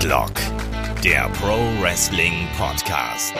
Headlock, 0.00 0.32
der 1.04 1.28
Pro 1.28 1.58
Wrestling 1.82 2.48
Podcast. 2.56 3.34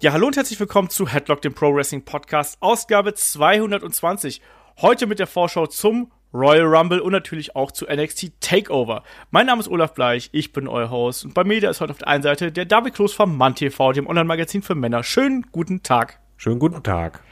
Ja, 0.00 0.10
hallo 0.10 0.26
und 0.26 0.36
herzlich 0.36 0.58
willkommen 0.58 0.90
zu 0.90 1.06
Headlock, 1.06 1.40
dem 1.40 1.54
Pro 1.54 1.72
Wrestling 1.72 2.04
Podcast, 2.04 2.56
Ausgabe 2.58 3.14
220. 3.14 4.42
Heute 4.80 5.06
mit 5.06 5.20
der 5.20 5.28
Vorschau 5.28 5.68
zum 5.68 6.10
Royal 6.34 6.66
Rumble 6.66 6.98
und 6.98 7.12
natürlich 7.12 7.54
auch 7.54 7.70
zu 7.70 7.86
NXT 7.86 8.40
Takeover. 8.40 9.04
Mein 9.30 9.46
Name 9.46 9.60
ist 9.60 9.68
Olaf 9.68 9.94
Bleich, 9.94 10.30
ich 10.32 10.52
bin 10.52 10.66
euer 10.66 10.90
Host 10.90 11.24
und 11.24 11.32
bei 11.32 11.44
mir 11.44 11.60
der 11.60 11.70
ist 11.70 11.80
heute 11.80 11.92
auf 11.92 11.98
der 11.98 12.08
einen 12.08 12.24
Seite 12.24 12.50
der 12.50 12.64
David 12.64 12.94
Kloß 12.94 13.12
vom 13.12 13.36
Mann 13.36 13.54
TV, 13.54 13.92
dem 13.92 14.08
Online-Magazin 14.08 14.62
für 14.62 14.74
Männer. 14.74 15.04
Schönen 15.04 15.46
guten 15.52 15.84
Tag. 15.84 16.18
Schönen 16.38 16.58
guten 16.58 16.82
Tag. 16.82 17.22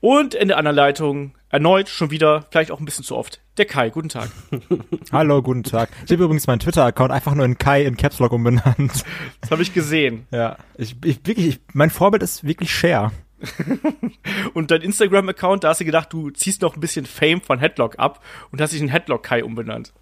Und 0.00 0.34
in 0.34 0.48
der 0.48 0.58
anderen 0.58 0.76
Leitung 0.76 1.32
erneut, 1.50 1.88
schon 1.88 2.10
wieder, 2.10 2.46
vielleicht 2.50 2.70
auch 2.70 2.78
ein 2.78 2.84
bisschen 2.84 3.04
zu 3.04 3.16
oft, 3.16 3.40
der 3.56 3.64
Kai. 3.64 3.90
Guten 3.90 4.08
Tag. 4.08 4.30
Hallo, 5.12 5.42
guten 5.42 5.64
Tag. 5.64 5.90
Ich 6.04 6.12
habe 6.12 6.24
übrigens 6.24 6.46
meinen 6.46 6.60
Twitter-Account 6.60 7.10
einfach 7.10 7.34
nur 7.34 7.44
in 7.44 7.58
Kai 7.58 7.84
in 7.84 7.96
Caps 7.96 8.20
Lock 8.20 8.32
umbenannt. 8.32 9.04
Das 9.40 9.50
habe 9.50 9.62
ich 9.62 9.74
gesehen. 9.74 10.26
Ja, 10.30 10.56
ich, 10.76 10.96
ich 11.04 11.26
wirklich, 11.26 11.48
ich, 11.48 11.60
mein 11.72 11.90
Vorbild 11.90 12.22
ist 12.22 12.44
wirklich 12.44 12.72
Share. 12.72 13.10
und 14.54 14.70
dein 14.70 14.82
Instagram-Account, 14.82 15.64
da 15.64 15.70
hast 15.70 15.80
du 15.80 15.84
gedacht, 15.84 16.12
du 16.12 16.30
ziehst 16.30 16.62
noch 16.62 16.76
ein 16.76 16.80
bisschen 16.80 17.06
Fame 17.06 17.40
von 17.40 17.58
Headlock 17.58 17.98
ab 17.98 18.22
und 18.52 18.60
hast 18.60 18.72
dich 18.72 18.80
in 18.80 18.88
Headlock 18.88 19.24
Kai 19.24 19.42
umbenannt. 19.42 19.92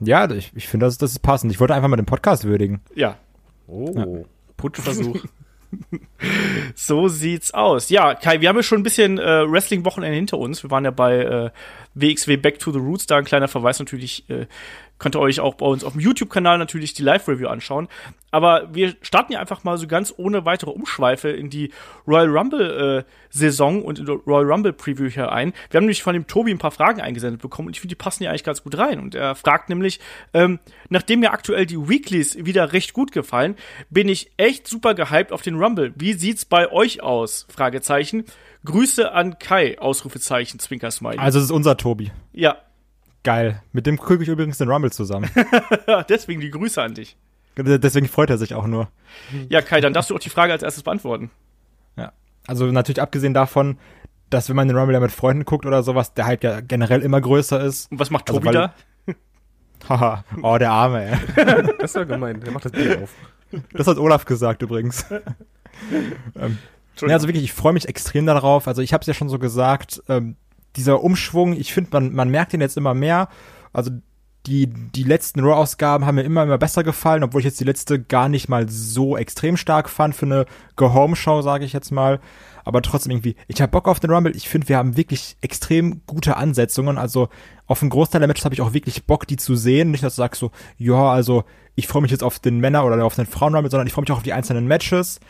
Ja, 0.00 0.30
ich, 0.30 0.52
ich 0.54 0.68
finde, 0.68 0.86
das, 0.86 0.96
das 0.96 1.12
ist 1.12 1.20
passend. 1.20 1.52
Ich 1.52 1.60
wollte 1.60 1.74
einfach 1.74 1.88
mal 1.88 1.96
den 1.96 2.06
Podcast 2.06 2.44
würdigen. 2.44 2.80
Ja. 2.94 3.18
Oh, 3.66 3.92
ja. 3.94 4.06
Putschversuch. 4.56 5.24
so 6.74 7.08
sieht's 7.08 7.52
aus. 7.52 7.88
Ja, 7.90 8.14
Kai, 8.14 8.40
wir 8.40 8.48
haben 8.48 8.56
ja 8.56 8.62
schon 8.62 8.80
ein 8.80 8.82
bisschen 8.82 9.18
äh, 9.18 9.50
Wrestling-Wochenende 9.50 10.16
hinter 10.16 10.38
uns. 10.38 10.62
Wir 10.62 10.70
waren 10.70 10.84
ja 10.84 10.90
bei 10.90 11.18
äh, 11.18 11.50
WXW 11.94 12.36
Back 12.36 12.58
to 12.58 12.72
the 12.72 12.78
Roots. 12.78 13.06
Da 13.06 13.16
ein 13.16 13.24
kleiner 13.24 13.48
Verweis 13.48 13.78
natürlich 13.78 14.28
äh, 14.28 14.46
Könnt 14.98 15.16
ihr 15.16 15.20
euch 15.20 15.40
auch 15.40 15.54
bei 15.54 15.66
uns 15.66 15.82
auf 15.82 15.92
dem 15.92 16.00
YouTube-Kanal 16.00 16.56
natürlich 16.56 16.94
die 16.94 17.02
Live-Review 17.02 17.48
anschauen. 17.48 17.88
Aber 18.30 18.72
wir 18.72 18.94
starten 19.02 19.32
ja 19.32 19.40
einfach 19.40 19.64
mal 19.64 19.76
so 19.76 19.88
ganz 19.88 20.14
ohne 20.16 20.44
weitere 20.44 20.70
Umschweife 20.70 21.30
in 21.30 21.50
die 21.50 21.72
Royal 22.06 22.28
Rumble-Saison 22.28 23.80
äh, 23.80 23.84
und 23.84 23.98
in 23.98 24.06
die 24.06 24.12
Royal 24.12 24.50
Rumble-Preview 24.50 25.10
hier 25.10 25.32
ein. 25.32 25.52
Wir 25.70 25.78
haben 25.78 25.84
nämlich 25.84 26.02
von 26.02 26.14
dem 26.14 26.28
Tobi 26.28 26.52
ein 26.52 26.58
paar 26.58 26.70
Fragen 26.70 27.00
eingesendet 27.00 27.42
bekommen 27.42 27.68
und 27.68 27.74
ich 27.74 27.80
finde, 27.80 27.94
die 27.94 28.02
passen 28.02 28.22
ja 28.22 28.30
eigentlich 28.30 28.44
ganz 28.44 28.62
gut 28.62 28.78
rein. 28.78 29.00
Und 29.00 29.16
er 29.16 29.34
fragt 29.34 29.68
nämlich, 29.68 29.98
ähm, 30.32 30.60
nachdem 30.90 31.20
mir 31.20 31.32
aktuell 31.32 31.66
die 31.66 31.88
Weeklies 31.88 32.44
wieder 32.44 32.72
recht 32.72 32.92
gut 32.92 33.10
gefallen, 33.10 33.56
bin 33.90 34.08
ich 34.08 34.30
echt 34.36 34.68
super 34.68 34.94
gehypt 34.94 35.32
auf 35.32 35.42
den 35.42 35.56
Rumble. 35.56 35.92
Wie 35.96 36.12
sieht's 36.12 36.44
bei 36.44 36.70
euch 36.70 37.02
aus? 37.02 37.46
Fragezeichen. 37.50 38.24
Grüße 38.64 39.12
an 39.12 39.38
Kai, 39.38 39.78
Ausrufezeichen, 39.78 40.58
Zwinkersmiley. 40.58 41.18
Also 41.18 41.38
es 41.38 41.46
ist 41.46 41.50
unser 41.50 41.76
Tobi. 41.76 42.12
Ja, 42.32 42.56
Geil. 43.24 43.62
Mit 43.72 43.86
dem 43.86 43.96
gucke 43.96 44.22
ich 44.22 44.28
übrigens 44.28 44.58
den 44.58 44.68
Rumble 44.68 44.92
zusammen. 44.92 45.30
Deswegen 46.08 46.42
die 46.42 46.50
Grüße 46.50 46.80
an 46.80 46.94
dich. 46.94 47.16
Deswegen 47.56 48.06
freut 48.06 48.30
er 48.30 48.36
sich 48.36 48.54
auch 48.54 48.66
nur. 48.66 48.88
Ja, 49.48 49.62
Kai, 49.62 49.80
dann 49.80 49.94
darfst 49.94 50.10
du 50.10 50.14
auch 50.14 50.20
die 50.20 50.28
Frage 50.28 50.52
als 50.52 50.62
erstes 50.62 50.82
beantworten. 50.82 51.30
Ja. 51.96 52.12
Also 52.46 52.66
natürlich 52.66 53.00
abgesehen 53.00 53.32
davon, 53.32 53.78
dass 54.28 54.48
wenn 54.48 54.56
man 54.56 54.68
den 54.68 54.76
Rumble 54.76 54.94
ja 54.94 55.00
mit 55.00 55.10
Freunden 55.10 55.46
guckt 55.46 55.64
oder 55.64 55.82
sowas, 55.82 56.12
der 56.12 56.26
halt 56.26 56.44
ja 56.44 56.60
generell 56.60 57.00
immer 57.00 57.20
größer 57.20 57.62
ist. 57.64 57.90
Und 57.90 57.98
was 57.98 58.10
macht 58.10 58.28
also 58.28 58.40
Tobi 58.40 58.56
also, 58.56 58.72
da? 59.06 59.14
Haha, 59.88 60.24
oh, 60.42 60.58
der 60.58 60.70
Arme, 60.70 61.12
ey. 61.12 61.18
das 61.78 61.94
war 61.94 62.04
gemein, 62.04 62.40
der 62.40 62.52
macht 62.52 62.66
das 62.66 62.72
Bier 62.72 63.02
auf. 63.02 63.14
Das 63.72 63.86
hat 63.86 63.96
Olaf 63.96 64.26
gesagt 64.26 64.60
übrigens. 64.62 65.06
ähm, 66.36 66.58
ja, 67.00 67.08
also 67.08 67.28
wirklich, 67.28 67.44
ich 67.44 67.52
freue 67.52 67.72
mich 67.72 67.88
extrem 67.88 68.26
darauf. 68.26 68.68
Also 68.68 68.82
ich 68.82 68.92
habe 68.92 69.02
es 69.02 69.06
ja 69.06 69.14
schon 69.14 69.28
so 69.28 69.38
gesagt, 69.38 70.02
ähm, 70.08 70.36
dieser 70.76 71.02
Umschwung, 71.02 71.52
ich 71.54 71.72
finde, 71.72 71.90
man, 71.92 72.12
man 72.12 72.30
merkt 72.30 72.52
den 72.52 72.60
jetzt 72.60 72.76
immer 72.76 72.94
mehr. 72.94 73.28
Also 73.72 73.90
die, 74.46 74.66
die 74.66 75.04
letzten 75.04 75.40
Raw-Ausgaben 75.40 76.04
haben 76.04 76.16
mir 76.16 76.22
immer, 76.22 76.42
immer 76.42 76.58
besser 76.58 76.84
gefallen, 76.84 77.22
obwohl 77.22 77.40
ich 77.40 77.46
jetzt 77.46 77.60
die 77.60 77.64
letzte 77.64 78.02
gar 78.02 78.28
nicht 78.28 78.48
mal 78.48 78.68
so 78.68 79.16
extrem 79.16 79.56
stark 79.56 79.88
fand 79.88 80.14
für 80.14 80.26
eine 80.26 80.46
Go-Home-Show, 80.76 81.40
sage 81.40 81.64
ich 81.64 81.72
jetzt 81.72 81.90
mal. 81.90 82.20
Aber 82.64 82.82
trotzdem 82.82 83.12
irgendwie, 83.12 83.36
ich 83.48 83.62
habe 83.62 83.70
Bock 83.70 83.88
auf 83.88 84.00
den 84.00 84.10
Rumble. 84.10 84.36
Ich 84.36 84.48
finde, 84.48 84.68
wir 84.68 84.76
haben 84.76 84.96
wirklich 84.96 85.36
extrem 85.40 86.02
gute 86.06 86.36
Ansetzungen. 86.36 86.98
Also 86.98 87.28
auf 87.66 87.82
einen 87.82 87.90
Großteil 87.90 88.20
der 88.20 88.28
Matches 88.28 88.44
habe 88.44 88.54
ich 88.54 88.60
auch 88.60 88.74
wirklich 88.74 89.04
Bock, 89.06 89.26
die 89.26 89.36
zu 89.36 89.54
sehen. 89.56 89.90
Nicht, 89.90 90.04
dass 90.04 90.16
du 90.16 90.22
sagst 90.22 90.40
so, 90.40 90.50
ja, 90.76 91.10
also 91.10 91.44
ich 91.74 91.86
freue 91.86 92.02
mich 92.02 92.10
jetzt 92.10 92.22
auf 92.22 92.38
den 92.38 92.58
Männer- 92.60 92.84
oder 92.84 93.02
auf 93.04 93.16
den 93.16 93.26
Frauen-Rumble, 93.26 93.70
sondern 93.70 93.86
ich 93.86 93.92
freue 93.92 94.02
mich 94.02 94.12
auch 94.12 94.18
auf 94.18 94.22
die 94.22 94.32
einzelnen 94.32 94.66
Matches. 94.66 95.20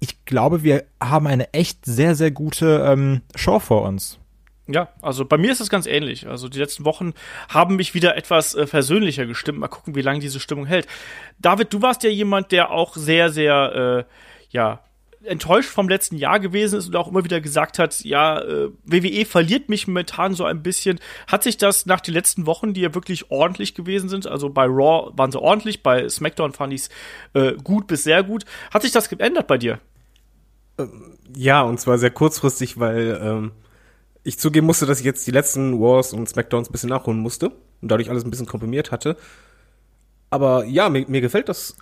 Ich 0.00 0.24
glaube, 0.24 0.62
wir 0.62 0.84
haben 1.02 1.26
eine 1.26 1.52
echt 1.52 1.84
sehr, 1.84 2.14
sehr 2.14 2.30
gute 2.30 2.84
ähm, 2.86 3.20
Show 3.36 3.58
vor 3.58 3.82
uns. 3.82 4.18
Ja, 4.66 4.88
also 5.02 5.24
bei 5.24 5.36
mir 5.36 5.52
ist 5.52 5.60
es 5.60 5.68
ganz 5.68 5.86
ähnlich. 5.86 6.26
Also 6.28 6.48
die 6.48 6.58
letzten 6.58 6.84
Wochen 6.84 7.12
haben 7.48 7.76
mich 7.76 7.94
wieder 7.94 8.16
etwas 8.16 8.54
äh, 8.54 8.66
versöhnlicher 8.66 9.26
gestimmt. 9.26 9.58
Mal 9.58 9.68
gucken, 9.68 9.94
wie 9.94 10.02
lange 10.02 10.20
diese 10.20 10.40
Stimmung 10.40 10.66
hält. 10.66 10.86
David, 11.38 11.72
du 11.72 11.82
warst 11.82 12.02
ja 12.02 12.10
jemand, 12.10 12.52
der 12.52 12.70
auch 12.70 12.94
sehr, 12.96 13.30
sehr, 13.30 14.06
äh, 14.08 14.12
ja, 14.50 14.80
enttäuscht 15.22 15.68
vom 15.68 15.88
letzten 15.88 16.16
Jahr 16.16 16.40
gewesen 16.40 16.78
ist 16.78 16.86
und 16.86 16.96
auch 16.96 17.08
immer 17.08 17.24
wieder 17.24 17.40
gesagt 17.40 17.78
hat, 17.78 18.00
ja, 18.04 18.40
äh, 18.40 18.70
WWE 18.84 19.26
verliert 19.26 19.68
mich 19.68 19.86
momentan 19.86 20.34
so 20.34 20.44
ein 20.44 20.62
bisschen. 20.62 20.98
Hat 21.26 21.42
sich 21.42 21.58
das 21.58 21.84
nach 21.84 22.00
den 22.00 22.14
letzten 22.14 22.46
Wochen, 22.46 22.72
die 22.72 22.80
ja 22.80 22.94
wirklich 22.94 23.30
ordentlich 23.30 23.74
gewesen 23.74 24.08
sind, 24.08 24.26
also 24.26 24.48
bei 24.48 24.64
Raw 24.64 25.10
waren 25.14 25.30
sie 25.30 25.40
ordentlich, 25.40 25.82
bei 25.82 26.08
SmackDown 26.08 26.52
fand 26.52 26.72
ich 26.72 26.82
es 26.82 26.90
äh, 27.34 27.52
gut 27.62 27.86
bis 27.86 28.04
sehr 28.04 28.22
gut. 28.22 28.44
Hat 28.72 28.82
sich 28.82 28.92
das 28.92 29.08
geändert 29.10 29.46
bei 29.46 29.58
dir? 29.58 29.78
Ja, 31.36 31.62
und 31.62 31.78
zwar 31.80 31.98
sehr 31.98 32.10
kurzfristig, 32.10 32.78
weil 32.78 33.20
ähm, 33.22 33.52
ich 34.22 34.38
zugeben 34.38 34.66
musste, 34.66 34.86
dass 34.86 35.00
ich 35.00 35.06
jetzt 35.06 35.26
die 35.26 35.30
letzten 35.30 35.80
Wars 35.80 36.12
und 36.12 36.28
Smackdowns 36.28 36.68
ein 36.68 36.72
bisschen 36.72 36.90
nachholen 36.90 37.20
musste 37.20 37.50
und 37.80 37.90
dadurch 37.90 38.10
alles 38.10 38.24
ein 38.24 38.30
bisschen 38.30 38.46
komprimiert 38.46 38.90
hatte. 38.90 39.16
Aber 40.30 40.64
ja, 40.64 40.88
mir, 40.88 41.06
mir 41.08 41.20
gefällt 41.20 41.48
das, 41.48 41.76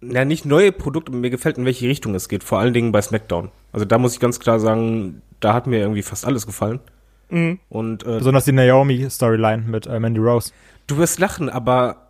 ja, 0.00 0.24
nicht 0.24 0.46
neue 0.46 0.72
Produkte, 0.72 1.12
mir 1.12 1.30
gefällt, 1.30 1.58
in 1.58 1.64
welche 1.64 1.88
Richtung 1.88 2.14
es 2.14 2.28
geht, 2.28 2.44
vor 2.44 2.58
allen 2.58 2.72
Dingen 2.72 2.92
bei 2.92 3.02
Smackdown. 3.02 3.50
Also 3.72 3.84
da 3.84 3.98
muss 3.98 4.14
ich 4.14 4.20
ganz 4.20 4.40
klar 4.40 4.60
sagen, 4.60 5.22
da 5.40 5.52
hat 5.54 5.66
mir 5.66 5.80
irgendwie 5.80 6.02
fast 6.02 6.26
alles 6.26 6.46
gefallen. 6.46 6.80
Mhm. 7.28 7.58
Und, 7.68 8.02
äh, 8.04 8.18
Besonders 8.18 8.44
die 8.44 8.52
Naomi-Storyline 8.52 9.64
mit 9.66 9.86
äh, 9.86 10.00
Mandy 10.00 10.20
Rose. 10.20 10.52
Du 10.86 10.96
wirst 10.96 11.18
lachen, 11.18 11.48
aber 11.48 12.09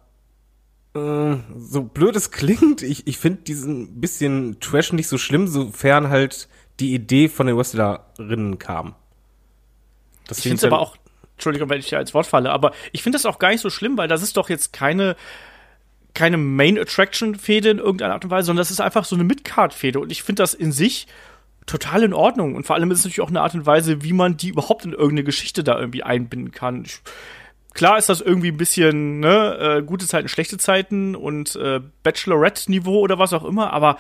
äh, 0.95 1.37
so 1.57 1.83
blöd 1.83 2.17
es 2.17 2.31
klingt, 2.31 2.83
ich, 2.83 3.07
ich 3.07 3.19
finde 3.19 3.43
diesen 3.43 4.01
bisschen 4.01 4.59
Trash 4.61 4.93
nicht 4.93 5.09
so 5.09 5.19
schlimm, 5.19 5.47
sofern 5.47 6.09
halt 6.09 6.49
die 6.81 6.95
Idee 6.95 7.29
von 7.29 7.47
den 7.47 7.57
Wrestlerinnen 7.57 8.59
kam. 8.59 8.95
Das 10.27 10.39
ich 10.39 10.45
finde 10.45 10.57
es 10.57 10.65
aber 10.65 10.81
auch, 10.81 10.97
Entschuldigung, 11.35 11.69
wenn 11.69 11.81
ich 11.81 11.89
dir 11.89 11.99
als 11.99 12.15
Wort 12.15 12.27
falle, 12.27 12.51
aber 12.51 12.73
ich 12.93 13.03
finde 13.03 13.17
das 13.17 13.27
auch 13.27 13.39
gar 13.39 13.51
nicht 13.51 13.61
so 13.61 13.71
schlimm, 13.71 13.97
weil 13.99 14.09
das 14.09 14.23
ist 14.23 14.37
doch 14.37 14.49
jetzt 14.49 14.73
keine 14.73 15.17
keine 16.13 16.39
Main 16.39 16.77
Attraction 16.77 17.37
Fehde 17.37 17.71
in 17.71 17.79
irgendeiner 17.79 18.15
Art 18.15 18.25
und 18.25 18.33
Weise, 18.33 18.47
sondern 18.47 18.63
das 18.63 18.73
ist 18.73 18.81
einfach 18.81 19.05
so 19.05 19.15
eine 19.15 19.23
Midcard 19.23 19.73
Fehde 19.73 20.01
und 20.01 20.11
ich 20.11 20.25
finde 20.25 20.43
das 20.43 20.55
in 20.55 20.73
sich 20.73 21.07
total 21.67 22.03
in 22.03 22.13
Ordnung 22.13 22.57
und 22.57 22.67
vor 22.67 22.75
allem 22.75 22.91
ist 22.91 22.99
es 22.99 23.05
natürlich 23.05 23.21
auch 23.21 23.29
eine 23.29 23.43
Art 23.43 23.55
und 23.55 23.65
Weise, 23.65 24.03
wie 24.03 24.13
man 24.13 24.37
die 24.37 24.49
überhaupt 24.49 24.85
in 24.85 24.91
irgendeine 24.91 25.23
Geschichte 25.23 25.63
da 25.63 25.79
irgendwie 25.79 26.03
einbinden 26.03 26.51
kann. 26.51 26.85
Ich, 26.85 27.01
klar 27.75 27.99
ist 27.99 28.09
das 28.09 28.21
irgendwie 28.21 28.49
ein 28.49 28.57
bisschen 28.57 29.21
ne, 29.21 29.79
äh, 29.79 29.83
gute 29.83 30.07
Zeiten, 30.07 30.29
schlechte 30.29 30.59
Zeiten 30.59 31.15
und 31.15 31.57
äh, 31.57 31.81
Bachelorette-Niveau 32.03 32.99
oder 33.01 33.19
was 33.19 33.33
auch 33.33 33.45
immer, 33.45 33.73
aber 33.73 33.99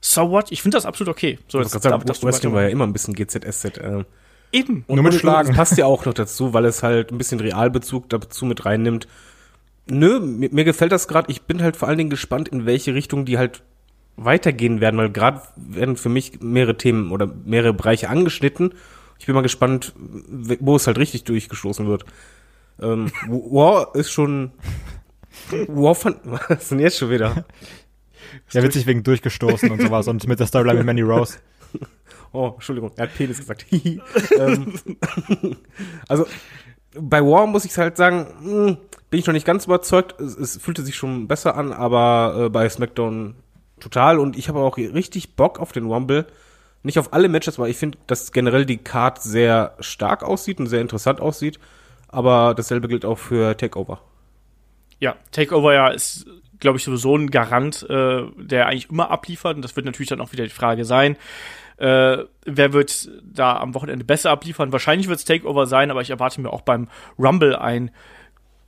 so 0.00 0.30
what? 0.30 0.50
Ich 0.50 0.62
finde 0.62 0.76
das 0.76 0.86
absolut 0.86 1.10
okay. 1.14 1.38
So, 1.48 1.60
jetzt, 1.60 1.70
sagen, 1.70 2.02
Wrestling 2.04 2.52
war 2.52 2.62
ja 2.62 2.68
immer 2.68 2.86
ein 2.86 2.92
bisschen 2.92 3.14
GZSZ. 3.14 3.78
Äh, 3.78 4.04
Eben. 4.52 4.84
Und, 4.86 4.96
Nur 4.96 5.04
mit 5.04 5.14
Schlagen. 5.14 5.48
Das 5.48 5.56
passt 5.56 5.78
ja 5.78 5.86
auch 5.86 6.04
noch 6.04 6.14
dazu, 6.14 6.52
weil 6.52 6.66
es 6.66 6.82
halt 6.82 7.10
ein 7.10 7.18
bisschen 7.18 7.40
Realbezug 7.40 8.08
dazu 8.10 8.44
mit 8.44 8.64
reinnimmt. 8.66 9.08
Nö, 9.86 10.20
mir, 10.20 10.50
mir 10.52 10.64
gefällt 10.64 10.92
das 10.92 11.08
gerade. 11.08 11.30
Ich 11.30 11.42
bin 11.42 11.62
halt 11.62 11.76
vor 11.76 11.88
allen 11.88 11.98
Dingen 11.98 12.10
gespannt, 12.10 12.48
in 12.48 12.66
welche 12.66 12.94
Richtung 12.94 13.24
die 13.24 13.38
halt 13.38 13.62
weitergehen 14.16 14.80
werden, 14.80 14.98
weil 14.98 15.10
gerade 15.10 15.40
werden 15.56 15.96
für 15.96 16.10
mich 16.10 16.40
mehrere 16.40 16.76
Themen 16.76 17.10
oder 17.10 17.26
mehrere 17.44 17.72
Bereiche 17.72 18.10
angeschnitten. 18.10 18.74
Ich 19.18 19.26
bin 19.26 19.34
mal 19.34 19.40
gespannt, 19.40 19.94
wo 19.96 20.76
es 20.76 20.86
halt 20.86 20.98
richtig 20.98 21.24
durchgestoßen 21.24 21.86
wird. 21.86 22.04
Ähm, 22.80 23.10
War 23.28 23.94
ist 23.94 24.10
schon. 24.10 24.52
War 25.68 25.94
fand. 25.94 26.18
Was 26.24 26.62
ist 26.62 26.70
denn 26.70 26.78
jetzt 26.78 26.98
schon 26.98 27.10
wieder? 27.10 27.44
Ja, 28.50 28.62
witzig 28.62 28.86
wegen 28.86 29.02
durchgestoßen 29.02 29.70
und 29.70 29.80
sowas 29.80 30.08
und 30.08 30.26
mit 30.26 30.40
der 30.40 30.46
Storyline 30.46 30.78
mit 30.78 30.86
Manny 30.86 31.02
Rose. 31.02 31.38
Oh, 32.34 32.52
Entschuldigung, 32.54 32.92
er 32.96 33.02
hat 33.08 33.14
Penis 33.14 33.36
gesagt. 33.36 33.66
ähm, 34.38 34.72
also 36.08 36.26
bei 36.98 37.20
War 37.20 37.46
muss 37.46 37.66
ich 37.66 37.76
halt 37.76 37.98
sagen, 37.98 38.26
mh, 38.40 38.66
hm, 38.68 38.78
bin 39.10 39.20
ich 39.20 39.26
noch 39.26 39.34
nicht 39.34 39.44
ganz 39.44 39.66
überzeugt. 39.66 40.18
Es, 40.18 40.36
es 40.36 40.56
fühlte 40.56 40.82
sich 40.82 40.96
schon 40.96 41.28
besser 41.28 41.56
an, 41.56 41.72
aber 41.72 42.46
äh, 42.46 42.48
bei 42.48 42.66
SmackDown 42.66 43.34
total. 43.80 44.18
Und 44.18 44.38
ich 44.38 44.48
habe 44.48 44.60
auch 44.60 44.78
richtig 44.78 45.36
Bock 45.36 45.60
auf 45.60 45.72
den 45.72 45.84
Rumble. 45.84 46.26
Nicht 46.82 46.98
auf 46.98 47.12
alle 47.12 47.28
Matches, 47.28 47.58
weil 47.58 47.70
ich 47.70 47.76
finde, 47.76 47.98
dass 48.06 48.32
generell 48.32 48.64
die 48.64 48.78
Card 48.78 49.22
sehr 49.22 49.76
stark 49.80 50.22
aussieht 50.22 50.58
und 50.58 50.66
sehr 50.66 50.80
interessant 50.80 51.20
aussieht. 51.20 51.60
Aber 52.12 52.54
dasselbe 52.54 52.86
gilt 52.86 53.04
auch 53.04 53.18
für 53.18 53.56
Takeover. 53.56 54.00
Ja, 55.00 55.16
Takeover 55.32 55.74
ja 55.74 55.88
ist, 55.88 56.26
glaube 56.60 56.78
ich, 56.78 56.84
sowieso 56.84 57.16
ein 57.16 57.30
Garant, 57.30 57.84
äh, 57.90 58.22
der 58.36 58.66
eigentlich 58.66 58.90
immer 58.90 59.10
abliefert. 59.10 59.56
Und 59.56 59.62
das 59.62 59.74
wird 59.74 59.86
natürlich 59.86 60.10
dann 60.10 60.20
auch 60.20 60.32
wieder 60.32 60.44
die 60.44 60.50
Frage 60.50 60.84
sein. 60.84 61.16
Äh, 61.78 62.18
wer 62.44 62.72
wird 62.72 63.10
da 63.24 63.56
am 63.56 63.74
Wochenende 63.74 64.04
besser 64.04 64.30
abliefern? 64.30 64.70
Wahrscheinlich 64.70 65.08
wird 65.08 65.18
es 65.18 65.24
Takeover 65.24 65.66
sein, 65.66 65.90
aber 65.90 66.02
ich 66.02 66.10
erwarte 66.10 66.40
mir 66.40 66.52
auch 66.52 66.60
beim 66.60 66.88
Rumble 67.18 67.56
ein 67.56 67.90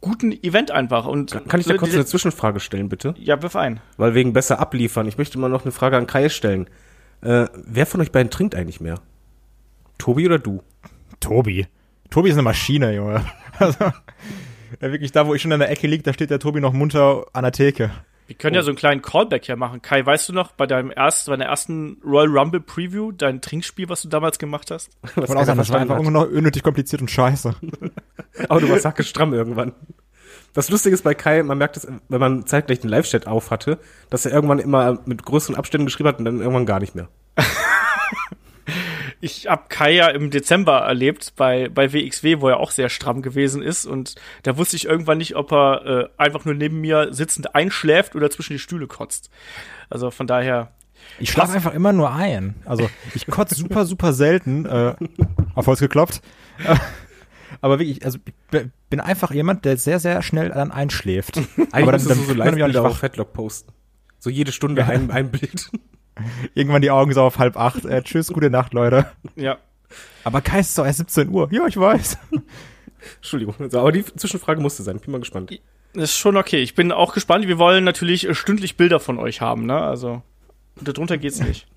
guten 0.01 0.33
Event 0.33 0.71
einfach. 0.71 1.07
Und 1.07 1.31
Kann 1.49 1.61
ich 1.61 1.67
da 1.67 1.77
kurz 1.77 1.95
eine 1.95 2.05
Zwischenfrage 2.05 2.61
stellen, 2.61 2.89
bitte? 2.89 3.15
Ja, 3.19 3.41
wirf 3.43 3.57
ein. 3.57 3.81
Weil 3.97 4.15
wegen 4.15 4.33
besser 4.33 4.59
abliefern. 4.59 5.07
Ich 5.07 5.19
möchte 5.19 5.39
mal 5.39 5.49
noch 5.49 5.63
eine 5.63 5.73
Frage 5.73 5.97
an 5.97 6.07
Kai 6.07 6.29
stellen. 6.29 6.69
Äh, 7.21 7.47
wer 7.55 7.87
von 7.87 8.01
euch 8.01 8.11
beiden 8.11 8.31
trinkt 8.31 8.55
eigentlich 8.55 8.81
mehr? 8.81 8.97
Tobi 9.99 10.27
oder 10.27 10.39
du? 10.39 10.63
Tobi. 11.21 11.67
Tobi 12.15 12.29
ist 12.29 12.37
eine 12.37 12.43
Maschine, 12.43 12.95
Junge. 12.95 13.25
Also, 13.59 13.85
ja, 13.85 13.93
wirklich 14.81 15.13
da, 15.13 15.29
wo 15.29 15.35
ich 15.35 15.43
schon 15.43 15.53
in 15.53 15.61
der 15.61 15.71
Ecke 15.71 15.87
liege, 15.87 16.03
da 16.03 16.13
steht 16.13 16.31
der 16.31 16.41
Tobi 16.41 16.61
noch 16.61 16.73
munter 16.73 17.25
an 17.33 17.43
der 17.43 17.53
Theke. 17.53 17.93
Wir 18.27 18.35
können 18.37 18.57
ja 18.57 18.63
so 18.63 18.71
einen 18.71 18.77
kleinen 18.77 19.01
Callback 19.01 19.45
hier 19.45 19.55
machen. 19.55 19.81
Kai, 19.81 20.05
weißt 20.05 20.29
du 20.29 20.33
noch, 20.33 20.51
bei 20.53 20.67
deinem 20.67 20.91
ersten, 20.91 21.31
bei 21.31 21.37
deiner 21.37 21.51
ersten 21.51 21.99
Royal 22.05 22.37
Rumble 22.37 22.61
Preview, 22.61 23.13
dein 23.13 23.41
Trinkspiel, 23.41 23.89
was 23.89 24.03
du 24.03 24.09
damals 24.09 24.41
gemacht 24.41 24.73
hast? 24.73 24.91
Was 25.15 25.27
Von 25.27 25.37
außer, 25.37 25.47
keiner 25.47 25.57
das 25.57 25.71
war 25.71 25.81
einfach 25.81 26.01
noch 26.03 26.29
unnötig 26.29 26.65
kompliziert 26.65 27.01
und 27.01 27.11
scheiße. 27.11 27.55
Aber 28.49 28.61
du 28.61 28.69
warst 28.69 28.85
hackestramm 28.85 29.33
irgendwann. 29.33 29.73
Das 30.53 30.69
Lustige 30.71 30.95
ist 30.95 31.03
bei 31.03 31.15
Kai, 31.15 31.43
man 31.45 31.59
merkt 31.59 31.77
es, 31.77 31.87
wenn 32.09 32.21
man 32.21 32.47
zeitgleich 32.47 32.81
den 32.81 32.91
Live-Chat 32.91 33.29
auf 33.29 33.51
hatte, 33.51 33.79
dass 34.11 34.27
er 34.27 34.33
irgendwann 34.33 34.59
immer 34.59 35.01
mit 35.05 35.25
größeren 35.25 35.57
Abständen 35.57 35.87
geschrieben 35.87 36.09
hat 36.09 36.19
und 36.19 36.25
dann 36.25 36.41
irgendwann 36.41 36.67
gar 36.67 36.81
nicht 36.81 36.95
mehr. 36.95 37.09
Ich 39.25 39.47
hab 39.47 39.71
Kai 39.71 39.93
ja 39.93 40.09
im 40.09 40.31
Dezember 40.31 40.81
erlebt 40.81 41.33
bei, 41.37 41.71
bei 41.71 41.95
WXW, 41.95 42.43
wo 42.43 42.49
er 42.51 42.61
auch 42.61 42.71
sehr 42.71 42.91
stramm 42.91 43.23
gewesen 43.23 43.63
ist. 43.63 43.87
Und 43.87 44.17
da 44.43 44.59
wusste 44.59 44.77
ich 44.77 44.85
irgendwann 44.85 45.17
nicht, 45.17 45.35
ob 45.35 45.51
er 45.51 45.87
äh, 45.87 46.09
einfach 46.19 46.45
nur 46.45 46.53
neben 46.53 46.83
mir 46.83 47.15
sitzend 47.15 47.55
einschläft 47.55 48.15
oder 48.15 48.31
zwischen 48.31 48.53
die 48.53 48.59
Stühle 48.59 48.87
kotzt. 48.87 49.31
Also 49.89 50.11
von 50.11 50.27
daher, 50.27 50.73
Ich 51.19 51.31
schlafe 51.31 51.55
einfach 51.55 51.73
immer 51.73 51.95
nur 51.95 52.13
ein. 52.13 52.55
Also 52.67 52.91
ich 53.15 53.27
kotze 53.27 53.55
super, 53.57 53.87
super 53.87 54.13
selten. 54.13 54.67
Äh, 54.67 54.95
auf 55.55 55.67
Holz 55.67 55.81
geklopft. 55.81 56.21
Aber 57.63 57.79
wirklich, 57.79 58.05
also 58.05 58.19
ich 58.27 58.67
bin 58.91 59.01
einfach 59.01 59.31
jemand, 59.31 59.65
der 59.65 59.79
sehr, 59.79 60.01
sehr 60.01 60.21
schnell 60.21 60.51
dann 60.51 60.71
einschläft. 60.71 61.39
Eigentlich 61.39 61.73
Aber 61.73 61.93
dann, 61.93 62.07
dann 62.07 62.19
du 62.19 62.25
so 62.25 62.33
ich 62.33 62.53
mich 62.53 62.63
auch 62.63 62.69
nicht 62.69 62.77
auf 62.77 62.93
wach. 62.93 62.99
Fatlock 62.99 63.33
posten. 63.33 63.73
So 64.19 64.29
jede 64.29 64.53
Stunde 64.53 64.85
ein, 64.85 65.11
ein 65.11 65.31
Bild. 65.31 65.71
Irgendwann 66.55 66.83
die 66.83 66.91
Augen 66.91 67.13
so 67.13 67.23
auf 67.23 67.39
halb 67.39 67.57
acht. 67.57 67.85
Äh, 67.85 68.03
tschüss, 68.03 68.29
gute 68.33 68.51
Nacht, 68.51 68.73
Leute. 68.75 69.07
ja. 69.37 69.59
Aber 70.25 70.41
Kai 70.41 70.61
es 70.61 70.71
ist 70.71 70.79
doch 70.79 70.87
erst 70.87 70.99
17 70.99 71.29
Uhr. 71.29 71.49
Ja, 71.53 71.67
ich 71.67 71.77
weiß. 71.77 72.19
Entschuldigung. 73.17 73.55
So, 73.69 73.81
aber 73.81 73.93
die 73.93 74.05
Zwischenfrage 74.05 74.61
musste 74.61 74.83
sein. 74.83 74.99
Bin 74.99 75.13
mal 75.13 75.19
gespannt. 75.21 75.51
Das 75.93 76.05
ist 76.11 76.17
schon 76.17 76.37
okay. 76.37 76.63
Ich 76.63 76.75
bin 76.75 76.91
auch 76.93 77.13
gespannt. 77.15 77.47
Wir 77.47 77.59
wollen 77.59 77.85
natürlich 77.85 78.29
äh, 78.29 78.35
stündlich 78.35 78.77
Bilder 78.77 79.01
von 79.01 79.19
euch 79.19 79.41
haben, 79.41 79.67
ne? 79.67 79.79
Also, 79.79 80.23
darunter 80.81 81.19
geht's 81.19 81.41
nicht. 81.41 81.67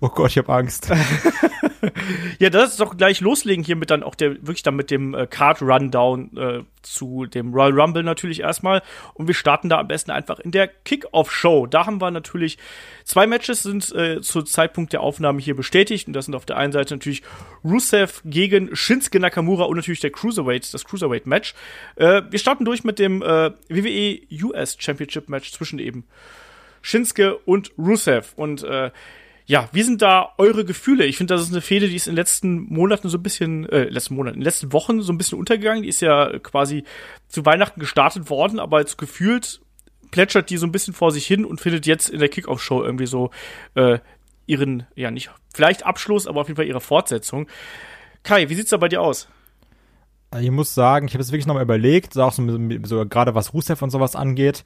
Oh 0.00 0.08
Gott, 0.08 0.30
ich 0.30 0.38
habe 0.38 0.52
Angst. 0.52 0.90
Ja, 2.38 2.50
das 2.50 2.72
ist 2.72 2.80
doch 2.80 2.96
gleich 2.96 3.20
loslegen 3.20 3.64
hier 3.64 3.76
mit 3.76 3.90
dann 3.90 4.02
auch 4.02 4.14
der, 4.14 4.32
wirklich 4.46 4.62
dann 4.62 4.76
mit 4.76 4.90
dem 4.90 5.14
äh, 5.14 5.26
Card 5.26 5.62
Rundown 5.62 6.36
äh, 6.36 6.62
zu 6.82 7.26
dem 7.26 7.52
Royal 7.54 7.78
Rumble 7.80 8.02
natürlich 8.02 8.40
erstmal. 8.40 8.82
Und 9.14 9.26
wir 9.26 9.34
starten 9.34 9.68
da 9.68 9.78
am 9.78 9.88
besten 9.88 10.10
einfach 10.10 10.38
in 10.38 10.50
der 10.50 10.68
Kickoff-Show. 10.68 11.66
Da 11.66 11.86
haben 11.86 12.00
wir 12.00 12.10
natürlich 12.10 12.58
zwei 13.04 13.26
Matches 13.26 13.62
sind 13.62 13.94
äh, 13.94 14.20
zu 14.20 14.42
Zeitpunkt 14.42 14.92
der 14.92 15.00
Aufnahme 15.00 15.40
hier 15.40 15.56
bestätigt. 15.56 16.06
Und 16.06 16.12
das 16.12 16.26
sind 16.26 16.34
auf 16.34 16.46
der 16.46 16.56
einen 16.56 16.72
Seite 16.72 16.94
natürlich 16.94 17.22
Rusev 17.64 18.22
gegen 18.24 18.74
Shinsuke 18.74 19.20
Nakamura 19.20 19.64
und 19.64 19.76
natürlich 19.76 20.00
der 20.00 20.10
Cruiserweight, 20.10 20.72
das 20.72 20.84
Cruiserweight-Match. 20.84 21.54
Äh, 21.96 22.22
wir 22.30 22.38
starten 22.38 22.64
durch 22.64 22.84
mit 22.84 22.98
dem 22.98 23.22
äh, 23.22 23.52
WWE 23.68 24.20
US 24.44 24.76
Championship-Match 24.78 25.52
zwischen 25.52 25.78
eben 25.78 26.04
Shinsuke 26.82 27.36
und 27.38 27.72
Rusev. 27.78 28.32
Und 28.36 28.62
äh, 28.62 28.90
ja, 29.46 29.68
wie 29.72 29.82
sind 29.82 30.00
da 30.00 30.30
eure 30.38 30.64
Gefühle? 30.64 31.04
Ich 31.04 31.18
finde, 31.18 31.34
das 31.34 31.42
ist 31.42 31.52
eine 31.52 31.60
Fehde, 31.60 31.88
die 31.88 31.96
ist 31.96 32.06
in 32.06 32.12
den 32.12 32.16
letzten 32.16 32.62
Monaten 32.72 33.08
so 33.10 33.18
ein 33.18 33.22
bisschen, 33.22 33.68
äh, 33.68 33.84
letzten 33.84 34.14
Monaten, 34.14 34.36
in 34.36 34.40
den 34.40 34.46
letzten 34.46 34.72
Wochen 34.72 35.02
so 35.02 35.12
ein 35.12 35.18
bisschen 35.18 35.38
untergegangen. 35.38 35.82
Die 35.82 35.88
ist 35.88 36.00
ja 36.00 36.38
quasi 36.38 36.84
zu 37.28 37.44
Weihnachten 37.44 37.78
gestartet 37.78 38.30
worden, 38.30 38.58
aber 38.58 38.80
jetzt 38.80 38.96
gefühlt 38.96 39.60
plätschert 40.10 40.48
die 40.48 40.56
so 40.56 40.66
ein 40.66 40.72
bisschen 40.72 40.94
vor 40.94 41.10
sich 41.10 41.26
hin 41.26 41.44
und 41.44 41.60
findet 41.60 41.86
jetzt 41.86 42.08
in 42.08 42.20
der 42.20 42.28
Kickoff-Show 42.28 42.82
irgendwie 42.82 43.06
so 43.06 43.30
äh, 43.74 43.98
ihren, 44.46 44.86
ja 44.94 45.10
nicht, 45.10 45.30
vielleicht 45.52 45.84
Abschluss, 45.84 46.26
aber 46.26 46.42
auf 46.42 46.48
jeden 46.48 46.56
Fall 46.56 46.66
ihre 46.66 46.80
Fortsetzung. 46.80 47.48
Kai, 48.22 48.48
wie 48.48 48.54
sieht's 48.54 48.70
da 48.70 48.76
bei 48.78 48.88
dir 48.88 49.02
aus? 49.02 49.28
Ich 50.40 50.50
muss 50.50 50.74
sagen, 50.74 51.06
ich 51.06 51.14
habe 51.14 51.22
es 51.22 51.30
wirklich 51.30 51.46
nochmal 51.46 51.62
überlegt, 51.64 52.16
auch 52.16 52.32
so, 52.32 52.42
so 52.84 53.06
gerade 53.06 53.34
was 53.34 53.52
Rusev 53.52 53.82
und 53.82 53.90
sowas 53.90 54.16
angeht. 54.16 54.64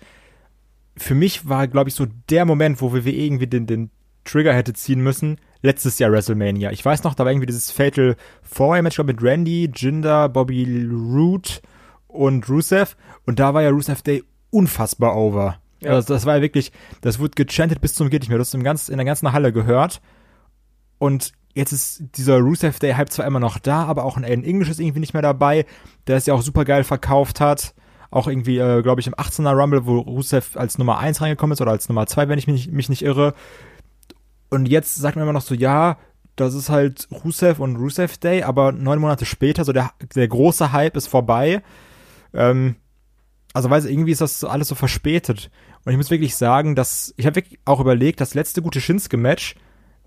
Für 0.96 1.14
mich 1.14 1.48
war, 1.48 1.66
glaube 1.66 1.88
ich, 1.88 1.94
so 1.94 2.06
der 2.30 2.44
Moment, 2.44 2.80
wo 2.80 2.92
WWE 2.92 3.10
irgendwie 3.10 3.46
den, 3.46 3.66
den 3.66 3.90
Trigger 4.28 4.54
hätte 4.54 4.72
ziehen 4.72 5.00
müssen, 5.00 5.38
letztes 5.62 5.98
Jahr 5.98 6.12
WrestleMania. 6.12 6.70
Ich 6.70 6.84
weiß 6.84 7.02
noch, 7.04 7.14
da 7.14 7.24
war 7.24 7.32
irgendwie 7.32 7.46
dieses 7.46 7.70
Fatal 7.70 8.16
Four-Way-Match 8.42 8.96
glaub, 8.96 9.06
mit 9.06 9.22
Randy, 9.22 9.70
Jinder, 9.74 10.28
Bobby 10.28 10.86
Roode 10.90 11.50
und 12.06 12.48
Rusev. 12.48 12.96
Und 13.26 13.38
da 13.38 13.54
war 13.54 13.62
ja 13.62 13.70
Rusev 13.70 14.02
Day 14.02 14.24
unfassbar 14.50 15.16
over. 15.16 15.60
Ja. 15.80 15.92
Also 15.92 16.12
das 16.14 16.26
war 16.26 16.36
ja 16.36 16.42
wirklich, 16.42 16.72
das 17.00 17.18
wurde 17.18 17.42
gechantet 17.42 17.80
bis 17.80 17.94
zum 17.94 18.10
geht 18.10 18.22
nicht 18.22 18.28
mehr. 18.28 18.38
Du 18.38 18.42
hast 18.42 18.54
im 18.54 18.64
ganz, 18.64 18.88
in 18.88 18.96
der 18.96 19.06
ganzen 19.06 19.32
Halle 19.32 19.52
gehört. 19.52 20.00
Und 20.98 21.32
jetzt 21.54 21.72
ist 21.72 22.02
dieser 22.16 22.38
Rusev 22.38 22.78
Day 22.78 22.92
Hype 22.94 23.10
zwar 23.10 23.26
immer 23.26 23.40
noch 23.40 23.58
da, 23.58 23.84
aber 23.84 24.04
auch 24.04 24.16
ein 24.16 24.24
Alan 24.24 24.44
English 24.44 24.70
ist 24.70 24.80
irgendwie 24.80 25.00
nicht 25.00 25.14
mehr 25.14 25.22
dabei, 25.22 25.66
der 26.06 26.16
es 26.16 26.26
ja 26.26 26.34
auch 26.34 26.42
super 26.42 26.64
geil 26.64 26.84
verkauft 26.84 27.40
hat. 27.40 27.74
Auch 28.10 28.26
irgendwie, 28.26 28.58
äh, 28.58 28.82
glaube 28.82 29.00
ich, 29.00 29.06
im 29.06 29.14
18er 29.14 29.52
Rumble, 29.52 29.84
wo 29.84 29.98
Rusev 29.98 30.56
als 30.56 30.78
Nummer 30.78 30.98
1 30.98 31.20
reingekommen 31.20 31.52
ist 31.52 31.60
oder 31.60 31.72
als 31.72 31.88
Nummer 31.88 32.06
2, 32.06 32.28
wenn 32.28 32.38
ich 32.38 32.46
mich, 32.46 32.70
mich 32.70 32.88
nicht 32.88 33.02
irre. 33.02 33.34
Und 34.50 34.66
jetzt 34.66 34.94
sagt 34.94 35.16
man 35.16 35.24
immer 35.24 35.32
noch 35.32 35.42
so, 35.42 35.54
ja, 35.54 35.98
das 36.36 36.54
ist 36.54 36.70
halt 36.70 37.08
Rusev 37.24 37.60
und 37.60 37.76
Rusev 37.76 38.16
Day, 38.18 38.42
aber 38.42 38.72
neun 38.72 39.00
Monate 39.00 39.26
später, 39.26 39.64
so 39.64 39.72
der, 39.72 39.90
der 40.14 40.28
große 40.28 40.72
Hype 40.72 40.96
ist 40.96 41.08
vorbei. 41.08 41.62
Ähm, 42.32 42.76
also 43.52 43.70
weiß 43.70 43.86
irgendwie 43.86 44.12
ist 44.12 44.20
das 44.20 44.44
alles 44.44 44.68
so 44.68 44.74
verspätet. 44.74 45.50
Und 45.84 45.92
ich 45.92 45.96
muss 45.96 46.10
wirklich 46.10 46.36
sagen, 46.36 46.74
dass 46.74 47.12
ich 47.16 47.26
habe 47.26 47.36
wirklich 47.36 47.58
auch 47.64 47.80
überlegt, 47.80 48.20
das 48.20 48.34
letzte 48.34 48.62
gute 48.62 48.80
Shinsuke-Match, 48.80 49.56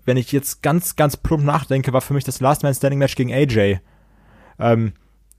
wenn 0.04 0.16
ich 0.16 0.32
jetzt 0.32 0.62
ganz, 0.62 0.96
ganz 0.96 1.16
plump 1.16 1.44
nachdenke, 1.44 1.92
war 1.92 2.00
für 2.00 2.14
mich 2.14 2.24
das 2.24 2.40
Last 2.40 2.62
Man 2.62 2.74
Standing 2.74 2.98
Match 2.98 3.14
gegen 3.14 3.32
AJ. 3.32 3.78
Ähm, 4.58 4.92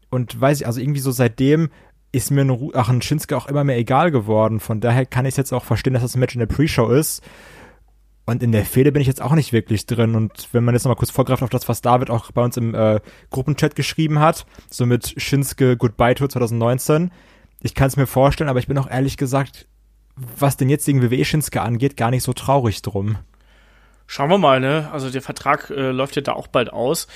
und 0.10 0.40
weiß 0.40 0.62
ich, 0.62 0.68
also 0.68 0.80
irgendwie 0.80 1.00
so 1.00 1.12
seitdem 1.12 1.70
ist 2.12 2.30
mir 2.30 2.42
ein, 2.42 2.70
ach, 2.76 2.90
ein 2.90 3.02
Shinsuke 3.02 3.36
auch 3.36 3.48
immer 3.48 3.64
mehr 3.64 3.78
egal 3.78 4.12
geworden. 4.12 4.60
Von 4.60 4.80
daher 4.80 5.06
kann 5.06 5.26
ich 5.26 5.32
es 5.32 5.38
jetzt 5.38 5.54
auch 5.54 5.64
verstehen, 5.64 5.94
dass 5.94 6.04
das 6.04 6.16
ein 6.16 6.20
Match 6.20 6.36
in 6.36 6.40
der 6.40 6.46
Pre-Show 6.46 6.90
ist. 6.90 7.24
Und 8.26 8.42
in 8.42 8.54
der 8.54 8.66
Fehde 8.66 8.92
bin 8.92 9.02
ich 9.02 9.08
jetzt 9.08 9.22
auch 9.22 9.34
nicht 9.34 9.52
wirklich 9.52 9.86
drin. 9.86 10.16
Und 10.16 10.48
wenn 10.54 10.64
man 10.64 10.74
jetzt 10.74 10.86
nochmal 10.86 10.96
kurz 10.96 11.12
vorgreift 11.12 11.44
auf 11.44 11.50
das, 11.50 11.68
was 11.68 11.82
David 11.82 12.10
auch 12.10 12.32
bei 12.32 12.42
uns 12.42 12.56
im 12.56 12.74
äh, 12.74 13.02
Gruppenchat 13.32 13.76
geschrieben 13.76 14.20
hat, 14.20 14.46
so 14.70 14.86
mit 14.86 15.14
Shinsuke 15.22 15.76
Goodbye 15.76 16.16
Tour 16.16 16.30
2019, 16.30 17.12
ich 17.62 17.76
kann 17.76 17.88
es 17.88 17.98
mir 17.98 18.08
vorstellen, 18.08 18.50
aber 18.50 18.60
ich 18.60 18.68
bin 18.68 18.78
auch 18.78 18.90
ehrlich 18.90 19.18
gesagt, 19.18 19.68
was 20.16 20.58
den 20.58 20.70
jetzigen 20.70 21.02
WWE 21.02 21.26
Shinsuke 21.26 21.62
angeht, 21.62 21.98
gar 21.98 22.12
nicht 22.12 22.24
so 22.24 22.34
traurig 22.34 22.82
drum. 22.82 23.18
Schauen 24.08 24.30
wir 24.30 24.38
mal, 24.38 24.60
ne? 24.60 24.90
Also 24.92 25.10
der 25.10 25.22
Vertrag 25.22 25.70
äh, 25.70 25.92
läuft 25.92 26.16
ja 26.16 26.22
da 26.22 26.34
auch 26.34 26.48
bald 26.48 26.72
aus. 26.72 27.08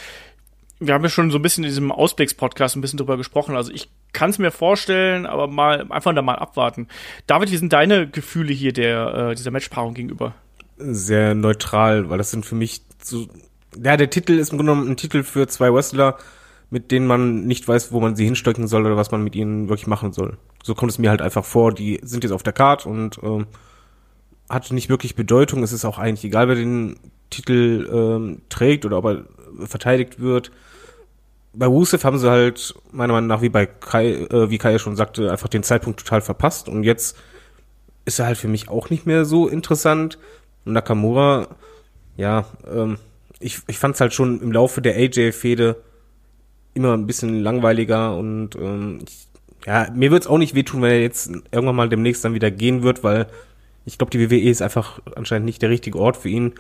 Wir 0.79 0.93
haben 0.93 1.03
ja 1.03 1.09
schon 1.09 1.31
so 1.31 1.39
ein 1.39 1.41
bisschen 1.41 1.63
in 1.63 1.69
diesem 1.69 1.91
Ausblicks-Podcast 1.91 2.75
ein 2.75 2.81
bisschen 2.81 2.97
drüber 2.97 3.17
gesprochen. 3.17 3.55
Also 3.55 3.71
ich 3.71 3.89
kann 4.13 4.29
es 4.29 4.39
mir 4.39 4.51
vorstellen, 4.51 5.25
aber 5.25 5.47
mal 5.47 5.91
einfach 5.91 6.13
da 6.13 6.21
mal 6.21 6.35
abwarten. 6.35 6.87
David, 7.27 7.51
wie 7.51 7.57
sind 7.57 7.73
deine 7.73 8.07
Gefühle 8.09 8.53
hier 8.53 8.73
der 8.73 9.29
äh, 9.31 9.35
dieser 9.35 9.51
Matchpaarung 9.51 9.93
gegenüber? 9.93 10.35
Sehr 10.77 11.33
neutral, 11.33 12.09
weil 12.09 12.17
das 12.17 12.31
sind 12.31 12.45
für 12.45 12.55
mich 12.55 12.81
so, 13.03 13.27
ja, 13.81 13.97
der 13.97 14.09
Titel 14.09 14.33
ist 14.33 14.51
im 14.51 14.57
Grunde 14.57 14.73
genommen 14.73 14.91
ein 14.91 14.97
Titel 14.97 15.23
für 15.23 15.47
zwei 15.47 15.73
Wrestler, 15.73 16.17
mit 16.69 16.91
denen 16.91 17.07
man 17.07 17.45
nicht 17.45 17.67
weiß, 17.67 17.91
wo 17.91 17.99
man 17.99 18.15
sie 18.15 18.25
hinstecken 18.25 18.67
soll 18.67 18.85
oder 18.85 18.97
was 18.97 19.11
man 19.11 19.23
mit 19.23 19.35
ihnen 19.35 19.69
wirklich 19.69 19.87
machen 19.87 20.11
soll. 20.11 20.37
So 20.63 20.75
kommt 20.75 20.91
es 20.91 20.99
mir 20.99 21.09
halt 21.09 21.21
einfach 21.21 21.45
vor. 21.45 21.73
Die 21.73 21.99
sind 22.03 22.23
jetzt 22.23 22.33
auf 22.33 22.43
der 22.43 22.53
Card 22.53 22.85
und 22.85 23.19
ähm, 23.23 23.47
hat 24.49 24.71
nicht 24.71 24.89
wirklich 24.89 25.15
Bedeutung. 25.15 25.63
Es 25.63 25.71
ist 25.71 25.85
auch 25.85 25.97
eigentlich 25.97 26.25
egal, 26.25 26.47
wer 26.47 26.55
den 26.55 26.99
Titel 27.29 27.89
ähm, 27.91 28.41
trägt 28.49 28.85
oder 28.85 28.97
ob 28.97 29.05
er 29.05 29.25
verteidigt 29.65 30.19
wird. 30.19 30.51
Bei 31.53 31.65
Rusev 31.65 32.03
haben 32.03 32.19
sie 32.19 32.29
halt 32.29 32.75
meiner 32.91 33.13
Meinung 33.13 33.27
nach, 33.27 33.41
wie 33.41 33.49
bei 33.49 33.65
Kai, 33.65 34.11
äh, 34.11 34.49
wie 34.49 34.57
Kai 34.57 34.73
ja 34.73 34.79
schon 34.79 34.95
sagte, 34.95 35.31
einfach 35.31 35.47
den 35.47 35.63
Zeitpunkt 35.63 35.99
total 35.99 36.21
verpasst 36.21 36.69
und 36.69 36.83
jetzt 36.83 37.17
ist 38.05 38.19
er 38.19 38.27
halt 38.27 38.37
für 38.37 38.47
mich 38.47 38.69
auch 38.69 38.89
nicht 38.89 39.05
mehr 39.05 39.25
so 39.25 39.47
interessant. 39.47 40.17
Und 40.67 40.73
Nakamura, 40.73 41.47
ja, 42.17 42.45
ähm, 42.69 42.97
ich, 43.39 43.61
ich 43.67 43.79
fand 43.79 43.95
es 43.95 44.01
halt 44.01 44.13
schon 44.13 44.41
im 44.41 44.51
Laufe 44.51 44.81
der 44.81 44.97
AJ-Fehde 44.97 45.77
immer 46.73 46.93
ein 46.93 47.07
bisschen 47.07 47.41
langweiliger 47.41 48.17
und 48.17 48.57
ähm, 48.57 48.99
ich, 49.07 49.27
ja, 49.65 49.87
mir 49.95 50.11
wird's 50.11 50.27
auch 50.27 50.37
nicht 50.37 50.55
wehtun, 50.55 50.81
wenn 50.81 50.91
er 50.91 51.01
jetzt 51.01 51.31
irgendwann 51.51 51.75
mal 51.77 51.87
demnächst 51.87 52.25
dann 52.25 52.33
wieder 52.33 52.51
gehen 52.51 52.83
wird, 52.83 53.01
weil 53.01 53.27
ich 53.85 53.97
glaube, 53.97 54.11
die 54.11 54.19
WWE 54.19 54.49
ist 54.49 54.61
einfach 54.61 54.99
anscheinend 55.15 55.45
nicht 55.45 55.61
der 55.61 55.69
richtige 55.69 55.99
Ort 55.99 56.17
für 56.17 56.27
ihn. 56.27 56.53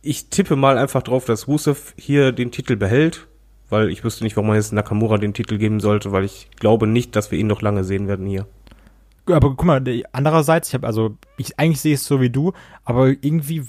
Ich 0.00 0.30
tippe 0.30 0.56
mal 0.56 0.78
einfach 0.78 1.02
drauf, 1.02 1.26
dass 1.26 1.46
Rusev 1.46 1.92
hier 1.98 2.32
den 2.32 2.52
Titel 2.52 2.76
behält, 2.76 3.26
weil 3.68 3.90
ich 3.90 4.02
wüsste 4.02 4.24
nicht, 4.24 4.34
warum 4.36 4.48
man 4.48 4.56
jetzt 4.56 4.72
Nakamura 4.72 5.18
den 5.18 5.34
Titel 5.34 5.58
geben 5.58 5.80
sollte, 5.80 6.10
weil 6.10 6.24
ich 6.24 6.48
glaube 6.58 6.86
nicht, 6.86 7.14
dass 7.16 7.30
wir 7.30 7.38
ihn 7.38 7.48
noch 7.48 7.60
lange 7.60 7.84
sehen 7.84 8.08
werden 8.08 8.26
hier. 8.26 8.46
Aber 9.26 9.50
guck 9.50 9.64
mal, 9.64 9.82
andererseits, 10.12 10.68
ich 10.68 10.74
habe 10.74 10.86
also, 10.86 11.16
ich 11.36 11.58
eigentlich 11.58 11.80
sehe 11.80 11.94
es 11.94 12.04
so 12.04 12.20
wie 12.20 12.30
du, 12.30 12.52
aber 12.84 13.08
irgendwie 13.08 13.64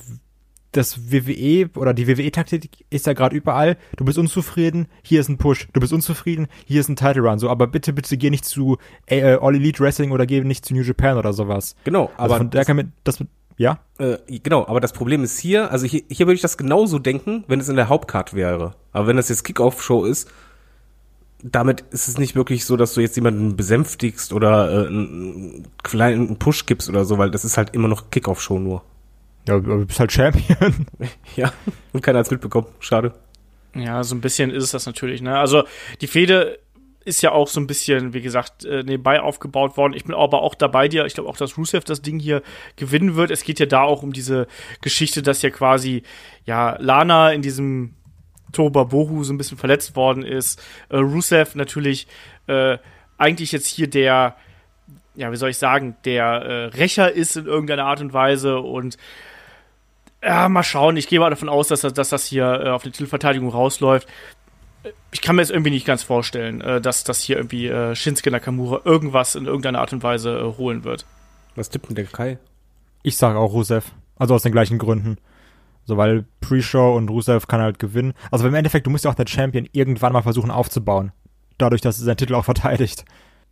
das 0.72 1.12
WWE 1.12 1.70
oder 1.76 1.94
die 1.94 2.08
WWE-Taktik 2.08 2.86
ist 2.90 3.06
ja 3.06 3.14
gerade 3.14 3.36
überall. 3.36 3.78
Du 3.98 4.06
bist 4.06 4.18
unzufrieden, 4.18 4.88
hier 5.04 5.20
ist 5.20 5.30
ein 5.30 5.38
Push. 5.38 5.68
Du 5.74 5.80
bist 5.80 5.92
unzufrieden, 5.94 6.48
hier 6.66 6.80
ist 6.80 6.90
ein 6.90 6.96
Title 6.96 7.24
Run. 7.24 7.40
So, 7.40 7.50
aber 7.50 7.68
bitte, 7.68 7.94
bitte 7.94 8.18
geh 8.18 8.30
nicht 8.30 8.46
zu 8.46 8.78
äh, 9.06 9.34
All 9.34 9.56
Elite 9.56 9.84
Wrestling 9.84 10.12
oder 10.12 10.26
geh 10.26 10.42
nicht 10.42 10.66
zu 10.66 10.74
New 10.74 10.82
Japan 10.82 11.18
oder 11.18 11.34
sowas. 11.34 11.76
Genau, 11.84 12.10
Also 12.16 12.18
aber 12.18 12.38
von 12.38 12.50
der 12.50 12.66
kann 12.66 12.78
mir 12.78 12.92
das 13.04 13.24
ja. 13.58 13.80
Äh, 14.00 14.18
genau, 14.42 14.66
aber 14.66 14.80
das 14.80 14.94
Problem 14.94 15.24
ist 15.24 15.38
hier, 15.38 15.72
also 15.72 15.86
hier, 15.86 16.02
hier 16.10 16.26
würde 16.26 16.36
ich 16.36 16.42
das 16.42 16.58
genauso 16.58 17.00
denken, 17.00 17.44
wenn 17.48 17.60
es 17.60 17.70
in 17.70 17.76
der 17.76 17.90
Hauptcard 17.90 18.34
wäre. 18.34 18.74
Aber 18.92 19.08
wenn 19.08 19.18
das 19.18 19.30
jetzt 19.30 19.44
Kickoff-Show 19.44 20.06
ist, 20.06 20.32
damit 21.44 21.82
ist 21.92 22.08
es 22.08 22.18
nicht 22.18 22.36
wirklich 22.36 22.66
so, 22.66 22.78
dass 22.78 22.94
du 22.94 23.02
jetzt 23.02 23.16
jemanden 23.16 23.56
besänftigst 23.56 24.34
oder 24.34 24.86
äh, 24.86 24.88
einen 24.88 25.68
kleinen 25.84 26.38
Push 26.38 26.66
gibst 26.66 26.90
oder 26.90 27.06
so, 27.06 27.18
weil 27.18 27.32
das 27.32 27.46
ist 27.46 27.58
halt 27.58 27.74
immer 27.74 27.88
noch 27.88 28.12
Kickoff-Show 28.12 28.60
nur. 28.60 28.84
Ja, 29.48 29.56
aber 29.56 29.78
du 29.78 29.86
bist 29.86 30.00
halt 30.00 30.12
Champion. 30.12 30.86
Ja, 31.36 31.52
und 31.94 32.02
keiner 32.02 32.20
hat's 32.20 32.32
mitbekommen. 32.32 32.68
Schade. 32.80 33.14
Ja, 33.76 34.04
so 34.04 34.16
ein 34.16 34.22
bisschen 34.22 34.52
ist 34.52 34.64
es 34.64 34.72
das 34.72 34.86
natürlich. 34.86 35.22
Ne? 35.22 35.38
Also 35.38 35.64
die 36.02 36.08
Fehde 36.08 36.60
ist 37.04 37.24
ja 37.24 37.32
auch 37.32 37.48
so 37.48 37.60
ein 37.60 37.68
bisschen, 37.68 38.14
wie 38.14 38.22
gesagt, 38.22 38.64
äh, 38.66 38.84
nebenbei 38.84 39.22
aufgebaut 39.22 39.76
worden. 39.76 39.94
Ich 39.94 40.04
bin 40.04 40.14
aber 40.14 40.44
auch 40.44 40.54
dabei 40.54 40.88
dir. 40.88 41.06
Ich 41.06 41.16
glaube 41.16 41.30
auch, 41.30 41.38
dass 41.38 41.58
Rusev 41.58 41.84
das 41.84 42.02
Ding 42.02 42.20
hier 42.20 42.44
gewinnen 42.76 43.16
wird. 43.16 43.32
Es 43.32 43.44
geht 43.44 43.60
ja 43.60 43.66
da 43.66 43.82
auch 43.82 44.04
um 44.04 44.14
diese 44.14 44.48
Geschichte, 44.82 45.24
dass 45.24 45.42
ja 45.42 45.50
quasi 45.50 46.04
ja 46.46 46.78
Lana 46.80 47.32
in 47.32 47.42
diesem 47.42 47.96
Toba 48.52 48.84
Bohu 48.86 49.24
so 49.24 49.34
ein 49.34 49.38
bisschen 49.38 49.58
verletzt 49.58 49.96
worden 49.96 50.24
ist. 50.24 50.62
Äh, 50.90 50.98
Rusev 50.98 51.56
natürlich 51.56 52.08
äh, 52.48 52.78
eigentlich 53.18 53.52
jetzt 53.52 53.68
hier 53.68 53.90
der, 53.90 54.36
ja, 55.16 55.32
wie 55.32 55.36
soll 55.38 55.50
ich 55.50 55.58
sagen, 55.58 55.96
der 56.06 56.24
äh, 56.26 56.66
Rächer 56.78 57.12
ist 57.12 57.38
in 57.38 57.46
irgendeiner 57.46 57.86
Art 57.86 58.02
und 58.02 58.14
Weise 58.14 58.60
und 58.60 58.98
ja, 60.24 60.50
mal 60.50 60.64
schauen. 60.64 60.98
Ich 60.98 61.08
gehe 61.08 61.20
mal 61.20 61.30
davon 61.32 61.50
aus, 61.50 61.68
dass, 61.68 61.82
das- 61.82 61.94
dass 61.94 62.10
das 62.10 62.26
hier 62.26 62.46
äh, 62.66 62.70
auf 62.70 62.84
die 62.84 62.92
Titelverteidigung 62.92 63.50
rausläuft. 63.50 64.08
Ich 65.12 65.22
kann 65.22 65.36
mir 65.36 65.42
jetzt 65.42 65.52
irgendwie 65.52 65.72
nicht 65.72 65.86
ganz 65.86 66.04
vorstellen, 66.04 66.62
äh, 66.62 66.80
dass 66.82 67.04
das 67.04 67.22
hier 67.22 67.38
irgendwie 67.38 67.68
äh, 67.68 67.96
Shinsuke 67.96 68.32
Nakamura 68.32 68.82
irgendwas 68.86 69.36
in 69.36 69.46
irgendeiner 69.46 69.80
Art 69.80 69.94
und 69.94 70.04
Weise 70.04 70.38
äh, 70.38 70.58
holen 70.58 70.84
wird. 70.84 71.06
Was 71.56 71.70
tippt 71.70 71.90
denn 71.90 71.96
der 71.96 72.06
Kai? 72.06 72.38
Ich 73.04 73.18
sage 73.18 73.38
auch 73.38 73.52
Rusev. 73.54 73.86
Also 74.18 74.36
aus 74.36 74.44
den 74.44 74.52
gleichen 74.52 74.78
Gründen. 74.78 75.18
So, 75.86 75.98
weil 75.98 76.26
Pre-Show 76.42 76.96
und 76.96 77.10
Rusev 77.10 77.48
kann 77.48 77.62
halt 77.62 77.80
gewinnen. 77.80 78.14
Also 78.30 78.48
im 78.48 78.54
Endeffekt, 78.54 78.86
du 78.86 78.92
musst 78.92 79.06
ja 79.06 79.12
auch 79.12 79.16
der 79.16 79.28
Champion 79.28 79.68
irgendwann 79.72 80.14
mal 80.14 80.22
versuchen 80.22 80.52
aufzubauen. 80.52 81.12
Dadurch, 81.58 81.82
dass 81.82 82.00
er 82.00 82.06
seinen 82.06 82.18
Titel 82.18 82.36
auch 82.36 82.46
verteidigt. 82.46 83.06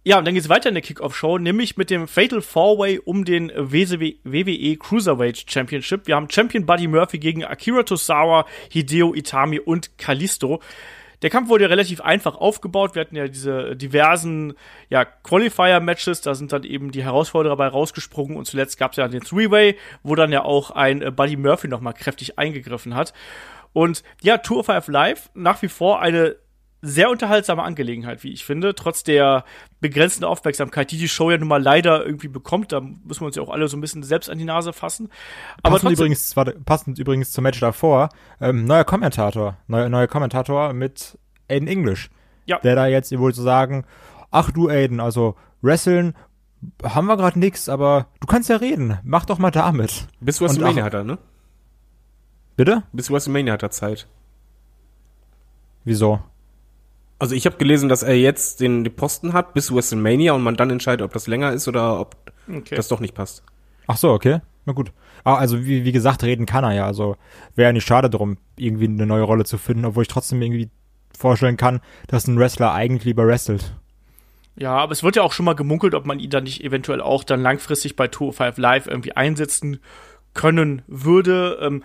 Ja, 0.06 0.18
und 0.18 0.26
dann 0.26 0.34
geht's 0.34 0.48
weiter 0.48 0.70
in 0.70 0.76
der 0.76 0.82
Kickoff-Show, 0.82 1.40
nämlich 1.40 1.76
mit 1.76 1.90
dem 1.90 2.08
Fatal 2.08 2.42
Four-Way 2.42 3.00
um 3.00 3.26
den 3.26 3.50
WWE 3.50 4.78
Cruiserweight 4.78 5.52
Championship. 5.52 6.08
Wir 6.08 6.16
haben 6.16 6.30
Champion 6.30 6.66
Buddy 6.66 6.88
Murphy 6.88 7.20
gegen 7.20 7.44
Akira 7.44 7.84
Tosawa, 7.84 8.46
Hideo 8.70 9.14
Itami 9.14 9.60
und 9.60 9.98
Kalisto. 9.98 10.62
Der 11.22 11.30
Kampf 11.30 11.50
wurde 11.50 11.66
ja 11.66 11.70
relativ 11.70 12.02
einfach 12.02 12.36
aufgebaut. 12.36 12.96
Wir 12.96 13.02
hatten 13.02 13.16
ja 13.16 13.28
diese 13.28 13.76
diversen 13.76 14.54
ja, 14.90 15.06
Qualifier-Matches, 15.06 16.22
da 16.22 16.36
sind 16.36 16.54
dann 16.54 16.64
eben 16.64 16.92
die 16.92 17.04
Herausforderer 17.04 17.58
bei 17.58 17.68
rausgesprungen 17.68 18.38
und 18.38 18.46
zuletzt 18.46 18.78
gab's 18.78 18.98
ja 18.98 19.08
den 19.08 19.22
Three-Way, 19.22 19.78
wo 20.04 20.16
dann 20.16 20.32
ja 20.32 20.44
auch 20.44 20.72
ein 20.72 21.02
äh, 21.02 21.12
Buddy 21.12 21.36
Murphy 21.36 21.68
nochmal 21.68 21.94
kräftig 21.94 22.40
eingegriffen 22.40 22.96
hat. 22.96 23.14
Und 23.74 24.04
ja, 24.22 24.38
Tour 24.38 24.60
of 24.60 24.66
Five 24.68 24.88
Live 24.88 25.30
nach 25.34 25.62
wie 25.62 25.68
vor 25.68 26.02
eine 26.02 26.38
sehr 26.82 27.10
unterhaltsame 27.10 27.64
Angelegenheit, 27.64 28.24
wie 28.24 28.32
ich 28.32 28.46
finde, 28.46 28.74
trotz 28.74 29.04
der 29.04 29.44
begrenzten 29.82 30.24
Aufmerksamkeit, 30.24 30.92
die 30.92 30.98
die 30.98 31.10
Show 31.10 31.30
ja 31.30 31.38
nun 31.38 31.48
mal 31.48 31.62
leider 31.62 32.06
irgendwie 32.06 32.28
bekommt. 32.28 32.72
Da 32.72 32.80
müssen 32.82 33.22
wir 33.22 33.28
uns 33.28 33.36
ja 33.36 33.44
auch 33.44 33.50
alle 33.50 33.68
so 33.68 33.78
ein 33.78 33.82
bisschen 33.82 34.04
selbst 34.04 34.30
an 34.30 34.38
die 34.38 34.46
Nase 34.46 34.72
fassen. 34.72 35.10
Aber 35.62 35.76
passend 35.76 35.90
trotzdem, 35.90 36.06
übrigens, 36.06 36.36
warte, 36.36 36.52
passend 36.66 37.00
übrigens 37.00 37.32
zum 37.32 37.44
Match 37.44 37.60
davor, 37.60 38.10
ähm, 38.40 38.66
neuer 38.66 38.86
Kommentator, 38.86 39.58
neuer, 39.68 39.90
neuer 39.90 40.08
Kommentator 40.08 40.74
mit 40.74 41.18
Aiden 41.50 41.68
English. 41.68 42.10
Ja. 42.46 42.60
Der 42.60 42.76
da 42.76 42.88
jetzt 42.88 43.18
wohl 43.18 43.34
zu 43.34 43.42
sagen, 43.42 43.86
ach 44.32 44.52
du 44.52 44.70
Aiden, 44.70 45.00
also 45.00 45.36
wresteln 45.62 46.16
haben 46.84 47.08
wir 47.08 47.18
gerade 47.18 47.40
nix, 47.40 47.70
aber 47.70 48.08
du 48.20 48.28
kannst 48.28 48.50
ja 48.50 48.58
reden, 48.58 49.00
mach 49.04 49.26
doch 49.26 49.38
mal 49.38 49.52
damit. 49.52 50.08
Bis 50.20 50.42
WrestleMania 50.42 50.84
hat 50.84 50.94
er, 50.94 51.04
ne? 51.04 51.18
Bitte? 52.58 52.84
Bis 52.92 53.10
WrestleMania 53.10 53.54
hat 53.54 53.64
er 53.64 53.72
Zeit. 53.72 54.08
Wieso? 55.86 56.20
Also 57.20 57.36
ich 57.36 57.46
habe 57.46 57.58
gelesen, 57.58 57.90
dass 57.90 58.02
er 58.02 58.16
jetzt 58.16 58.62
den, 58.62 58.84
den 58.84 58.96
Posten 58.96 59.34
hat 59.34 59.54
bis 59.54 59.74
WrestleMania 59.74 60.34
und 60.34 60.42
man 60.42 60.56
dann 60.56 60.70
entscheidet, 60.70 61.06
ob 61.06 61.12
das 61.14 61.28
länger 61.28 61.52
ist 61.52 61.68
oder 61.68 62.00
ob 62.00 62.16
okay. 62.48 62.76
das 62.76 62.88
doch 62.88 63.02
nicht 63.02 63.14
passt. 63.14 63.44
Ach 63.88 63.98
so, 63.98 64.12
okay. 64.12 64.40
Na 64.66 64.74
gut. 64.74 64.92
Ah, 65.26 65.36
also 65.36 65.66
wie, 65.66 65.84
wie 65.84 65.92
gesagt, 65.92 66.24
reden 66.24 66.46
kann 66.46 66.64
er 66.64 66.74
ja. 66.74 66.86
Also 66.86 67.18
wäre 67.56 67.70
ja 67.70 67.74
nicht 67.74 67.86
schade 67.86 68.10
drum, 68.10 68.38
irgendwie 68.56 68.86
eine 68.86 69.06
neue 69.06 69.24
Rolle 69.24 69.44
zu 69.44 69.58
finden, 69.58 69.86
obwohl 69.86 70.04
ich 70.04 70.08
trotzdem 70.08 70.42
irgendwie 70.42 70.70
vorstellen 71.18 71.58
kann, 71.58 71.82
dass 72.08 72.28
ein 72.28 72.40
Wrestler 72.40 72.74
eigentlich 72.74 73.04
lieber 73.04 73.28
wrestelt. 73.28 73.76
Ja, 74.56 74.78
aber 74.78 74.92
es 74.92 75.04
wird 75.04 75.16
ja 75.16 75.24
auch 75.24 75.34
schon 75.34 75.46
mal 75.46 75.56
gemunkelt, 75.56 75.96
ob 75.96 76.06
man 76.06 76.20
ihn 76.20 76.30
dann 76.30 76.44
nicht 76.44 76.64
eventuell 76.64 77.02
auch 77.02 77.24
dann 77.24 77.42
langfristig 77.42 77.96
bei 77.96 78.08
205 78.08 78.58
Live 78.58 78.88
irgendwie 78.88 79.14
einsetzen 79.14 79.80
können 80.34 80.84
würde. 80.88 81.58
Ähm, 81.62 81.84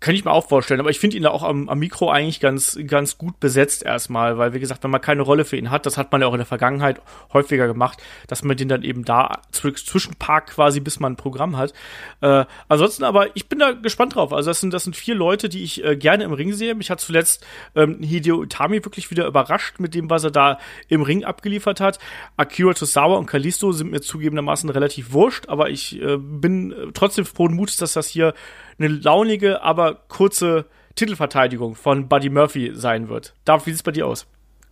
kann 0.00 0.14
ich 0.14 0.24
mir 0.24 0.30
auch 0.30 0.46
vorstellen, 0.48 0.78
aber 0.78 0.90
ich 0.90 1.00
finde 1.00 1.16
ihn 1.16 1.24
da 1.24 1.30
auch 1.30 1.42
am, 1.42 1.68
am 1.68 1.78
Mikro 1.80 2.08
eigentlich 2.08 2.38
ganz, 2.38 2.78
ganz 2.86 3.18
gut 3.18 3.40
besetzt 3.40 3.82
erstmal, 3.84 4.38
weil 4.38 4.54
wie 4.54 4.60
gesagt, 4.60 4.84
wenn 4.84 4.92
man 4.92 5.00
keine 5.00 5.22
Rolle 5.22 5.44
für 5.44 5.56
ihn 5.56 5.70
hat, 5.70 5.86
das 5.86 5.96
hat 5.98 6.12
man 6.12 6.20
ja 6.20 6.28
auch 6.28 6.34
in 6.34 6.38
der 6.38 6.46
Vergangenheit 6.46 7.02
häufiger 7.32 7.66
gemacht, 7.66 8.00
dass 8.28 8.44
man 8.44 8.56
den 8.56 8.68
dann 8.68 8.84
eben 8.84 9.04
da 9.04 9.40
zw- 9.52 9.74
zwischenparkt 9.74 10.50
quasi, 10.50 10.78
bis 10.78 11.00
man 11.00 11.14
ein 11.14 11.16
Programm 11.16 11.56
hat. 11.56 11.72
Äh, 12.20 12.44
ansonsten 12.68 13.02
aber, 13.02 13.34
ich 13.36 13.48
bin 13.48 13.58
da 13.58 13.72
gespannt 13.72 14.14
drauf. 14.14 14.32
Also 14.32 14.50
das 14.50 14.60
sind, 14.60 14.72
das 14.72 14.84
sind 14.84 14.94
vier 14.94 15.16
Leute, 15.16 15.48
die 15.48 15.64
ich 15.64 15.82
äh, 15.84 15.96
gerne 15.96 16.22
im 16.24 16.32
Ring 16.32 16.52
sehe. 16.52 16.76
Mich 16.76 16.90
hat 16.90 17.00
zuletzt 17.00 17.44
ähm, 17.74 18.00
Hideo 18.00 18.44
Itami 18.44 18.84
wirklich 18.84 19.10
wieder 19.10 19.26
überrascht 19.26 19.80
mit 19.80 19.94
dem, 19.94 20.08
was 20.10 20.22
er 20.22 20.30
da 20.30 20.58
im 20.86 21.02
Ring 21.02 21.24
abgeliefert 21.24 21.80
hat. 21.80 21.98
Akira 22.36 22.72
Tosawa 22.72 23.16
und 23.16 23.26
Kalisto 23.26 23.72
sind 23.72 23.90
mir 23.90 24.00
zugegebenermaßen 24.00 24.70
relativ 24.70 25.12
wurscht, 25.12 25.48
aber 25.48 25.70
ich 25.70 26.00
äh, 26.00 26.18
bin 26.18 26.70
äh, 26.70 26.92
trotzdem 26.94 27.24
frohen 27.24 27.54
Mutes, 27.54 27.76
dass 27.78 27.94
das 27.94 28.06
hier 28.06 28.32
eine 28.78 28.88
launige, 28.88 29.62
aber 29.62 29.94
kurze 30.08 30.66
Titelverteidigung 30.94 31.74
von 31.74 32.08
Buddy 32.08 32.30
Murphy 32.30 32.72
sein 32.74 33.08
wird. 33.08 33.34
David, 33.44 33.66
wie 33.66 33.70
sieht's 33.70 33.82
bei 33.82 33.92
dir 33.92 34.06
aus? 34.06 34.26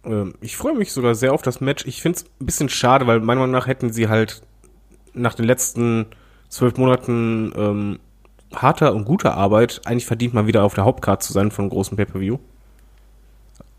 Ähm, 0.04 0.34
ich 0.40 0.56
freue 0.56 0.74
mich 0.74 0.92
sogar 0.92 1.14
sehr 1.14 1.32
auf 1.32 1.42
das 1.42 1.60
Match. 1.60 1.84
Ich 1.86 2.02
finde 2.02 2.18
es 2.18 2.24
ein 2.40 2.46
bisschen 2.46 2.68
schade, 2.68 3.06
weil 3.06 3.20
meiner 3.20 3.40
Meinung 3.40 3.52
nach 3.52 3.66
hätten 3.66 3.92
sie 3.92 4.08
halt 4.08 4.42
nach 5.12 5.34
den 5.34 5.46
letzten 5.46 6.06
zwölf 6.48 6.76
Monaten 6.76 7.52
ähm, 7.56 7.98
harter 8.54 8.94
und 8.94 9.04
guter 9.04 9.34
Arbeit 9.34 9.80
eigentlich 9.84 10.06
verdient, 10.06 10.34
mal 10.34 10.46
wieder 10.46 10.64
auf 10.64 10.74
der 10.74 10.84
Hauptcard 10.84 11.22
zu 11.22 11.32
sein 11.32 11.50
von 11.50 11.64
einem 11.64 11.70
großen 11.70 11.96
Pay-Per-View. 11.96 12.38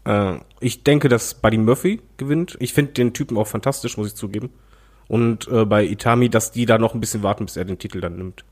Äh, 0.05 0.39
ich 0.59 0.83
denke, 0.83 1.09
dass 1.09 1.35
Buddy 1.35 1.57
Murphy 1.57 2.01
gewinnt. 2.17 2.57
Ich 2.59 2.73
finde 2.73 2.93
den 2.93 3.13
Typen 3.13 3.37
auch 3.37 3.47
fantastisch, 3.47 3.97
muss 3.97 4.07
ich 4.07 4.15
zugeben. 4.15 4.49
Und 5.07 5.47
äh, 5.47 5.65
bei 5.65 5.85
Itami, 5.85 6.29
dass 6.29 6.51
die 6.51 6.65
da 6.65 6.77
noch 6.77 6.93
ein 6.93 6.99
bisschen 6.99 7.23
warten, 7.23 7.45
bis 7.45 7.55
er 7.55 7.65
den 7.65 7.79
Titel 7.79 8.01
dann 8.01 8.17
nimmt. 8.17 8.43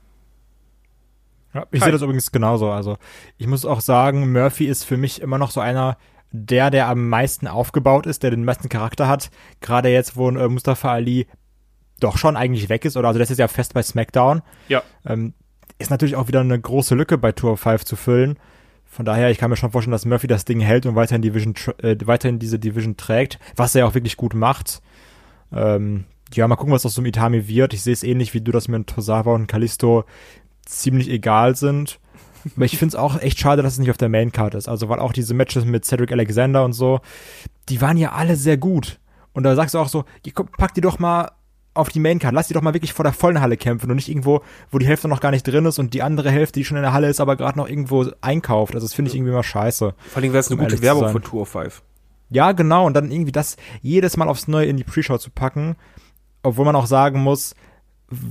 Ja, 1.55 1.65
ich 1.71 1.81
sehe 1.81 1.91
das 1.91 2.01
übrigens 2.01 2.31
genauso. 2.33 2.69
Also 2.69 2.97
ich 3.37 3.47
muss 3.47 3.65
auch 3.65 3.79
sagen, 3.79 4.33
Murphy 4.33 4.65
ist 4.65 4.83
für 4.83 4.97
mich 4.97 5.21
immer 5.21 5.37
noch 5.37 5.51
so 5.51 5.61
einer, 5.61 5.97
der, 6.31 6.69
der 6.69 6.89
am 6.89 7.07
meisten 7.07 7.47
aufgebaut 7.47 8.05
ist, 8.05 8.23
der 8.23 8.31
den 8.31 8.43
meisten 8.43 8.67
Charakter 8.67 9.07
hat. 9.07 9.31
Gerade 9.61 9.87
jetzt, 9.87 10.17
wo 10.17 10.29
äh, 10.29 10.49
Mustafa 10.49 10.91
Ali 10.91 11.27
doch 12.01 12.17
schon 12.17 12.35
eigentlich 12.35 12.67
weg 12.67 12.83
ist, 12.83 12.97
oder 12.97 13.07
also 13.07 13.19
das 13.19 13.31
ist 13.31 13.37
ja 13.37 13.47
fest 13.47 13.73
bei 13.73 13.81
SmackDown. 13.81 14.41
Ja. 14.67 14.83
Ähm, 15.05 15.33
ist 15.79 15.91
natürlich 15.91 16.17
auch 16.17 16.27
wieder 16.27 16.41
eine 16.41 16.59
große 16.59 16.93
Lücke 16.93 17.17
bei 17.17 17.31
Tour 17.31 17.55
5 17.55 17.85
zu 17.85 17.95
füllen. 17.95 18.37
Von 18.83 19.05
daher, 19.05 19.31
ich 19.31 19.37
kann 19.37 19.49
mir 19.49 19.55
schon 19.55 19.71
vorstellen, 19.71 19.93
dass 19.93 20.05
Murphy 20.05 20.27
das 20.27 20.43
Ding 20.43 20.59
hält 20.59 20.85
und 20.85 20.95
weiterhin, 20.95 21.21
Division, 21.21 21.55
äh, 21.81 21.95
weiterhin 22.03 22.37
diese 22.37 22.59
Division 22.59 22.97
trägt, 22.97 23.39
was 23.55 23.75
er 23.75 23.79
ja 23.79 23.85
auch 23.87 23.93
wirklich 23.93 24.17
gut 24.17 24.33
macht. 24.33 24.81
Ähm, 25.53 26.03
ja, 26.33 26.47
mal 26.49 26.57
gucken, 26.57 26.73
was 26.73 26.85
aus 26.85 26.95
so 26.95 27.01
einem 27.01 27.07
Itami 27.07 27.47
wird. 27.47 27.73
Ich 27.73 27.81
sehe 27.81 27.93
es 27.93 28.03
ähnlich 28.03 28.33
wie 28.33 28.41
du, 28.41 28.51
dass 28.51 28.67
mir 28.67 28.77
ein 28.77 28.85
Tosawa 28.85 29.33
und 29.33 29.47
Kalisto 29.47 30.03
ziemlich 30.65 31.09
egal 31.09 31.55
sind. 31.55 31.99
Aber 32.55 32.65
ich 32.65 32.77
finde 32.77 32.95
es 32.95 32.95
auch 32.95 33.19
echt 33.19 33.39
schade, 33.39 33.63
dass 33.63 33.73
es 33.73 33.79
nicht 33.79 33.89
auf 33.89 33.97
der 33.97 34.09
Maincard 34.09 34.53
ist. 34.53 34.67
Also, 34.67 34.87
weil 34.89 34.99
auch 34.99 35.13
diese 35.13 35.33
Matches 35.33 35.65
mit 35.65 35.85
Cedric 35.85 36.11
Alexander 36.11 36.63
und 36.63 36.73
so, 36.73 36.99
die 37.69 37.81
waren 37.81 37.97
ja 37.97 38.11
alle 38.11 38.35
sehr 38.35 38.57
gut. 38.57 38.99
Und 39.33 39.43
da 39.43 39.55
sagst 39.55 39.73
du 39.73 39.79
auch 39.79 39.89
so, 39.89 40.05
"Ja, 40.25 40.31
komm, 40.33 40.47
pack 40.55 40.73
die 40.73 40.81
doch 40.81 40.99
mal 40.99 41.31
auf 41.73 41.89
die 41.89 41.99
Maincard, 41.99 42.33
lass 42.33 42.47
die 42.47 42.53
doch 42.53 42.61
mal 42.61 42.73
wirklich 42.73 42.93
vor 42.93 43.03
der 43.03 43.11
vollen 43.11 43.41
Halle 43.41 43.57
kämpfen 43.57 43.89
und 43.89 43.97
nicht 43.97 44.07
irgendwo, 44.07 44.41
wo 44.71 44.77
die 44.77 44.85
Hälfte 44.85 45.09
noch 45.09 45.19
gar 45.19 45.31
nicht 45.31 45.45
drin 45.45 45.65
ist 45.65 45.77
und 45.77 45.93
die 45.93 46.03
andere 46.03 46.31
Hälfte, 46.31 46.59
die 46.59 46.65
schon 46.65 46.77
in 46.77 46.83
der 46.83 46.93
Halle 46.93 47.09
ist, 47.09 47.19
aber 47.19 47.35
gerade 47.35 47.57
noch 47.57 47.67
irgendwo 47.67 48.05
einkauft. 48.21 48.75
Also, 48.75 48.85
das 48.85 48.93
finde 48.93 49.09
ich 49.09 49.15
irgendwie 49.15 49.33
mal 49.33 49.43
scheiße. 49.43 49.93
Vor 49.97 50.21
allem 50.21 50.31
wäre 50.31 50.39
es 50.39 50.49
eine 50.49 50.59
Um 50.59 50.67
gute 50.67 50.81
Werbung 50.81 51.09
für 51.09 51.21
Tour 51.21 51.41
of 51.41 51.49
Five. 51.49 51.81
Ja, 52.29 52.51
genau. 52.53 52.85
Und 52.85 52.93
dann 52.93 53.11
irgendwie 53.11 53.31
das 53.31 53.57
jedes 53.81 54.17
Mal 54.17 54.29
aufs 54.29 54.47
Neue 54.47 54.67
in 54.67 54.77
die 54.77 54.83
Pre-Show 54.83 55.17
zu 55.17 55.31
packen, 55.31 55.75
obwohl 56.43 56.65
man 56.65 56.75
auch 56.75 56.87
sagen 56.87 57.19
muss, 57.21 57.55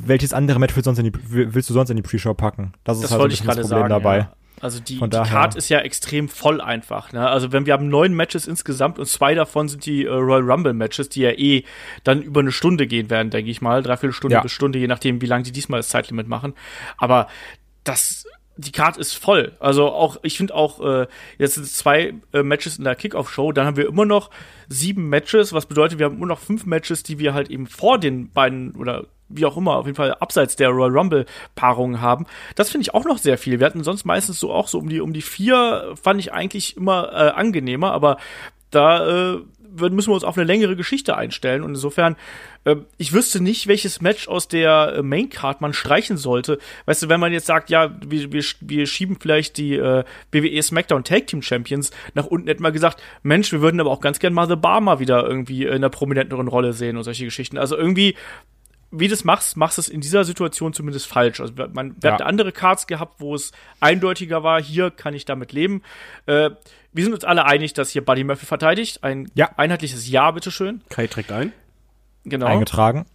welches 0.06 0.32
andere 0.32 0.58
Match 0.58 0.74
willst 0.76 0.86
du 0.86 0.94
sonst 0.94 0.98
in 0.98 1.12
die, 1.12 1.18
willst 1.54 1.68
du 1.70 1.74
sonst 1.74 1.90
in 1.90 1.96
die 1.96 2.02
Pre-Show 2.02 2.34
packen? 2.34 2.72
Das 2.84 2.98
ist 2.98 3.04
Das 3.04 3.10
halt 3.10 3.10
so 3.10 3.14
ein 3.16 3.20
wollte 3.22 3.34
ich 3.34 3.40
das 3.42 3.56
Problem 3.56 3.68
sagen. 3.68 3.88
dabei. 3.88 4.18
Ja. 4.18 4.32
Also 4.60 4.80
die, 4.80 4.98
die 4.98 5.08
Card 5.10 5.56
ist 5.56 5.68
ja 5.68 5.80
extrem 5.80 6.28
voll 6.28 6.60
einfach. 6.60 7.12
Ne? 7.12 7.28
Also 7.28 7.52
wenn 7.52 7.66
wir 7.66 7.72
haben 7.74 7.88
neun 7.88 8.14
Matches 8.14 8.46
insgesamt 8.46 8.98
und 8.98 9.06
zwei 9.06 9.34
davon 9.34 9.68
sind 9.68 9.84
die 9.84 10.04
äh, 10.06 10.08
Royal 10.10 10.48
Rumble 10.50 10.72
Matches, 10.72 11.08
die 11.08 11.20
ja 11.22 11.30
eh 11.32 11.64
dann 12.04 12.22
über 12.22 12.40
eine 12.40 12.52
Stunde 12.52 12.86
gehen 12.86 13.10
werden, 13.10 13.30
denke 13.30 13.50
ich 13.50 13.60
mal, 13.60 13.82
dreiviertel 13.82 14.12
Stunde 14.14 14.34
Ja. 14.36 14.40
bis 14.42 14.52
Stunde, 14.52 14.78
je 14.78 14.86
nachdem, 14.86 15.20
wie 15.20 15.26
lange 15.26 15.42
die 15.44 15.52
diesmal 15.52 15.80
das 15.80 15.88
Zeitlimit 15.88 16.28
machen. 16.28 16.54
Aber 16.96 17.26
das 17.82 18.26
die 18.56 18.70
Card 18.70 18.96
ist 18.98 19.14
voll. 19.14 19.56
Also 19.58 19.88
auch, 19.90 20.18
ich 20.22 20.36
finde 20.36 20.54
auch, 20.54 20.80
äh, 20.80 21.08
jetzt 21.38 21.54
sind 21.54 21.64
es 21.64 21.72
zwei 21.74 22.14
äh, 22.32 22.44
Matches 22.44 22.78
in 22.78 22.84
der 22.84 22.94
Kickoff-Show, 22.94 23.50
dann 23.50 23.66
haben 23.66 23.76
wir 23.76 23.88
immer 23.88 24.04
noch 24.04 24.30
sieben 24.68 25.08
Matches, 25.08 25.52
was 25.52 25.66
bedeutet, 25.66 25.98
wir 25.98 26.06
haben 26.06 26.16
immer 26.16 26.26
noch 26.26 26.38
fünf 26.38 26.64
Matches, 26.64 27.02
die 27.02 27.18
wir 27.18 27.34
halt 27.34 27.50
eben 27.50 27.66
vor 27.66 27.98
den 27.98 28.30
beiden 28.30 28.76
oder 28.76 29.06
wie 29.36 29.46
auch 29.46 29.56
immer, 29.56 29.76
auf 29.76 29.86
jeden 29.86 29.96
Fall 29.96 30.14
abseits 30.14 30.56
der 30.56 30.70
Royal 30.70 30.96
Rumble 30.96 31.26
Paarungen 31.54 32.00
haben. 32.00 32.26
Das 32.54 32.70
finde 32.70 32.82
ich 32.82 32.94
auch 32.94 33.04
noch 33.04 33.18
sehr 33.18 33.38
viel. 33.38 33.58
Wir 33.60 33.66
hatten 33.66 33.84
sonst 33.84 34.04
meistens 34.04 34.40
so 34.40 34.52
auch 34.52 34.68
so 34.68 34.78
um 34.78 34.88
die 34.88 35.00
um 35.00 35.12
die 35.12 35.22
vier 35.22 35.94
fand 36.00 36.20
ich 36.20 36.32
eigentlich 36.32 36.76
immer 36.76 37.12
äh, 37.12 37.30
angenehmer, 37.30 37.92
aber 37.92 38.18
da 38.70 39.34
äh, 39.34 39.38
müssen 39.74 40.10
wir 40.10 40.14
uns 40.14 40.24
auf 40.24 40.36
eine 40.36 40.46
längere 40.46 40.76
Geschichte 40.76 41.16
einstellen. 41.16 41.62
Und 41.62 41.70
insofern, 41.70 42.16
äh, 42.64 42.76
ich 42.96 43.12
wüsste 43.12 43.42
nicht, 43.42 43.66
welches 43.66 44.00
Match 44.00 44.28
aus 44.28 44.48
der 44.48 44.94
äh, 44.96 45.02
Main 45.02 45.30
Card 45.30 45.60
man 45.60 45.72
streichen 45.72 46.16
sollte. 46.16 46.58
Weißt 46.86 47.02
du, 47.02 47.08
wenn 47.08 47.20
man 47.20 47.32
jetzt 47.32 47.46
sagt, 47.46 47.70
ja, 47.70 47.94
wir, 48.04 48.32
wir, 48.32 48.44
wir 48.60 48.86
schieben 48.86 49.16
vielleicht 49.20 49.56
die 49.56 49.74
äh, 49.74 50.04
WWE 50.32 50.62
SmackDown 50.62 51.04
Tag 51.04 51.26
Team 51.26 51.42
Champions 51.42 51.90
nach 52.14 52.26
unten, 52.26 52.48
hätten 52.48 52.62
wir 52.62 52.72
gesagt, 52.72 53.02
Mensch, 53.22 53.52
wir 53.52 53.60
würden 53.60 53.80
aber 53.80 53.90
auch 53.90 54.00
ganz 54.00 54.18
gern 54.18 54.32
mal 54.32 54.48
The 54.48 54.56
Bar 54.56 54.80
mal 54.80 55.00
wieder 55.00 55.26
irgendwie 55.26 55.64
in 55.64 55.74
einer 55.74 55.90
prominenteren 55.90 56.48
Rolle 56.48 56.72
sehen 56.72 56.96
und 56.96 57.04
solche 57.04 57.24
Geschichten. 57.24 57.58
Also 57.58 57.76
irgendwie 57.76 58.14
wie 58.96 59.08
du 59.08 59.14
es 59.14 59.24
machst, 59.24 59.56
machst 59.56 59.78
du 59.78 59.82
es 59.82 59.88
in 59.88 60.00
dieser 60.00 60.24
Situation 60.24 60.72
zumindest 60.72 61.06
falsch. 61.06 61.40
Also 61.40 61.52
man, 61.72 61.96
wir 62.00 62.08
ja. 62.10 62.12
hatten 62.14 62.22
andere 62.22 62.52
Cards 62.52 62.86
gehabt, 62.86 63.20
wo 63.20 63.34
es 63.34 63.52
eindeutiger 63.80 64.42
war, 64.42 64.62
hier 64.62 64.90
kann 64.90 65.14
ich 65.14 65.24
damit 65.24 65.52
leben. 65.52 65.82
Äh, 66.26 66.50
wir 66.92 67.04
sind 67.04 67.12
uns 67.12 67.24
alle 67.24 67.44
einig, 67.44 67.74
dass 67.74 67.90
hier 67.90 68.04
Buddy 68.04 68.24
Murphy 68.24 68.46
verteidigt. 68.46 69.02
Ein 69.02 69.30
ja. 69.34 69.50
einheitliches 69.56 70.08
Ja, 70.08 70.30
bitteschön. 70.30 70.82
Kai 70.90 71.08
trägt 71.08 71.32
ein. 71.32 71.52
Genau. 72.24 72.46
Eingetragen. 72.46 73.06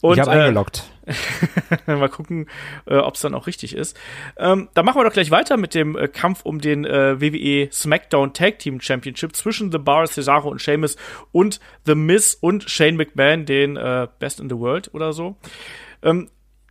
Und, 0.00 0.14
ich 0.14 0.20
habe 0.20 0.32
äh, 0.32 0.40
eingeloggt. 0.40 0.84
mal 1.86 2.08
gucken, 2.08 2.48
äh, 2.86 2.96
ob 2.96 3.14
es 3.14 3.20
dann 3.20 3.34
auch 3.34 3.46
richtig 3.46 3.74
ist. 3.74 3.96
Ähm, 4.36 4.68
dann 4.74 4.84
machen 4.84 5.00
wir 5.00 5.04
doch 5.04 5.12
gleich 5.12 5.30
weiter 5.30 5.56
mit 5.56 5.74
dem 5.74 5.96
äh, 5.96 6.08
Kampf 6.08 6.42
um 6.42 6.60
den 6.60 6.84
äh, 6.84 7.20
WWE 7.20 7.68
SmackDown 7.72 8.32
Tag 8.32 8.58
Team 8.58 8.80
Championship 8.80 9.34
zwischen 9.36 9.70
The 9.72 9.78
Bar, 9.78 10.06
Cesaro 10.06 10.48
und 10.48 10.60
Sheamus 10.60 10.96
und 11.32 11.60
The 11.84 11.94
Miz 11.94 12.36
und 12.40 12.68
Shane 12.68 12.96
McMahon, 12.96 13.46
den 13.46 13.76
äh, 13.76 14.08
Best 14.18 14.40
in 14.40 14.50
the 14.50 14.56
World 14.56 14.92
oder 14.94 15.12
so. 15.12 15.36
Ähm, 16.02 16.28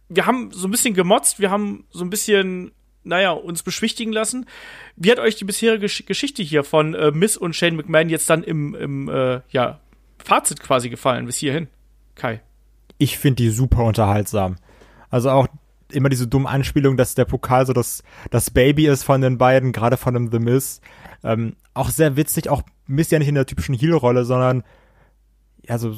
wir 0.09 0.25
haben 0.25 0.51
so 0.51 0.67
ein 0.67 0.71
bisschen 0.71 0.93
gemotzt, 0.93 1.39
wir 1.39 1.49
haben 1.49 1.85
so 1.89 2.03
ein 2.03 2.09
bisschen 2.09 2.71
naja, 3.05 3.31
uns 3.31 3.63
beschwichtigen 3.63 4.11
lassen. 4.11 4.47
Wie 4.95 5.11
hat 5.11 5.19
euch 5.19 5.35
die 5.35 5.45
bisherige 5.45 5.87
Geschichte 6.05 6.41
hier 6.41 6.63
von 6.63 6.93
äh, 6.95 7.11
Miss 7.11 7.37
und 7.37 7.55
Shane 7.55 7.75
McMahon 7.75 8.09
jetzt 8.09 8.29
dann 8.29 8.43
im, 8.43 8.73
im 8.75 9.09
äh, 9.09 9.41
ja, 9.49 9.79
Fazit 10.23 10.59
quasi 10.59 10.89
gefallen 10.89 11.25
bis 11.27 11.37
hierhin? 11.37 11.67
Kai. 12.15 12.41
Ich 12.97 13.17
finde 13.17 13.43
die 13.43 13.49
super 13.49 13.83
unterhaltsam. 13.83 14.55
Also 15.09 15.29
auch 15.31 15.47
immer 15.91 16.09
diese 16.09 16.27
dumme 16.27 16.49
Anspielung, 16.49 16.97
dass 16.97 17.15
der 17.15 17.25
Pokal 17.25 17.65
so 17.65 17.73
das, 17.73 18.03
das 18.31 18.49
Baby 18.49 18.87
ist 18.87 19.03
von 19.03 19.21
den 19.21 19.37
beiden, 19.37 19.71
gerade 19.71 19.97
von 19.97 20.13
dem 20.13 20.31
The 20.31 20.39
Miss. 20.39 20.81
Ähm, 21.23 21.55
auch 21.73 21.89
sehr 21.89 22.15
witzig, 22.15 22.49
auch 22.49 22.63
Miss 22.87 23.11
ja 23.11 23.19
nicht 23.19 23.27
in 23.27 23.35
der 23.35 23.45
typischen 23.45 23.75
Heel-Rolle, 23.75 24.25
sondern 24.25 24.63
ja, 25.67 25.77
so 25.77 25.95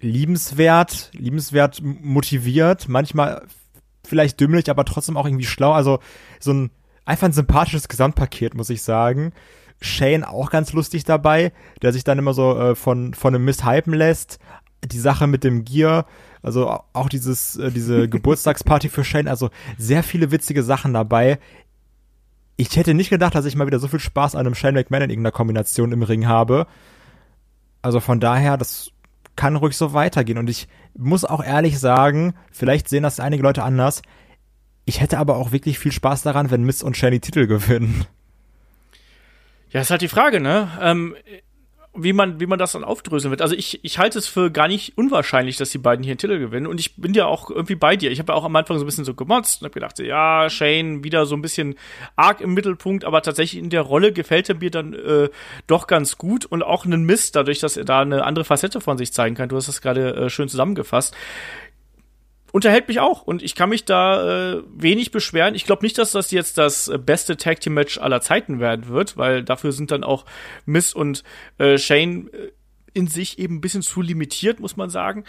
liebenswert, 0.00 1.10
liebenswert 1.12 1.80
motiviert, 1.82 2.88
manchmal 2.88 3.46
vielleicht 4.04 4.40
dümmlich, 4.40 4.70
aber 4.70 4.84
trotzdem 4.84 5.16
auch 5.16 5.26
irgendwie 5.26 5.44
schlau. 5.44 5.72
Also 5.72 5.98
so 6.40 6.52
ein 6.52 6.70
einfach 7.04 7.26
ein 7.26 7.32
sympathisches 7.32 7.88
Gesamtpaket, 7.88 8.54
muss 8.54 8.70
ich 8.70 8.82
sagen. 8.82 9.32
Shane 9.80 10.24
auch 10.24 10.50
ganz 10.50 10.72
lustig 10.72 11.04
dabei, 11.04 11.52
der 11.82 11.92
sich 11.92 12.04
dann 12.04 12.18
immer 12.18 12.34
so 12.34 12.58
äh, 12.58 12.74
von 12.74 13.14
von 13.14 13.34
einem 13.34 13.44
Mist 13.44 13.64
hypen 13.64 13.94
lässt. 13.94 14.38
Die 14.84 14.98
Sache 14.98 15.26
mit 15.26 15.44
dem 15.44 15.64
Gear, 15.64 16.06
also 16.42 16.80
auch 16.92 17.08
dieses 17.08 17.56
äh, 17.56 17.70
diese 17.70 18.08
Geburtstagsparty 18.10 18.88
für 18.88 19.04
Shane, 19.04 19.28
also 19.28 19.50
sehr 19.76 20.02
viele 20.02 20.30
witzige 20.30 20.62
Sachen 20.62 20.92
dabei. 20.92 21.38
Ich 22.56 22.76
hätte 22.76 22.94
nicht 22.94 23.10
gedacht, 23.10 23.34
dass 23.34 23.44
ich 23.44 23.56
mal 23.56 23.66
wieder 23.66 23.78
so 23.78 23.88
viel 23.88 24.00
Spaß 24.00 24.34
an 24.34 24.46
einem 24.46 24.54
Shane 24.54 24.74
McMahon 24.74 25.02
in 25.02 25.10
irgendeiner 25.10 25.32
Kombination 25.32 25.92
im 25.92 26.02
Ring 26.02 26.26
habe. 26.26 26.66
Also 27.82 28.00
von 28.00 28.18
daher, 28.18 28.56
das 28.56 28.90
kann 29.36 29.54
ruhig 29.54 29.76
so 29.76 29.92
weitergehen. 29.92 30.38
Und 30.38 30.50
ich 30.50 30.66
muss 30.96 31.24
auch 31.24 31.42
ehrlich 31.42 31.78
sagen, 31.78 32.34
vielleicht 32.50 32.88
sehen 32.88 33.04
das 33.04 33.20
einige 33.20 33.44
Leute 33.44 33.62
anders. 33.62 34.02
Ich 34.84 35.00
hätte 35.00 35.18
aber 35.18 35.36
auch 35.36 35.52
wirklich 35.52 35.78
viel 35.78 35.92
Spaß 35.92 36.22
daran, 36.22 36.50
wenn 36.50 36.64
Miss 36.64 36.82
und 36.82 36.96
Shani 36.96 37.20
Titel 37.20 37.46
gewinnen. 37.46 38.06
Ja, 39.70 39.80
ist 39.80 39.90
halt 39.90 40.02
die 40.02 40.08
Frage, 40.08 40.40
ne? 40.40 40.70
Ähm, 40.80 41.14
wie 42.02 42.12
man, 42.12 42.40
wie 42.40 42.46
man 42.46 42.58
das 42.58 42.72
dann 42.72 42.84
aufdröseln 42.84 43.30
wird. 43.30 43.42
Also 43.42 43.54
ich, 43.54 43.80
ich 43.82 43.98
halte 43.98 44.18
es 44.18 44.26
für 44.26 44.50
gar 44.50 44.68
nicht 44.68 44.96
unwahrscheinlich, 44.96 45.56
dass 45.56 45.70
die 45.70 45.78
beiden 45.78 46.02
hier 46.02 46.12
einen 46.12 46.18
Titel 46.18 46.38
gewinnen. 46.38 46.66
Und 46.66 46.80
ich 46.80 46.96
bin 46.96 47.14
ja 47.14 47.26
auch 47.26 47.50
irgendwie 47.50 47.74
bei 47.74 47.96
dir. 47.96 48.10
Ich 48.10 48.18
habe 48.18 48.32
ja 48.32 48.36
auch 48.38 48.44
am 48.44 48.56
Anfang 48.56 48.78
so 48.78 48.84
ein 48.84 48.86
bisschen 48.86 49.04
so 49.04 49.14
gemotzt 49.14 49.60
und 49.60 49.66
habe 49.66 49.74
gedacht, 49.74 49.98
ja, 49.98 50.48
Shane 50.48 51.04
wieder 51.04 51.26
so 51.26 51.34
ein 51.34 51.42
bisschen 51.42 51.74
arg 52.16 52.40
im 52.40 52.54
Mittelpunkt, 52.54 53.04
aber 53.04 53.22
tatsächlich 53.22 53.62
in 53.62 53.70
der 53.70 53.82
Rolle 53.82 54.12
gefällt 54.12 54.48
er 54.48 54.56
mir 54.56 54.70
dann 54.70 54.94
äh, 54.94 55.28
doch 55.66 55.86
ganz 55.86 56.18
gut 56.18 56.44
und 56.46 56.62
auch 56.62 56.84
einen 56.84 57.04
Mist, 57.04 57.36
dadurch, 57.36 57.58
dass 57.58 57.76
er 57.76 57.84
da 57.84 58.00
eine 58.00 58.24
andere 58.24 58.44
Facette 58.44 58.80
von 58.80 58.98
sich 58.98 59.12
zeigen 59.12 59.34
kann. 59.34 59.48
Du 59.48 59.56
hast 59.56 59.68
das 59.68 59.80
gerade 59.80 60.14
äh, 60.14 60.30
schön 60.30 60.48
zusammengefasst 60.48 61.14
unterhält 62.52 62.88
mich 62.88 63.00
auch 63.00 63.22
und 63.22 63.42
ich 63.42 63.54
kann 63.54 63.68
mich 63.68 63.84
da 63.84 64.54
äh, 64.54 64.62
wenig 64.74 65.10
beschweren. 65.10 65.54
Ich 65.54 65.64
glaube 65.64 65.84
nicht, 65.84 65.98
dass 65.98 66.12
das 66.12 66.30
jetzt 66.30 66.58
das 66.58 66.88
äh, 66.88 66.98
beste 66.98 67.36
Tag 67.36 67.60
Team 67.60 67.74
Match 67.74 67.98
aller 67.98 68.20
Zeiten 68.20 68.60
werden 68.60 68.88
wird, 68.88 69.16
weil 69.16 69.42
dafür 69.42 69.72
sind 69.72 69.90
dann 69.90 70.04
auch 70.04 70.24
Miss 70.64 70.94
und 70.94 71.24
äh, 71.58 71.78
Shane 71.78 72.28
äh, 72.32 72.50
in 72.94 73.06
sich 73.06 73.38
eben 73.38 73.56
ein 73.56 73.60
bisschen 73.60 73.82
zu 73.82 74.00
limitiert, 74.00 74.60
muss 74.60 74.76
man 74.76 74.90
sagen. 74.90 75.24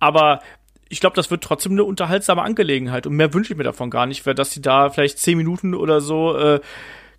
Aber 0.00 0.40
ich 0.88 1.00
glaube, 1.00 1.16
das 1.16 1.30
wird 1.30 1.42
trotzdem 1.42 1.72
eine 1.72 1.84
unterhaltsame 1.84 2.42
Angelegenheit 2.42 3.06
und 3.06 3.16
mehr 3.16 3.32
wünsche 3.32 3.52
ich 3.52 3.56
mir 3.56 3.64
davon 3.64 3.90
gar 3.90 4.06
nicht, 4.06 4.26
dass 4.26 4.50
sie 4.50 4.60
da 4.60 4.90
vielleicht 4.90 5.18
zehn 5.18 5.38
Minuten 5.38 5.74
oder 5.74 6.00
so 6.00 6.36
äh, 6.36 6.60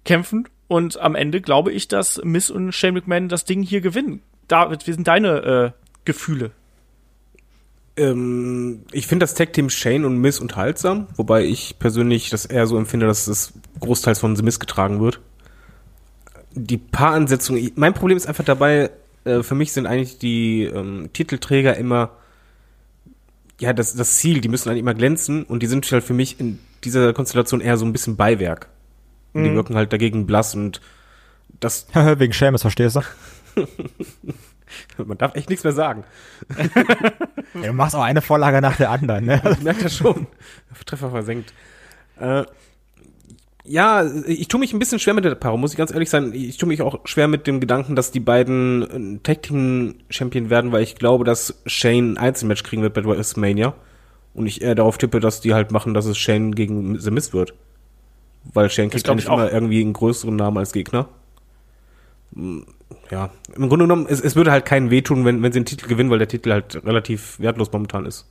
kämpfen 0.03 0.47
und 0.67 0.99
am 0.99 1.15
Ende 1.15 1.41
glaube 1.41 1.71
ich, 1.71 1.87
dass 1.87 2.21
Miss 2.23 2.49
und 2.49 2.71
Shane 2.71 2.95
McMahon 2.95 3.29
das 3.29 3.45
Ding 3.45 3.61
hier 3.61 3.81
gewinnen. 3.81 4.21
David, 4.47 4.85
wie 4.85 4.93
sind 4.93 5.07
deine 5.07 5.73
äh, 5.75 5.81
Gefühle? 6.05 6.51
Ähm, 7.97 8.81
ich 8.91 9.07
finde 9.07 9.23
das 9.23 9.33
Tag-Team 9.33 9.69
Shane 9.69 10.05
und 10.05 10.17
Miss 10.17 10.39
unterhaltsam, 10.39 11.07
wobei 11.15 11.45
ich 11.45 11.79
persönlich 11.79 12.29
das 12.29 12.45
eher 12.45 12.67
so 12.67 12.77
empfinde, 12.77 13.05
dass 13.05 13.27
es 13.27 13.53
großteils 13.79 14.19
von 14.19 14.35
The 14.35 14.43
Miss 14.43 14.59
getragen 14.59 14.99
wird. 14.99 15.21
Die 16.53 16.77
Paaransetzung, 16.77 17.59
mein 17.75 17.93
Problem 17.93 18.17
ist 18.17 18.27
einfach 18.27 18.43
dabei, 18.43 18.91
äh, 19.23 19.43
für 19.43 19.55
mich 19.55 19.71
sind 19.73 19.87
eigentlich 19.87 20.19
die 20.19 20.63
ähm, 20.63 21.09
Titelträger 21.13 21.77
immer, 21.77 22.11
ja, 23.59 23.73
das, 23.73 23.95
das 23.95 24.17
Ziel, 24.17 24.41
die 24.41 24.49
müssen 24.49 24.69
eigentlich 24.69 24.81
immer 24.81 24.93
glänzen 24.93 25.43
und 25.43 25.63
die 25.63 25.67
sind 25.67 25.89
halt 25.91 26.03
für 26.03 26.13
mich 26.13 26.39
in 26.39 26.59
dieser 26.83 27.13
Konstellation 27.13 27.61
eher 27.61 27.77
so 27.77 27.85
ein 27.85 27.93
bisschen 27.93 28.15
Beiwerk. 28.15 28.69
Und 29.33 29.41
mhm. 29.41 29.45
die 29.45 29.55
wirken 29.55 29.75
halt 29.75 29.91
dagegen 29.91 30.25
blass 30.25 30.55
und 30.55 30.81
das. 31.59 31.87
Wegen 31.93 32.33
Seamus, 32.33 32.61
verstehst 32.61 32.97
du? 32.97 33.01
Man 35.05 35.17
darf 35.17 35.35
echt 35.35 35.49
nichts 35.49 35.63
mehr 35.63 35.73
sagen. 35.73 36.03
ja, 37.55 37.67
du 37.67 37.73
machst 37.73 37.95
auch 37.95 38.03
eine 38.03 38.21
Vorlage 38.21 38.61
nach 38.61 38.77
der 38.77 38.91
anderen, 38.91 39.25
ne? 39.25 39.41
Ich 39.51 39.61
merke 39.61 39.83
das 39.83 39.95
schon. 39.95 40.27
Treffer 40.85 41.09
versenkt. 41.09 41.53
Äh, 42.19 42.43
ja, 43.63 44.05
ich 44.27 44.47
tue 44.47 44.59
mich 44.59 44.73
ein 44.73 44.79
bisschen 44.79 44.99
schwer 44.99 45.15
mit 45.15 45.25
der 45.25 45.33
Paarung, 45.35 45.59
muss 45.59 45.71
ich 45.71 45.77
ganz 45.77 45.91
ehrlich 45.91 46.09
sein. 46.09 46.31
Ich 46.33 46.57
tue 46.57 46.67
mich 46.67 46.81
auch 46.81 46.99
schwer 47.05 47.27
mit 47.27 47.47
dem 47.47 47.59
Gedanken, 47.59 47.95
dass 47.95 48.11
die 48.11 48.19
beiden 48.19 49.21
Tag 49.23 49.41
Team 49.41 49.95
Champion 50.09 50.49
werden, 50.49 50.71
weil 50.71 50.83
ich 50.83 50.95
glaube, 50.95 51.23
dass 51.23 51.61
Shane 51.65 52.13
ein 52.13 52.17
Einzelmatch 52.17 52.63
kriegen 52.63 52.83
wird 52.83 52.93
bei 52.93 53.03
WrestleMania. 53.03 53.73
Und 54.35 54.45
ich 54.47 54.61
eher 54.61 54.75
darauf 54.75 54.97
tippe, 54.97 55.19
dass 55.19 55.41
die 55.41 55.53
halt 55.53 55.71
machen, 55.71 55.93
dass 55.93 56.05
es 56.05 56.17
Shane 56.17 56.53
gegen 56.53 56.99
The 56.99 57.09
Miz 57.09 57.33
wird. 57.33 57.53
Weil 58.53 58.69
Shane 58.69 58.89
kriegt 58.89 59.07
ja 59.07 59.15
nicht 59.15 59.27
immer 59.27 59.51
irgendwie 59.51 59.81
einen 59.81 59.93
größeren 59.93 60.35
Namen 60.35 60.57
als 60.57 60.71
Gegner 60.73 61.09
ja, 63.11 63.29
im 63.55 63.69
Grunde 63.69 63.85
genommen, 63.85 64.07
es, 64.09 64.19
es 64.19 64.35
würde 64.35 64.51
halt 64.51 64.65
keinen 64.65 64.89
wehtun, 64.89 65.25
wenn, 65.25 65.41
wenn 65.41 65.51
sie 65.51 65.59
den 65.59 65.65
Titel 65.65 65.87
gewinnen, 65.87 66.09
weil 66.09 66.19
der 66.19 66.27
Titel 66.27 66.51
halt 66.51 66.83
relativ 66.85 67.39
wertlos 67.39 67.71
momentan 67.71 68.05
ist. 68.05 68.27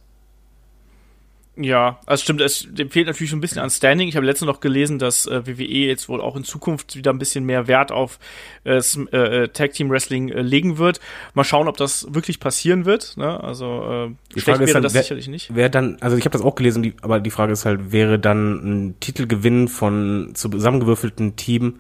Ja, 1.57 2.01
also 2.05 2.23
stimmt, 2.23 2.41
es 2.41 2.67
fehlt 2.91 3.07
natürlich 3.07 3.31
schon 3.31 3.39
ein 3.39 3.41
bisschen 3.41 3.63
an 3.63 3.71
Standing. 3.71 4.09
Ich 4.09 4.17
habe 4.17 4.27
letztens 4.27 4.49
noch 4.49 4.59
gelesen, 4.59 4.99
dass 4.99 5.27
äh, 5.27 5.47
WWE 5.47 5.87
jetzt 5.87 6.09
wohl 6.09 6.21
auch 6.21 6.35
in 6.35 6.43
Zukunft 6.43 6.97
wieder 6.97 7.13
ein 7.13 7.19
bisschen 7.19 7.45
mehr 7.45 7.69
Wert 7.69 7.93
auf 7.93 8.19
äh, 8.65 8.79
äh, 8.79 9.49
Tag 9.49 9.73
Team 9.73 9.89
Wrestling 9.89 10.31
äh, 10.31 10.43
legen 10.43 10.79
wird. 10.79 10.99
Mal 11.33 11.45
schauen, 11.45 11.69
ob 11.69 11.77
das 11.77 12.13
wirklich 12.13 12.41
passieren 12.41 12.87
wird. 12.87 13.17
Ne? 13.17 13.43
Also 13.43 14.09
äh, 14.11 14.35
die 14.35 14.41
Frage 14.41 14.61
wäre 14.61 14.73
dann, 14.73 14.83
das 14.83 14.95
wer, 14.95 15.03
sicherlich 15.03 15.29
nicht. 15.29 15.55
Wer 15.55 15.69
dann, 15.69 15.99
also 16.01 16.17
ich 16.17 16.25
habe 16.25 16.33
das 16.33 16.43
auch 16.43 16.57
gelesen, 16.57 16.83
die, 16.83 16.95
aber 17.03 17.21
die 17.21 17.31
Frage 17.31 17.53
ist 17.53 17.65
halt, 17.65 17.93
wäre 17.93 18.19
dann 18.19 18.89
ein 18.89 18.95
Titelgewinn 18.99 19.69
von 19.69 20.33
zusammengewürfelten 20.35 21.37
Team 21.37 21.79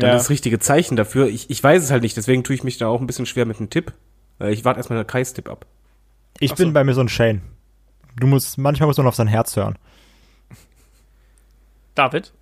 dann 0.00 0.10
ja. 0.10 0.16
das 0.16 0.30
richtige 0.30 0.58
Zeichen 0.58 0.96
dafür. 0.96 1.26
Ich, 1.26 1.50
ich 1.50 1.62
weiß 1.62 1.82
es 1.82 1.90
halt 1.90 2.02
nicht, 2.02 2.16
deswegen 2.16 2.44
tue 2.44 2.54
ich 2.54 2.64
mich 2.64 2.78
da 2.78 2.88
auch 2.88 3.00
ein 3.00 3.06
bisschen 3.06 3.26
schwer 3.26 3.46
mit 3.46 3.58
dem 3.58 3.70
Tipp. 3.70 3.92
Ich 4.38 4.64
warte 4.64 4.78
erstmal 4.78 5.02
den 5.02 5.06
Kais-Tipp 5.06 5.48
ab. 5.48 5.66
Ich 6.38 6.52
Ach 6.52 6.56
bin 6.56 6.72
bei 6.72 6.84
mir 6.84 6.94
so 6.94 7.00
ein 7.00 7.08
Shane. 7.08 7.40
Du 8.18 8.26
musst, 8.26 8.58
manchmal 8.58 8.86
muss 8.86 8.98
man 8.98 9.06
auf 9.06 9.14
sein 9.14 9.26
Herz 9.26 9.56
hören. 9.56 9.78
David? 11.94 12.32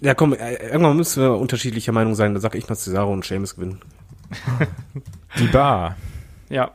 Ja, 0.00 0.14
komm, 0.14 0.32
äh, 0.32 0.54
irgendwann 0.54 0.96
müssen 0.96 1.22
wir 1.22 1.36
unterschiedlicher 1.36 1.92
Meinung 1.92 2.14
sein. 2.14 2.34
Da 2.34 2.40
sag 2.40 2.54
ich 2.54 2.68
mal 2.68 2.74
Cesaro 2.74 3.12
und 3.12 3.24
Seamus 3.24 3.56
gewinnen. 3.56 3.80
Die 5.38 5.46
Bar. 5.46 5.96
Ja. 6.48 6.72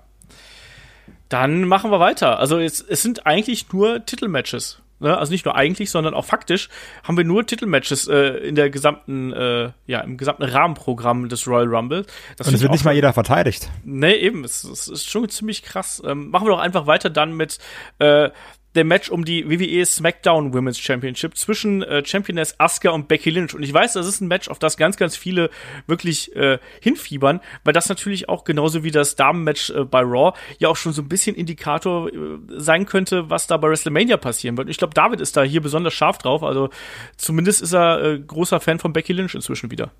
Dann 1.29 1.65
machen 1.65 1.91
wir 1.91 1.99
weiter. 1.99 2.39
Also 2.39 2.59
es, 2.59 2.81
es 2.81 3.01
sind 3.01 3.25
eigentlich 3.25 3.71
nur 3.73 4.05
Titelmatches 4.05 4.81
Ne? 4.99 5.17
Also 5.17 5.31
nicht 5.31 5.45
nur 5.45 5.55
eigentlich, 5.55 5.91
sondern 5.91 6.13
auch 6.13 6.25
faktisch 6.25 6.69
haben 7.03 7.17
wir 7.17 7.23
nur 7.23 7.45
Titelmatches 7.45 8.07
äh, 8.07 8.15
in 8.47 8.55
der 8.55 8.69
gesamten, 8.69 9.31
äh, 9.33 9.71
ja, 9.85 9.99
im 10.01 10.17
gesamten 10.17 10.43
Rahmenprogramm 10.43 11.29
des 11.29 11.47
Royal 11.47 11.67
Rumble. 11.67 12.05
Das 12.37 12.47
Und 12.47 12.53
es 12.53 12.61
wird 12.61 12.71
nicht 12.71 12.85
mal 12.85 12.95
jeder 12.95 13.13
verteidigt. 13.13 13.69
Nee, 13.83 14.15
eben, 14.15 14.43
es, 14.43 14.63
es 14.63 14.87
ist 14.87 15.09
schon 15.09 15.27
ziemlich 15.29 15.63
krass. 15.63 16.01
Ähm, 16.05 16.29
machen 16.29 16.47
wir 16.47 16.51
doch 16.51 16.59
einfach 16.59 16.87
weiter 16.87 17.09
dann 17.09 17.33
mit 17.33 17.59
äh, 17.99 18.29
dem 18.77 18.87
Match 18.87 19.09
um 19.09 19.25
die 19.25 19.49
WWE 19.49 19.85
SmackDown 19.85 20.53
Women's 20.53 20.79
Championship 20.79 21.37
zwischen 21.37 21.83
äh, 21.83 22.05
Championess 22.05 22.55
Asuka 22.59 22.91
und 22.91 23.07
Becky 23.07 23.29
Lynch. 23.29 23.53
Und 23.53 23.63
ich 23.63 23.73
weiß, 23.73 23.93
das 23.93 24.07
ist 24.07 24.21
ein 24.21 24.27
Match, 24.27 24.47
auf 24.47 24.59
das 24.59 24.77
ganz, 24.77 24.95
ganz 24.95 25.17
viele 25.17 25.49
wirklich 25.87 26.35
äh, 26.35 26.59
hinfiebern, 26.81 27.41
weil 27.63 27.73
das 27.73 27.89
natürlich 27.89 28.29
auch 28.29 28.43
genauso 28.43 28.83
wie 28.83 28.91
das 28.91 29.15
Damenmatch 29.15 29.71
äh, 29.71 29.83
bei 29.83 30.01
Raw 30.01 30.37
ja 30.59 30.69
auch 30.69 30.77
schon 30.77 30.93
so 30.93 31.01
ein 31.01 31.09
bisschen 31.09 31.35
Indikator 31.35 32.07
äh, 32.07 32.13
sein 32.49 32.85
könnte, 32.85 33.29
was 33.29 33.47
da 33.47 33.57
bei 33.57 33.67
WrestleMania 33.69 34.17
passieren 34.17 34.57
wird. 34.57 34.67
Und 34.67 34.71
ich 34.71 34.77
glaube, 34.77 34.93
David 34.93 35.19
ist 35.19 35.35
da 35.35 35.43
hier 35.43 35.61
besonders 35.61 35.93
scharf 35.93 36.17
drauf. 36.19 36.43
Also 36.43 36.69
zumindest 37.17 37.61
ist 37.61 37.73
er 37.73 38.03
äh, 38.03 38.19
großer 38.19 38.59
Fan 38.59 38.79
von 38.79 38.93
Becky 38.93 39.13
Lynch 39.13 39.35
inzwischen 39.35 39.71
wieder. 39.71 39.91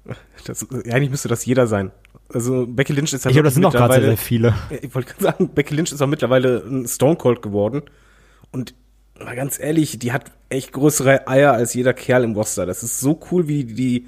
Das, 0.46 0.66
eigentlich 0.72 1.10
müsste 1.10 1.28
das 1.28 1.46
jeder 1.46 1.68
sein. 1.68 1.92
Also 2.34 2.66
Becky 2.68 2.94
Lynch 2.94 3.14
ist 3.14 3.26
ja 3.26 3.30
Ich 3.30 3.36
glaube, 3.36 3.46
das 3.46 3.54
sind 3.54 3.66
auch 3.66 3.72
gerade 3.72 3.96
sehr, 3.96 4.04
sehr 4.04 4.18
viele. 4.18 4.54
Ich 4.82 4.94
wollte 4.94 5.14
sagen, 5.20 5.50
Becky 5.50 5.76
Lynch 5.76 5.92
ist 5.92 6.02
auch 6.02 6.08
mittlerweile 6.08 6.64
ein 6.66 6.88
Stone 6.88 7.16
Cold 7.16 7.42
geworden. 7.42 7.84
Und 8.52 8.74
mal 9.20 9.36
ganz 9.36 9.60
ehrlich, 9.60 10.00
die 10.00 10.12
hat 10.12 10.32
echt 10.50 10.74
größere 10.74 11.28
Eier 11.28 11.54
als 11.54 11.74
jeder 11.74 11.94
Kerl 11.94 12.24
im 12.24 12.34
Roster. 12.34 12.66
Das 12.66 12.84
ist 12.84 13.00
so 13.00 13.20
cool, 13.32 13.48
wie 13.48 13.64
die 13.64 14.08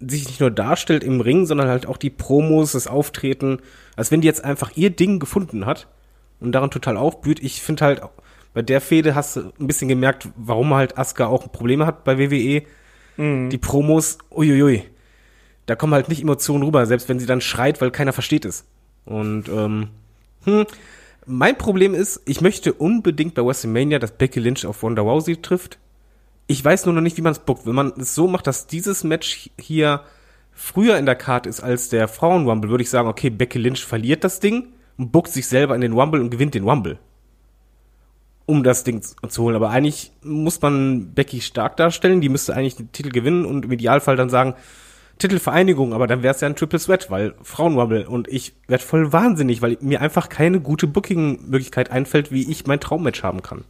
sich 0.00 0.26
nicht 0.26 0.40
nur 0.40 0.50
darstellt 0.50 1.02
im 1.02 1.20
Ring, 1.20 1.46
sondern 1.46 1.68
halt 1.68 1.86
auch 1.86 1.96
die 1.96 2.10
Promos, 2.10 2.72
das 2.72 2.86
Auftreten, 2.86 3.58
als 3.96 4.10
wenn 4.10 4.20
die 4.20 4.28
jetzt 4.28 4.44
einfach 4.44 4.72
ihr 4.76 4.90
Ding 4.90 5.18
gefunden 5.18 5.66
hat 5.66 5.88
und 6.40 6.52
daran 6.52 6.70
total 6.70 6.96
aufblüht. 6.96 7.42
Ich 7.42 7.62
finde 7.62 7.84
halt, 7.84 8.02
bei 8.54 8.62
der 8.62 8.80
Fehde 8.80 9.14
hast 9.14 9.36
du 9.36 9.52
ein 9.58 9.66
bisschen 9.66 9.88
gemerkt, 9.88 10.28
warum 10.36 10.72
halt 10.74 10.98
Asuka 10.98 11.26
auch 11.26 11.50
Probleme 11.50 11.86
hat 11.86 12.04
bei 12.04 12.18
WWE. 12.18 12.62
Mhm. 13.16 13.50
Die 13.50 13.58
Promos, 13.58 14.18
uiuiui, 14.30 14.84
da 15.66 15.74
kommen 15.74 15.94
halt 15.94 16.08
nicht 16.08 16.22
Emotionen 16.22 16.62
rüber, 16.62 16.86
selbst 16.86 17.08
wenn 17.08 17.18
sie 17.18 17.26
dann 17.26 17.40
schreit, 17.40 17.80
weil 17.80 17.90
keiner 17.90 18.12
versteht 18.12 18.44
es. 18.44 18.64
Und 19.04 19.48
ähm, 19.48 19.88
hm, 20.44 20.66
mein 21.28 21.56
Problem 21.56 21.94
ist, 21.94 22.22
ich 22.24 22.40
möchte 22.40 22.72
unbedingt 22.72 23.34
bei 23.34 23.44
WrestleMania, 23.44 23.98
dass 23.98 24.12
Becky 24.12 24.40
Lynch 24.40 24.66
auf 24.66 24.82
Ronda 24.82 25.02
Rousey 25.02 25.36
trifft. 25.36 25.78
Ich 26.46 26.64
weiß 26.64 26.86
nur 26.86 26.94
noch 26.94 27.02
nicht, 27.02 27.16
wie 27.18 27.22
man 27.22 27.32
es 27.32 27.38
bookt. 27.38 27.66
Wenn 27.66 27.74
man 27.74 27.92
es 27.98 28.14
so 28.14 28.26
macht, 28.26 28.46
dass 28.46 28.66
dieses 28.66 29.04
Match 29.04 29.50
hier 29.60 30.02
früher 30.52 30.98
in 30.98 31.06
der 31.06 31.14
Card 31.14 31.46
ist 31.46 31.60
als 31.60 31.90
der 31.90 32.08
Frauen-Rumble, 32.08 32.70
würde 32.70 32.82
ich 32.82 32.90
sagen, 32.90 33.08
okay, 33.08 33.30
Becky 33.30 33.58
Lynch 33.58 33.84
verliert 33.84 34.24
das 34.24 34.40
Ding 34.40 34.68
und 34.96 35.12
bookt 35.12 35.30
sich 35.30 35.46
selber 35.46 35.74
in 35.74 35.82
den 35.82 35.92
Rumble 35.92 36.20
und 36.20 36.30
gewinnt 36.30 36.54
den 36.54 36.64
Rumble. 36.64 36.98
Um 38.46 38.64
das 38.64 38.82
Ding 38.82 39.02
zu 39.02 39.42
holen. 39.42 39.56
Aber 39.56 39.70
eigentlich 39.70 40.12
muss 40.22 40.60
man 40.62 41.12
Becky 41.12 41.42
stark 41.42 41.76
darstellen. 41.76 42.22
Die 42.22 42.30
müsste 42.30 42.56
eigentlich 42.56 42.76
den 42.76 42.90
Titel 42.92 43.10
gewinnen 43.10 43.44
und 43.44 43.66
im 43.66 43.72
Idealfall 43.72 44.16
dann 44.16 44.30
sagen, 44.30 44.54
Titelvereinigung, 45.18 45.92
aber 45.92 46.06
dann 46.06 46.22
wäre 46.22 46.34
es 46.34 46.40
ja 46.40 46.48
ein 46.48 46.56
Triple 46.56 46.78
Sweat, 46.78 47.10
weil 47.10 47.34
Frauenwumble 47.42 48.08
und 48.08 48.28
ich 48.28 48.54
werd 48.66 48.82
voll 48.82 49.12
wahnsinnig, 49.12 49.62
weil 49.62 49.76
mir 49.80 50.00
einfach 50.00 50.28
keine 50.28 50.60
gute 50.60 50.86
Booking-Möglichkeit 50.86 51.90
einfällt, 51.90 52.32
wie 52.32 52.50
ich 52.50 52.66
mein 52.66 52.80
Traummatch 52.80 53.22
haben 53.22 53.42
kann. 53.42 53.64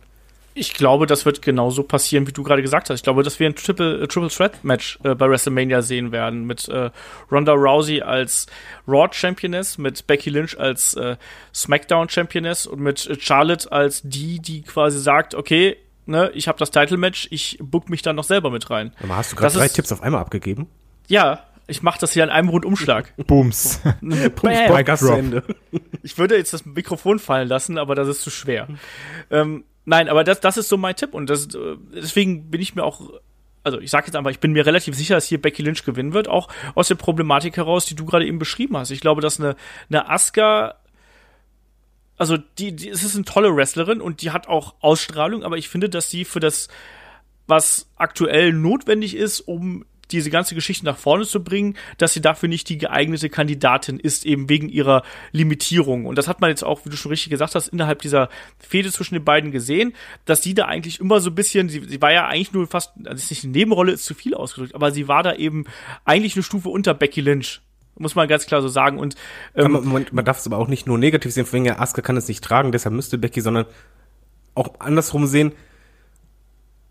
Ich 0.58 0.74
glaube, 0.74 1.06
das 1.06 1.24
wird 1.24 1.40
genauso 1.40 1.84
passieren, 1.84 2.26
wie 2.26 2.32
du 2.32 2.42
gerade 2.42 2.62
gesagt 2.62 2.90
hast. 2.90 2.96
Ich 2.96 3.04
glaube, 3.04 3.22
dass 3.22 3.38
wir 3.38 3.46
ein 3.46 3.54
Triple, 3.54 4.02
äh, 4.02 4.08
Triple 4.08 4.28
Threat 4.28 4.64
Match 4.64 4.98
äh, 5.04 5.14
bei 5.14 5.30
WrestleMania 5.30 5.82
sehen 5.82 6.10
werden 6.10 6.46
mit 6.46 6.68
äh, 6.68 6.90
Ronda 7.30 7.52
Rousey 7.52 8.02
als 8.02 8.46
Raw 8.88 9.08
Championess, 9.12 9.78
mit 9.78 10.08
Becky 10.08 10.30
Lynch 10.30 10.58
als 10.58 10.94
äh, 10.94 11.16
SmackDown 11.54 12.08
Championess 12.08 12.66
und 12.66 12.80
mit 12.80 13.08
Charlotte 13.20 13.70
als 13.70 14.02
die, 14.02 14.40
die 14.40 14.62
quasi 14.62 14.98
sagt, 14.98 15.36
okay, 15.36 15.76
ne, 16.06 16.32
ich 16.34 16.48
habe 16.48 16.58
das 16.58 16.72
Title 16.72 16.96
Match, 16.96 17.28
ich 17.30 17.58
book 17.60 17.88
mich 17.88 18.02
dann 18.02 18.16
noch 18.16 18.24
selber 18.24 18.50
mit 18.50 18.68
rein. 18.68 18.92
Aber 19.00 19.16
hast 19.16 19.30
du 19.30 19.36
gerade 19.36 19.54
drei 19.54 19.68
Tipps 19.68 19.92
auf 19.92 20.02
einmal 20.02 20.22
abgegeben? 20.22 20.66
Ja, 21.08 21.44
ich 21.66 21.82
mache 21.82 21.98
das 21.98 22.12
hier 22.12 22.22
an 22.22 22.30
einem 22.30 22.48
Rundumschlag. 22.48 23.12
Booms. 23.26 23.80
Booms 24.00 24.58
Podcast 24.68 25.02
Ende. 25.02 25.42
Ich 26.02 26.16
würde 26.16 26.36
jetzt 26.36 26.52
das 26.52 26.64
Mikrofon 26.64 27.18
fallen 27.18 27.48
lassen, 27.48 27.76
aber 27.76 27.94
das 27.94 28.08
ist 28.08 28.22
zu 28.22 28.30
schwer. 28.30 28.68
Ähm, 29.30 29.64
nein, 29.84 30.08
aber 30.08 30.24
das, 30.24 30.40
das 30.40 30.56
ist 30.56 30.68
so 30.68 30.76
mein 30.76 30.96
Tipp 30.96 31.12
und 31.12 31.28
das, 31.28 31.54
äh, 31.54 31.76
deswegen 31.94 32.50
bin 32.50 32.60
ich 32.60 32.74
mir 32.74 32.84
auch 32.84 33.10
also 33.64 33.80
ich 33.80 33.90
sage 33.90 34.06
jetzt 34.06 34.16
einfach, 34.16 34.30
ich 34.30 34.40
bin 34.40 34.52
mir 34.52 34.64
relativ 34.64 34.94
sicher, 34.94 35.14
dass 35.14 35.26
hier 35.26 35.42
Becky 35.42 35.62
Lynch 35.62 35.84
gewinnen 35.84 36.14
wird, 36.14 36.26
auch 36.26 36.48
aus 36.74 36.88
der 36.88 36.94
Problematik 36.94 37.58
heraus, 37.58 37.84
die 37.84 37.94
du 37.94 38.06
gerade 38.06 38.26
eben 38.26 38.38
beschrieben 38.38 38.76
hast. 38.78 38.90
Ich 38.90 39.00
glaube, 39.00 39.20
dass 39.20 39.38
eine, 39.38 39.56
eine 39.90 40.08
Asuka, 40.08 40.76
also 42.16 42.36
die, 42.36 42.74
die, 42.74 42.88
es 42.88 43.02
ist 43.02 43.14
eine 43.14 43.26
tolle 43.26 43.54
Wrestlerin 43.54 44.00
und 44.00 44.22
die 44.22 44.30
hat 44.30 44.48
auch 44.48 44.74
Ausstrahlung, 44.80 45.42
aber 45.42 45.58
ich 45.58 45.68
finde, 45.68 45.90
dass 45.90 46.08
sie 46.08 46.24
für 46.24 46.40
das, 46.40 46.68
was 47.46 47.90
aktuell 47.96 48.54
notwendig 48.54 49.14
ist, 49.14 49.40
um 49.40 49.84
diese 50.10 50.30
ganze 50.30 50.54
Geschichte 50.54 50.84
nach 50.84 50.96
vorne 50.96 51.26
zu 51.26 51.42
bringen, 51.42 51.76
dass 51.98 52.12
sie 52.12 52.20
dafür 52.20 52.48
nicht 52.48 52.68
die 52.68 52.78
geeignete 52.78 53.28
Kandidatin 53.28 53.98
ist, 53.98 54.26
eben 54.26 54.48
wegen 54.48 54.68
ihrer 54.68 55.02
Limitierung. 55.32 56.06
Und 56.06 56.16
das 56.16 56.28
hat 56.28 56.40
man 56.40 56.50
jetzt 56.50 56.64
auch, 56.64 56.84
wie 56.84 56.90
du 56.90 56.96
schon 56.96 57.10
richtig 57.10 57.30
gesagt 57.30 57.54
hast, 57.54 57.68
innerhalb 57.68 58.02
dieser 58.02 58.28
Fehde 58.58 58.90
zwischen 58.90 59.14
den 59.14 59.24
beiden 59.24 59.52
gesehen, 59.52 59.94
dass 60.24 60.42
sie 60.42 60.54
da 60.54 60.66
eigentlich 60.66 61.00
immer 61.00 61.20
so 61.20 61.30
ein 61.30 61.34
bisschen, 61.34 61.68
sie, 61.68 61.84
sie 61.84 62.02
war 62.02 62.12
ja 62.12 62.26
eigentlich 62.26 62.52
nur 62.52 62.66
fast, 62.66 62.92
also 63.04 63.14
ist 63.14 63.30
nicht 63.30 63.44
eine 63.44 63.52
Nebenrolle, 63.52 63.92
ist 63.92 64.04
zu 64.04 64.14
viel 64.14 64.34
ausgedrückt, 64.34 64.74
aber 64.74 64.90
sie 64.90 65.08
war 65.08 65.22
da 65.22 65.34
eben 65.34 65.64
eigentlich 66.04 66.34
eine 66.36 66.42
Stufe 66.42 66.68
unter 66.68 66.94
Becky 66.94 67.20
Lynch 67.20 67.60
muss 68.00 68.14
man 68.14 68.28
ganz 68.28 68.46
klar 68.46 68.62
so 68.62 68.68
sagen. 68.68 68.98
Und 68.98 69.16
ähm, 69.56 69.72
man, 69.72 70.06
man, 70.12 70.24
darf 70.24 70.38
es 70.38 70.46
aber 70.46 70.58
auch 70.58 70.68
nicht 70.68 70.86
nur 70.86 70.98
negativ 70.98 71.32
sehen, 71.32 71.46
wegen 71.50 71.70
Asuka 71.70 72.00
kann 72.00 72.16
es 72.16 72.28
nicht 72.28 72.44
tragen, 72.44 72.70
deshalb 72.72 72.94
müsste 72.94 73.18
Becky, 73.18 73.40
sondern 73.40 73.66
auch 74.54 74.80
andersrum 74.80 75.26
sehen, 75.26 75.52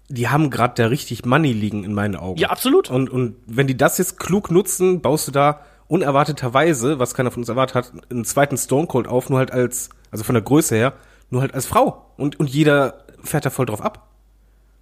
die 0.09 0.29
haben 0.29 0.49
gerade 0.49 0.73
da 0.75 0.87
richtig 0.87 1.25
Money 1.25 1.51
liegen 1.51 1.83
in 1.83 1.93
meinen 1.93 2.15
Augen. 2.15 2.39
Ja, 2.39 2.49
absolut. 2.49 2.89
Und, 2.89 3.09
und 3.09 3.35
wenn 3.45 3.67
die 3.67 3.77
das 3.77 3.97
jetzt 3.97 4.19
klug 4.19 4.51
nutzen, 4.51 5.01
baust 5.01 5.27
du 5.27 5.31
da 5.31 5.61
unerwarteterweise, 5.87 6.99
was 6.99 7.13
keiner 7.13 7.31
von 7.31 7.41
uns 7.41 7.49
erwartet 7.49 7.75
hat, 7.75 7.91
einen 8.09 8.25
zweiten 8.25 8.57
Stone 8.57 8.87
Cold 8.87 9.07
auf, 9.07 9.29
nur 9.29 9.39
halt 9.39 9.51
als, 9.51 9.89
also 10.11 10.23
von 10.23 10.33
der 10.35 10.41
Größe 10.41 10.75
her, 10.75 10.93
nur 11.29 11.41
halt 11.41 11.53
als 11.53 11.65
Frau. 11.65 12.05
Und, 12.17 12.39
und 12.39 12.49
jeder 12.49 13.05
fährt 13.23 13.45
da 13.45 13.49
voll 13.49 13.65
drauf 13.65 13.81
ab. 13.81 14.07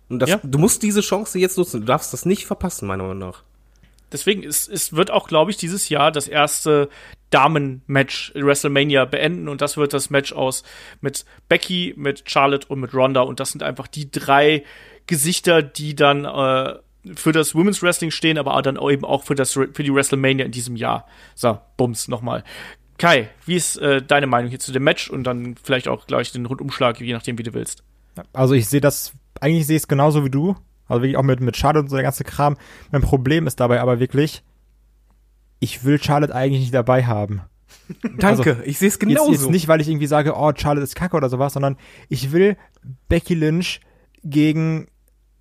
Und 0.10 0.20
das, 0.20 0.30
ja. 0.30 0.40
du 0.44 0.60
musst 0.60 0.84
diese 0.84 1.02
Chance 1.02 1.40
jetzt 1.40 1.58
nutzen. 1.58 1.82
Du 1.82 1.88
darfst 1.88 2.14
das 2.14 2.26
nicht 2.26 2.46
verpassen, 2.46 2.88
meiner 2.88 3.04
Meinung 3.04 3.30
nach. 3.30 3.44
Deswegen, 4.12 4.44
es, 4.44 4.68
es 4.68 4.94
wird 4.94 5.10
auch, 5.10 5.28
glaube 5.28 5.50
ich, 5.50 5.58
dieses 5.58 5.90
Jahr 5.90 6.12
das 6.12 6.28
erste 6.28 6.90
Damen-Match 7.32 8.32
in 8.36 8.46
WrestleMania 8.46 9.06
beenden 9.06 9.50
und 9.50 9.62
das 9.62 9.78
wird 9.78 9.94
das 9.94 10.10
Match 10.10 10.32
aus 10.32 10.64
mit 11.02 11.26
Becky, 11.50 11.94
mit 11.98 12.30
Charlotte 12.30 12.68
und 12.68 12.80
mit 12.80 12.94
Ronda 12.94 13.22
und 13.22 13.40
das 13.40 13.52
sind 13.52 13.64
einfach 13.64 13.88
die 13.88 14.10
drei 14.10 14.64
Gesichter, 15.08 15.62
die 15.62 15.96
dann 15.96 16.26
äh, 16.26 16.76
für 17.16 17.32
das 17.32 17.54
Women's 17.54 17.82
Wrestling 17.82 18.12
stehen, 18.12 18.38
aber 18.38 18.60
dann 18.62 18.80
eben 18.90 19.06
auch 19.06 19.24
für, 19.24 19.36
das, 19.36 19.54
für 19.54 19.68
die 19.68 19.94
WrestleMania 19.94 20.46
in 20.46 20.52
diesem 20.52 20.76
Jahr. 20.76 21.08
So, 21.36 21.60
Bums, 21.78 22.08
nochmal. 22.08 22.44
Kai, 22.98 23.30
wie 23.46 23.56
ist 23.56 23.78
äh, 23.78 24.02
deine 24.02 24.28
Meinung 24.28 24.50
hier 24.50 24.60
zu 24.60 24.72
dem 24.72 24.84
Match 24.84 25.10
und 25.10 25.26
dann 25.26 25.56
vielleicht 25.62 25.88
auch 25.88 26.08
gleich 26.08 26.32
den 26.32 26.46
Rundumschlag, 26.46 27.00
je 27.02 27.14
nachdem, 27.14 27.38
wie 27.38 27.44
du 27.44 27.54
willst? 27.54 27.84
Also 28.32 28.54
ich 28.54 28.68
sehe 28.68 28.82
das, 28.82 29.14
eigentlich 29.42 29.68
sehe 29.68 29.76
ich 29.76 29.84
es 29.84 29.88
genauso 29.88 30.24
wie 30.24 30.30
du. 30.30 30.56
Also 30.88 31.02
wirklich 31.02 31.18
auch 31.18 31.24
mit, 31.24 31.42
mit 31.42 31.58
Charlotte 31.58 31.84
und 31.84 31.90
so 31.90 31.96
der 31.96 32.04
ganze 32.04 32.24
Kram. 32.24 32.58
Mein 32.92 33.02
Problem 33.02 33.48
ist 33.48 33.60
dabei 33.60 33.82
aber 33.82 34.00
wirklich, 34.00 34.44
ich 35.60 35.84
will 35.84 36.02
Charlotte 36.02 36.34
eigentlich 36.34 36.62
nicht 36.62 36.74
dabei 36.74 37.06
haben. 37.06 37.42
Danke, 38.18 38.52
also, 38.52 38.64
ich 38.64 38.78
sehe 38.78 38.88
es 38.88 39.00
genauso. 39.00 39.32
Jetzt, 39.32 39.42
jetzt 39.42 39.52
nicht, 39.52 39.68
weil 39.68 39.82
ich 39.82 39.90
irgendwie 39.90 40.08
sage, 40.08 40.34
oh, 40.36 40.52
Charlotte 40.56 40.84
ist 40.84 40.96
kacke 40.96 41.18
oder 41.18 41.30
sowas, 41.30 41.54
sondern 41.54 41.78
ich 42.08 42.32
will 42.32 42.56
Becky 43.10 43.34
Lynch 43.34 43.82
gegen 44.24 44.88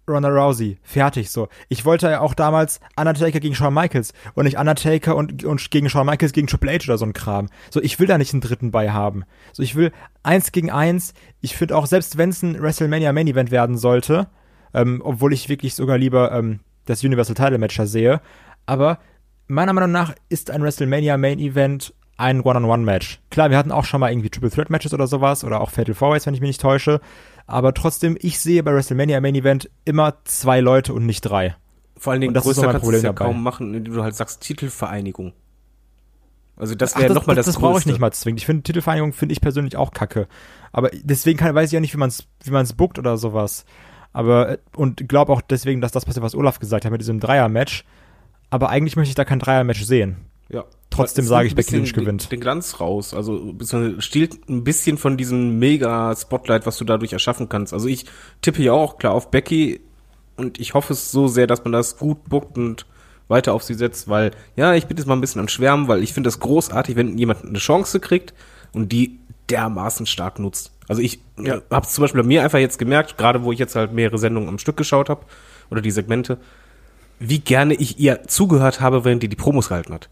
Ronda 0.08 0.28
Rousey. 0.28 0.78
Fertig 0.82 1.30
so. 1.30 1.48
Ich 1.68 1.84
wollte 1.84 2.10
ja 2.10 2.20
auch 2.20 2.34
damals 2.34 2.80
Undertaker 2.96 3.40
gegen 3.40 3.54
Shawn 3.54 3.74
Michaels 3.74 4.12
und 4.34 4.44
nicht 4.44 4.58
Undertaker 4.58 5.16
und, 5.16 5.44
und 5.44 5.70
gegen 5.70 5.88
Shawn 5.88 6.06
Michaels 6.06 6.32
gegen 6.32 6.46
Triple 6.46 6.72
H 6.72 6.84
oder 6.84 6.98
so 6.98 7.06
ein 7.06 7.12
Kram. 7.12 7.48
So, 7.70 7.80
ich 7.80 7.98
will 7.98 8.06
da 8.06 8.18
nicht 8.18 8.32
einen 8.32 8.40
dritten 8.40 8.70
bei 8.70 8.90
haben. 8.90 9.24
So, 9.52 9.62
ich 9.62 9.74
will 9.74 9.92
eins 10.22 10.52
gegen 10.52 10.70
eins. 10.70 11.14
Ich 11.40 11.56
finde 11.56 11.76
auch, 11.76 11.86
selbst 11.86 12.18
wenn 12.18 12.30
es 12.30 12.42
ein 12.42 12.60
WrestleMania 12.60 13.12
Main 13.12 13.26
Event 13.26 13.50
werden 13.50 13.78
sollte, 13.78 14.28
ähm, 14.72 15.00
obwohl 15.04 15.32
ich 15.32 15.48
wirklich 15.48 15.74
sogar 15.74 15.98
lieber 15.98 16.32
ähm, 16.32 16.60
das 16.84 17.02
Universal 17.02 17.34
Title 17.34 17.58
Match 17.58 17.80
sehe, 17.84 18.20
aber 18.66 18.98
meiner 19.46 19.72
Meinung 19.72 19.92
nach 19.92 20.14
ist 20.28 20.50
ein 20.50 20.62
WrestleMania 20.62 21.16
Main 21.16 21.38
Event 21.38 21.94
ein 22.16 22.42
One-on-One-Match. 22.42 23.20
Klar, 23.30 23.50
wir 23.50 23.58
hatten 23.58 23.72
auch 23.72 23.84
schon 23.84 24.00
mal 24.00 24.10
irgendwie 24.10 24.30
Triple 24.30 24.50
Threat 24.50 24.70
Matches 24.70 24.94
oder 24.94 25.06
sowas 25.06 25.44
oder 25.44 25.60
auch 25.60 25.70
Fatal 25.70 25.94
Four 25.94 26.12
Ways, 26.12 26.26
wenn 26.26 26.34
ich 26.34 26.40
mich 26.40 26.48
nicht 26.48 26.60
täusche. 26.60 27.00
Aber 27.46 27.74
trotzdem, 27.74 28.16
ich 28.20 28.38
sehe 28.40 28.62
bei 28.62 28.72
WrestleMania 28.72 29.20
Main 29.20 29.34
Event 29.34 29.70
immer 29.84 30.14
zwei 30.24 30.60
Leute 30.60 30.94
und 30.94 31.06
nicht 31.06 31.20
drei. 31.22 31.56
Vor 31.96 32.12
allen 32.12 32.20
Dingen, 32.20 32.34
das 32.34 32.44
größer 32.44 32.62
ist 32.62 32.66
kannst 32.66 32.82
Problem 32.82 33.00
du 33.00 33.06
ja 33.06 33.12
dabei. 33.12 33.26
kaum 33.26 33.42
machen, 33.42 33.74
indem 33.74 33.94
du 33.94 34.02
halt 34.02 34.14
sagst 34.14 34.40
Titelvereinigung. 34.40 35.32
Also 36.56 36.74
das 36.74 36.96
wäre 36.96 37.12
nochmal 37.12 37.36
das, 37.36 37.46
das, 37.46 37.54
das 37.56 37.62
brauche 37.62 37.80
ich 37.80 37.86
nicht 37.86 37.98
mal 37.98 38.12
zwingend. 38.12 38.40
Ich 38.40 38.46
finde 38.46 38.62
Titelvereinigung 38.62 39.12
finde 39.12 39.32
ich 39.32 39.40
persönlich 39.40 39.76
auch 39.76 39.92
kacke. 39.92 40.28
Aber 40.72 40.90
deswegen 40.92 41.38
kann, 41.38 41.54
weiß 41.54 41.68
ich 41.68 41.72
ja 41.72 41.80
nicht, 41.80 41.94
wie 41.94 41.98
man 41.98 42.08
es 42.08 42.26
wie 42.42 42.50
man's 42.50 42.72
bookt 42.72 42.98
oder 42.98 43.16
sowas. 43.16 43.64
Aber 44.12 44.50
äh, 44.50 44.58
und 44.76 45.08
glaube 45.08 45.32
auch 45.32 45.40
deswegen, 45.40 45.80
dass 45.80 45.92
das 45.92 46.04
passiert, 46.04 46.24
was 46.24 46.34
Olaf 46.34 46.60
gesagt 46.60 46.84
hat 46.84 46.92
mit 46.92 47.00
diesem 47.00 47.20
Dreier-Match. 47.20 47.84
Aber 48.50 48.70
eigentlich 48.70 48.96
möchte 48.96 49.10
ich 49.10 49.16
da 49.16 49.24
kein 49.24 49.40
Dreier-Match 49.40 49.82
sehen. 49.82 50.16
Ja. 50.48 50.64
Trotzdem 50.94 51.24
sage 51.24 51.48
ich, 51.48 51.54
Becky 51.54 51.76
Lynch 51.76 51.92
gewinnt. 51.92 52.24
Den, 52.24 52.30
den 52.30 52.40
Glanz 52.40 52.80
raus. 52.80 53.14
Also 53.14 53.54
stiehlt 53.98 54.48
ein 54.48 54.64
bisschen 54.64 54.98
von 54.98 55.16
diesem 55.16 55.58
Mega-Spotlight, 55.58 56.66
was 56.66 56.78
du 56.78 56.84
dadurch 56.84 57.12
erschaffen 57.12 57.48
kannst. 57.48 57.72
Also 57.72 57.88
ich 57.88 58.06
tippe 58.42 58.62
ja 58.62 58.72
auch 58.72 58.98
klar 58.98 59.14
auf 59.14 59.30
Becky 59.30 59.80
und 60.36 60.60
ich 60.60 60.74
hoffe 60.74 60.92
es 60.92 61.10
so 61.10 61.28
sehr, 61.28 61.46
dass 61.46 61.64
man 61.64 61.72
das 61.72 61.96
gut 61.96 62.24
buckt 62.28 62.58
und 62.58 62.86
weiter 63.28 63.54
auf 63.54 63.62
sie 63.62 63.74
setzt, 63.74 64.08
weil, 64.08 64.32
ja, 64.56 64.74
ich 64.74 64.86
bin 64.86 64.96
jetzt 64.96 65.06
mal 65.06 65.14
ein 65.14 65.20
bisschen 65.20 65.40
am 65.40 65.48
Schwärmen, 65.48 65.88
weil 65.88 66.02
ich 66.02 66.12
finde 66.12 66.28
das 66.28 66.40
großartig, 66.40 66.96
wenn 66.96 67.16
jemand 67.16 67.44
eine 67.44 67.58
Chance 67.58 68.00
kriegt 68.00 68.34
und 68.72 68.92
die 68.92 69.18
dermaßen 69.50 70.06
stark 70.06 70.38
nutzt. 70.38 70.72
Also 70.88 71.00
ich 71.00 71.20
ja. 71.38 71.62
habe 71.70 71.86
es 71.86 71.92
zum 71.92 72.02
Beispiel 72.02 72.22
bei 72.22 72.26
mir 72.26 72.42
einfach 72.42 72.58
jetzt 72.58 72.78
gemerkt, 72.78 73.16
gerade 73.16 73.42
wo 73.42 73.52
ich 73.52 73.58
jetzt 73.58 73.76
halt 73.76 73.92
mehrere 73.92 74.18
Sendungen 74.18 74.48
am 74.48 74.58
Stück 74.58 74.76
geschaut 74.76 75.08
habe 75.08 75.24
oder 75.70 75.80
die 75.80 75.90
Segmente, 75.90 76.38
wie 77.18 77.38
gerne 77.38 77.74
ich 77.74 77.98
ihr 77.98 78.24
zugehört 78.26 78.80
habe, 78.80 79.04
während 79.04 79.22
die 79.22 79.28
die 79.28 79.36
Promos 79.36 79.68
gehalten 79.68 79.94
hat. 79.94 80.08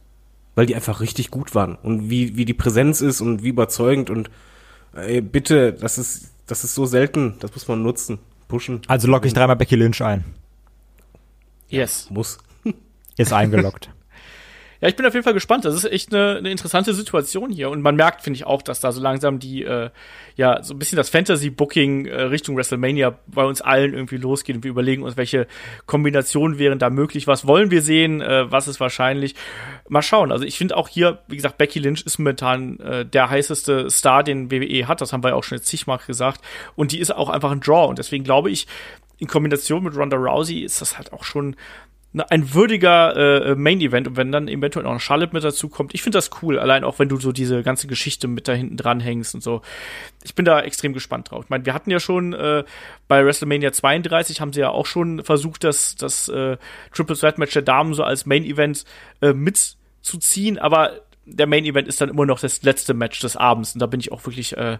Weil 0.55 0.67
die 0.67 0.75
einfach 0.75 1.01
richtig 1.01 1.31
gut 1.31 1.55
waren 1.55 1.77
und 1.77 2.11
wie, 2.11 2.37
wie 2.37 2.45
die 2.45 2.55
Präsenz 2.55 3.01
ist 3.01 3.21
und 3.21 3.43
wie 3.43 3.49
überzeugend 3.49 4.11
und 4.11 4.31
ey, 4.95 5.21
bitte, 5.21 5.73
das 5.73 5.97
ist, 5.97 6.31
das 6.47 6.65
ist 6.65 6.75
so 6.75 6.85
selten, 6.85 7.37
das 7.41 7.53
muss 7.55 7.69
man 7.69 7.83
nutzen, 7.83 8.19
pushen. 8.49 8.83
Also 8.87 9.09
locke 9.09 9.27
ich 9.27 9.33
dreimal 9.33 9.57
Becky 9.57 9.77
Lynch 9.77 10.03
ein. 10.03 10.25
Yes. 11.69 12.09
Muss. 12.11 12.39
Ist 13.17 13.33
eingeloggt. 13.33 13.91
Ja, 14.83 14.89
ich 14.89 14.97
bin 14.97 15.07
auf 15.07 15.15
jeden 15.15 15.23
Fall 15.23 15.33
gespannt. 15.33 15.65
Das 15.65 15.77
ist 15.77 15.85
echt 15.85 16.13
eine, 16.13 16.39
eine 16.39 16.51
interessante 16.51 16.93
Situation 16.93 17.53
hier. 17.53 17.71
Und 17.71 17.83
man 17.83 17.95
merkt, 17.95 18.23
finde 18.23 18.37
ich, 18.39 18.45
auch, 18.45 18.63
dass 18.63 18.81
da 18.81 18.91
so 18.91 19.01
langsam 19.01 19.39
die, 19.39 19.63
äh, 19.63 19.91
ja, 20.35 20.61
so 20.65 20.75
ein 20.75 20.79
bisschen 20.81 20.97
das 20.97 21.09
Fantasy-Booking 21.09 22.07
äh, 22.07 22.23
Richtung 22.23 22.57
WrestleMania 22.57 23.17
bei 23.29 23.45
uns 23.45 23.61
allen 23.61 23.95
irgendwie 23.95 24.17
losgeht. 24.17 24.57
Und 24.57 24.65
wir 24.65 24.73
überlegen 24.73 25.05
uns, 25.05 25.17
welche 25.17 25.47
Kombinationen 25.87 26.59
wären 26.59 26.81
da 26.81 26.91
möglich. 26.91 27.29
Was 27.29 27.47
wollen 27.47 27.71
wir 27.71 27.81
sehen? 27.81 28.21
Äh, 28.23 28.51
was 28.51 28.67
ist 28.67 28.81
wahrscheinlich? 28.81 29.37
Mal 29.89 30.03
schauen. 30.03 30.33
Also 30.33 30.45
ich 30.45 30.59
finde 30.59 30.77
auch 30.77 30.89
hier, 30.89 31.21
wie 31.29 31.37
gesagt, 31.37 31.59
Becky 31.59 31.79
Lynch 31.79 32.03
ist 32.05 32.19
momentan 32.19 32.81
äh, 32.81 33.07
der 33.07 33.31
heißeste 33.31 33.89
Star, 33.89 34.25
den 34.25 34.51
WWE 34.51 34.89
hat. 34.89 35.01
Das 35.01 35.13
haben 35.13 35.23
wir 35.23 35.29
ja 35.29 35.37
auch 35.37 35.45
schon 35.45 35.59
jetzt 35.59 35.69
zigmal 35.69 36.01
gesagt. 36.05 36.41
Und 36.75 36.91
die 36.91 36.99
ist 36.99 37.15
auch 37.15 37.29
einfach 37.29 37.53
ein 37.53 37.61
Draw. 37.61 37.87
Und 37.87 38.01
deswegen 38.01 38.25
glaube 38.25 38.51
ich, 38.51 38.67
in 39.19 39.29
Kombination 39.29 39.85
mit 39.85 39.97
Ronda 39.97 40.17
Rousey 40.17 40.65
ist 40.65 40.81
das 40.81 40.99
halt 40.99 41.13
auch 41.13 41.23
schon 41.23 41.55
ein 42.15 42.53
würdiger 42.53 43.17
äh, 43.17 43.55
Main-Event 43.55 44.07
und 44.07 44.17
wenn 44.17 44.31
dann 44.33 44.47
eventuell 44.47 44.85
noch 44.85 45.01
Charlotte 45.01 45.33
mit 45.33 45.45
dazu 45.45 45.69
kommt, 45.69 45.95
ich 45.95 46.03
finde 46.03 46.19
das 46.19 46.31
cool, 46.43 46.59
allein 46.59 46.85
auch 46.85 46.99
wenn 46.99 47.09
du 47.09 47.19
so 47.19 47.33
diese 47.33 47.63
ganze 47.63 47.87
Geschichte 47.87 48.29
mit 48.29 48.49
da 48.49 48.53
hinten 48.53 48.77
dran 48.77 49.01
hängst 49.01 49.35
und 49.35 49.43
so. 49.43 49.63
Ich 50.23 50.35
bin 50.35 50.45
da 50.45 50.61
extrem 50.61 50.93
gespannt 50.93 51.31
drauf. 51.31 51.45
Ich 51.45 51.51
meine, 51.51 51.65
wir 51.65 51.73
hatten 51.73 51.91
ja 51.91 52.01
schon 52.01 52.35
äh, 52.35 52.65
bei 53.09 53.25
WrestleMania 53.25 53.73
32 53.73 54.41
haben 54.41 54.53
sie 54.53 54.61
ja 54.61 54.69
auch 54.69 54.87
schon 54.87 55.25
versucht, 55.25 55.65
das, 55.65 55.97
das 55.97 56.29
äh, 56.29 56.59
Triple 56.93 57.17
Threat 57.17 57.39
Match 57.39 57.55
der 57.55 57.63
Damen 57.63 57.95
so 57.95 58.05
als 58.05 58.27
Main-Event 58.27 58.85
äh, 59.23 59.33
mitzuziehen, 59.33 60.59
aber 60.59 61.01
der 61.25 61.47
Main 61.47 61.65
Event 61.65 61.89
ist 61.89 62.01
dann 62.01 62.11
immer 62.11 62.27
noch 62.27 62.41
das 62.41 62.63
letzte 62.63 62.95
Match 62.95 63.21
des 63.21 63.37
Abends 63.37 63.75
und 63.75 63.81
da 63.81 63.87
bin 63.87 64.01
ich 64.01 64.13
auch 64.13 64.27
wirklich 64.27 64.57
äh, 64.57 64.79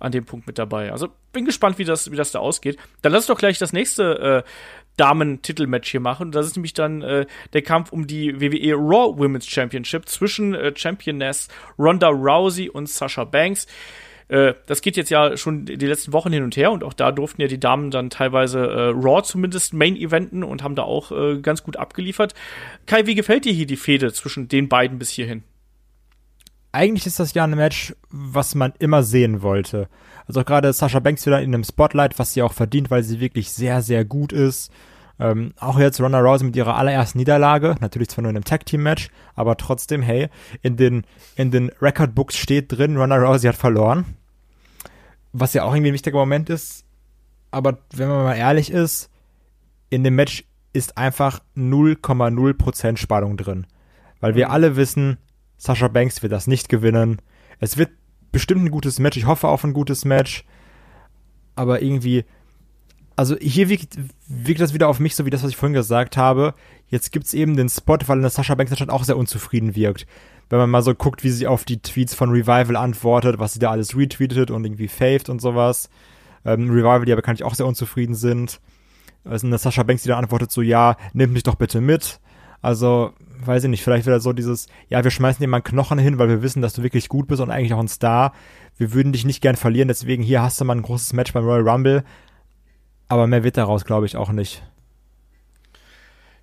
an 0.00 0.12
dem 0.12 0.24
Punkt 0.24 0.46
mit 0.46 0.58
dabei. 0.58 0.92
Also 0.92 1.08
bin 1.32 1.44
gespannt, 1.44 1.78
wie 1.78 1.84
das, 1.84 2.10
wie 2.10 2.16
das 2.16 2.32
da 2.32 2.40
ausgeht. 2.40 2.78
Dann 3.02 3.12
lass 3.12 3.26
doch 3.26 3.38
gleich 3.38 3.58
das 3.58 3.72
nächste 3.72 4.44
äh, 4.44 4.50
Damen-Titelmatch 4.96 5.90
hier 5.90 6.00
machen. 6.00 6.32
Das 6.32 6.46
ist 6.46 6.56
nämlich 6.56 6.74
dann 6.74 7.02
äh, 7.02 7.26
der 7.52 7.62
Kampf 7.62 7.92
um 7.92 8.06
die 8.06 8.40
WWE 8.40 8.74
Raw 8.74 9.18
Women's 9.18 9.46
Championship 9.46 10.08
zwischen 10.08 10.54
äh, 10.54 10.72
Championess 10.74 11.48
Ronda 11.78 12.08
Rousey 12.08 12.68
und 12.68 12.88
Sasha 12.88 13.24
Banks. 13.24 13.66
Äh, 14.28 14.54
das 14.66 14.80
geht 14.80 14.96
jetzt 14.96 15.10
ja 15.10 15.36
schon 15.36 15.66
die 15.66 15.74
letzten 15.76 16.12
Wochen 16.12 16.32
hin 16.32 16.42
und 16.42 16.56
her 16.56 16.72
und 16.72 16.82
auch 16.82 16.94
da 16.94 17.12
durften 17.12 17.40
ja 17.42 17.48
die 17.48 17.60
Damen 17.60 17.90
dann 17.90 18.10
teilweise 18.10 18.58
äh, 18.58 18.88
Raw 18.90 19.22
zumindest 19.22 19.74
Main-Eventen 19.74 20.42
und 20.42 20.62
haben 20.62 20.74
da 20.74 20.82
auch 20.82 21.12
äh, 21.12 21.40
ganz 21.40 21.62
gut 21.62 21.76
abgeliefert. 21.76 22.34
Kai, 22.86 23.06
wie 23.06 23.14
gefällt 23.14 23.44
dir 23.44 23.52
hier 23.52 23.66
die 23.66 23.76
Fehde 23.76 24.12
zwischen 24.12 24.48
den 24.48 24.68
beiden 24.68 24.98
bis 24.98 25.10
hierhin? 25.10 25.42
Eigentlich 26.72 27.06
ist 27.06 27.20
das 27.20 27.34
ja 27.34 27.44
ein 27.44 27.54
Match, 27.54 27.94
was 28.10 28.56
man 28.56 28.72
immer 28.80 29.04
sehen 29.04 29.42
wollte. 29.42 29.88
Also 30.26 30.40
auch 30.40 30.44
gerade 30.44 30.72
Sascha 30.72 31.00
Banks 31.00 31.26
wieder 31.26 31.40
in 31.42 31.54
einem 31.54 31.64
Spotlight, 31.64 32.18
was 32.18 32.32
sie 32.32 32.42
auch 32.42 32.52
verdient, 32.52 32.90
weil 32.90 33.02
sie 33.02 33.20
wirklich 33.20 33.50
sehr, 33.50 33.82
sehr 33.82 34.04
gut 34.04 34.32
ist. 34.32 34.70
Ähm, 35.20 35.54
auch 35.60 35.78
jetzt 35.78 36.00
Ronda 36.00 36.18
Rousey 36.18 36.44
mit 36.44 36.56
ihrer 36.56 36.76
allerersten 36.76 37.18
Niederlage, 37.18 37.76
natürlich 37.80 38.08
zwar 38.08 38.22
nur 38.22 38.30
in 38.30 38.36
einem 38.36 38.44
Tag-Team-Match, 38.44 39.10
aber 39.34 39.56
trotzdem, 39.56 40.02
hey, 40.02 40.28
in 40.62 40.76
den, 40.76 41.06
in 41.36 41.50
den 41.50 41.70
Record-Books 41.80 42.36
steht 42.36 42.72
drin, 42.72 42.96
Ronda 42.96 43.16
Rousey 43.16 43.46
hat 43.46 43.56
verloren. 43.56 44.16
Was 45.32 45.54
ja 45.54 45.62
auch 45.64 45.74
irgendwie 45.74 45.90
ein 45.90 45.94
wichtiger 45.94 46.18
Moment 46.18 46.50
ist. 46.50 46.84
Aber 47.50 47.78
wenn 47.92 48.08
man 48.08 48.24
mal 48.24 48.34
ehrlich 48.34 48.70
ist, 48.70 49.10
in 49.90 50.02
dem 50.02 50.16
Match 50.16 50.44
ist 50.72 50.98
einfach 50.98 51.40
0,0% 51.56 52.96
Spannung 52.96 53.36
drin. 53.36 53.66
Weil 54.20 54.34
wir 54.34 54.46
mhm. 54.46 54.52
alle 54.52 54.76
wissen, 54.76 55.18
Sascha 55.56 55.88
Banks 55.88 56.22
wird 56.22 56.32
das 56.32 56.48
nicht 56.48 56.68
gewinnen. 56.68 57.22
Es 57.60 57.76
wird 57.76 57.90
bestimmt 58.34 58.64
ein 58.64 58.70
gutes 58.70 58.98
Match. 58.98 59.16
Ich 59.16 59.26
hoffe 59.26 59.48
auf 59.48 59.64
ein 59.64 59.72
gutes 59.72 60.04
Match. 60.04 60.44
Aber 61.54 61.80
irgendwie, 61.80 62.24
also 63.16 63.36
hier 63.40 63.68
wirkt, 63.68 63.96
wirkt 64.26 64.60
das 64.60 64.74
wieder 64.74 64.88
auf 64.88 64.98
mich, 64.98 65.14
so 65.14 65.24
wie 65.24 65.30
das, 65.30 65.42
was 65.42 65.50
ich 65.50 65.56
vorhin 65.56 65.72
gesagt 65.72 66.16
habe. 66.16 66.52
Jetzt 66.88 67.12
gibt's 67.12 67.32
eben 67.32 67.56
den 67.56 67.68
Spot, 67.68 67.96
weil 68.06 68.18
eine 68.18 68.28
Sascha 68.28 68.54
Banks 68.54 68.72
anscheinend 68.72 68.92
auch 68.92 69.04
sehr 69.04 69.16
unzufrieden 69.16 69.74
wirkt. 69.74 70.06
Wenn 70.50 70.58
man 70.58 70.68
mal 70.68 70.82
so 70.82 70.94
guckt, 70.94 71.24
wie 71.24 71.30
sie 71.30 71.46
auf 71.46 71.64
die 71.64 71.80
Tweets 71.80 72.14
von 72.14 72.30
Revival 72.30 72.76
antwortet, 72.76 73.38
was 73.38 73.54
sie 73.54 73.60
da 73.60 73.70
alles 73.70 73.96
retweetet 73.96 74.50
und 74.50 74.64
irgendwie 74.64 74.88
faved 74.88 75.30
und 75.30 75.40
sowas. 75.40 75.88
Ähm, 76.44 76.68
Revival, 76.70 77.04
die 77.04 77.10
ja 77.10 77.16
bekanntlich 77.16 77.46
auch 77.46 77.54
sehr 77.54 77.66
unzufrieden 77.66 78.14
sind. 78.14 78.60
Also 79.24 79.46
eine 79.46 79.58
Sascha 79.58 79.84
Banks, 79.84 80.02
die 80.02 80.08
da 80.08 80.18
antwortet 80.18 80.50
so, 80.50 80.60
ja, 80.60 80.96
nimm 81.14 81.32
mich 81.32 81.44
doch 81.44 81.54
bitte 81.54 81.80
mit. 81.80 82.20
Also, 82.60 83.12
weiß 83.46 83.64
ich 83.64 83.70
nicht, 83.70 83.82
vielleicht 83.82 84.06
wieder 84.06 84.20
so 84.20 84.32
dieses, 84.32 84.66
ja, 84.88 85.02
wir 85.04 85.10
schmeißen 85.10 85.40
dir 85.40 85.48
mal 85.48 85.58
einen 85.58 85.64
Knochen 85.64 85.98
hin, 85.98 86.18
weil 86.18 86.28
wir 86.28 86.42
wissen, 86.42 86.62
dass 86.62 86.74
du 86.74 86.82
wirklich 86.82 87.08
gut 87.08 87.26
bist 87.26 87.40
und 87.40 87.50
eigentlich 87.50 87.74
auch 87.74 87.80
ein 87.80 87.88
Star. 87.88 88.32
Wir 88.76 88.92
würden 88.92 89.12
dich 89.12 89.24
nicht 89.24 89.40
gern 89.40 89.56
verlieren, 89.56 89.88
deswegen 89.88 90.22
hier 90.22 90.42
hast 90.42 90.60
du 90.60 90.64
mal 90.64 90.76
ein 90.76 90.82
großes 90.82 91.12
Match 91.12 91.32
beim 91.32 91.44
Royal 91.44 91.68
Rumble. 91.68 92.04
Aber 93.08 93.26
mehr 93.26 93.44
wird 93.44 93.56
daraus, 93.56 93.84
glaube 93.84 94.06
ich, 94.06 94.16
auch 94.16 94.32
nicht. 94.32 94.62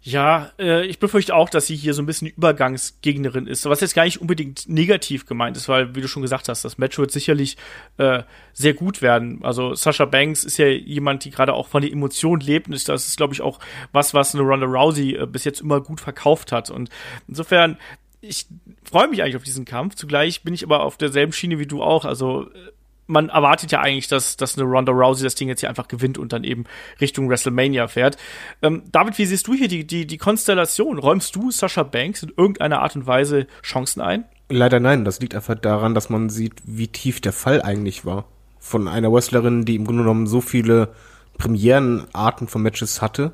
Ja, 0.03 0.51
äh, 0.57 0.83
ich 0.87 0.97
befürchte 0.97 1.35
auch, 1.35 1.47
dass 1.47 1.67
sie 1.67 1.75
hier 1.75 1.93
so 1.93 2.01
ein 2.01 2.07
bisschen 2.07 2.27
Übergangsgegnerin 2.27 3.45
ist, 3.45 3.65
was 3.65 3.81
jetzt 3.81 3.93
gar 3.93 4.05
nicht 4.05 4.19
unbedingt 4.19 4.67
negativ 4.67 5.27
gemeint 5.27 5.55
ist, 5.55 5.69
weil, 5.69 5.93
wie 5.93 6.01
du 6.01 6.07
schon 6.07 6.23
gesagt 6.23 6.49
hast, 6.49 6.65
das 6.65 6.79
Match 6.79 6.97
wird 6.97 7.11
sicherlich 7.11 7.55
äh, 7.97 8.23
sehr 8.51 8.73
gut 8.73 9.03
werden. 9.03 9.43
Also 9.43 9.75
Sasha 9.75 10.05
Banks 10.05 10.43
ist 10.43 10.57
ja 10.57 10.65
jemand, 10.65 11.23
die 11.23 11.29
gerade 11.29 11.53
auch 11.53 11.67
von 11.67 11.83
der 11.83 11.91
Emotion 11.91 12.39
lebt 12.39 12.67
und 12.67 12.89
das 12.89 13.07
ist, 13.07 13.17
glaube 13.17 13.35
ich, 13.35 13.41
auch 13.41 13.59
was, 13.91 14.15
was 14.15 14.33
eine 14.33 14.43
Ronda 14.43 14.65
Rousey 14.65 15.17
äh, 15.17 15.27
bis 15.27 15.43
jetzt 15.43 15.61
immer 15.61 15.81
gut 15.81 16.01
verkauft 16.01 16.51
hat. 16.51 16.71
Und 16.71 16.89
insofern, 17.27 17.77
ich 18.21 18.47
freue 18.83 19.07
mich 19.07 19.21
eigentlich 19.21 19.35
auf 19.35 19.43
diesen 19.43 19.65
Kampf. 19.65 19.93
Zugleich 19.93 20.41
bin 20.41 20.55
ich 20.55 20.63
aber 20.63 20.81
auf 20.81 20.97
derselben 20.97 21.31
Schiene 21.31 21.59
wie 21.59 21.67
du 21.67 21.83
auch. 21.83 22.05
Also 22.05 22.49
äh, 22.49 22.71
man 23.12 23.30
erwartet 23.30 23.71
ja 23.71 23.82
eigentlich, 23.82 24.08
dass, 24.08 24.38
dass 24.38 24.58
eine 24.58 24.65
Ronda 24.65 24.91
Rousey 24.91 25.24
das 25.24 25.36
Ding 25.36 25.50
jetzt 25.50 25.60
hier 25.60 25.69
einfach 25.69 25.88
gewinnt 25.88 26.17
und 26.17 26.34
dann 26.34 26.43
eben 26.43 26.63
Richtung 27.00 27.30
WrestleMania 27.30 27.88
fährt. 27.88 28.17
Ähm, 28.62 28.84
David, 28.91 29.17
wie 29.17 29.26
siehst 29.26 29.47
du 29.47 29.54
hier 29.54 29.67
die, 29.67 29.86
die, 29.86 30.08
die 30.08 30.17
Konstellation? 30.17 30.97
Räumst 30.97 31.36
du 31.36 31.52
Sascha 31.52 31.84
Banks 31.84 32.24
in 32.24 32.32
irgendeiner 32.36 32.82
Art 32.82 32.95
und 32.95 33.06
Weise 33.06 33.47
Chancen 33.62 34.02
ein? 34.02 34.26
Leider 34.50 34.80
nein. 34.80 35.06
Das 35.06 35.19
liegt 35.19 35.36
einfach 35.36 35.56
daran, 35.56 35.93
dass 35.93 36.10
man 36.10 36.30
sieht, 36.30 36.56
wie 36.65 36.88
tief 36.88 37.21
der 37.21 37.34
Fall 37.34 37.62
eigentlich 37.62 38.06
war. 38.06 38.26
Von 38.60 38.88
einer 38.88 39.12
Wrestlerin, 39.12 39.65
die 39.65 39.76
im 39.76 39.86
Grunde 39.86 40.04
genommen 40.04 40.28
so 40.28 40.41
viele 40.41 40.89
Premierenarten 41.38 42.47
von 42.47 42.62
Matches 42.62 43.02
hatte. 43.02 43.34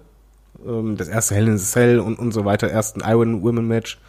Ähm, 0.66 0.98
das 0.98 1.08
erste 1.08 1.36
Hell 1.36 1.48
in 1.48 1.58
the 1.58 1.66
Cell 1.66 2.00
und, 2.00 2.18
und 2.18 2.32
so 2.32 2.46
weiter, 2.46 2.68
ersten 2.68 3.02
Iron 3.02 3.44
Women 3.44 3.68
Match 3.68 4.00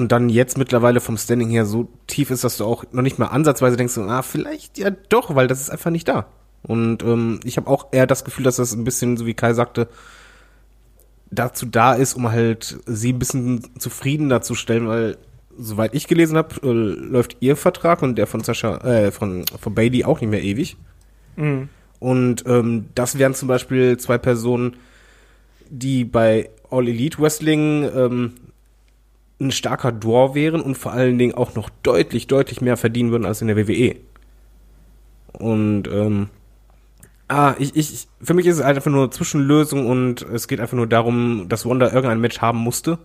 und 0.00 0.12
dann 0.12 0.30
jetzt 0.30 0.56
mittlerweile 0.56 1.00
vom 1.00 1.18
Standing 1.18 1.50
her 1.50 1.66
so 1.66 1.88
tief 2.06 2.30
ist, 2.30 2.42
dass 2.42 2.56
du 2.56 2.64
auch 2.64 2.84
noch 2.90 3.02
nicht 3.02 3.18
mal 3.18 3.26
ansatzweise 3.26 3.76
denkst, 3.76 3.98
ah, 3.98 4.22
vielleicht 4.22 4.78
ja 4.78 4.90
doch, 5.10 5.34
weil 5.34 5.46
das 5.46 5.60
ist 5.60 5.68
einfach 5.68 5.90
nicht 5.90 6.08
da. 6.08 6.26
Und 6.62 7.02
ähm, 7.02 7.40
ich 7.44 7.58
habe 7.58 7.68
auch 7.68 7.88
eher 7.92 8.06
das 8.06 8.24
Gefühl, 8.24 8.44
dass 8.44 8.56
das 8.56 8.72
ein 8.72 8.84
bisschen, 8.84 9.18
so 9.18 9.26
wie 9.26 9.34
Kai 9.34 9.52
sagte, 9.52 9.88
dazu 11.30 11.66
da 11.66 11.92
ist, 11.92 12.14
um 12.14 12.32
halt 12.32 12.78
sie 12.86 13.12
ein 13.12 13.18
bisschen 13.18 13.78
zufriedener 13.78 14.40
zu 14.40 14.54
stellen, 14.54 14.88
weil 14.88 15.18
soweit 15.58 15.94
ich 15.94 16.06
gelesen 16.06 16.38
habe, 16.38 16.54
äh, 16.62 16.72
läuft 16.72 17.36
ihr 17.40 17.54
Vertrag 17.56 18.00
und 18.00 18.16
der 18.16 18.26
von 18.26 18.42
Sascha, 18.42 18.78
äh, 18.78 19.12
von, 19.12 19.44
von 19.60 19.74
Bailey 19.74 20.04
auch 20.04 20.22
nicht 20.22 20.30
mehr 20.30 20.42
ewig. 20.42 20.78
Mhm. 21.36 21.68
Und 21.98 22.44
ähm, 22.46 22.86
das 22.94 23.18
wären 23.18 23.34
zum 23.34 23.48
Beispiel 23.48 23.98
zwei 23.98 24.16
Personen, 24.16 24.76
die 25.68 26.04
bei 26.04 26.48
All 26.70 26.88
Elite 26.88 27.18
Wrestling 27.18 27.86
ähm, 27.94 28.32
ein 29.40 29.50
starker 29.50 29.92
Draw 29.92 30.34
wären 30.34 30.60
und 30.60 30.76
vor 30.76 30.92
allen 30.92 31.18
Dingen 31.18 31.34
auch 31.34 31.54
noch 31.54 31.70
deutlich, 31.82 32.26
deutlich 32.26 32.60
mehr 32.60 32.76
verdienen 32.76 33.10
würden 33.10 33.24
als 33.24 33.40
in 33.40 33.48
der 33.48 33.56
WWE. 33.56 33.96
Und 35.32 35.88
ähm, 35.88 36.28
ah, 37.28 37.54
ich, 37.58 37.74
ich, 37.76 38.08
für 38.20 38.34
mich 38.34 38.46
ist 38.46 38.56
es 38.56 38.62
einfach 38.62 38.90
nur 38.90 39.04
eine 39.04 39.10
Zwischenlösung 39.10 39.86
und 39.86 40.22
es 40.22 40.48
geht 40.48 40.60
einfach 40.60 40.76
nur 40.76 40.86
darum, 40.86 41.46
dass 41.48 41.64
Wanda 41.64 41.86
irgendein 41.86 42.20
Match 42.20 42.40
haben 42.40 42.58
musste. 42.58 42.98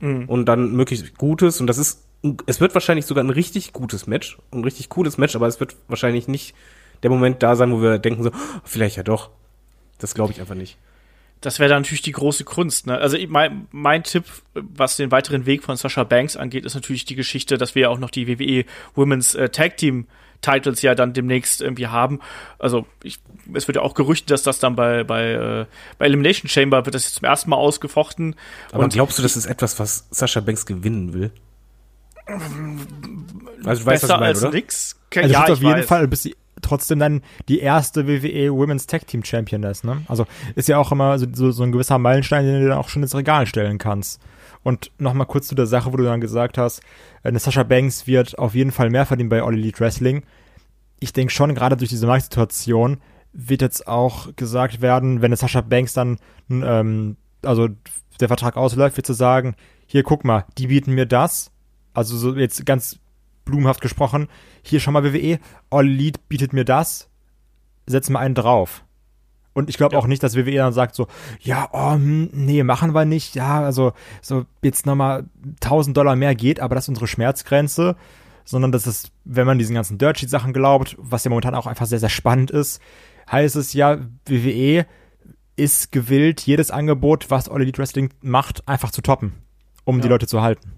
Mhm. 0.00 0.24
Und 0.26 0.46
dann 0.46 0.72
möglichst 0.72 1.16
gutes. 1.16 1.60
Und 1.60 1.66
das 1.66 1.78
ist, 1.78 2.04
es 2.46 2.60
wird 2.60 2.74
wahrscheinlich 2.74 3.06
sogar 3.06 3.24
ein 3.24 3.30
richtig 3.30 3.72
gutes 3.72 4.06
Match, 4.06 4.38
ein 4.52 4.64
richtig 4.64 4.88
cooles 4.88 5.18
Match, 5.18 5.34
aber 5.34 5.46
es 5.46 5.60
wird 5.60 5.76
wahrscheinlich 5.88 6.28
nicht 6.28 6.54
der 7.02 7.10
Moment 7.10 7.42
da 7.42 7.56
sein, 7.56 7.72
wo 7.72 7.80
wir 7.80 7.98
denken 7.98 8.22
so, 8.22 8.30
oh, 8.30 8.60
vielleicht 8.64 8.96
ja 8.96 9.02
doch. 9.02 9.30
Das 9.98 10.14
glaube 10.14 10.32
ich 10.32 10.40
einfach 10.40 10.54
nicht. 10.54 10.78
Das 11.40 11.58
wäre 11.58 11.68
dann 11.70 11.82
natürlich 11.82 12.02
die 12.02 12.12
große 12.12 12.44
Kunst. 12.44 12.86
Ne? 12.86 12.98
Also 12.98 13.16
ich, 13.16 13.28
mein, 13.28 13.68
mein 13.70 14.02
Tipp, 14.02 14.24
was 14.54 14.96
den 14.96 15.10
weiteren 15.10 15.46
Weg 15.46 15.62
von 15.62 15.76
Sasha 15.76 16.04
Banks 16.04 16.36
angeht, 16.36 16.64
ist 16.64 16.74
natürlich 16.74 17.04
die 17.04 17.14
Geschichte, 17.14 17.58
dass 17.58 17.74
wir 17.74 17.82
ja 17.82 17.88
auch 17.90 17.98
noch 17.98 18.10
die 18.10 18.26
WWE 18.26 18.64
Women's 18.94 19.34
äh, 19.34 19.48
Tag 19.48 19.76
Team 19.76 20.06
Titles 20.40 20.82
ja 20.82 20.94
dann 20.94 21.12
demnächst 21.12 21.62
irgendwie 21.62 21.88
haben. 21.88 22.20
Also 22.58 22.86
ich, 23.02 23.18
es 23.54 23.66
wird 23.66 23.76
ja 23.76 23.82
auch 23.82 23.94
gerüchtet, 23.94 24.30
dass 24.30 24.42
das 24.42 24.58
dann 24.60 24.76
bei 24.76 25.02
bei 25.04 25.32
äh, 25.32 25.66
bei 25.98 26.06
Elimination 26.06 26.48
Chamber 26.48 26.84
wird 26.86 26.94
das 26.94 27.04
jetzt 27.04 27.16
zum 27.16 27.24
ersten 27.24 27.50
Mal 27.50 27.56
ausgefochten. 27.56 28.36
Aber 28.72 28.84
Und 28.84 28.92
glaubst 28.92 29.18
du, 29.18 29.22
das 29.22 29.36
ist 29.36 29.46
etwas, 29.46 29.78
was 29.80 30.06
Sascha 30.10 30.40
Banks 30.40 30.64
gewinnen 30.64 31.12
will? 31.12 31.32
Also 32.26 32.46
du 32.46 33.64
weißt, 33.64 33.64
was 33.64 33.78
ich 33.78 33.84
besser 33.84 34.14
meine, 34.14 34.26
als 34.26 34.42
oder? 34.42 34.52
nix? 34.52 34.96
Also 35.16 35.28
ja, 35.28 35.32
ja, 35.32 35.42
auf 35.44 35.58
ich 35.58 35.58
jeden 35.60 35.78
weiß. 35.80 35.86
Fall 35.86 36.06
bis 36.08 36.22
sie 36.22 36.36
trotzdem 36.62 36.98
dann 36.98 37.22
die 37.48 37.60
erste 37.60 38.06
WWE 38.06 38.52
Women's 38.52 38.86
Tag 38.86 39.06
Team 39.06 39.24
Championess, 39.24 39.84
ne? 39.84 40.02
Also 40.08 40.26
ist 40.54 40.68
ja 40.68 40.78
auch 40.78 40.92
immer 40.92 41.18
so, 41.18 41.26
so, 41.32 41.50
so 41.50 41.62
ein 41.62 41.72
gewisser 41.72 41.98
Meilenstein, 41.98 42.44
den 42.44 42.62
du 42.62 42.68
dann 42.68 42.78
auch 42.78 42.88
schon 42.88 43.02
ins 43.02 43.14
Regal 43.14 43.46
stellen 43.46 43.78
kannst. 43.78 44.20
Und 44.62 44.90
nochmal 44.98 45.26
kurz 45.26 45.48
zu 45.48 45.54
der 45.54 45.66
Sache, 45.66 45.92
wo 45.92 45.96
du 45.96 46.04
dann 46.04 46.20
gesagt 46.20 46.58
hast, 46.58 46.80
äh, 47.22 47.28
eine 47.28 47.38
Sasha 47.38 47.62
Banks 47.62 48.06
wird 48.06 48.38
auf 48.38 48.54
jeden 48.54 48.72
Fall 48.72 48.90
mehr 48.90 49.06
verdienen 49.06 49.28
bei 49.28 49.42
All 49.42 49.54
Elite 49.54 49.80
Wrestling. 49.80 50.24
Ich 51.00 51.12
denke 51.12 51.32
schon, 51.32 51.54
gerade 51.54 51.76
durch 51.76 51.90
diese 51.90 52.06
Marktsituation 52.06 52.98
wird 53.32 53.62
jetzt 53.62 53.86
auch 53.86 54.34
gesagt 54.36 54.80
werden, 54.80 55.22
wenn 55.22 55.26
eine 55.26 55.36
Sasha 55.36 55.60
Banks 55.60 55.92
dann, 55.92 56.18
ähm, 56.50 57.16
also 57.42 57.68
der 58.20 58.28
Vertrag 58.28 58.56
ausläuft, 58.56 58.96
wird 58.96 59.06
zu 59.06 59.12
sagen, 59.12 59.54
hier 59.86 60.02
guck 60.02 60.24
mal, 60.24 60.44
die 60.58 60.66
bieten 60.66 60.94
mir 60.94 61.06
das, 61.06 61.50
also 61.94 62.16
so 62.16 62.34
jetzt 62.34 62.66
ganz 62.66 62.98
blumenhaft 63.48 63.80
gesprochen, 63.80 64.28
hier 64.62 64.78
schon 64.80 64.92
mal 64.94 65.02
WWE, 65.04 65.38
All 65.70 65.86
Elite 65.86 66.20
bietet 66.28 66.52
mir 66.52 66.64
das, 66.64 67.08
setz 67.86 68.08
mal 68.10 68.20
einen 68.20 68.34
drauf. 68.36 68.84
Und 69.54 69.68
ich 69.68 69.76
glaube 69.76 69.94
Ja. 69.96 69.98
auch 69.98 70.06
nicht, 70.06 70.22
dass 70.22 70.36
WWE 70.36 70.54
dann 70.54 70.72
sagt 70.72 70.94
so, 70.94 71.08
ja, 71.40 71.68
oh, 71.72 71.94
hm, 71.94 72.30
nee, 72.32 72.62
machen 72.62 72.94
wir 72.94 73.04
nicht, 73.04 73.34
ja, 73.34 73.60
also 73.64 73.92
so 74.22 74.44
jetzt 74.62 74.86
nochmal 74.86 75.24
1000 75.60 75.96
Dollar 75.96 76.14
mehr 76.14 76.34
geht, 76.36 76.60
aber 76.60 76.76
das 76.76 76.84
ist 76.84 76.90
unsere 76.90 77.08
Schmerzgrenze, 77.08 77.96
sondern 78.44 78.70
das 78.70 78.86
ist, 78.86 79.10
wenn 79.24 79.46
man 79.46 79.58
diesen 79.58 79.74
ganzen 79.74 79.98
Dirtsheet-Sachen 79.98 80.52
glaubt, 80.52 80.96
was 80.98 81.24
ja 81.24 81.30
momentan 81.30 81.54
auch 81.56 81.66
einfach 81.66 81.86
sehr, 81.86 81.98
sehr 81.98 82.08
spannend 82.08 82.50
ist, 82.52 82.80
heißt 83.30 83.56
es 83.56 83.72
ja, 83.72 83.98
WWE 84.26 84.86
ist 85.56 85.90
gewillt, 85.90 86.42
jedes 86.42 86.70
Angebot, 86.70 87.30
was 87.30 87.48
All 87.48 87.60
Elite 87.60 87.78
Wrestling 87.78 88.10
macht, 88.22 88.66
einfach 88.68 88.92
zu 88.92 89.02
toppen, 89.02 89.32
um 89.84 90.00
die 90.00 90.06
Ja. 90.06 90.12
Leute 90.12 90.28
zu 90.28 90.40
halten. 90.40 90.74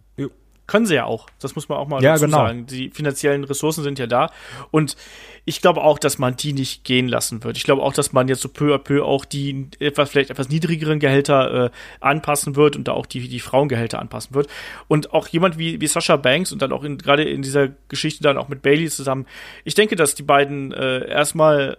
Können 0.70 0.87
sie 0.87 0.94
ja 0.94 1.04
auch. 1.04 1.26
Das 1.40 1.56
muss 1.56 1.68
man 1.68 1.78
auch 1.78 1.88
mal 1.88 2.00
Ja, 2.00 2.12
dazu 2.12 2.26
genau. 2.26 2.46
sagen. 2.46 2.64
Die 2.66 2.90
finanziellen 2.90 3.42
Ressourcen 3.42 3.83
sind 3.83 3.98
ja 3.98 4.06
da. 4.06 4.30
Und 4.70 4.96
ich 5.44 5.61
glaube 5.61 5.83
auch, 5.83 5.98
dass 5.98 6.18
man 6.18 6.37
die 6.37 6.52
nicht 6.52 6.85
gehen 6.85 7.09
lassen 7.09 7.42
wird. 7.42 7.56
Ich 7.56 7.64
glaube 7.64 7.83
auch, 7.83 7.92
dass 7.92 8.12
man 8.12 8.28
jetzt 8.28 8.40
so 8.40 8.48
peu 8.48 8.72
à 8.72 8.78
peu 8.78 9.04
auch 9.04 9.24
die 9.24 9.66
etwas, 9.80 10.11
vielleicht 10.11 10.30
etwas 10.30 10.48
niedrigeren 10.48 11.00
Gehälter 11.00 11.64
äh, 11.64 11.70
anpassen 11.98 12.54
wird 12.54 12.76
und 12.76 12.87
da 12.87 12.92
auch 12.92 13.06
die, 13.06 13.26
die 13.26 13.40
Frauengehälter 13.40 13.98
anpassen 13.98 14.33
wird. 14.33 14.46
Und 14.87 15.12
auch 15.12 15.26
jemand 15.26 15.59
wie, 15.59 15.80
wie 15.80 15.88
Sasha 15.88 16.14
Banks 16.14 16.52
und 16.52 16.62
dann 16.62 16.70
auch 16.70 16.83
gerade 16.83 17.24
in 17.24 17.42
dieser 17.42 17.70
Geschichte 17.88 18.22
dann 18.22 18.38
auch 18.38 18.46
mit 18.46 18.62
Bailey 18.62 18.88
zusammen. 18.90 19.26
Ich 19.64 19.74
denke, 19.74 19.96
dass 19.96 20.14
die 20.14 20.22
beiden 20.22 20.70
äh, 20.70 21.04
erstmal 21.09 21.78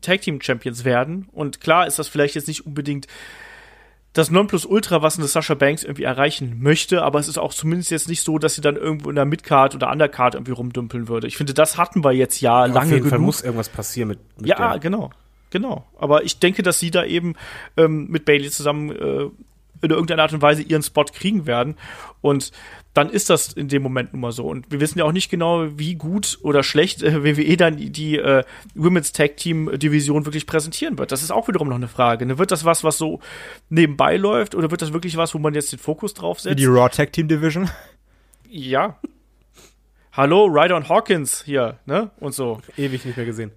Tag 0.00 0.22
Team 0.22 0.40
Champions 0.40 0.84
werden. 0.84 1.28
Und 1.30 1.60
klar 1.60 1.86
ist 1.86 2.00
das 2.00 2.08
vielleicht 2.08 2.34
jetzt 2.34 2.48
nicht 2.48 2.66
unbedingt 2.66 3.06
das 4.14 4.30
Nonplusultra, 4.30 5.02
was 5.02 5.18
eine 5.18 5.26
Sasha 5.26 5.54
Banks 5.54 5.82
irgendwie 5.82 6.04
erreichen 6.04 6.62
möchte, 6.62 7.02
aber 7.02 7.18
es 7.18 7.26
ist 7.26 7.36
auch 7.36 7.52
zumindest 7.52 7.90
jetzt 7.90 8.08
nicht 8.08 8.22
so, 8.22 8.38
dass 8.38 8.54
sie 8.54 8.60
dann 8.60 8.76
irgendwo 8.76 9.10
in 9.10 9.16
der 9.16 9.24
Midcard 9.24 9.74
oder 9.74 9.90
Undercard 9.90 10.34
irgendwie 10.34 10.52
rumdümpeln 10.52 11.08
würde. 11.08 11.26
Ich 11.26 11.36
finde, 11.36 11.52
das 11.52 11.76
hatten 11.76 12.04
wir 12.04 12.12
jetzt 12.12 12.40
ja 12.40 12.62
Auf 12.62 12.68
lange 12.72 12.90
jeden 12.90 12.98
genug. 12.98 13.10
Fall 13.10 13.18
muss 13.18 13.42
irgendwas 13.42 13.68
passieren 13.68 14.08
mit, 14.08 14.20
mit 14.38 14.48
ja, 14.48 14.70
der. 14.70 14.78
genau, 14.78 15.10
genau. 15.50 15.84
Aber 15.98 16.22
ich 16.22 16.38
denke, 16.38 16.62
dass 16.62 16.78
sie 16.78 16.92
da 16.92 17.04
eben 17.04 17.34
ähm, 17.76 18.06
mit 18.08 18.24
Bailey 18.24 18.50
zusammen 18.50 18.90
äh, 18.90 19.30
in 19.82 19.90
irgendeiner 19.90 20.22
Art 20.22 20.32
und 20.32 20.42
Weise 20.42 20.62
ihren 20.62 20.84
Spot 20.84 21.04
kriegen 21.04 21.46
werden. 21.46 21.74
Und 22.20 22.52
dann 22.94 23.10
ist 23.10 23.28
das 23.28 23.52
in 23.52 23.68
dem 23.68 23.82
Moment 23.82 24.12
nun 24.12 24.20
mal 24.20 24.32
so. 24.32 24.46
Und 24.46 24.70
wir 24.70 24.80
wissen 24.80 24.98
ja 24.98 25.04
auch 25.04 25.12
nicht 25.12 25.28
genau, 25.28 25.66
wie 25.76 25.96
gut 25.96 26.38
oder 26.42 26.62
schlecht 26.62 27.02
äh, 27.02 27.24
WWE 27.24 27.56
dann 27.56 27.76
die, 27.76 28.16
äh, 28.16 28.44
Women's 28.74 29.12
Tag 29.12 29.36
Team 29.36 29.70
Division 29.78 30.24
wirklich 30.24 30.46
präsentieren 30.46 30.96
wird. 30.96 31.10
Das 31.10 31.22
ist 31.22 31.32
auch 31.32 31.48
wiederum 31.48 31.68
noch 31.68 31.76
eine 31.76 31.88
Frage. 31.88 32.24
Ne? 32.24 32.38
Wird 32.38 32.52
das 32.52 32.64
was, 32.64 32.84
was 32.84 32.96
so 32.96 33.20
nebenbei 33.68 34.16
läuft, 34.16 34.54
oder 34.54 34.70
wird 34.70 34.80
das 34.80 34.92
wirklich 34.92 35.16
was, 35.16 35.34
wo 35.34 35.38
man 35.38 35.54
jetzt 35.54 35.72
den 35.72 35.80
Fokus 35.80 36.14
drauf 36.14 36.40
setzt? 36.40 36.58
die 36.58 36.66
Raw 36.66 36.88
Tag 36.88 37.12
Team 37.12 37.26
Division. 37.26 37.68
Ja. 38.48 38.96
Hallo, 40.12 40.44
Ryder 40.44 40.76
und 40.76 40.88
Hawkins 40.88 41.42
hier, 41.42 41.80
ne? 41.86 42.10
Und 42.20 42.32
so. 42.32 42.60
Ewig 42.76 43.04
nicht 43.04 43.16
mehr 43.16 43.26
gesehen. 43.26 43.50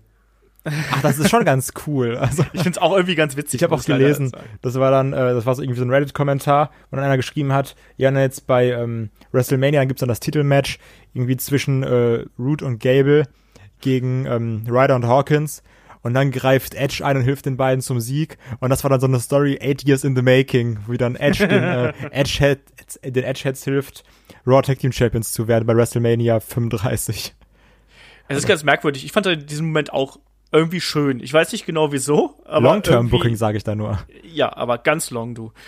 Ach, 0.92 1.02
das 1.02 1.18
ist 1.18 1.30
schon 1.30 1.46
ganz 1.46 1.74
cool. 1.86 2.18
Also 2.18 2.44
Ich 2.54 2.62
find's 2.62 2.78
auch 2.78 2.94
irgendwie 2.94 3.16
ganz 3.16 3.38
witzig. 3.38 3.60
Ich 3.60 3.64
habe 3.64 3.76
auch 3.76 3.84
gelesen, 3.84 4.32
das 4.62 4.76
war 4.76 4.92
dann, 4.92 5.14
äh, 5.14 5.34
das 5.34 5.46
war 5.46 5.56
so 5.56 5.62
irgendwie 5.62 5.80
so 5.80 5.86
ein 5.86 5.92
Reddit-Kommentar, 5.92 6.72
wo 6.90 6.96
dann 6.96 7.06
einer 7.06 7.18
geschrieben 7.18 7.54
hat, 7.54 7.76
ja, 7.98 8.12
jetzt 8.12 8.48
bei 8.48 8.72
ähm, 8.72 9.10
WrestleMania 9.32 9.84
gibt's 9.86 10.02
dann 10.02 10.10
das 10.10 10.20
Titelmatch 10.20 10.80
irgendwie 11.14 11.38
zwischen 11.38 11.84
äh, 11.84 12.26
Root 12.38 12.62
und 12.62 12.80
Gable 12.80 13.24
gegen 13.82 14.26
ähm, 14.26 14.64
Ryder 14.68 14.96
und 14.96 15.06
Hawkins 15.06 15.64
und 16.02 16.14
dann 16.14 16.32
greift 16.32 16.74
Edge 16.74 17.06
ein 17.06 17.18
und 17.18 17.24
hilft 17.24 17.46
den 17.46 17.58
beiden 17.58 17.82
zum 17.82 18.00
Sieg 18.00 18.38
und 18.60 18.70
das 18.70 18.84
war 18.84 18.90
dann 18.90 19.00
so 19.00 19.08
eine 19.08 19.20
Story 19.20 19.58
eight 19.62 19.88
years 19.88 20.04
in 20.04 20.16
the 20.16 20.22
making, 20.22 20.80
wie 20.88 20.98
dann 20.98 21.16
Edge 21.16 21.48
den 21.48 21.64
äh, 21.64 21.94
Edgehead, 22.12 22.60
den 23.04 23.24
Edgeheads 23.24 23.64
hilft, 23.64 24.04
Raw 24.46 24.62
Tag 24.62 24.80
Team 24.80 24.92
Champions 24.92 25.32
zu 25.32 25.48
werden 25.48 25.66
bei 25.66 25.76
WrestleMania 25.76 26.40
35. 26.40 27.36
Es 28.30 28.38
ist 28.40 28.48
ganz 28.48 28.64
merkwürdig. 28.64 29.06
Ich 29.06 29.12
fand 29.12 29.50
diesen 29.50 29.68
Moment 29.68 29.94
auch 29.94 30.20
irgendwie 30.52 30.80
schön. 30.82 31.20
Ich 31.20 31.34
weiß 31.34 31.52
nicht 31.52 31.66
genau 31.66 31.92
wieso, 31.92 32.42
aber 32.46 32.62
Long-Term 32.70 32.96
irgendwie- 33.08 33.18
Booking 33.18 33.36
sage 33.36 33.58
ich 33.58 33.64
da 33.64 33.76
nur. 33.76 34.00
Ja, 34.24 34.56
aber 34.56 34.78
ganz 34.78 35.10
long, 35.12 35.36
du. 35.36 35.52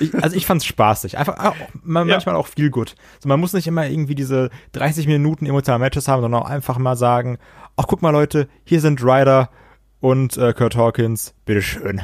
Ich, 0.00 0.14
also 0.14 0.34
ich 0.36 0.46
fand's 0.46 0.64
spaßig. 0.64 1.18
Einfach 1.18 1.38
auch, 1.38 1.54
man, 1.82 2.08
Ja. 2.08 2.14
manchmal 2.14 2.36
auch 2.36 2.46
viel 2.46 2.70
gut. 2.70 2.94
So, 3.20 3.28
man 3.28 3.38
muss 3.38 3.52
nicht 3.52 3.66
immer 3.66 3.86
irgendwie 3.86 4.14
diese 4.14 4.50
30 4.72 5.06
Minuten 5.06 5.46
emotionale 5.46 5.80
Matches 5.80 6.08
haben, 6.08 6.22
sondern 6.22 6.42
auch 6.42 6.48
einfach 6.48 6.78
mal 6.78 6.96
sagen, 6.96 7.38
ach 7.76 7.84
guck 7.86 8.00
mal 8.02 8.10
Leute, 8.10 8.48
hier 8.64 8.80
sind 8.80 9.02
Ryder 9.02 9.50
und 10.00 10.36
äh, 10.38 10.52
Kurt 10.54 10.74
Hawkins, 10.76 11.34
bitteschön. 11.44 12.00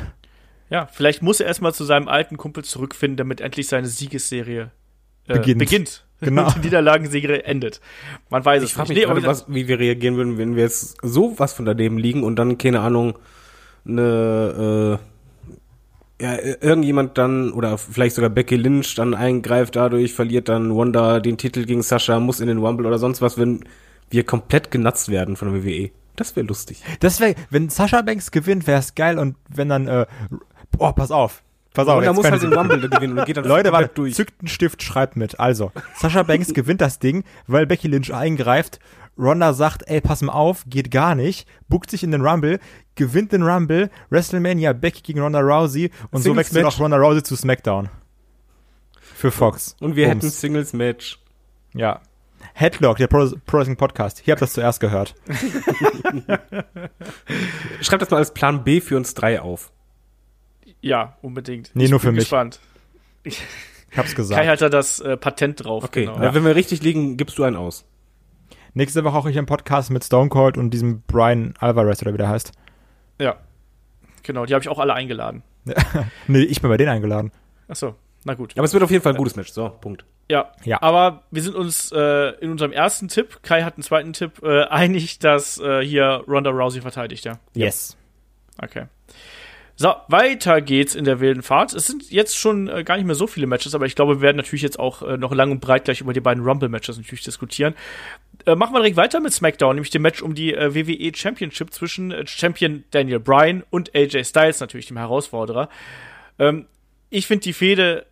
Ja, 0.71 0.87
vielleicht 0.87 1.23
muss 1.23 1.41
er 1.41 1.47
erstmal 1.47 1.73
zu 1.73 1.85
seinem 1.85 2.09
alten 2.09 2.37
Kumpel 2.37 2.63
zurückfinden, 2.65 3.17
damit 3.17 3.41
endlich 3.41 3.69
seine 3.69 3.87
Siegesserie 3.87 4.71
äh, 5.27 5.33
Beginnt. 5.35 5.59
beginnt. 5.59 6.07
Genau. 6.21 6.51
Die 6.51 6.59
Niederlagenserie 6.61 7.45
endet. 7.45 7.81
Man 8.29 8.45
weiß 8.45 8.65
Ich 8.65 8.73
es 8.73 8.79
nicht. 8.79 8.89
mich 8.89 8.99
Nee, 8.99 9.05
aber 9.05 9.15
gerade, 9.15 9.29
was, 9.29 9.45
wie 9.49 9.69
wir 9.69 9.79
reagieren 9.79 10.17
würden, 10.17 10.37
wenn 10.37 10.57
wir 10.57 10.65
jetzt 10.65 10.97
so 11.03 11.35
was 11.39 11.53
von 11.53 11.65
daneben 11.65 11.97
liegen 11.97 12.25
und 12.25 12.37
dann, 12.37 12.59
keine 12.59 12.81
Ahnung, 12.81 13.17
eine, 13.87 14.99
äh, 16.21 16.25
ja, 16.25 16.37
irgendjemand 16.61 17.17
dann, 17.17 17.53
oder 17.53 17.79
vielleicht 17.79 18.17
sogar 18.17 18.31
Becky 18.31 18.57
Lynch 18.57 18.97
dann 18.97 19.15
eingreift 19.15 19.77
dadurch, 19.77 20.13
verliert 20.13 20.49
dann 20.49 20.77
Wanda 20.77 21.21
den 21.21 21.39
Titel 21.39 21.65
gegen 21.65 21.83
Sascha, 21.83 22.19
muss 22.19 22.41
in 22.41 22.49
den 22.49 22.59
Rumble 22.59 22.87
oder 22.87 22.99
sonst 22.99 23.23
was, 23.23 23.39
wenn 23.39 23.65
wir 24.11 24.25
komplett 24.25 24.73
genutzt 24.73 25.11
werden 25.11 25.37
von 25.37 25.53
der 25.53 25.65
WWE. 25.65 25.91
Das 26.17 26.35
wäre 26.35 26.47
lustig. 26.47 26.83
Das 26.99 27.21
wäre, 27.21 27.37
wenn 27.51 27.69
Sasha 27.69 28.03
Banks 28.03 28.33
gewinnt, 28.33 28.67
wär's 28.67 28.97
geil 28.97 29.19
und 29.19 29.37
wenn 29.49 29.69
dann, 29.69 29.87
äh, 29.87 30.07
boah, 30.73 30.93
pass 30.93 31.13
auf. 31.13 31.45
Pass 31.75 31.87
auf, 31.87 31.97
Wanda 31.97 32.11
jetzt 32.11 32.17
muss 32.17 32.31
halt 32.31 32.43
den 32.43 32.53
Rumble 32.53 32.89
gewinnen 32.89 33.19
und 33.19 33.25
geht 33.27 33.37
dann 33.39 33.45
Leute, 33.45 33.73
warte, 33.73 34.11
zückt 34.11 34.41
einen 34.41 34.49
Stift, 34.49 34.83
schreibt 34.83 35.17
mit. 35.17 35.39
Also, 35.39 35.71
Sasha 35.97 36.23
Banks 36.23 36.53
gewinnt 36.55 36.81
das 36.81 36.99
Ding, 36.99 37.25
weil 37.47 37.67
Becky 37.67 37.89
Lynch 37.89 38.13
eingreift. 38.13 38.79
Ronda 39.19 39.53
sagt, 39.53 39.83
ey, 39.89 40.01
pass 40.01 40.23
mal 40.23 40.33
auf, 40.33 40.65
geht 40.67 40.91
gar 40.93 41.15
nicht, 41.17 41.49
buckt 41.69 41.91
sich 41.91 42.05
in 42.05 42.13
den 42.13 42.25
Rumble, 42.25 42.61
gewinnt 42.95 43.33
den 43.33 43.43
Rumble, 43.43 43.91
WrestleMania, 44.11 44.73
Becky 44.73 45.03
gegen 45.03 45.21
Ronda 45.21 45.41
Rousey 45.41 45.91
und 46.13 46.21
so 46.21 46.31
Singles 46.31 46.47
wechselt 46.47 46.65
Match. 46.65 46.77
auch 46.77 46.81
Ronda 46.81 46.97
Rousey 46.97 47.23
zu 47.25 47.35
SmackDown. 47.37 47.89
Für 49.01 49.33
Fox. 49.33 49.75
Und 49.81 49.97
wir 49.97 50.07
Bums. 50.09 50.23
hätten 50.23 50.31
Singles 50.31 50.73
Match. 50.73 51.19
Ja. 51.75 52.01
Headlock, 52.55 52.99
der 52.99 53.09
Pro, 53.09 53.29
Pro 53.47 53.59
Wrestling 53.59 53.77
Podcast. 53.77 54.21
Hier 54.25 54.33
habt 54.33 54.41
ihr 54.43 54.47
das 54.47 54.53
zuerst 54.53 54.79
gehört. 54.79 55.17
Schreibt 57.81 58.03
das 58.03 58.11
mal 58.11 58.19
als 58.19 58.33
Plan 58.33 58.63
B 58.65 58.81
für 58.81 58.97
uns 58.97 59.15
drei 59.15 59.41
auf. 59.41 59.73
Ja, 60.81 61.17
unbedingt. 61.23 61.71
Nee, 61.75 61.85
ich 61.85 61.91
nur 61.91 61.99
bin 62.01 62.09
für 62.09 62.13
mich. 62.13 62.21
gespannt. 62.21 62.61
Ich 63.25 63.43
hab's 63.97 64.15
gesagt. 64.15 64.41
Kai 64.41 64.47
hat 64.49 64.61
da 64.61 64.69
das 64.69 65.01
äh, 65.01 65.17
Patent 65.17 65.65
drauf. 65.65 65.85
Okay, 65.85 66.07
genau. 66.07 66.21
äh, 66.21 66.35
wenn 66.35 66.45
wir 66.45 66.55
richtig 66.55 66.83
liegen, 66.83 67.17
gibst 67.17 67.39
du 67.39 67.45
einen 67.45 67.57
aus. 67.57 67.85
Nächste 68.75 69.03
Woche 69.05 69.17
auch 69.17 69.27
ich 69.27 69.37
einen 69.39 69.47
Podcast 69.47 69.91
mit 69.91 70.05
Stone 70.05 70.29
Cold 70.29 70.57
und 70.57 70.71
diesem 70.71 71.03
Brian 71.03 71.55
Alvarez 71.59 72.03
oder 72.03 72.13
wie 72.13 72.19
der 72.19 72.29
heißt. 72.29 72.53
Ja. 73.21 73.37
Genau, 74.23 74.47
die 74.47 74.55
habe 74.55 74.63
ich 74.63 74.69
auch 74.69 74.79
alle 74.79 74.95
eingeladen. 74.95 75.43
Nee, 76.29 76.43
ich 76.43 76.61
bin 76.61 76.71
bei 76.71 76.77
denen 76.77 76.91
eingeladen. 76.91 77.33
Ach 77.69 77.77
so, 77.77 77.95
na 78.25 78.35
gut. 78.35 78.53
Aber 78.57 78.65
es 78.65 78.73
wird 78.73 78.83
auf 78.83 78.91
jeden 78.91 79.03
Fall 79.03 79.13
ein 79.15 79.19
gutes 79.19 79.37
Match. 79.37 79.51
So, 79.53 79.69
Punkt. 79.69 80.05
Ja, 80.31 80.53
Ja. 80.65 80.81
aber 80.83 81.25
wir 81.31 81.43
sind 81.43 81.57
uns 81.57 81.91
äh, 81.93 82.31
in 82.41 82.51
unserem 82.51 82.73
ersten 82.73 83.09
Tipp, 83.09 83.43
Kai 83.43 83.63
hat 83.63 83.75
einen 83.75 83.83
zweiten 83.83 84.13
Tipp, 84.13 84.43
äh, 84.43 84.65
einig, 84.65 85.19
dass 85.19 85.59
äh, 85.59 85.81
hier 85.83 86.23
Ronda 86.29 86.51
Rousey 86.51 86.81
verteidigt, 86.83 87.25
ja. 87.25 87.39
Yes. 87.55 87.97
Okay. 88.63 88.85
So, 89.81 89.95
weiter 90.09 90.61
geht's 90.61 90.97
in 90.97 91.05
der 91.05 91.21
wilden 91.21 91.45
Fahrt. 91.45 91.73
Es 91.73 91.87
sind 91.87 92.11
jetzt 92.11 92.37
schon 92.37 92.67
äh, 92.67 92.83
gar 92.83 92.97
nicht 92.97 93.07
mehr 93.07 93.15
so 93.15 93.29
viele 93.29 93.47
Matches, 93.47 93.77
aber 93.77 93.87
ich 93.87 93.95
glaube, 93.95 94.17
wir 94.17 94.23
werden 94.23 94.37
natürlich 94.37 94.63
jetzt 94.63 94.81
auch 94.81 95.03
äh, 95.03 95.17
noch 95.17 95.33
lang 95.33 95.53
und 95.53 95.61
breit 95.61 95.85
gleich 95.85 96.01
über 96.01 96.13
die 96.13 96.19
beiden 96.19 96.43
Rumble-Matches 96.43 96.97
natürlich 96.97 97.23
diskutieren. 97.23 97.77
Äh, 98.45 98.57
machen 98.57 98.75
wir 98.75 98.81
direkt 98.81 98.97
weiter 98.97 99.21
mit 99.21 99.33
SmackDown, 99.33 99.77
nämlich 99.77 99.91
dem 99.91 100.03
Match 100.03 100.21
um 100.21 100.35
die 100.35 100.53
äh, 100.53 100.75
WWE 100.75 101.13
Championship 101.15 101.73
zwischen 101.73 102.11
äh, 102.11 102.27
Champion 102.27 102.83
Daniel 102.91 103.21
Bryan 103.21 103.63
und 103.71 103.95
AJ 103.95 104.25
Styles, 104.25 104.59
natürlich 104.59 104.89
dem 104.89 104.97
Herausforderer. 104.97 105.69
Ähm, 106.41 106.67
ich 107.09 107.29
finde 107.29 107.45
die 107.45 107.53
Fehde 107.53 108.05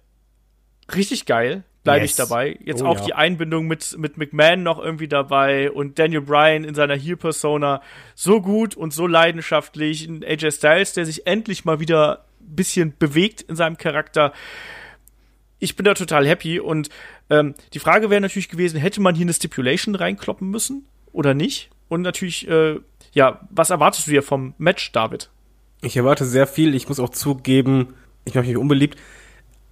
richtig 0.94 1.26
geil 1.26 1.64
bleibe 1.86 2.04
yes. 2.04 2.10
ich 2.10 2.16
dabei. 2.16 2.58
Jetzt 2.64 2.82
oh, 2.82 2.86
auch 2.86 2.98
ja. 2.98 3.04
die 3.06 3.14
Einbindung 3.14 3.66
mit, 3.66 3.96
mit 3.96 4.18
McMahon 4.18 4.62
noch 4.62 4.78
irgendwie 4.78 5.08
dabei 5.08 5.70
und 5.70 5.98
Daniel 5.98 6.20
Bryan 6.20 6.64
in 6.64 6.74
seiner 6.74 6.96
Heel-Persona 6.96 7.80
so 8.14 8.42
gut 8.42 8.76
und 8.76 8.92
so 8.92 9.06
leidenschaftlich. 9.06 10.06
Ein 10.06 10.24
AJ 10.24 10.50
Styles, 10.50 10.92
der 10.94 11.06
sich 11.06 11.26
endlich 11.26 11.64
mal 11.64 11.78
wieder 11.78 12.24
ein 12.40 12.56
bisschen 12.56 12.94
bewegt 12.98 13.42
in 13.42 13.54
seinem 13.54 13.78
Charakter. 13.78 14.32
Ich 15.60 15.76
bin 15.76 15.84
da 15.84 15.94
total 15.94 16.26
happy 16.26 16.58
und 16.58 16.90
ähm, 17.30 17.54
die 17.72 17.78
Frage 17.78 18.10
wäre 18.10 18.20
natürlich 18.20 18.48
gewesen, 18.48 18.78
hätte 18.78 19.00
man 19.00 19.14
hier 19.14 19.24
eine 19.24 19.32
Stipulation 19.32 19.94
reinkloppen 19.94 20.50
müssen 20.50 20.86
oder 21.12 21.34
nicht? 21.34 21.70
Und 21.88 22.02
natürlich, 22.02 22.48
äh, 22.48 22.80
ja, 23.12 23.40
was 23.50 23.70
erwartest 23.70 24.08
du 24.08 24.10
hier 24.10 24.22
vom 24.22 24.54
Match, 24.58 24.90
David? 24.90 25.30
Ich 25.82 25.96
erwarte 25.96 26.24
sehr 26.24 26.48
viel. 26.48 26.74
Ich 26.74 26.88
muss 26.88 26.98
auch 26.98 27.10
zugeben, 27.10 27.94
ich 28.24 28.34
mache 28.34 28.46
mich 28.46 28.56
unbeliebt 28.56 28.98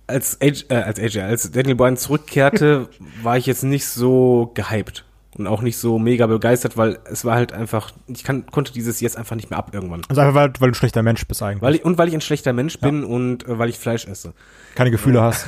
als 0.06 0.40
AJ, 0.40 0.64
äh, 0.68 0.74
als 0.74 0.98
AJ, 1.00 1.20
als 1.20 1.50
Daniel 1.50 1.74
Bryan 1.74 1.96
zurückkehrte, 1.96 2.88
war 3.22 3.36
ich 3.36 3.46
jetzt 3.46 3.64
nicht 3.64 3.86
so 3.86 4.50
gehypt 4.54 5.04
und 5.36 5.46
auch 5.46 5.62
nicht 5.62 5.76
so 5.76 5.98
mega 5.98 6.26
begeistert, 6.26 6.76
weil 6.76 6.98
es 7.10 7.24
war 7.24 7.34
halt 7.34 7.52
einfach, 7.52 7.90
ich 8.06 8.22
kann, 8.22 8.46
konnte 8.46 8.72
dieses 8.72 9.00
jetzt 9.00 9.16
einfach 9.16 9.36
nicht 9.36 9.50
mehr 9.50 9.58
ab 9.58 9.70
irgendwann. 9.72 10.02
Also 10.08 10.20
einfach, 10.20 10.34
weil, 10.34 10.52
weil 10.58 10.70
du 10.70 10.72
ein 10.72 10.74
schlechter 10.74 11.02
Mensch 11.02 11.26
bist 11.26 11.42
eigentlich. 11.42 11.62
Weil 11.62 11.74
ich, 11.76 11.84
und 11.84 11.98
weil 11.98 12.08
ich 12.08 12.14
ein 12.14 12.20
schlechter 12.20 12.52
Mensch 12.52 12.78
ja. 12.80 12.88
bin 12.88 13.04
und 13.04 13.46
äh, 13.48 13.58
weil 13.58 13.68
ich 13.68 13.78
Fleisch 13.78 14.06
esse. 14.06 14.32
Keine 14.74 14.90
Gefühle 14.90 15.18
ja. 15.18 15.24
hast. 15.24 15.46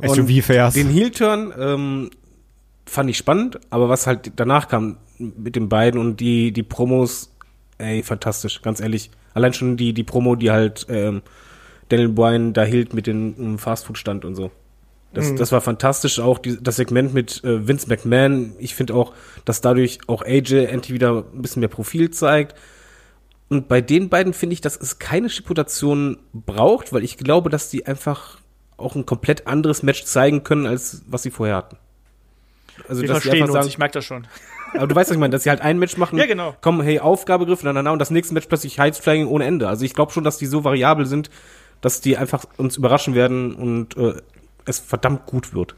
Wie 0.28 0.42
fährst. 0.42 0.76
Den 0.76 0.88
Heel-Turn 0.88 1.52
ähm, 1.58 2.10
fand 2.86 3.10
ich 3.10 3.16
spannend, 3.16 3.58
aber 3.70 3.88
was 3.88 4.06
halt 4.06 4.32
danach 4.36 4.68
kam 4.68 4.98
mit 5.18 5.56
den 5.56 5.68
beiden 5.68 6.00
und 6.00 6.18
die, 6.18 6.52
die 6.52 6.62
Promos, 6.62 7.32
ey, 7.78 8.02
fantastisch, 8.02 8.62
ganz 8.62 8.80
ehrlich. 8.80 9.10
Allein 9.32 9.52
schon 9.52 9.76
die, 9.76 9.94
die 9.94 10.04
Promo, 10.04 10.36
die 10.36 10.50
halt 10.50 10.86
ähm, 10.88 11.22
Daniel 11.88 12.08
Bryan 12.08 12.52
da 12.52 12.64
hielt 12.64 12.94
mit 12.94 13.06
dem 13.06 13.58
Fastfood-Stand 13.58 14.24
und 14.24 14.34
so. 14.34 14.50
Das, 15.14 15.30
mhm. 15.30 15.36
das 15.36 15.52
war 15.52 15.60
fantastisch. 15.60 16.18
Auch 16.18 16.38
die, 16.38 16.60
das 16.60 16.76
Segment 16.76 17.14
mit 17.14 17.42
äh, 17.44 17.66
Vince 17.66 17.88
McMahon. 17.88 18.54
Ich 18.58 18.74
finde 18.74 18.94
auch, 18.94 19.12
dass 19.44 19.60
dadurch 19.60 20.00
auch 20.08 20.22
AJ 20.22 20.66
endlich 20.66 20.92
wieder 20.92 21.24
ein 21.32 21.40
bisschen 21.40 21.60
mehr 21.60 21.68
Profil 21.68 22.10
zeigt. 22.10 22.56
Und 23.48 23.68
bei 23.68 23.80
den 23.80 24.08
beiden 24.08 24.32
finde 24.32 24.54
ich, 24.54 24.60
dass 24.60 24.76
es 24.76 24.98
keine 24.98 25.30
Stipulation 25.30 26.18
braucht, 26.32 26.92
weil 26.92 27.04
ich 27.04 27.16
glaube, 27.16 27.50
dass 27.50 27.70
die 27.70 27.86
einfach 27.86 28.38
auch 28.76 28.96
ein 28.96 29.06
komplett 29.06 29.46
anderes 29.46 29.82
Match 29.82 30.04
zeigen 30.04 30.42
können, 30.42 30.66
als 30.66 31.02
was 31.06 31.22
sie 31.22 31.30
vorher 31.30 31.56
hatten. 31.56 31.76
Also, 32.88 33.02
Wir 33.02 33.08
dass 33.08 33.22
verstehen 33.22 33.42
einfach 33.42 33.52
sagen, 33.52 33.64
uns, 33.64 33.72
ich 33.72 33.78
merke 33.78 33.94
das 33.94 34.04
schon. 34.04 34.26
Aber 34.74 34.88
du 34.88 34.94
weißt, 34.96 35.10
was 35.10 35.14
ich 35.14 35.20
meine, 35.20 35.30
dass 35.30 35.44
sie 35.44 35.50
halt 35.50 35.60
ein 35.60 35.78
Match 35.78 35.96
machen, 35.96 36.18
ja, 36.18 36.26
genau. 36.26 36.56
kommen, 36.60 36.82
hey, 36.82 36.98
Aufgabegriff, 36.98 37.62
na, 37.62 37.72
na, 37.72 37.82
na, 37.82 37.92
und 37.92 38.00
das 38.00 38.10
nächste 38.10 38.34
Match 38.34 38.46
plötzlich 38.46 38.80
Heizflying 38.80 39.28
ohne 39.28 39.44
Ende. 39.44 39.68
Also 39.68 39.84
ich 39.84 39.94
glaube 39.94 40.10
schon, 40.10 40.24
dass 40.24 40.38
die 40.38 40.46
so 40.46 40.64
variabel 40.64 41.06
sind, 41.06 41.30
dass 41.84 42.00
die 42.00 42.16
einfach 42.16 42.46
uns 42.56 42.78
überraschen 42.78 43.14
werden 43.14 43.54
und 43.54 43.94
äh, 43.98 44.14
es 44.64 44.78
verdammt 44.78 45.26
gut 45.26 45.52
wird. 45.52 45.76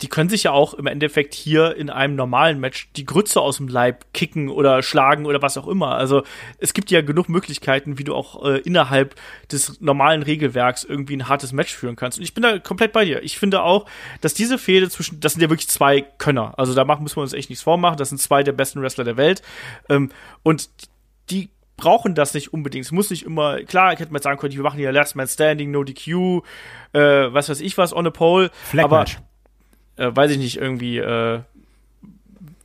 Die 0.00 0.08
können 0.08 0.30
sich 0.30 0.44
ja 0.44 0.52
auch 0.52 0.72
im 0.72 0.86
Endeffekt 0.86 1.34
hier 1.34 1.76
in 1.76 1.90
einem 1.90 2.16
normalen 2.16 2.58
Match 2.58 2.88
die 2.96 3.04
Grütze 3.04 3.38
aus 3.42 3.58
dem 3.58 3.68
Leib 3.68 4.14
kicken 4.14 4.48
oder 4.48 4.82
schlagen 4.82 5.26
oder 5.26 5.42
was 5.42 5.58
auch 5.58 5.68
immer. 5.68 5.94
Also 5.94 6.22
es 6.56 6.72
gibt 6.72 6.90
ja 6.90 7.02
genug 7.02 7.28
Möglichkeiten, 7.28 7.98
wie 7.98 8.04
du 8.04 8.14
auch 8.14 8.46
äh, 8.46 8.60
innerhalb 8.60 9.14
des 9.52 9.78
normalen 9.82 10.22
Regelwerks 10.22 10.84
irgendwie 10.84 11.18
ein 11.18 11.28
hartes 11.28 11.52
Match 11.52 11.74
führen 11.74 11.96
kannst. 11.96 12.16
Und 12.16 12.24
ich 12.24 12.32
bin 12.32 12.42
da 12.42 12.58
komplett 12.58 12.94
bei 12.94 13.04
dir. 13.04 13.22
Ich 13.22 13.38
finde 13.38 13.62
auch, 13.62 13.84
dass 14.22 14.32
diese 14.32 14.56
Fehde 14.56 14.88
zwischen, 14.88 15.20
das 15.20 15.34
sind 15.34 15.42
ja 15.42 15.50
wirklich 15.50 15.68
zwei 15.68 16.00
Könner. 16.00 16.54
Also 16.56 16.72
da 16.72 16.82
müssen 16.86 17.16
wir 17.16 17.22
uns 17.22 17.34
echt 17.34 17.50
nichts 17.50 17.62
vormachen. 17.62 17.98
Das 17.98 18.08
sind 18.08 18.22
zwei 18.22 18.42
der 18.42 18.52
besten 18.52 18.80
Wrestler 18.80 19.04
der 19.04 19.18
Welt. 19.18 19.42
Ähm, 19.90 20.12
und 20.42 20.70
die 21.28 21.50
brauchen 21.80 22.14
das 22.14 22.34
nicht 22.34 22.52
unbedingt. 22.52 22.84
Es 22.84 22.92
muss 22.92 23.10
nicht 23.10 23.24
immer, 23.24 23.62
klar, 23.62 23.92
ich 23.92 23.98
hätte 23.98 24.12
mal 24.12 24.22
sagen 24.22 24.38
können, 24.38 24.54
wir 24.54 24.62
machen 24.62 24.78
hier 24.78 24.92
Last 24.92 25.16
Man 25.16 25.26
Standing, 25.26 25.70
No 25.70 25.82
DQ, 25.82 26.42
äh, 26.92 27.00
was 27.32 27.48
weiß 27.48 27.60
ich 27.60 27.76
was, 27.78 27.92
on 27.92 28.06
a 28.06 28.10
pole. 28.10 28.50
Flag 28.64 28.84
aber, 28.84 29.04
äh, 29.96 30.14
weiß 30.14 30.30
ich 30.32 30.38
nicht, 30.38 30.56
irgendwie, 30.58 30.98
äh, 30.98 31.40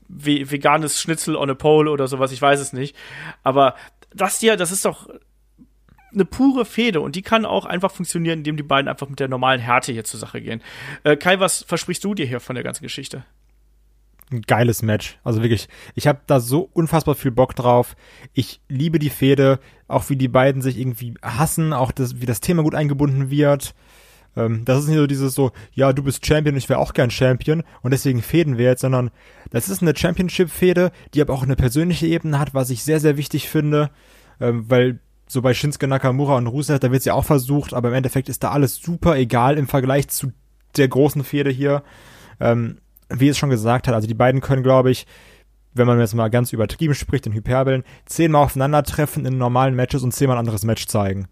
veganes 0.08 1.02
Schnitzel 1.02 1.36
on 1.36 1.50
a 1.50 1.56
pole 1.56 1.90
oder 1.92 2.08
sowas, 2.08 2.32
ich 2.32 2.42
weiß 2.42 2.60
es 2.60 2.74
nicht. 2.74 2.96
Aber 3.44 3.76
das 4.14 4.40
hier, 4.40 4.56
das 4.58 4.72
ist 4.72 4.86
doch 4.86 5.10
eine 6.14 6.26
pure 6.26 6.66
Fehde 6.66 7.02
und 7.02 7.16
die 7.16 7.22
kann 7.22 7.46
auch 7.46 7.66
einfach 7.66 7.92
funktionieren, 7.92 8.40
indem 8.40 8.58
die 8.58 8.64
beiden 8.64 8.88
einfach 8.88 9.10
mit 9.10 9.20
der 9.20 9.28
normalen 9.28 9.60
Härte 9.60 9.92
hier 9.92 10.06
zur 10.06 10.20
Sache 10.20 10.42
gehen. 10.42 10.62
Äh, 11.04 11.18
Kai, 11.18 11.40
was 11.40 11.64
versprichst 11.64 12.04
du 12.04 12.14
dir 12.14 12.26
hier 12.26 12.40
von 12.40 12.56
der 12.56 12.64
ganzen 12.64 12.84
Geschichte? 12.84 13.26
Ein 14.32 14.42
geiles 14.42 14.82
Match. 14.82 15.20
Also 15.24 15.42
wirklich, 15.42 15.68
ich 15.94 16.08
habe 16.08 16.20
da 16.26 16.40
so 16.40 16.70
unfassbar 16.74 17.16
viel 17.16 17.32
Bock 17.32 17.56
drauf. 17.56 17.96
Ich 18.34 18.62
liebe 18.68 19.00
die 19.00 19.10
Fehde, 19.10 19.60
auch 19.88 20.10
wie 20.10 20.16
die 20.16 20.28
beiden 20.28 20.62
sich 20.62 20.80
irgendwie 20.80 21.14
hassen, 21.22 21.74
auch 21.74 21.92
das, 21.92 22.22
wie 22.22 22.26
das 22.26 22.42
Thema 22.42 22.64
gut 22.64 22.76
eingebunden 22.76 23.30
wird. 23.30 23.76
Ähm, 24.36 24.66
das 24.66 24.80
ist 24.80 24.88
nicht 24.88 24.98
so 24.98 25.08
dieses 25.08 25.34
so, 25.34 25.52
ja, 25.74 25.94
du 25.94 26.04
bist 26.04 26.26
Champion, 26.26 26.58
ich 26.58 26.70
wäre 26.70 26.80
auch 26.80 26.94
gern 26.94 27.12
Champion 27.12 27.64
und 27.82 27.92
deswegen 27.92 28.22
fäden 28.22 28.58
wir 28.58 28.66
jetzt, 28.66 28.82
sondern 28.82 29.12
das 29.52 29.70
ist 29.70 29.82
eine 29.82 29.96
Championship-Fehde, 29.96 30.92
die 31.14 31.22
aber 31.22 31.34
auch 31.34 31.44
eine 31.44 31.56
persönliche 31.56 32.08
Ebene 32.08 32.40
hat, 32.40 32.54
was 32.54 32.70
ich 32.70 32.84
sehr, 32.84 33.00
sehr 33.00 33.18
wichtig 33.18 33.48
finde, 33.48 33.92
ähm, 34.42 34.66
weil 34.70 35.00
so 35.28 35.42
bei 35.42 35.54
Shinsuke 35.54 35.88
Nakamura 35.88 36.38
und 36.38 36.48
Rusev, 36.48 36.80
da 36.80 36.92
wird's 36.92 37.06
ja 37.06 37.14
auch 37.14 37.26
versucht, 37.26 37.74
aber 37.74 37.90
im 37.90 37.96
Endeffekt 37.96 38.30
ist 38.30 38.44
da 38.44 38.52
alles 38.52 38.76
super 38.76 39.16
egal 39.18 39.58
im 39.58 39.68
Vergleich 39.68 40.08
zu 40.08 40.32
der 40.78 40.88
großen 40.88 41.24
Fehde 41.24 41.50
hier. 41.50 41.84
Ähm, 42.40 42.80
wie 43.10 43.28
es 43.28 43.38
schon 43.38 43.50
gesagt 43.50 43.88
hat, 43.88 43.94
also 43.94 44.08
die 44.08 44.14
beiden 44.14 44.42
können, 44.42 44.64
glaube 44.64 44.92
ich, 44.92 45.06
wenn 45.74 45.88
man 45.88 46.00
jetzt 46.00 46.16
mal 46.16 46.30
ganz 46.30 46.54
übertrieben 46.54 46.96
spricht, 46.96 47.28
in 47.28 47.34
Hyperbeln, 47.34 47.84
zehnmal 48.06 48.44
aufeinandertreffen 48.44 49.26
in 49.26 49.38
normalen 49.38 49.76
Matches 49.76 50.04
und 50.04 50.14
zehnmal 50.14 50.38
ein 50.38 50.40
anderes 50.40 50.64
Match 50.64 50.88
zeigen. 50.88 51.28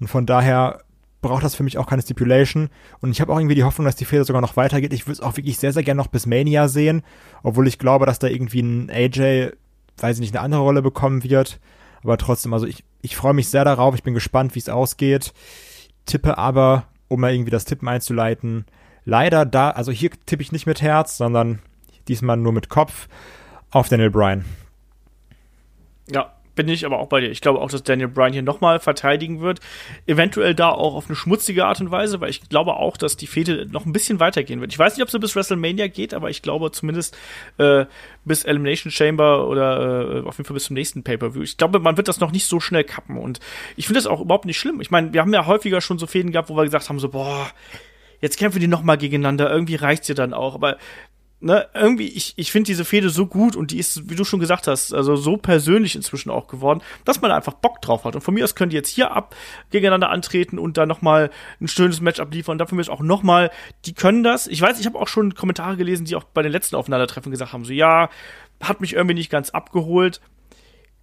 Und 0.00 0.08
von 0.08 0.26
daher 0.26 0.80
braucht 1.22 1.44
das 1.44 1.54
für 1.54 1.62
mich 1.62 1.78
auch 1.78 1.86
keine 1.86 2.02
Stipulation. 2.02 2.68
Und 3.00 3.10
ich 3.10 3.20
habe 3.20 3.32
auch 3.32 3.38
irgendwie 3.38 3.54
die 3.54 3.64
Hoffnung, 3.64 3.86
dass 3.86 3.96
die 3.96 4.04
Fehde 4.04 4.24
sogar 4.24 4.42
noch 4.42 4.56
weitergeht. 4.56 4.92
Ich 4.92 5.06
würde 5.06 5.14
es 5.14 5.20
auch 5.20 5.36
wirklich 5.36 5.58
sehr, 5.58 5.72
sehr 5.72 5.82
gerne 5.82 5.98
noch 5.98 6.08
bis 6.08 6.26
Mania 6.26 6.68
sehen, 6.68 7.02
obwohl 7.42 7.68
ich 7.68 7.78
glaube, 7.78 8.06
dass 8.06 8.18
da 8.18 8.26
irgendwie 8.26 8.60
ein 8.60 8.90
AJ, 8.90 9.52
weiß 9.98 10.16
ich 10.16 10.20
nicht, 10.20 10.34
eine 10.34 10.44
andere 10.44 10.62
Rolle 10.62 10.82
bekommen 10.82 11.24
wird. 11.24 11.60
Aber 12.02 12.18
trotzdem, 12.18 12.52
also 12.52 12.66
ich, 12.66 12.84
ich 13.02 13.16
freue 13.16 13.34
mich 13.34 13.48
sehr 13.48 13.64
darauf. 13.64 13.94
Ich 13.94 14.02
bin 14.02 14.14
gespannt, 14.14 14.54
wie 14.54 14.60
es 14.60 14.68
ausgeht. 14.68 15.32
Tippe 16.04 16.38
aber, 16.38 16.86
um 17.08 17.20
mal 17.20 17.32
irgendwie 17.32 17.50
das 17.50 17.64
Tippen 17.64 17.88
einzuleiten, 17.88 18.66
leider 19.06 19.46
da, 19.46 19.70
also 19.70 19.90
hier 19.90 20.10
tippe 20.26 20.42
ich 20.42 20.52
nicht 20.52 20.66
mit 20.66 20.82
Herz, 20.82 21.16
sondern 21.16 21.60
diesmal 22.08 22.36
nur 22.36 22.52
mit 22.52 22.68
Kopf 22.68 23.08
auf 23.70 23.88
Daniel 23.88 24.10
Bryan. 24.10 24.44
Ja, 26.10 26.32
bin 26.54 26.68
ich 26.68 26.86
aber 26.86 26.98
auch 26.98 27.08
bei 27.08 27.20
dir. 27.20 27.30
Ich 27.30 27.40
glaube 27.40 27.60
auch, 27.60 27.70
dass 27.70 27.82
Daniel 27.82 28.08
Bryan 28.08 28.32
hier 28.32 28.42
nochmal 28.42 28.80
verteidigen 28.80 29.40
wird. 29.40 29.60
Eventuell 30.06 30.54
da 30.54 30.70
auch 30.70 30.94
auf 30.94 31.06
eine 31.06 31.14
schmutzige 31.14 31.66
Art 31.66 31.80
und 31.80 31.90
Weise, 31.90 32.20
weil 32.20 32.30
ich 32.30 32.48
glaube 32.48 32.74
auch, 32.74 32.96
dass 32.96 33.16
die 33.16 33.26
Fehde 33.26 33.66
noch 33.70 33.84
ein 33.84 33.92
bisschen 33.92 34.20
weitergehen 34.20 34.60
wird. 34.60 34.72
Ich 34.72 34.78
weiß 34.78 34.96
nicht, 34.96 35.02
ob 35.02 35.10
sie 35.10 35.18
bis 35.18 35.36
WrestleMania 35.36 35.88
geht, 35.88 36.14
aber 36.14 36.30
ich 36.30 36.42
glaube 36.42 36.72
zumindest 36.72 37.16
äh, 37.58 37.84
bis 38.24 38.44
Elimination 38.44 38.90
Chamber 38.90 39.46
oder 39.48 40.22
äh, 40.22 40.26
auf 40.26 40.38
jeden 40.38 40.46
Fall 40.46 40.54
bis 40.54 40.64
zum 40.64 40.74
nächsten 40.74 41.04
Pay-Per-View. 41.04 41.42
Ich 41.42 41.58
glaube, 41.58 41.78
man 41.78 41.96
wird 41.98 42.08
das 42.08 42.20
noch 42.20 42.32
nicht 42.32 42.46
so 42.46 42.58
schnell 42.58 42.84
kappen 42.84 43.18
und 43.18 43.38
ich 43.76 43.86
finde 43.86 43.98
das 43.98 44.06
auch 44.06 44.20
überhaupt 44.20 44.46
nicht 44.46 44.58
schlimm. 44.58 44.80
Ich 44.80 44.90
meine, 44.90 45.12
wir 45.12 45.20
haben 45.20 45.34
ja 45.34 45.46
häufiger 45.46 45.82
schon 45.82 45.98
so 45.98 46.06
Fäden 46.06 46.32
gehabt, 46.32 46.48
wo 46.48 46.56
wir 46.56 46.64
gesagt 46.64 46.88
haben, 46.88 46.98
so, 46.98 47.10
boah, 47.10 47.50
jetzt 48.20 48.38
kämpfen 48.38 48.60
die 48.60 48.68
noch 48.68 48.82
mal 48.82 48.96
gegeneinander, 48.96 49.50
irgendwie 49.50 49.76
reicht's 49.76 50.06
dir 50.06 50.14
dann 50.14 50.34
auch, 50.34 50.54
aber 50.54 50.78
ne, 51.40 51.68
irgendwie, 51.74 52.08
ich, 52.08 52.34
ich 52.36 52.50
finde 52.50 52.66
diese 52.66 52.84
Fehde 52.84 53.10
so 53.10 53.26
gut 53.26 53.56
und 53.56 53.70
die 53.70 53.78
ist, 53.78 54.08
wie 54.08 54.14
du 54.14 54.24
schon 54.24 54.40
gesagt 54.40 54.66
hast, 54.66 54.94
also 54.94 55.16
so 55.16 55.36
persönlich 55.36 55.94
inzwischen 55.94 56.30
auch 56.30 56.46
geworden, 56.48 56.82
dass 57.04 57.20
man 57.20 57.30
einfach 57.30 57.54
Bock 57.54 57.82
drauf 57.82 58.04
hat. 58.04 58.14
Und 58.14 58.22
von 58.22 58.34
mir 58.34 58.44
aus 58.44 58.54
können 58.54 58.70
die 58.70 58.76
jetzt 58.76 58.88
hier 58.88 59.12
ab 59.12 59.34
gegeneinander 59.70 60.10
antreten 60.10 60.58
und 60.58 60.76
dann 60.76 60.88
nochmal 60.88 61.30
ein 61.60 61.68
schönes 61.68 62.00
Match 62.00 62.20
abliefern. 62.20 62.52
Und 62.52 62.58
dafür 62.58 62.78
ist 62.80 62.90
auch 62.90 63.00
nochmal, 63.00 63.50
die 63.84 63.94
können 63.94 64.22
das. 64.22 64.46
Ich 64.46 64.60
weiß, 64.60 64.80
ich 64.80 64.86
habe 64.86 64.98
auch 64.98 65.08
schon 65.08 65.34
Kommentare 65.34 65.76
gelesen, 65.76 66.06
die 66.06 66.16
auch 66.16 66.24
bei 66.24 66.42
den 66.42 66.52
letzten 66.52 66.76
Aufeinandertreffen 66.76 67.30
gesagt 67.30 67.52
haben, 67.52 67.64
so 67.64 67.72
ja, 67.72 68.08
hat 68.62 68.80
mich 68.80 68.94
irgendwie 68.94 69.14
nicht 69.14 69.30
ganz 69.30 69.50
abgeholt 69.50 70.20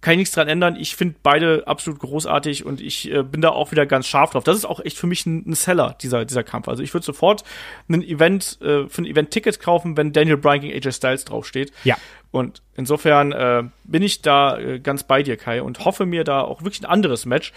kann 0.04 0.12
ich 0.12 0.18
nichts 0.18 0.34
dran 0.34 0.48
ändern. 0.48 0.76
Ich 0.76 0.96
finde 0.96 1.14
beide 1.22 1.66
absolut 1.66 1.98
großartig 1.98 2.66
und 2.66 2.82
ich 2.82 3.10
äh, 3.10 3.22
bin 3.22 3.40
da 3.40 3.48
auch 3.48 3.70
wieder 3.70 3.86
ganz 3.86 4.06
scharf 4.06 4.32
drauf. 4.32 4.44
Das 4.44 4.54
ist 4.54 4.66
auch 4.66 4.80
echt 4.80 4.98
für 4.98 5.06
mich 5.06 5.24
ein, 5.24 5.48
ein 5.48 5.54
Seller, 5.54 5.96
dieser, 6.02 6.26
dieser 6.26 6.44
Kampf. 6.44 6.68
Also 6.68 6.82
ich 6.82 6.92
würde 6.92 7.06
sofort 7.06 7.42
ein 7.88 8.02
Event, 8.02 8.58
äh, 8.60 8.86
für 8.86 9.00
ein 9.00 9.06
Event 9.06 9.30
Ticket 9.30 9.60
kaufen, 9.60 9.96
wenn 9.96 10.12
Daniel 10.12 10.36
Bryan 10.36 10.60
gegen 10.60 10.74
AJ 10.74 10.92
Styles 10.92 11.24
draufsteht. 11.24 11.72
Ja. 11.84 11.96
Und 12.32 12.60
insofern 12.74 13.32
äh, 13.32 13.62
bin 13.84 14.02
ich 14.02 14.20
da 14.20 14.58
äh, 14.58 14.78
ganz 14.78 15.04
bei 15.04 15.22
dir, 15.22 15.38
Kai, 15.38 15.62
und 15.62 15.86
hoffe 15.86 16.04
mir 16.04 16.22
da 16.22 16.42
auch 16.42 16.60
wirklich 16.60 16.82
ein 16.82 16.90
anderes 16.90 17.24
Match. 17.24 17.54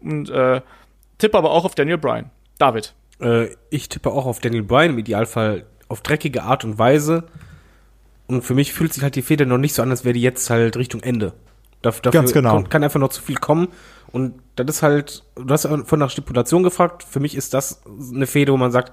Und 0.00 0.30
äh, 0.30 0.62
tippe 1.18 1.36
aber 1.36 1.50
auch 1.50 1.66
auf 1.66 1.74
Daniel 1.74 1.98
Bryan. 1.98 2.30
David. 2.56 2.94
Äh, 3.20 3.48
ich 3.68 3.90
tippe 3.90 4.10
auch 4.10 4.24
auf 4.24 4.40
Daniel 4.40 4.62
Bryan, 4.62 4.92
im 4.92 4.98
Idealfall 4.98 5.66
auf 5.88 6.00
dreckige 6.00 6.44
Art 6.44 6.64
und 6.64 6.78
Weise. 6.78 7.24
Und 8.26 8.40
für 8.40 8.54
mich 8.54 8.72
fühlt 8.72 8.94
sich 8.94 9.02
halt 9.02 9.16
die 9.16 9.22
Feder 9.22 9.44
noch 9.44 9.58
nicht 9.58 9.74
so 9.74 9.82
an, 9.82 9.90
als 9.90 10.06
wäre 10.06 10.14
die 10.14 10.22
jetzt 10.22 10.48
halt 10.48 10.78
Richtung 10.78 11.02
Ende. 11.02 11.34
Dafür 11.82 12.12
Ganz 12.12 12.32
genau. 12.32 12.54
kann, 12.56 12.68
kann 12.68 12.84
einfach 12.84 13.00
noch 13.00 13.08
zu 13.08 13.22
viel 13.22 13.36
kommen. 13.36 13.68
Und 14.12 14.34
das 14.56 14.66
ist 14.68 14.82
halt, 14.82 15.24
du 15.36 15.48
hast 15.48 15.64
ja 15.64 15.84
von 15.84 15.98
nach 15.98 16.10
Stipulation 16.10 16.62
gefragt. 16.62 17.04
Für 17.04 17.20
mich 17.20 17.34
ist 17.34 17.54
das 17.54 17.82
eine 18.12 18.26
Fehde, 18.26 18.52
wo 18.52 18.56
man 18.56 18.70
sagt, 18.70 18.92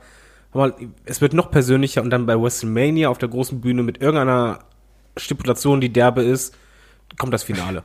mal, 0.54 0.74
es 1.06 1.22
wird 1.22 1.34
noch 1.34 1.52
persönlicher 1.52 2.02
und 2.02 2.10
dann 2.10 2.26
bei 2.26 2.40
WrestleMania 2.40 3.10
auf 3.10 3.18
der 3.18 3.30
großen 3.30 3.62
Bühne 3.62 3.84
mit 3.84 4.02
irgendeiner 4.02 4.60
Stipulation, 5.18 5.82
die 5.82 5.92
derbe 5.92 6.24
ist, 6.24 6.56
kommt 7.18 7.34
das 7.34 7.44
Finale. 7.44 7.84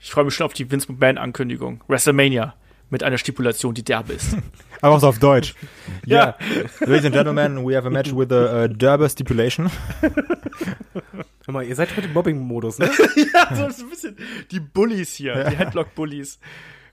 Ich 0.00 0.10
freue 0.10 0.24
mich 0.24 0.34
schon 0.34 0.46
auf 0.46 0.52
die 0.52 0.70
Vince 0.70 0.90
McMahon-Ankündigung. 0.92 1.82
WrestleMania 1.88 2.54
mit 2.90 3.02
einer 3.02 3.18
Stipulation, 3.18 3.74
die 3.74 3.82
derbe 3.82 4.12
ist. 4.12 4.36
Aber 4.80 4.94
auch 4.94 5.00
so 5.00 5.08
auf 5.08 5.18
Deutsch. 5.18 5.54
Ja. 6.04 6.36
Ladies 6.80 7.06
and 7.06 7.14
gentlemen, 7.14 7.66
we 7.66 7.76
have 7.76 7.86
a 7.86 7.90
match 7.90 8.14
with 8.14 8.30
a 8.30 8.64
uh, 8.64 8.68
Derber 8.68 9.08
stipulation. 9.08 9.70
Hör 11.46 11.52
mal, 11.52 11.64
ihr 11.64 11.76
seid 11.76 11.96
heute 11.96 12.08
im 12.08 12.12
Mobbing-Modus, 12.12 12.80
ne? 12.80 12.86
ja, 13.32 13.54
so 13.54 13.84
ein 13.84 13.88
bisschen 13.88 14.16
die 14.50 14.58
Bullies 14.58 15.14
hier, 15.14 15.44
die 15.44 15.56
Headlock-Bullies. 15.56 16.40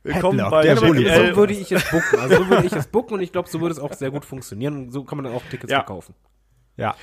Willkommen 0.03 0.37
Headlock, 0.37 0.51
bei 0.51 0.61
der 0.61 0.75
JBL. 0.75 0.87
Bully. 0.87 1.05
so 1.31 1.35
würde 1.35 1.53
ich 1.53 1.71
es 1.71 1.89
booken. 1.89 2.19
Also 2.19 2.35
so 2.35 2.49
würde 2.49 2.67
ich 2.67 2.73
es 2.73 2.85
booken 2.85 3.13
und 3.15 3.21
ich 3.21 3.31
glaube, 3.31 3.49
so 3.49 3.61
würde 3.61 3.73
es 3.73 3.79
auch 3.79 3.93
sehr 3.93 4.11
gut 4.11 4.25
funktionieren. 4.25 4.77
Und 4.77 4.91
so 4.91 5.03
kann 5.05 5.17
man 5.17 5.25
dann 5.25 5.33
auch 5.33 5.41
Tickets 5.49 5.71
Ja. 5.71 5.79
verkaufen. 5.79 6.13
Ja. 6.77 6.95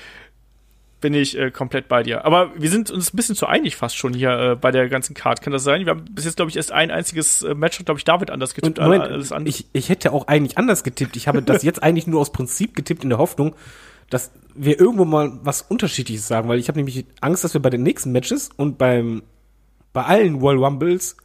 bin 1.01 1.13
ich 1.13 1.37
äh, 1.37 1.51
komplett 1.51 1.89
bei 1.89 2.05
dir. 2.05 2.25
Aber 2.25 2.53
wir 2.57 2.71
sind 2.71 2.89
uns 2.93 3.13
ein 3.13 3.17
bisschen 3.17 3.35
zu 3.35 3.47
einig 3.47 3.75
fast 3.75 3.97
schon 3.97 4.15
hier 4.15 4.31
äh, 4.31 4.55
bei 4.55 4.71
der 4.71 4.89
ganzen 4.89 5.15
Card. 5.15 5.43
Kann 5.43 5.53
das 5.53 5.65
sein? 5.65 5.85
Wir 5.87 5.91
haben 5.91 6.05
bis 6.09 6.27
jetzt, 6.27 6.37
glaube 6.37 6.51
ich, 6.51 6.57
erst 6.57 6.71
ein 6.71 6.93
einziges 6.93 7.43
äh, 7.43 7.55
Match, 7.55 7.85
glaube 7.85 7.99
ich, 7.99 8.05
David 8.05 8.31
anders 8.31 8.55
getippt. 8.55 8.79
Und 8.79 8.85
Moment, 8.85 9.05
alles 9.05 9.33
andere. 9.33 9.49
ich, 9.49 9.67
ich 9.73 9.89
hätte 9.89 10.13
auch 10.13 10.29
eigentlich 10.29 10.57
anders 10.57 10.85
getippt. 10.85 11.17
Ich 11.17 11.27
habe 11.27 11.43
das 11.43 11.65
jetzt 11.65 11.83
eigentlich 11.83 12.07
nur 12.07 12.21
aus 12.21 12.31
Prinzip 12.31 12.77
getippt 12.77 13.03
in 13.03 13.09
der 13.09 13.19
Hoffnung, 13.19 13.57
dass 14.11 14.33
wir 14.55 14.79
irgendwo 14.79 15.05
mal 15.05 15.39
was 15.43 15.63
Unterschiedliches 15.63 16.27
sagen, 16.29 16.49
weil 16.49 16.59
ich 16.59 16.69
habe 16.69 16.79
nämlich 16.79 17.07
Angst, 17.21 17.45
dass 17.45 17.55
wir 17.55 17.63
bei 17.63 17.71
den 17.71 17.83
nächsten 17.83 18.13
Matches 18.13 18.51
und 18.57 18.77
beim 18.79 19.23
bei 19.93 20.05
allen 20.05 20.37
Royal 20.37 20.63
Rumbles 20.65 21.17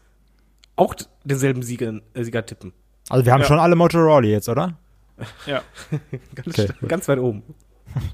auch 0.75 0.95
denselben 1.23 1.61
Sieger, 1.63 1.99
äh, 2.13 2.23
Sieger 2.23 2.45
tippen. 2.45 2.73
Also 3.09 3.25
wir 3.25 3.33
haben 3.33 3.41
Ja. 3.41 3.47
schon 3.47 3.59
alle 3.59 3.75
Motorola 3.75 4.25
jetzt, 4.27 4.49
oder? 4.49 4.77
ja. 5.45 5.61
Ganz, 6.35 6.47
Okay. 6.59 6.67
ganz 6.87 7.07
weit 7.07 7.19
oben. 7.19 7.43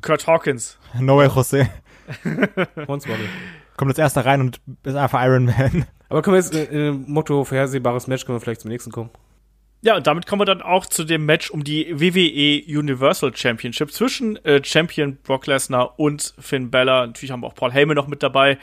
Kurt 0.02 0.28
Hawkins. 0.28 0.78
No 1.00 1.18
way, 1.18 1.28
Jose. 1.28 1.70
Hornswoggle. 2.88 3.26
Kommt 3.78 3.90
als 3.92 3.98
erster 3.98 4.26
rein 4.26 4.42
und 4.42 4.62
ist 4.84 4.96
einfach 4.96 5.24
Iron 5.26 5.46
Man. 5.46 5.86
Aber 6.10 6.22
können 6.22 6.36
wir 6.36 6.42
jetzt 6.42 6.54
äh, 6.54 6.92
Motto 6.92 7.44
vorhersehbares 7.46 8.08
Match, 8.08 8.26
können 8.26 8.36
wir 8.36 8.42
vielleicht 8.42 8.62
zum 8.62 8.70
nächsten 8.70 8.92
kommen. 8.92 9.10
Ja, 9.84 9.96
und 9.96 10.06
damit 10.06 10.28
kommen 10.28 10.42
wir 10.42 10.46
dann 10.46 10.62
auch 10.62 10.86
zu 10.86 11.04
dem 11.04 11.26
Match 11.26 11.50
um 11.50 11.64
die 11.64 12.00
WWE 12.00 12.64
Universal 12.78 13.36
Championship 13.36 13.92
zwischen 13.92 14.44
äh, 14.46 14.64
Champion 14.64 15.18
Brock 15.24 15.48
Lesnar 15.48 16.00
und 16.00 16.36
Finn 16.38 16.70
Balor. 16.70 17.08
Natürlich 17.08 17.32
haben 17.32 17.42
wir 17.42 17.48
auch 17.48 17.56
Paul 17.56 17.72
Heyman 17.72 17.96
noch 17.96 18.08
mit 18.08 18.22
dabei. 18.22 18.60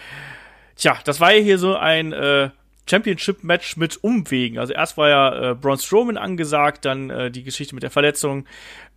Tja, 0.76 0.96
das 1.04 1.18
war 1.18 1.32
ja 1.32 1.42
hier 1.42 1.58
so 1.58 1.74
ein 1.74 2.12
äh, 2.12 2.50
Championship-Match 2.88 3.76
mit 3.76 4.02
Umwegen. 4.02 4.58
Also 4.58 4.72
erst 4.72 4.96
war 4.96 5.08
ja 5.08 5.50
äh, 5.50 5.54
Braun 5.56 5.78
Strowman 5.78 6.16
angesagt, 6.16 6.84
dann 6.84 7.10
äh, 7.10 7.30
die 7.32 7.42
Geschichte 7.42 7.74
mit 7.74 7.82
der 7.82 7.90
Verletzung, 7.90 8.46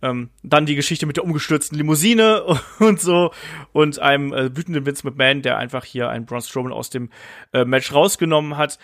ähm, 0.00 0.30
dann 0.44 0.64
die 0.64 0.76
Geschichte 0.76 1.06
mit 1.06 1.16
der 1.16 1.24
umgestürzten 1.24 1.76
Limousine 1.76 2.44
und 2.78 3.00
so 3.00 3.32
und 3.72 3.98
einem 3.98 4.32
äh, 4.32 4.56
wütenden 4.56 4.86
Vince 4.86 5.04
McMahon, 5.06 5.42
der 5.42 5.58
einfach 5.58 5.84
hier 5.84 6.08
einen 6.08 6.24
Braun 6.26 6.40
Strowman 6.40 6.72
aus 6.72 6.90
dem 6.90 7.10
äh, 7.52 7.64
Match 7.64 7.92
rausgenommen 7.92 8.56
hat. 8.56 8.78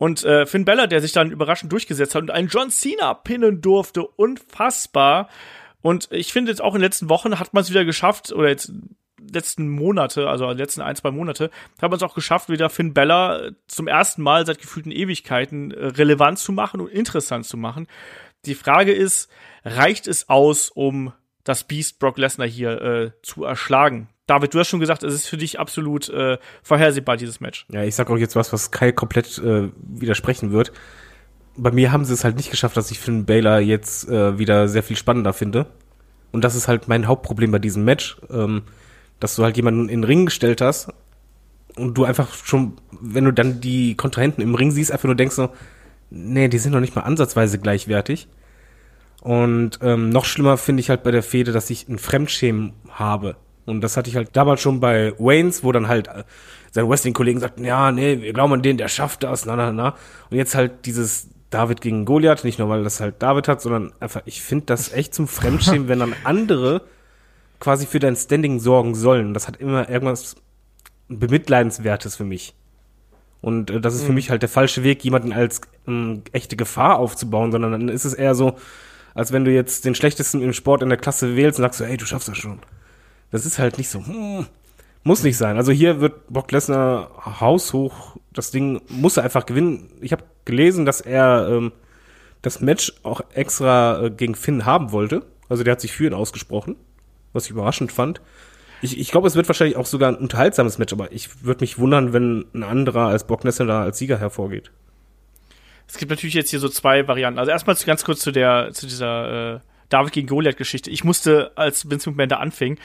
Und 0.00 0.24
äh, 0.24 0.46
Finn 0.46 0.64
Bella, 0.64 0.86
der 0.86 1.02
sich 1.02 1.12
dann 1.12 1.30
überraschend 1.30 1.70
durchgesetzt 1.70 2.14
hat 2.14 2.22
und 2.22 2.30
einen 2.30 2.48
John 2.48 2.70
Cena 2.70 3.12
pinnen 3.12 3.60
durfte, 3.60 4.02
unfassbar. 4.02 5.28
Und 5.82 6.08
ich 6.10 6.32
finde 6.32 6.50
jetzt 6.50 6.62
auch 6.62 6.74
in 6.74 6.80
den 6.80 6.86
letzten 6.86 7.10
Wochen 7.10 7.38
hat 7.38 7.52
man 7.52 7.60
es 7.62 7.68
wieder 7.68 7.84
geschafft, 7.84 8.32
oder 8.32 8.48
jetzt 8.48 8.72
letzten 9.30 9.68
Monate, 9.68 10.26
also 10.26 10.50
letzten 10.52 10.80
ein, 10.80 10.96
zwei 10.96 11.10
Monate, 11.10 11.50
hat 11.82 11.90
man 11.90 11.98
es 11.98 12.02
auch 12.02 12.14
geschafft, 12.14 12.48
wieder 12.48 12.70
Finn 12.70 12.94
Bella 12.94 13.40
äh, 13.40 13.52
zum 13.66 13.88
ersten 13.88 14.22
Mal 14.22 14.46
seit 14.46 14.58
gefühlten 14.58 14.90
Ewigkeiten 14.90 15.70
äh, 15.70 15.88
relevant 15.88 16.38
zu 16.38 16.52
machen 16.52 16.80
und 16.80 16.88
interessant 16.88 17.44
zu 17.44 17.58
machen. 17.58 17.86
Die 18.46 18.54
Frage 18.54 18.92
ist, 18.92 19.30
reicht 19.66 20.06
es 20.06 20.30
aus, 20.30 20.70
um 20.70 21.12
das 21.44 21.64
Beast 21.64 21.98
Brock 21.98 22.16
Lesnar 22.16 22.48
hier 22.48 22.80
äh, 22.80 23.10
zu 23.22 23.44
erschlagen? 23.44 24.08
David, 24.30 24.54
du 24.54 24.60
hast 24.60 24.68
schon 24.68 24.78
gesagt, 24.78 25.02
es 25.02 25.12
ist 25.12 25.26
für 25.26 25.36
dich 25.36 25.58
absolut 25.58 26.08
äh, 26.08 26.38
vorhersehbar, 26.62 27.16
dieses 27.16 27.40
Match. 27.40 27.66
Ja, 27.68 27.82
ich 27.82 27.96
sag 27.96 28.08
auch 28.10 28.16
jetzt 28.16 28.36
was, 28.36 28.52
was 28.52 28.70
Kai 28.70 28.92
komplett 28.92 29.38
äh, 29.38 29.70
widersprechen 29.76 30.52
wird. 30.52 30.70
Bei 31.56 31.72
mir 31.72 31.90
haben 31.90 32.04
sie 32.04 32.14
es 32.14 32.22
halt 32.22 32.36
nicht 32.36 32.48
geschafft, 32.48 32.76
dass 32.76 32.92
ich 32.92 33.00
Finn 33.00 33.24
Baylor 33.24 33.58
jetzt 33.58 34.08
äh, 34.08 34.38
wieder 34.38 34.68
sehr 34.68 34.84
viel 34.84 34.96
spannender 34.96 35.32
finde. 35.32 35.66
Und 36.30 36.44
das 36.44 36.54
ist 36.54 36.68
halt 36.68 36.86
mein 36.86 37.08
Hauptproblem 37.08 37.50
bei 37.50 37.58
diesem 37.58 37.84
Match, 37.84 38.18
ähm, 38.30 38.62
dass 39.18 39.34
du 39.34 39.42
halt 39.42 39.56
jemanden 39.56 39.88
in 39.88 40.02
den 40.02 40.04
Ring 40.04 40.26
gestellt 40.26 40.60
hast 40.60 40.92
und 41.74 41.98
du 41.98 42.04
einfach 42.04 42.32
schon, 42.32 42.74
wenn 43.00 43.24
du 43.24 43.32
dann 43.32 43.60
die 43.60 43.96
Kontrahenten 43.96 44.42
im 44.42 44.54
Ring 44.54 44.70
siehst, 44.70 44.92
einfach 44.92 45.06
nur 45.06 45.16
denkst 45.16 45.34
so, 45.34 45.50
nee, 46.10 46.46
die 46.46 46.58
sind 46.58 46.70
noch 46.70 46.78
nicht 46.78 46.94
mal 46.94 47.02
ansatzweise 47.02 47.58
gleichwertig. 47.58 48.28
Und 49.22 49.80
ähm, 49.82 50.10
noch 50.10 50.24
schlimmer 50.24 50.56
finde 50.56 50.82
ich 50.82 50.88
halt 50.88 51.02
bei 51.02 51.10
der 51.10 51.24
Fehde, 51.24 51.50
dass 51.50 51.68
ich 51.68 51.88
ein 51.88 51.98
Fremdschämen 51.98 52.74
habe. 52.90 53.34
Und 53.70 53.80
das 53.80 53.96
hatte 53.96 54.10
ich 54.10 54.16
halt 54.16 54.30
damals 54.32 54.60
schon 54.60 54.80
bei 54.80 55.12
Waynes, 55.18 55.64
wo 55.64 55.72
dann 55.72 55.88
halt 55.88 56.08
äh, 56.08 56.24
seine 56.72 56.88
Wrestling-Kollegen 56.88 57.40
sagten, 57.40 57.64
ja, 57.64 57.92
nee, 57.92 58.20
wir 58.20 58.32
glauben 58.32 58.52
an 58.52 58.62
den, 58.62 58.76
der 58.76 58.88
schafft 58.88 59.22
das, 59.22 59.46
na, 59.46 59.56
na, 59.56 59.72
na. 59.72 59.94
Und 60.30 60.36
jetzt 60.36 60.54
halt 60.54 60.86
dieses 60.86 61.28
David 61.50 61.80
gegen 61.80 62.04
Goliath, 62.04 62.44
nicht 62.44 62.58
nur 62.58 62.68
weil 62.68 62.84
das 62.84 63.00
halt 63.00 63.22
David 63.22 63.48
hat, 63.48 63.60
sondern 63.60 63.92
einfach, 64.00 64.22
ich 64.24 64.42
finde 64.42 64.66
das 64.66 64.92
echt 64.92 65.14
zum 65.14 65.26
Fremdschämen, 65.26 65.88
wenn 65.88 65.98
dann 65.98 66.14
andere 66.24 66.82
quasi 67.58 67.86
für 67.86 67.98
dein 67.98 68.16
Standing 68.16 68.60
sorgen 68.60 68.94
sollen. 68.94 69.34
Das 69.34 69.48
hat 69.48 69.56
immer 69.56 69.88
irgendwas 69.88 70.36
Bemitleidenswertes 71.08 72.16
für 72.16 72.24
mich. 72.24 72.54
Und 73.40 73.70
äh, 73.70 73.80
das 73.80 73.94
ist 73.94 74.04
für 74.04 74.12
mich 74.12 74.30
halt 74.30 74.42
der 74.42 74.48
falsche 74.48 74.82
Weg, 74.82 75.02
jemanden 75.04 75.32
als 75.32 75.60
ähm, 75.86 76.22
echte 76.32 76.56
Gefahr 76.56 76.98
aufzubauen, 76.98 77.52
sondern 77.52 77.72
dann 77.72 77.88
ist 77.88 78.04
es 78.04 78.14
eher 78.14 78.34
so, 78.34 78.56
als 79.14 79.32
wenn 79.32 79.44
du 79.44 79.52
jetzt 79.52 79.84
den 79.84 79.94
schlechtesten 79.94 80.40
im 80.42 80.52
Sport 80.52 80.82
in 80.82 80.88
der 80.88 80.98
Klasse 80.98 81.36
wählst 81.36 81.58
und 81.58 81.64
sagst 81.64 81.78
so, 81.78 81.84
ey, 81.84 81.96
du 81.96 82.06
schaffst 82.06 82.28
das 82.28 82.38
schon. 82.38 82.60
Das 83.30 83.46
ist 83.46 83.58
halt 83.58 83.78
nicht 83.78 83.88
so, 83.88 84.04
hm, 84.04 84.46
muss 85.02 85.22
nicht 85.22 85.36
sein. 85.36 85.56
Also 85.56 85.72
hier 85.72 86.00
wird 86.00 86.28
Brock 86.28 86.52
Lesnar 86.52 87.40
haushoch, 87.40 88.16
das 88.32 88.50
Ding 88.50 88.80
muss 88.88 89.16
er 89.16 89.24
einfach 89.24 89.46
gewinnen. 89.46 89.90
Ich 90.00 90.12
habe 90.12 90.24
gelesen, 90.44 90.84
dass 90.84 91.00
er 91.00 91.48
ähm, 91.48 91.72
das 92.42 92.60
Match 92.60 92.92
auch 93.02 93.22
extra 93.34 94.04
äh, 94.04 94.10
gegen 94.10 94.34
Finn 94.34 94.64
haben 94.64 94.92
wollte. 94.92 95.26
Also 95.48 95.64
der 95.64 95.72
hat 95.72 95.80
sich 95.80 95.92
für 95.92 96.06
ihn 96.06 96.14
ausgesprochen, 96.14 96.76
was 97.32 97.44
ich 97.44 97.50
überraschend 97.50 97.92
fand. 97.92 98.20
Ich, 98.82 98.98
ich 98.98 99.10
glaube, 99.10 99.28
es 99.28 99.34
wird 99.34 99.48
wahrscheinlich 99.48 99.76
auch 99.76 99.86
sogar 99.86 100.10
ein 100.10 100.16
unterhaltsames 100.16 100.78
Match, 100.78 100.92
aber 100.92 101.12
ich 101.12 101.44
würde 101.44 101.60
mich 101.60 101.78
wundern, 101.78 102.12
wenn 102.12 102.46
ein 102.54 102.62
anderer 102.62 103.08
als 103.08 103.26
Brock 103.26 103.44
Lesnar 103.44 103.68
da 103.68 103.82
als 103.82 103.98
Sieger 103.98 104.18
hervorgeht. 104.18 104.70
Es 105.86 105.98
gibt 105.98 106.10
natürlich 106.10 106.34
jetzt 106.34 106.50
hier 106.50 106.60
so 106.60 106.68
zwei 106.68 107.08
Varianten. 107.08 107.38
Also 107.38 107.50
erstmal 107.50 107.76
ganz 107.84 108.04
kurz 108.04 108.20
zu 108.20 108.30
der, 108.30 108.70
zu 108.72 108.86
dieser 108.86 109.56
äh, 109.56 109.60
David 109.88 110.12
gegen 110.12 110.28
Goliath-Geschichte. 110.28 110.88
Ich 110.90 111.04
musste, 111.04 111.50
als 111.56 111.90
Vince 111.90 112.08
McMahon 112.08 112.28
da 112.28 112.36
anfing, 112.36 112.78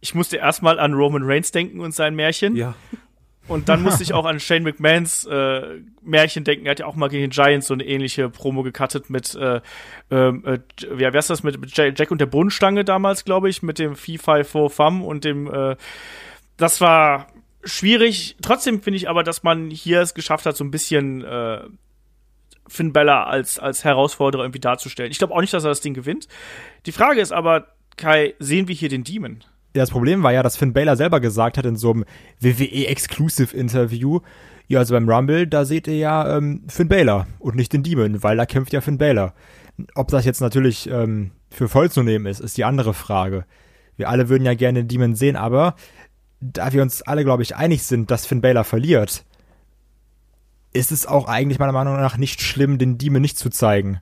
ich 0.00 0.14
musste 0.14 0.36
erstmal 0.36 0.78
an 0.78 0.94
Roman 0.94 1.22
Reigns 1.24 1.52
denken 1.52 1.80
und 1.80 1.94
sein 1.94 2.14
Märchen. 2.14 2.56
Ja. 2.56 2.74
Und 3.48 3.68
dann 3.68 3.82
musste 3.82 4.04
ich 4.04 4.12
auch 4.12 4.26
an 4.26 4.38
Shane 4.38 4.62
McMahons 4.62 5.26
äh, 5.26 5.80
Märchen 6.02 6.44
denken. 6.44 6.66
Er 6.66 6.70
hat 6.70 6.78
ja 6.78 6.86
auch 6.86 6.94
mal 6.94 7.08
gegen 7.08 7.22
den 7.22 7.30
Giants 7.30 7.66
so 7.66 7.74
eine 7.74 7.84
ähnliche 7.84 8.28
Promo 8.28 8.62
gecuttet 8.62 9.10
mit, 9.10 9.34
äh, 9.34 9.60
ähm, 10.10 10.44
äh, 10.46 10.58
wie 10.88 11.00
wer 11.00 11.14
ist 11.14 11.30
das, 11.30 11.42
mit, 11.42 11.60
mit 11.60 11.76
Jack 11.76 11.98
Jack 11.98 12.12
und 12.12 12.20
der 12.20 12.26
Bodenstange 12.26 12.84
damals, 12.84 13.24
glaube 13.24 13.48
ich, 13.48 13.62
mit 13.62 13.80
dem 13.80 13.96
Fee 13.96 14.18
Fi 14.18 14.44
Fo 14.44 14.68
Fum 14.68 15.02
und 15.02 15.24
dem, 15.24 15.52
äh, 15.52 15.76
das 16.58 16.80
war 16.80 17.26
schwierig. 17.64 18.36
Trotzdem 18.40 18.82
finde 18.82 18.98
ich 18.98 19.08
aber, 19.08 19.24
dass 19.24 19.42
man 19.42 19.70
hier 19.70 20.00
es 20.00 20.14
geschafft 20.14 20.46
hat, 20.46 20.56
so 20.56 20.62
ein 20.62 20.70
bisschen 20.70 21.24
äh, 21.24 21.62
Finn 22.68 22.92
Bella 22.92 23.24
als, 23.24 23.58
als 23.58 23.82
Herausforderer 23.82 24.44
irgendwie 24.44 24.60
darzustellen. 24.60 25.10
Ich 25.10 25.18
glaube 25.18 25.34
auch 25.34 25.40
nicht, 25.40 25.52
dass 25.52 25.64
er 25.64 25.70
das 25.70 25.80
Ding 25.80 25.94
gewinnt. 25.94 26.28
Die 26.86 26.92
Frage 26.92 27.20
ist 27.20 27.32
aber, 27.32 27.66
Kai, 27.96 28.34
sehen 28.38 28.68
wir 28.68 28.76
hier 28.76 28.88
den 28.88 29.02
Demon? 29.02 29.42
Das 29.72 29.90
Problem 29.90 30.22
war 30.22 30.32
ja, 30.32 30.42
dass 30.42 30.56
Finn 30.56 30.72
Balor 30.72 30.96
selber 30.96 31.20
gesagt 31.20 31.56
hat 31.56 31.66
in 31.66 31.76
so 31.76 31.92
einem 31.92 32.04
WWE-Exclusive-Interview, 32.40 34.20
ja, 34.66 34.78
also 34.78 34.94
beim 34.94 35.08
Rumble, 35.08 35.46
da 35.46 35.64
seht 35.64 35.88
ihr 35.88 35.96
ja 35.96 36.36
ähm, 36.36 36.62
Finn 36.68 36.88
Balor 36.88 37.26
und 37.40 37.56
nicht 37.56 37.72
den 37.72 37.82
Demon, 37.82 38.22
weil 38.22 38.36
da 38.36 38.46
kämpft 38.46 38.72
ja 38.72 38.80
Finn 38.80 38.98
Balor. 38.98 39.34
Ob 39.94 40.08
das 40.08 40.24
jetzt 40.24 40.40
natürlich 40.40 40.88
ähm, 40.88 41.32
für 41.50 41.68
voll 41.68 41.90
zu 41.90 42.02
nehmen 42.02 42.26
ist, 42.26 42.40
ist 42.40 42.56
die 42.56 42.64
andere 42.64 42.94
Frage. 42.94 43.44
Wir 43.96 44.08
alle 44.08 44.28
würden 44.28 44.44
ja 44.44 44.54
gerne 44.54 44.80
den 44.80 44.88
Demon 44.88 45.14
sehen, 45.14 45.36
aber 45.36 45.74
da 46.40 46.72
wir 46.72 46.82
uns 46.82 47.02
alle, 47.02 47.24
glaube 47.24 47.42
ich, 47.42 47.56
einig 47.56 47.82
sind, 47.82 48.10
dass 48.10 48.26
Finn 48.26 48.40
Balor 48.40 48.64
verliert, 48.64 49.24
ist 50.72 50.92
es 50.92 51.06
auch 51.06 51.26
eigentlich 51.26 51.58
meiner 51.58 51.72
Meinung 51.72 51.96
nach 51.96 52.16
nicht 52.16 52.40
schlimm, 52.40 52.78
den 52.78 52.96
Demon 52.96 53.22
nicht 53.22 53.38
zu 53.38 53.50
zeigen. 53.50 54.00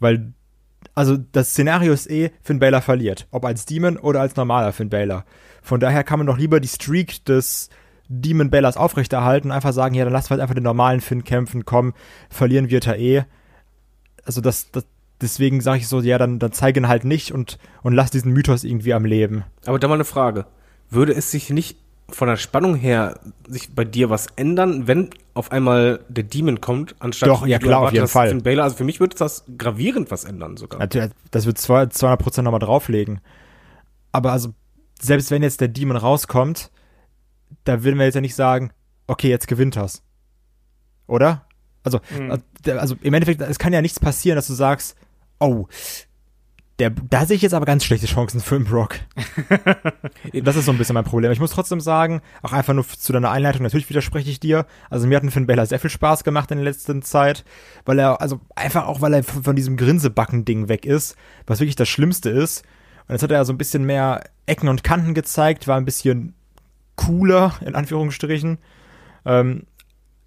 Weil 0.00 0.32
also 0.98 1.16
das 1.16 1.50
Szenario 1.50 1.92
ist 1.92 2.10
eh, 2.10 2.32
Finn 2.42 2.58
Balor 2.58 2.80
verliert. 2.80 3.28
Ob 3.30 3.44
als 3.44 3.64
Demon 3.66 3.98
oder 3.98 4.20
als 4.20 4.34
normaler 4.34 4.72
Finn 4.72 4.90
Balor. 4.90 5.24
Von 5.62 5.78
daher 5.78 6.02
kann 6.02 6.18
man 6.18 6.26
doch 6.26 6.36
lieber 6.36 6.58
die 6.58 6.66
Streak 6.66 7.24
des 7.24 7.70
Demon 8.08 8.50
Balors 8.50 8.76
aufrechterhalten 8.76 9.52
einfach 9.52 9.72
sagen, 9.72 9.94
ja, 9.94 10.04
dann 10.04 10.12
wir 10.12 10.28
halt 10.28 10.40
einfach 10.40 10.56
den 10.56 10.64
normalen 10.64 11.00
Finn 11.00 11.22
kämpfen, 11.22 11.64
komm, 11.64 11.94
verlieren 12.30 12.68
wird 12.68 12.88
er 12.88 12.98
eh. 12.98 13.22
Also 14.24 14.40
das, 14.40 14.72
das 14.72 14.86
deswegen 15.20 15.60
sage 15.60 15.78
ich 15.78 15.86
so, 15.86 16.00
ja, 16.00 16.18
dann, 16.18 16.40
dann 16.40 16.50
zeige 16.50 16.80
ihn 16.80 16.88
halt 16.88 17.04
nicht 17.04 17.30
und, 17.30 17.58
und 17.84 17.92
lass 17.92 18.10
diesen 18.10 18.32
Mythos 18.32 18.64
irgendwie 18.64 18.92
am 18.92 19.04
Leben. 19.04 19.44
Aber 19.66 19.78
da 19.78 19.86
mal 19.86 19.94
eine 19.94 20.04
Frage. 20.04 20.46
Würde 20.90 21.14
es 21.14 21.30
sich 21.30 21.50
nicht 21.50 21.78
von 22.10 22.28
der 22.28 22.36
Spannung 22.36 22.74
her 22.74 23.20
sich 23.46 23.74
bei 23.74 23.84
dir 23.84 24.08
was 24.10 24.26
ändern, 24.36 24.86
wenn 24.86 25.10
auf 25.34 25.52
einmal 25.52 26.00
der 26.08 26.24
Demon 26.24 26.60
kommt, 26.60 26.94
anstatt 27.00 27.28
Doch, 27.28 27.46
ja, 27.46 27.58
klar, 27.58 27.80
auf 27.82 27.92
jeden 27.92 28.08
Fall. 28.08 28.28
Finn 28.30 28.42
Balor. 28.42 28.64
Also 28.64 28.76
für 28.76 28.84
mich 28.84 28.98
würde 28.98 29.14
das 29.16 29.44
gravierend 29.58 30.10
was 30.10 30.24
ändern 30.24 30.56
sogar. 30.56 30.80
Natürlich, 30.80 31.10
das 31.30 31.44
wird 31.46 31.58
zwei- 31.58 31.86
200 31.86 32.20
Prozent 32.20 32.44
nochmal 32.46 32.60
drauflegen. 32.60 33.20
Aber 34.10 34.32
also, 34.32 34.54
selbst 35.00 35.30
wenn 35.30 35.42
jetzt 35.42 35.60
der 35.60 35.68
Demon 35.68 35.96
rauskommt, 35.96 36.70
da 37.64 37.84
würden 37.84 37.98
wir 37.98 38.06
jetzt 38.06 38.14
ja 38.14 38.20
nicht 38.22 38.34
sagen, 38.34 38.72
okay, 39.06 39.28
jetzt 39.28 39.46
gewinnt 39.46 39.76
das. 39.76 40.02
Oder? 41.06 41.46
Also, 41.84 42.00
Mhm. 42.18 42.42
also 42.76 42.96
im 43.02 43.14
Endeffekt, 43.14 43.40
es 43.42 43.58
kann 43.58 43.72
ja 43.72 43.82
nichts 43.82 44.00
passieren, 44.00 44.36
dass 44.36 44.46
du 44.46 44.54
sagst, 44.54 44.96
oh, 45.40 45.66
der, 46.78 46.90
da 46.90 47.26
sehe 47.26 47.36
ich 47.36 47.42
jetzt 47.42 47.54
aber 47.54 47.66
ganz 47.66 47.84
schlechte 47.84 48.06
Chancen 48.06 48.40
für 48.40 48.56
den 48.56 48.64
Brock. 48.64 48.96
das 50.32 50.56
ist 50.56 50.66
so 50.66 50.72
ein 50.72 50.78
bisschen 50.78 50.94
mein 50.94 51.04
Problem. 51.04 51.32
Ich 51.32 51.40
muss 51.40 51.50
trotzdem 51.50 51.80
sagen, 51.80 52.20
auch 52.42 52.52
einfach 52.52 52.72
nur 52.72 52.86
zu 52.86 53.12
deiner 53.12 53.30
Einleitung, 53.30 53.62
natürlich 53.62 53.88
widerspreche 53.88 54.30
ich 54.30 54.38
dir. 54.38 54.64
Also 54.88 55.08
mir 55.08 55.16
hat 55.16 55.24
ein 55.24 55.30
Finn 55.32 55.46
Balor 55.46 55.66
sehr 55.66 55.80
viel 55.80 55.90
Spaß 55.90 56.22
gemacht 56.22 56.50
in 56.52 56.58
der 56.58 56.64
letzten 56.64 57.02
Zeit, 57.02 57.44
weil 57.84 57.98
er, 57.98 58.20
also 58.20 58.40
einfach 58.54 58.86
auch, 58.86 59.00
weil 59.00 59.14
er 59.14 59.24
von, 59.24 59.42
von 59.42 59.56
diesem 59.56 59.76
Grinsebacken-Ding 59.76 60.68
weg 60.68 60.86
ist, 60.86 61.16
was 61.46 61.58
wirklich 61.58 61.76
das 61.76 61.88
Schlimmste 61.88 62.30
ist. 62.30 62.62
Und 63.08 63.14
jetzt 63.14 63.22
hat 63.22 63.32
er 63.32 63.44
so 63.44 63.52
ein 63.52 63.58
bisschen 63.58 63.84
mehr 63.84 64.22
Ecken 64.46 64.68
und 64.68 64.84
Kanten 64.84 65.14
gezeigt, 65.14 65.66
war 65.66 65.78
ein 65.78 65.84
bisschen 65.84 66.34
cooler, 66.94 67.54
in 67.64 67.74
Anführungsstrichen. 67.74 68.58
Ähm, 69.24 69.64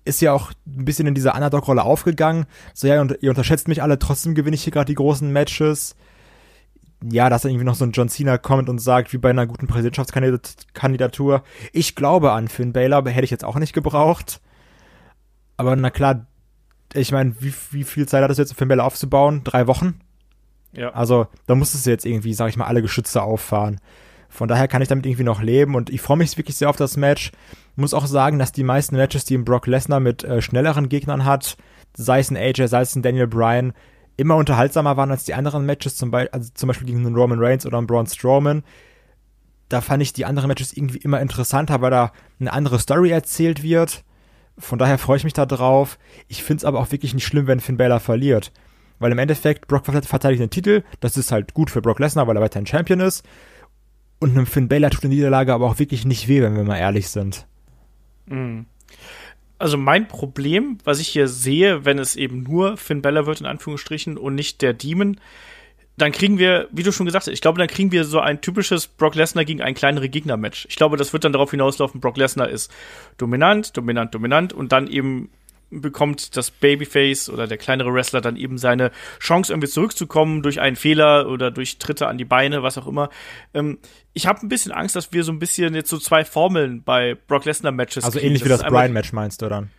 ist 0.03 0.21
ja 0.21 0.33
auch 0.33 0.51
ein 0.65 0.83
bisschen 0.83 1.07
in 1.07 1.13
dieser 1.13 1.35
Underdog-Rolle 1.35 1.83
aufgegangen. 1.83 2.45
So, 2.73 2.87
ja, 2.87 2.99
und 2.99 3.19
ihr 3.21 3.29
unterschätzt 3.29 3.67
mich 3.67 3.81
alle, 3.81 3.99
trotzdem 3.99 4.35
gewinne 4.35 4.55
ich 4.55 4.63
hier 4.63 4.73
gerade 4.73 4.87
die 4.87 4.95
großen 4.95 5.31
Matches. 5.31 5.95
Ja, 7.03 7.29
dass 7.29 7.45
irgendwie 7.45 7.65
noch 7.65 7.75
so 7.75 7.85
ein 7.85 7.93
John 7.93 8.09
Cena 8.09 8.37
kommt 8.37 8.69
und 8.69 8.79
sagt, 8.79 9.11
wie 9.11 9.17
bei 9.17 9.31
einer 9.31 9.47
guten 9.47 9.67
Präsidentschaftskandidatur, 9.67 11.43
ich 11.73 11.95
glaube 11.95 12.31
an 12.31 12.47
Finn 12.47 12.75
aber 12.93 13.09
hätte 13.09 13.23
ich 13.25 13.31
jetzt 13.31 13.45
auch 13.45 13.57
nicht 13.57 13.73
gebraucht. 13.73 14.39
Aber 15.57 15.75
na 15.75 15.89
klar, 15.89 16.27
ich 16.93 17.11
meine, 17.11 17.33
wie, 17.39 17.53
wie 17.71 17.83
viel 17.83 18.07
Zeit 18.07 18.23
hat 18.23 18.31
es 18.31 18.37
jetzt, 18.37 18.53
Finn 18.55 18.67
Balor 18.67 18.85
aufzubauen? 18.85 19.41
Drei 19.43 19.67
Wochen? 19.67 19.99
Ja. 20.73 20.89
Also, 20.91 21.27
da 21.47 21.55
musstest 21.55 21.85
du 21.85 21.89
jetzt 21.89 22.05
irgendwie, 22.05 22.33
sag 22.33 22.49
ich 22.49 22.57
mal, 22.57 22.65
alle 22.65 22.81
Geschütze 22.81 23.21
auffahren. 23.21 23.79
Von 24.29 24.47
daher 24.47 24.67
kann 24.67 24.81
ich 24.81 24.87
damit 24.87 25.05
irgendwie 25.05 25.23
noch 25.23 25.41
leben 25.41 25.75
und 25.75 25.89
ich 25.89 26.01
freue 26.01 26.17
mich 26.17 26.37
wirklich 26.37 26.55
sehr 26.55 26.69
auf 26.69 26.77
das 26.77 26.95
Match. 26.95 27.31
Muss 27.75 27.93
auch 27.93 28.05
sagen, 28.05 28.39
dass 28.39 28.53
die 28.53 28.63
meisten 28.63 28.95
Matches, 28.95 29.25
die 29.25 29.37
ein 29.37 29.43
Brock 29.43 29.67
Lesnar 29.67 29.99
mit 29.99 30.23
äh, 30.23 30.41
schnelleren 30.41 30.87
Gegnern 30.87 31.25
hat, 31.25 31.57
sei 31.95 32.19
es 32.19 32.31
ein 32.31 32.37
AJ, 32.37 32.67
sei 32.67 32.81
es 32.81 32.95
ein 32.95 33.01
Daniel 33.01 33.27
Bryan, 33.27 33.73
immer 34.17 34.35
unterhaltsamer 34.35 34.97
waren 34.97 35.11
als 35.11 35.23
die 35.23 35.33
anderen 35.33 35.65
Matches, 35.65 35.95
zum, 35.95 36.11
Beispiel, 36.11 36.31
also 36.31 36.51
zum 36.53 36.67
Beispiel 36.67 36.87
gegen 36.87 37.05
einen 37.05 37.15
Roman 37.15 37.39
Reigns 37.39 37.65
oder 37.65 37.77
einen 37.77 37.87
Braun 37.87 38.07
Strowman. 38.07 38.63
Da 39.69 39.81
fand 39.81 40.03
ich 40.03 40.13
die 40.13 40.25
anderen 40.25 40.47
Matches 40.49 40.75
irgendwie 40.75 40.97
immer 40.97 41.21
interessanter, 41.21 41.81
weil 41.81 41.91
da 41.91 42.11
eine 42.39 42.51
andere 42.51 42.79
Story 42.79 43.09
erzählt 43.09 43.63
wird. 43.63 44.03
Von 44.57 44.77
daher 44.77 44.97
freue 44.97 45.17
ich 45.17 45.23
mich 45.23 45.33
da 45.33 45.45
drauf. 45.45 45.97
Ich 46.27 46.43
finde 46.43 46.61
es 46.61 46.65
aber 46.65 46.79
auch 46.79 46.91
wirklich 46.91 47.13
nicht 47.13 47.25
schlimm, 47.25 47.47
wenn 47.47 47.61
Finn 47.61 47.77
Balor 47.77 47.99
verliert. 47.99 48.51
Weil 48.99 49.11
im 49.11 49.17
Endeffekt, 49.17 49.67
Brock 49.67 49.85
verteidigt 49.85 50.41
den 50.41 50.49
Titel. 50.49 50.83
Das 50.99 51.17
ist 51.17 51.31
halt 51.31 51.53
gut 51.53 51.71
für 51.71 51.81
Brock 51.81 51.99
Lesnar, 51.99 52.27
weil 52.27 52.35
er 52.35 52.41
weiterhin 52.41 52.67
Champion 52.67 52.99
ist. 52.99 53.25
Und 54.19 54.31
einem 54.31 54.45
Finn 54.45 54.67
Balor 54.67 54.91
tut 54.91 55.05
eine 55.05 55.15
Niederlage 55.15 55.53
aber 55.53 55.65
auch 55.65 55.79
wirklich 55.79 56.05
nicht 56.05 56.27
weh, 56.27 56.41
wenn 56.41 56.55
wir 56.55 56.63
mal 56.63 56.77
ehrlich 56.77 57.09
sind. 57.09 57.47
Mhm. 58.27 58.65
Also 59.61 59.77
mein 59.77 60.07
Problem, 60.07 60.79
was 60.83 60.99
ich 60.99 61.07
hier 61.07 61.27
sehe, 61.27 61.85
wenn 61.85 61.99
es 61.99 62.15
eben 62.15 62.41
nur 62.41 62.77
Finn 62.77 63.03
Balor 63.03 63.27
wird, 63.27 63.41
in 63.41 63.45
Anführungsstrichen, 63.45 64.17
und 64.17 64.33
nicht 64.33 64.63
der 64.63 64.73
Demon, 64.73 65.19
dann 65.97 66.11
kriegen 66.11 66.39
wir, 66.39 66.67
wie 66.71 66.81
du 66.81 66.91
schon 66.91 67.05
gesagt 67.05 67.27
hast, 67.27 67.33
ich 67.33 67.41
glaube, 67.41 67.59
dann 67.59 67.67
kriegen 67.67 67.91
wir 67.91 68.05
so 68.05 68.19
ein 68.19 68.41
typisches 68.41 68.87
Brock 68.87 69.13
Lesnar 69.13 69.45
gegen 69.45 69.61
ein 69.61 69.75
kleinere 69.75 70.09
Gegner-Match. 70.09 70.65
Ich 70.67 70.77
glaube, 70.77 70.97
das 70.97 71.13
wird 71.13 71.25
dann 71.25 71.33
darauf 71.33 71.51
hinauslaufen, 71.51 72.01
Brock 72.01 72.17
Lesnar 72.17 72.49
ist 72.49 72.71
dominant, 73.17 73.77
dominant, 73.77 74.15
dominant 74.15 74.51
und 74.51 74.71
dann 74.71 74.87
eben 74.87 75.29
bekommt 75.71 76.35
das 76.35 76.51
Babyface 76.51 77.29
oder 77.29 77.47
der 77.47 77.57
kleinere 77.57 77.93
Wrestler 77.93 78.21
dann 78.21 78.35
eben 78.35 78.57
seine 78.57 78.91
Chance, 79.19 79.51
irgendwie 79.53 79.69
zurückzukommen 79.69 80.41
durch 80.43 80.59
einen 80.59 80.75
Fehler 80.75 81.27
oder 81.29 81.49
durch 81.49 81.77
Tritte 81.79 82.07
an 82.07 82.17
die 82.17 82.25
Beine, 82.25 82.61
was 82.61 82.77
auch 82.77 82.87
immer. 82.87 83.09
Ähm, 83.53 83.79
ich 84.13 84.27
habe 84.27 84.45
ein 84.45 84.49
bisschen 84.49 84.71
Angst, 84.73 84.95
dass 84.95 85.13
wir 85.13 85.23
so 85.23 85.31
ein 85.31 85.39
bisschen 85.39 85.73
jetzt 85.73 85.89
so 85.89 85.97
zwei 85.97 86.25
Formeln 86.25 86.83
bei 86.83 87.15
Brock 87.27 87.45
Lesnar 87.45 87.71
Matches 87.71 88.03
Also 88.03 88.19
kriegen. 88.19 88.27
ähnlich 88.27 88.41
wie 88.43 88.49
ist 88.49 88.51
das 88.51 88.61
einmal- 88.61 88.83
Bryan-Match 88.83 89.13
meinst 89.13 89.41
du 89.41 89.47
dann? 89.49 89.69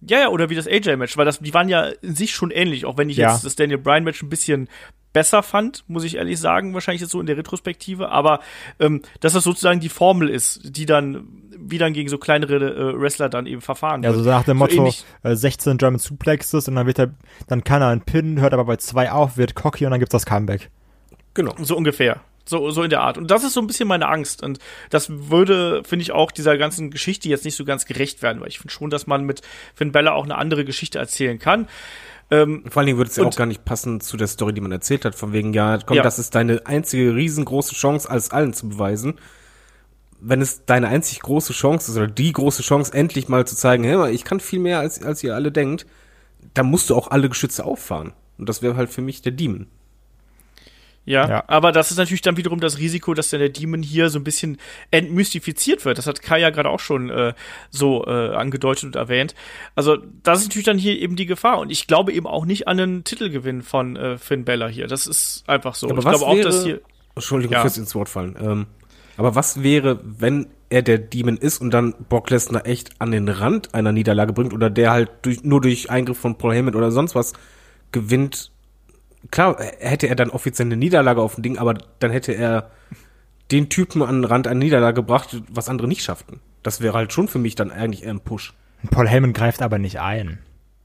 ja, 0.00 0.18
ja, 0.18 0.28
oder 0.30 0.50
wie 0.50 0.56
das 0.56 0.66
AJ-Match, 0.66 1.16
weil 1.16 1.24
das, 1.26 1.38
die 1.38 1.54
waren 1.54 1.68
ja 1.68 1.84
in 2.02 2.16
sich 2.16 2.32
schon 2.32 2.50
ähnlich, 2.50 2.86
auch 2.86 2.96
wenn 2.98 3.08
ich 3.08 3.18
Ja. 3.18 3.32
jetzt 3.32 3.44
das 3.44 3.54
Daniel 3.54 3.78
Bryan-Match 3.78 4.22
ein 4.22 4.28
bisschen 4.30 4.68
besser 5.12 5.42
fand, 5.42 5.84
muss 5.88 6.04
ich 6.04 6.16
ehrlich 6.16 6.38
sagen, 6.40 6.74
wahrscheinlich 6.74 7.00
jetzt 7.02 7.10
so 7.10 7.20
in 7.20 7.26
der 7.26 7.36
Retrospektive, 7.36 8.10
aber 8.10 8.40
ähm, 8.80 9.02
dass 9.20 9.32
das 9.34 9.44
sozusagen 9.44 9.80
die 9.80 9.88
Formel 9.88 10.28
ist, 10.28 10.76
die 10.76 10.86
dann, 10.86 11.28
wie 11.56 11.78
dann 11.78 11.92
gegen 11.92 12.08
so 12.08 12.18
kleinere 12.18 12.56
äh, 12.94 13.00
Wrestler 13.00 13.28
dann 13.28 13.46
eben 13.46 13.60
verfahren 13.60 14.02
Ja, 14.02 14.12
so 14.12 14.24
wird. 14.24 14.26
nach 14.26 14.44
dem 14.44 14.58
So 14.58 14.64
Motto 14.64 14.94
äh, 15.22 15.36
16 15.36 15.78
German 15.78 15.98
Suplexes 15.98 16.68
und 16.68 16.74
dann 16.76 16.86
wird 16.86 16.98
er, 16.98 17.14
dann 17.46 17.64
kann 17.64 17.82
er 17.82 17.88
einen 17.88 18.00
Pin, 18.02 18.40
hört 18.40 18.52
aber 18.54 18.64
bei 18.64 18.76
zwei 18.76 19.10
auf, 19.12 19.36
wird 19.36 19.54
cocky 19.54 19.84
und 19.84 19.90
dann 19.90 20.00
gibt's 20.00 20.12
das 20.12 20.26
Comeback. 20.26 20.70
Genau. 21.34 21.54
So 21.58 21.76
ungefähr. 21.76 22.20
So, 22.44 22.70
so 22.70 22.82
in 22.82 22.90
der 22.90 23.02
Art. 23.02 23.18
Und 23.18 23.30
das 23.30 23.44
ist 23.44 23.52
so 23.52 23.60
ein 23.60 23.68
bisschen 23.68 23.86
meine 23.86 24.08
Angst. 24.08 24.42
Und 24.42 24.58
das 24.90 25.08
würde, 25.30 25.82
finde 25.84 26.02
ich, 26.02 26.10
auch 26.10 26.32
dieser 26.32 26.58
ganzen 26.58 26.90
Geschichte 26.90 27.28
jetzt 27.28 27.44
nicht 27.44 27.54
so 27.54 27.64
ganz 27.64 27.86
gerecht 27.86 28.20
werden, 28.20 28.40
weil 28.40 28.48
ich 28.48 28.58
finde 28.58 28.72
schon, 28.72 28.90
dass 28.90 29.06
man 29.06 29.24
mit 29.24 29.42
Finn 29.74 29.92
Bella 29.92 30.12
auch 30.12 30.24
eine 30.24 30.36
andere 30.36 30.64
Geschichte 30.64 30.98
erzählen 30.98 31.38
kann. 31.38 31.68
Ähm, 32.32 32.64
Vor 32.68 32.80
allen 32.80 32.86
Dingen 32.86 32.98
würde 32.98 33.10
es 33.10 33.16
ja 33.16 33.24
auch 33.24 33.36
gar 33.36 33.46
nicht 33.46 33.64
passen 33.64 34.00
zu 34.00 34.16
der 34.16 34.26
Story, 34.26 34.54
die 34.54 34.62
man 34.62 34.72
erzählt 34.72 35.04
hat, 35.04 35.14
von 35.14 35.32
wegen, 35.34 35.52
ja, 35.52 35.78
komm, 35.84 35.98
Ja. 35.98 36.02
das 36.02 36.18
ist 36.18 36.34
deine 36.34 36.66
einzige 36.66 37.14
riesengroße 37.14 37.74
Chance, 37.74 38.08
alles 38.08 38.30
allen 38.30 38.54
zu 38.54 38.70
beweisen. 38.70 39.14
Wenn 40.18 40.40
es 40.40 40.64
deine 40.64 40.88
einzig 40.88 41.20
große 41.20 41.52
Chance 41.52 41.90
ist, 41.90 41.96
oder 41.98 42.06
die 42.06 42.32
große 42.32 42.62
Chance, 42.62 42.94
endlich 42.94 43.28
mal 43.28 43.46
zu 43.46 43.54
zeigen, 43.54 43.84
hey, 43.84 44.10
ich 44.12 44.24
kann 44.24 44.40
viel 44.40 44.60
mehr, 44.60 44.78
als, 44.78 45.02
als 45.02 45.22
ihr 45.22 45.34
alle 45.34 45.52
denkt, 45.52 45.84
dann 46.54 46.66
musst 46.66 46.88
du 46.90 46.96
auch 46.96 47.10
alle 47.10 47.28
Geschütze 47.28 47.64
auffahren. 47.64 48.12
Und 48.38 48.48
das 48.48 48.62
wäre 48.62 48.76
halt 48.76 48.88
für 48.88 49.02
mich 49.02 49.20
der 49.20 49.32
Demon. 49.32 49.66
Ja, 51.04 51.28
Ja. 51.28 51.44
aber 51.48 51.72
das 51.72 51.90
ist 51.90 51.96
natürlich 51.96 52.22
dann 52.22 52.36
wiederum 52.36 52.60
das 52.60 52.78
Risiko, 52.78 53.12
dass 53.14 53.28
dann 53.30 53.40
der 53.40 53.48
Demon 53.48 53.82
hier 53.82 54.08
so 54.08 54.18
ein 54.20 54.24
bisschen 54.24 54.58
entmystifiziert 54.92 55.84
wird. 55.84 55.98
Das 55.98 56.06
hat 56.06 56.22
Kai 56.22 56.38
ja 56.40 56.50
gerade 56.50 56.68
auch 56.70 56.78
schon 56.80 57.10
äh, 57.10 57.34
so 57.70 58.04
äh, 58.06 58.34
angedeutet 58.34 58.84
und 58.84 58.96
erwähnt. 58.96 59.34
Also 59.74 59.96
das 60.22 60.40
ist 60.40 60.48
natürlich 60.48 60.66
dann 60.66 60.78
hier 60.78 60.98
eben 61.00 61.16
die 61.16 61.26
Gefahr. 61.26 61.58
Und 61.58 61.70
ich 61.70 61.86
glaube 61.86 62.12
eben 62.12 62.26
auch 62.26 62.44
nicht 62.44 62.68
an 62.68 62.78
einen 62.78 63.04
Titelgewinn 63.04 63.62
von 63.62 63.96
äh, 63.96 64.16
Finn 64.18 64.44
Bella 64.44 64.68
hier. 64.68 64.86
Das 64.86 65.06
ist 65.06 65.44
einfach 65.48 65.74
so. 65.74 65.88
Aber 65.90 65.98
ich 65.98 66.04
was 66.04 66.18
glaube 66.18 66.26
auch, 66.32 66.36
wäre- 66.36 66.48
dass 66.48 66.64
hier. 66.64 66.80
Entschuldigung 67.14 67.54
Ja. 67.54 67.60
fürs 67.62 67.76
ins 67.78 67.94
Wort 67.94 68.08
fallen. 68.08 68.36
Ähm, 68.40 68.66
aber 69.16 69.34
was 69.34 69.62
wäre, 69.62 70.00
wenn 70.04 70.46
er 70.70 70.82
der 70.82 70.98
Demon 70.98 71.36
ist 71.36 71.60
und 71.60 71.70
dann 71.72 71.94
Brock 72.08 72.30
Lesnar 72.30 72.64
echt 72.66 72.90
an 73.00 73.10
den 73.10 73.28
Rand 73.28 73.74
einer 73.74 73.92
Niederlage 73.92 74.32
bringt 74.32 74.54
oder 74.54 74.70
der 74.70 74.92
halt 74.92 75.10
durch, 75.22 75.42
nur 75.44 75.60
durch 75.60 75.90
Eingriff 75.90 76.16
von 76.18 76.38
Paul 76.38 76.54
Heyman 76.54 76.74
oder 76.74 76.90
sonst 76.90 77.14
was 77.14 77.34
gewinnt? 77.90 78.50
Klar, 79.30 79.56
hätte 79.78 80.08
er 80.08 80.16
dann 80.16 80.30
offiziell 80.30 80.66
eine 80.66 80.76
Niederlage 80.76 81.20
auf 81.20 81.36
dem 81.36 81.42
Ding, 81.42 81.58
aber 81.58 81.74
dann 82.00 82.10
hätte 82.10 82.32
er 82.32 82.70
den 83.50 83.68
Typen 83.68 84.02
an 84.02 84.22
den 84.22 84.24
Rand 84.24 84.46
einer 84.46 84.58
Niederlage 84.58 84.96
gebracht, 84.96 85.42
was 85.48 85.68
andere 85.68 85.88
nicht 85.88 86.02
schafften. 86.02 86.40
Das 86.62 86.80
wäre 86.80 86.94
halt 86.94 87.12
schon 87.12 87.28
für 87.28 87.38
mich 87.38 87.54
dann 87.54 87.70
eigentlich 87.70 88.04
eher 88.04 88.10
ein 88.10 88.20
Push. 88.20 88.54
Paul 88.90 89.08
Heyman 89.08 89.32
greift 89.32 89.62
aber 89.62 89.78
nicht 89.78 90.00
ein. 90.00 90.38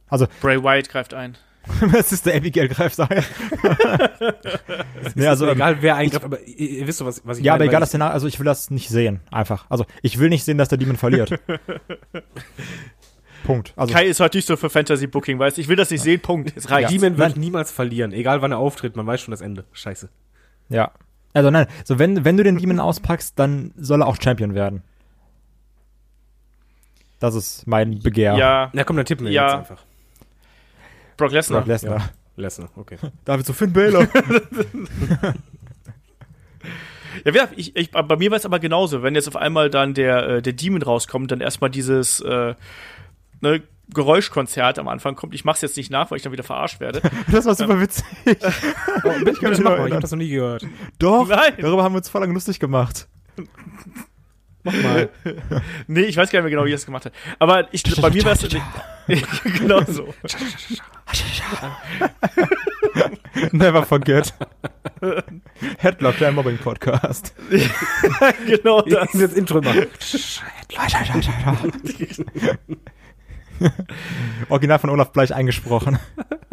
Also, 0.07 0.27
Bray 0.41 0.63
Wyatt 0.63 0.89
greift 0.89 1.13
ein. 1.13 1.37
was 1.81 2.13
ist 2.13 2.25
der 2.25 2.35
Abigail 2.35 2.69
greift 2.69 2.99
ein? 2.99 3.25
nee, 5.15 5.27
also, 5.27 5.49
egal, 5.49 5.81
wer 5.81 5.95
eingreift, 5.95 6.23
aber 6.23 6.41
ihr, 6.41 6.69
ihr 6.69 6.87
wisst 6.87 7.01
doch, 7.01 7.05
was, 7.05 7.25
was 7.25 7.39
ich 7.39 7.43
ja, 7.43 7.53
meine. 7.53 7.63
aber 7.63 7.69
egal 7.69 7.79
das 7.81 7.89
Szenario, 7.89 8.13
also 8.13 8.27
ich 8.27 8.39
will 8.39 8.45
das 8.45 8.69
nicht 8.69 8.87
sehen, 8.89 9.19
einfach. 9.31 9.65
Also, 9.69 9.85
ich 10.01 10.19
will 10.19 10.29
nicht 10.29 10.45
sehen, 10.45 10.57
dass 10.57 10.69
der 10.69 10.77
Demon 10.77 10.95
verliert. 10.95 11.31
Punkt. 13.47 13.73
Also, 13.75 13.93
Kai 13.93 14.05
ist 14.05 14.19
heute 14.19 14.37
nicht 14.37 14.45
so 14.47 14.55
für 14.57 14.69
Fantasy 14.69 15.07
Booking, 15.07 15.39
weißt 15.39 15.57
du? 15.57 15.61
Ich 15.61 15.67
will 15.67 15.75
das 15.75 15.89
nicht 15.89 16.01
sehen, 16.01 16.19
Punkt. 16.21 16.53
Jetzt 16.55 16.69
reicht's. 16.69 16.91
Demon 16.91 17.17
wird 17.17 17.31
Nein. 17.31 17.39
niemals 17.39 17.71
verlieren, 17.71 18.11
egal 18.13 18.41
wann 18.41 18.51
er 18.51 18.57
auftritt, 18.59 18.95
man 18.95 19.07
weiß 19.07 19.21
schon 19.21 19.31
das 19.31 19.41
Ende. 19.41 19.65
Scheiße. 19.73 20.09
ja. 20.69 20.91
Also 21.33 21.51
nein, 21.51 21.67
so 21.83 21.99
wenn, 21.99 22.25
wenn 22.25 22.35
du 22.37 22.43
den 22.43 22.57
Demon 22.57 22.79
auspackst, 22.79 23.37
dann 23.37 23.71
soll 23.77 24.01
er 24.01 24.07
auch 24.07 24.17
Champion 24.19 24.55
werden. 24.55 24.81
Das 27.19 27.35
ist 27.35 27.67
mein 27.67 27.99
Begehr. 27.99 28.35
Ja, 28.35 28.69
Na 28.73 28.83
komm, 28.83 28.95
dann 28.95 29.05
tippen 29.05 29.25
wir 29.27 29.33
Ja. 29.33 29.45
jetzt 29.45 29.53
einfach. 29.69 29.83
Brock 31.15 31.31
Lesnar. 31.31 31.59
Brock 31.59 31.67
Lesnar. 31.67 32.09
Lesnar, 32.37 32.69
okay. 32.75 32.97
David 33.25 33.45
so 33.45 33.53
Finn 33.53 33.71
Balor. 33.71 34.07
Ja, 37.25 37.47
ich, 37.55 37.75
ich, 37.75 37.91
bei 37.91 38.15
mir 38.15 38.29
war 38.31 38.37
es 38.37 38.45
aber 38.45 38.59
genauso. 38.59 39.01
Wenn 39.01 39.15
jetzt 39.15 39.27
auf 39.27 39.35
einmal 39.35 39.69
dann 39.69 39.93
der, 39.95 40.27
äh, 40.29 40.41
der 40.41 40.53
Demon 40.53 40.81
rauskommt, 40.81 41.31
dann 41.31 41.41
erstmal 41.41 41.69
dieses 41.71 42.19
äh, 42.21 42.53
ne, 43.41 43.63
Geräuschkonzert 43.93 44.79
am 44.79 44.87
Anfang 44.87 45.15
kommt. 45.15 45.33
Ich 45.33 45.45
mach's 45.45 45.61
jetzt 45.61 45.77
nicht 45.77 45.91
nach, 45.91 46.11
weil 46.11 46.17
ich 46.17 46.23
dann 46.23 46.31
wieder 46.33 46.43
verarscht 46.43 46.79
werde. 46.79 47.01
das 47.31 47.45
war 47.45 47.55
super 47.55 47.79
witzig. 47.79 48.05
Oh, 48.25 49.11
ich 49.25 49.39
kann 49.39 49.51
das 49.51 49.59
machen, 49.63 49.87
ich 49.87 49.93
hab 49.93 50.01
das 50.01 50.11
noch 50.11 50.17
nie 50.17 50.29
gehört. 50.29 50.65
Doch, 50.99 51.27
Nein. 51.27 51.53
darüber 51.59 51.83
haben 51.83 51.93
wir 51.93 51.97
uns 51.97 52.09
voll 52.09 52.21
lang 52.21 52.33
lustig 52.33 52.59
gemacht. 52.59 53.07
Mach 54.63 54.73
mal. 54.83 55.09
nee, 55.87 56.01
ich 56.01 56.17
weiß 56.17 56.29
gar 56.29 56.39
nicht 56.39 56.43
mehr 56.43 56.51
genau, 56.51 56.65
wie 56.65 56.73
er 56.73 56.75
es 56.75 56.85
gemacht 56.85 57.05
hat. 57.05 57.13
Aber 57.39 57.73
ich, 57.73 57.83
bei 58.01 58.09
mir 58.09 58.25
war 58.25 58.33
es 58.33 58.45
genau 59.57 59.81
so. 59.85 60.13
Never 63.53 63.83
forget. 63.83 64.33
Headlock, 65.77 66.17
der 66.17 66.33
Mobbing-Podcast. 66.33 67.33
genau 68.45 68.81
das. 68.81 69.09
Das 69.13 69.33
Intro 69.33 69.59
immer. 69.59 69.73
Original 74.49 74.79
von 74.79 74.89
Olaf 74.89 75.11
Bleich 75.11 75.33
eingesprochen. 75.33 75.99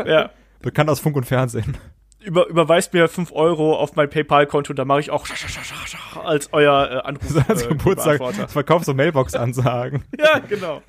Ja. 0.04 0.30
Bekannt 0.60 0.90
aus 0.90 0.98
Funk 0.98 1.14
und 1.16 1.24
Fernsehen. 1.24 1.78
Über, 2.20 2.48
überweist 2.48 2.92
mir 2.92 3.08
5 3.08 3.30
Euro 3.30 3.76
auf 3.76 3.94
mein 3.94 4.10
PayPal-Konto, 4.10 4.72
da 4.72 4.84
mache 4.84 5.00
ich 5.00 5.10
auch 5.10 5.24
als 6.24 6.52
euer 6.52 6.90
äh, 6.90 7.08
Anruf. 7.08 7.28
So 7.28 7.40
als 7.48 7.62
äh, 7.62 7.68
Geburtstag, 7.68 8.20
verkaufst 8.50 8.86
so 8.86 8.94
Mailbox-Ansagen. 8.94 10.02
Ja, 10.18 10.40
genau. 10.40 10.82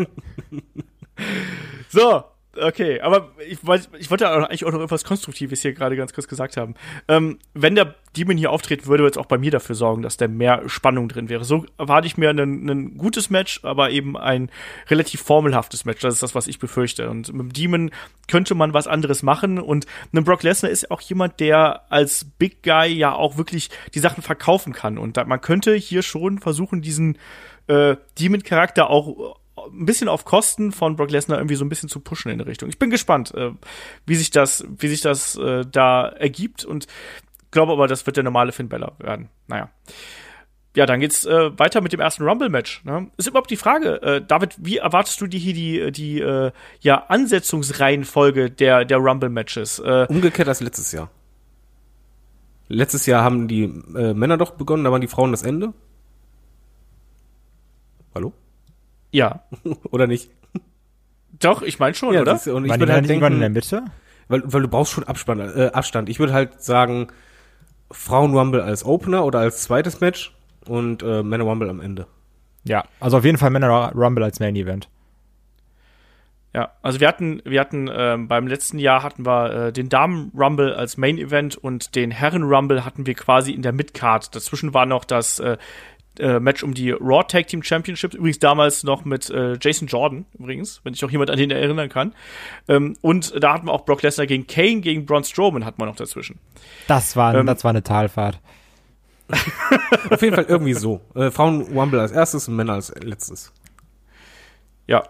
so, 1.90 2.24
okay, 2.60 3.02
aber 3.02 3.32
ich, 3.48 3.66
wollt- 3.66 3.90
ich 3.98 4.10
wollte 4.12 4.30
eigentlich 4.30 4.66
auch 4.66 4.72
noch 4.72 4.82
etwas 4.82 5.04
Konstruktives 5.04 5.62
hier 5.62 5.74
gerade 5.74 5.96
ganz 5.96 6.14
kurz 6.14 6.28
gesagt 6.28 6.58
haben. 6.58 6.76
Ähm, 7.08 7.40
wenn 7.54 7.76
der 7.76 7.96
Demon 8.16 8.38
hier 8.38 8.52
auftreten 8.52 8.88
würde, 8.88 9.04
würde 9.04 9.12
es 9.12 9.18
auch 9.18 9.26
bei 9.26 9.38
mir 9.38 9.52
dafür 9.52 9.76
sorgen, 9.76 10.02
dass 10.02 10.18
da 10.18 10.28
mehr 10.28 10.68
Spannung 10.68 11.10
drin 11.10 11.28
wäre. 11.30 11.44
So 11.44 11.66
erwarte 11.78 12.08
ich 12.08 12.18
mir 12.18 12.30
ein, 12.30 12.40
ein 12.40 12.98
gutes 12.98 13.30
Match, 13.30 13.60
aber 13.64 13.92
eben 13.92 14.16
ein 14.18 14.50
relativ 14.90 15.22
formelhaftes 15.22 15.86
Match. 15.86 16.02
Das 16.02 16.14
ist 16.14 16.24
das, 16.24 16.36
was 16.36 16.48
ich 16.48 16.60
befürchte. 16.60 17.10
Und 17.10 17.34
mit 17.34 17.42
dem 17.42 17.54
Demon 17.54 17.92
könnte 18.28 18.56
man 18.56 18.74
was 18.74 18.88
anderes 18.88 19.22
machen. 19.22 19.60
Und 19.60 19.86
ein 20.14 20.24
Brock 20.24 20.44
Lesnar 20.44 20.72
ist 20.72 20.92
auch 20.92 21.02
jemand, 21.02 21.40
der 21.40 21.92
als 21.92 22.26
Big 22.38 22.64
Guy 22.64 22.88
ja 22.88 23.14
auch 23.14 23.38
wirklich 23.38 23.70
die 23.94 24.00
Sachen 24.00 24.24
verkaufen 24.24 24.74
kann. 24.74 24.98
Und 24.98 25.18
da, 25.18 25.26
man 25.26 25.42
könnte 25.42 25.76
hier 25.76 26.02
schon 26.02 26.40
versuchen, 26.40 26.82
diesen 26.82 27.18
äh, 27.68 27.98
Demon-Charakter 28.18 28.90
auch 28.90 29.38
ein 29.68 29.86
bisschen 29.86 30.08
auf 30.08 30.26
Kosten 30.26 30.72
von 30.72 30.96
Brock 30.96 31.12
Lesnar 31.12 31.38
irgendwie 31.38 31.56
so 31.56 31.66
ein 31.66 31.70
bisschen 31.70 31.90
zu 31.90 32.00
pushen 32.00 32.32
in 32.32 32.38
die 32.38 32.44
Richtung. 32.44 32.70
Ich 32.70 32.80
bin 32.80 32.90
gespannt, 32.90 33.34
äh, 33.36 33.52
wie 34.06 34.16
sich 34.16 34.32
das, 34.32 34.66
wie 34.78 34.88
sich 34.88 35.02
das 35.02 35.36
äh, 35.36 35.66
da 35.70 36.08
ergibt 36.08 36.66
und 36.66 36.88
glaube 37.56 37.72
aber, 37.72 37.88
das 37.88 38.06
wird 38.06 38.18
der 38.18 38.24
normale 38.24 38.52
Finn 38.52 38.70
Balor 38.70 38.94
werden. 39.00 39.30
Naja. 39.48 39.72
Ja, 40.76 40.86
dann 40.86 41.00
geht's 41.00 41.26
äh, 41.26 41.58
weiter 41.58 41.80
mit 41.80 41.94
dem 41.94 42.02
ersten 42.02 42.28
Rumble-Match. 42.28 42.84
Ne? 42.84 43.10
Ist 43.16 43.28
überhaupt 43.28 43.50
die 43.50 43.56
Frage, 43.56 44.02
äh, 44.02 44.22
David, 44.22 44.56
wie 44.58 44.78
erwartest 44.78 45.22
du 45.22 45.28
die 45.28 45.40
hier 45.40 45.54
die, 45.54 45.92
die 45.92 46.20
äh, 46.20 46.52
ja, 46.82 47.06
Ansetzungsreihenfolge 47.08 48.52
der, 48.52 48.84
der 48.84 48.98
Rumble-Matches? 48.98 49.80
Äh, 49.80 50.06
Umgekehrt 50.10 50.50
als 50.50 50.60
letztes 50.60 50.92
Jahr. 50.92 51.10
Letztes 52.68 53.06
Jahr 53.06 53.24
haben 53.24 53.48
die 53.48 53.64
äh, 53.64 54.14
Männer 54.14 54.38
doch 54.38 54.52
begonnen, 54.52 54.84
da 54.84 54.92
waren 54.92 55.02
die 55.02 55.08
Frauen 55.08 55.32
das 55.32 55.44
Ende. 55.44 55.74
Hallo? 58.14 58.34
Ja, 59.16 59.44
Oder 59.92 60.08
nicht? 60.08 60.30
doch, 61.40 61.62
ich 61.62 61.80
meine 61.80 61.94
schon, 61.96 62.16
oder? 62.16 62.34
siehst 62.34 62.48
du, 62.48 62.56
und 62.56 62.66
ich 62.66 62.80
würde 62.80 62.94
halt 62.94 63.10
irgendwann 63.10 63.34
in 63.34 63.40
der 63.40 63.50
denken, 63.50 63.76
Mitte? 63.76 63.92
weil, 64.28 64.42
weil 64.46 64.62
du 64.62 64.68
brauchst 64.68 64.94
schon 64.94 65.04
Abspann, 65.04 65.40
äh, 65.40 65.72
Abstand. 65.74 66.10
Ich 66.10 66.20
würde 66.20 66.34
halt 66.34 66.62
sagen, 66.62 67.08
Frauen 67.92 68.36
Rumble 68.36 68.62
als 68.62 68.86
Opener 68.86 69.26
oder 69.26 69.40
als 69.40 69.64
zweites 69.64 70.00
Match 70.02 70.34
und 70.68 71.04
äh, 71.04 71.24
Männer 71.24 71.44
Rumble 71.44 71.70
am 71.70 71.80
Ende. 71.80 72.08
Ja, 72.64 72.86
also 73.00 73.18
auf 73.18 73.26
jeden 73.26 73.38
Fall 73.38 73.52
Männer 73.52 73.92
Rumble 73.94 74.24
als 74.24 74.40
Main 74.40 74.56
Event. 74.56 74.90
Ja, 76.54 76.72
also 76.82 77.02
wir 77.02 77.10
hatten, 77.10 77.42
wir 77.44 77.60
hatten 77.60 77.90
ähm, 77.94 78.30
beim 78.30 78.48
letzten 78.48 78.80
Jahr 78.80 79.04
hatten 79.04 79.26
wir 79.26 79.68
äh, 79.68 79.74
den 79.74 79.90
Damen 79.90 80.32
Rumble 80.34 80.74
als 80.74 80.96
Main 80.96 81.18
Event 81.18 81.58
und 81.58 81.96
den 81.96 82.12
Herren 82.12 82.44
Rumble 82.44 82.86
hatten 82.86 83.06
wir 83.06 83.14
quasi 83.14 83.52
in 83.52 83.62
der 83.62 83.74
Midcard. 83.74 84.34
Dazwischen 84.34 84.74
war 84.74 84.86
noch 84.86 85.04
das 85.04 85.40
äh, 85.40 85.58
äh, 86.20 86.40
Match 86.40 86.64
um 86.64 86.74
die 86.74 86.92
Raw 86.92 87.24
Tag 87.28 87.48
Team 87.48 87.64
Championships, 87.64 88.16
übrigens 88.16 88.40
damals 88.40 88.84
noch 88.84 89.06
mit 89.06 89.30
äh, 89.30 89.58
Jason 89.60 89.88
Jordan, 89.88 90.26
übrigens, 90.38 90.82
wenn 90.84 90.94
sich 90.94 91.02
noch 91.02 91.12
jemand 91.12 91.30
an 91.30 91.38
den 91.38 91.52
erinnern 91.52 91.90
kann. 91.90 92.14
Ähm, 92.68 92.96
und 93.02 93.34
da 93.42 93.54
hatten 93.54 93.68
wir 93.68 93.74
auch 93.74 93.86
Brock 93.86 94.02
Lesnar 94.02 94.28
gegen 94.28 94.48
Kane, 94.48 94.82
gegen 94.82 95.06
Braun 95.06 95.24
Strowman 95.24 95.66
hatten 95.66 95.82
wir 95.82 95.86
noch 95.86 95.96
dazwischen. 95.96 96.40
Das 96.88 97.16
war, 97.16 97.36
Ähm, 97.36 97.46
das 97.46 97.64
war 97.64 97.70
eine 97.70 97.84
Talfahrt. 97.84 98.40
Auf 100.10 100.22
jeden 100.22 100.36
Fall 100.36 100.46
irgendwie 100.48 100.74
so. 100.74 101.02
Äh, 101.16 101.32
Frauen 101.32 101.62
Rumble 101.62 102.00
als 102.00 102.12
erstes 102.12 102.48
und 102.48 102.56
Männer 102.56 102.74
als 102.74 102.94
letztes. 103.02 103.52
Ja. 104.88 105.04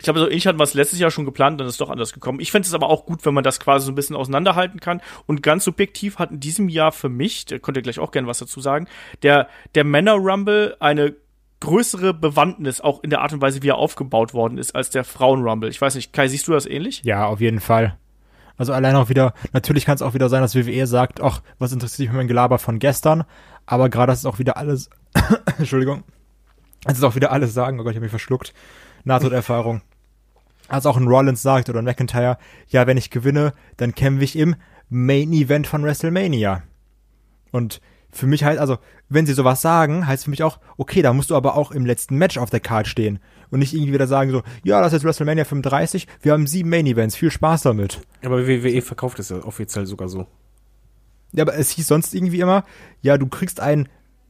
Ich 0.00 0.04
glaube, 0.04 0.18
so 0.18 0.26
ähnlich 0.26 0.46
hatten 0.46 0.58
wir 0.58 0.64
es 0.64 0.72
letztes 0.72 0.98
Jahr 0.98 1.10
schon 1.10 1.26
geplant, 1.26 1.60
dann 1.60 1.66
ist 1.66 1.74
es 1.74 1.78
doch 1.78 1.90
anders 1.90 2.14
gekommen. 2.14 2.40
Ich 2.40 2.50
fände 2.50 2.66
es 2.66 2.72
aber 2.72 2.88
auch 2.88 3.04
gut, 3.04 3.26
wenn 3.26 3.34
man 3.34 3.44
das 3.44 3.60
quasi 3.60 3.84
so 3.84 3.92
ein 3.92 3.94
bisschen 3.94 4.16
auseinanderhalten 4.16 4.80
kann. 4.80 5.02
Und 5.26 5.42
ganz 5.42 5.64
subjektiv 5.64 6.18
hat 6.18 6.30
in 6.30 6.40
diesem 6.40 6.70
Jahr 6.70 6.90
für 6.90 7.10
mich, 7.10 7.44
da 7.44 7.58
könnt 7.58 7.76
ihr 7.76 7.82
gleich 7.82 7.98
auch 7.98 8.10
gerne 8.10 8.26
was 8.26 8.38
dazu 8.38 8.62
sagen, 8.62 8.88
der, 9.22 9.46
der 9.74 9.84
Männer-Rumble 9.84 10.74
eine 10.80 11.16
größere 11.60 12.14
Bewandtnis 12.14 12.80
auch 12.80 13.02
in 13.02 13.10
der 13.10 13.20
Art 13.20 13.34
und 13.34 13.42
Weise, 13.42 13.62
wie 13.62 13.68
er 13.68 13.76
aufgebaut 13.76 14.32
worden 14.32 14.56
ist, 14.56 14.74
als 14.74 14.88
der 14.88 15.04
Frauen-Rumble. 15.04 15.68
Ich 15.68 15.82
weiß 15.82 15.96
nicht, 15.96 16.14
Kai, 16.14 16.28
siehst 16.28 16.48
du 16.48 16.52
das 16.52 16.64
ähnlich? 16.64 17.02
Ja, 17.04 17.26
auf 17.26 17.42
jeden 17.42 17.60
Fall. 17.60 17.98
Also 18.56 18.72
allein 18.72 18.96
auch 18.96 19.10
wieder, 19.10 19.34
natürlich 19.52 19.84
kann 19.84 19.96
es 19.96 20.02
auch 20.02 20.14
wieder 20.14 20.30
sein, 20.30 20.40
dass 20.40 20.54
WWE 20.54 20.86
sagt, 20.86 21.20
ach, 21.20 21.42
was 21.58 21.72
interessiert 21.72 22.08
mich 22.08 22.16
mein 22.16 22.26
Gelaber 22.26 22.58
von 22.58 22.78
gestern, 22.78 23.24
aber 23.66 23.90
gerade 23.90 24.12
das 24.12 24.20
ist 24.20 24.26
auch 24.26 24.38
wieder 24.38 24.56
alles, 24.56 24.88
Entschuldigung, 25.58 26.04
es 26.86 26.96
ist 26.96 27.04
auch 27.04 27.16
wieder 27.16 27.32
alles 27.32 27.52
sagen, 27.52 27.78
oh 27.78 27.82
Gott, 27.82 27.92
ich 27.92 27.96
habe 27.96 28.04
mich 28.04 28.10
verschluckt, 28.10 28.54
Nahtoderfahrung. 29.04 29.82
Als 30.70 30.86
auch 30.86 30.96
ein 30.96 31.08
Rollins 31.08 31.42
sagt 31.42 31.68
oder 31.68 31.80
ein 31.80 31.84
McIntyre, 31.84 32.38
ja, 32.68 32.86
wenn 32.86 32.96
ich 32.96 33.10
gewinne, 33.10 33.54
dann 33.76 33.94
kämpfe 33.94 34.22
ich 34.24 34.36
im 34.36 34.54
Main 34.88 35.32
Event 35.32 35.66
von 35.66 35.82
WrestleMania. 35.82 36.62
Und 37.50 37.80
für 38.12 38.26
mich 38.26 38.44
halt, 38.44 38.58
also, 38.58 38.78
wenn 39.08 39.26
sie 39.26 39.34
sowas 39.34 39.62
sagen, 39.62 40.06
heißt 40.06 40.24
für 40.24 40.30
mich 40.30 40.44
auch, 40.44 40.60
okay, 40.76 41.02
da 41.02 41.12
musst 41.12 41.30
du 41.30 41.36
aber 41.36 41.56
auch 41.56 41.72
im 41.72 41.86
letzten 41.86 42.16
Match 42.16 42.38
auf 42.38 42.50
der 42.50 42.60
Card 42.60 42.86
stehen. 42.86 43.18
Und 43.50 43.58
nicht 43.58 43.74
irgendwie 43.74 43.92
wieder 43.92 44.06
sagen 44.06 44.30
so, 44.30 44.42
ja, 44.62 44.80
das 44.80 44.92
ist 44.92 45.04
WrestleMania 45.04 45.44
35, 45.44 46.06
wir 46.22 46.32
haben 46.32 46.46
sieben 46.46 46.70
Main 46.70 46.86
Events, 46.86 47.16
viel 47.16 47.32
Spaß 47.32 47.62
damit. 47.62 48.00
Aber 48.24 48.46
WWE 48.46 48.80
verkauft 48.80 49.18
es 49.18 49.30
ja 49.30 49.38
offiziell 49.38 49.86
sogar 49.86 50.08
so. 50.08 50.28
Ja, 51.32 51.42
aber 51.42 51.56
es 51.56 51.70
hieß 51.70 51.88
sonst 51.88 52.14
irgendwie 52.14 52.40
immer, 52.40 52.64
ja, 53.02 53.18
du 53.18 53.26
kriegst 53.26 53.58
ein 53.58 53.88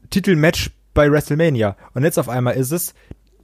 Titelmatch 0.08 0.70
bei 0.94 1.10
WrestleMania. 1.10 1.76
Und 1.92 2.04
jetzt 2.04 2.18
auf 2.18 2.30
einmal 2.30 2.54
ist 2.54 2.72
es 2.72 2.94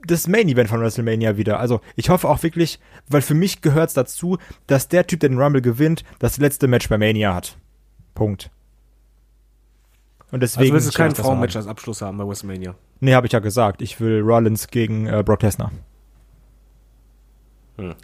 das 0.06 0.26
Main 0.28 0.48
Event 0.48 0.68
von 0.68 0.80
WrestleMania 0.80 1.36
wieder. 1.36 1.60
Also 1.60 1.80
ich 1.94 2.08
hoffe 2.08 2.28
auch 2.28 2.42
wirklich, 2.42 2.78
weil 3.08 3.22
für 3.22 3.34
mich 3.34 3.60
gehört 3.60 3.88
es 3.88 3.94
dazu, 3.94 4.38
dass 4.66 4.88
der 4.88 5.06
Typ, 5.06 5.20
der 5.20 5.28
den 5.28 5.40
Rumble 5.40 5.62
gewinnt, 5.62 6.04
das 6.18 6.38
letzte 6.38 6.68
Match 6.68 6.88
bei 6.88 6.98
Mania 6.98 7.34
hat. 7.34 7.56
Punkt. 8.14 8.50
Und 10.30 10.42
deswegen. 10.42 10.72
Also 10.72 10.74
willst 10.74 10.94
du 10.94 10.98
kein 10.98 11.14
Frauenmatch 11.14 11.56
als 11.56 11.66
Abschluss 11.66 12.02
haben 12.02 12.18
bei 12.18 12.26
WrestleMania. 12.26 12.74
Nee, 13.00 13.14
habe 13.14 13.26
ich 13.26 13.32
ja 13.32 13.38
gesagt. 13.38 13.82
Ich 13.82 14.00
will 14.00 14.20
Rollins 14.22 14.68
gegen 14.68 15.06
äh, 15.06 15.22
Brock 15.24 15.42
Lesnar. 15.42 15.70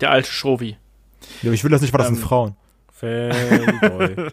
Der 0.00 0.10
alte 0.10 0.30
Schrovi. 0.30 0.76
Ja, 1.40 1.50
Ich 1.52 1.64
will 1.64 1.70
das 1.70 1.80
nicht, 1.80 1.92
weil 1.94 1.98
das 1.98 2.08
sind 2.08 2.18
Ähm, 2.18 2.22
Frauen. 2.22 2.56
Fanboy. 2.90 4.16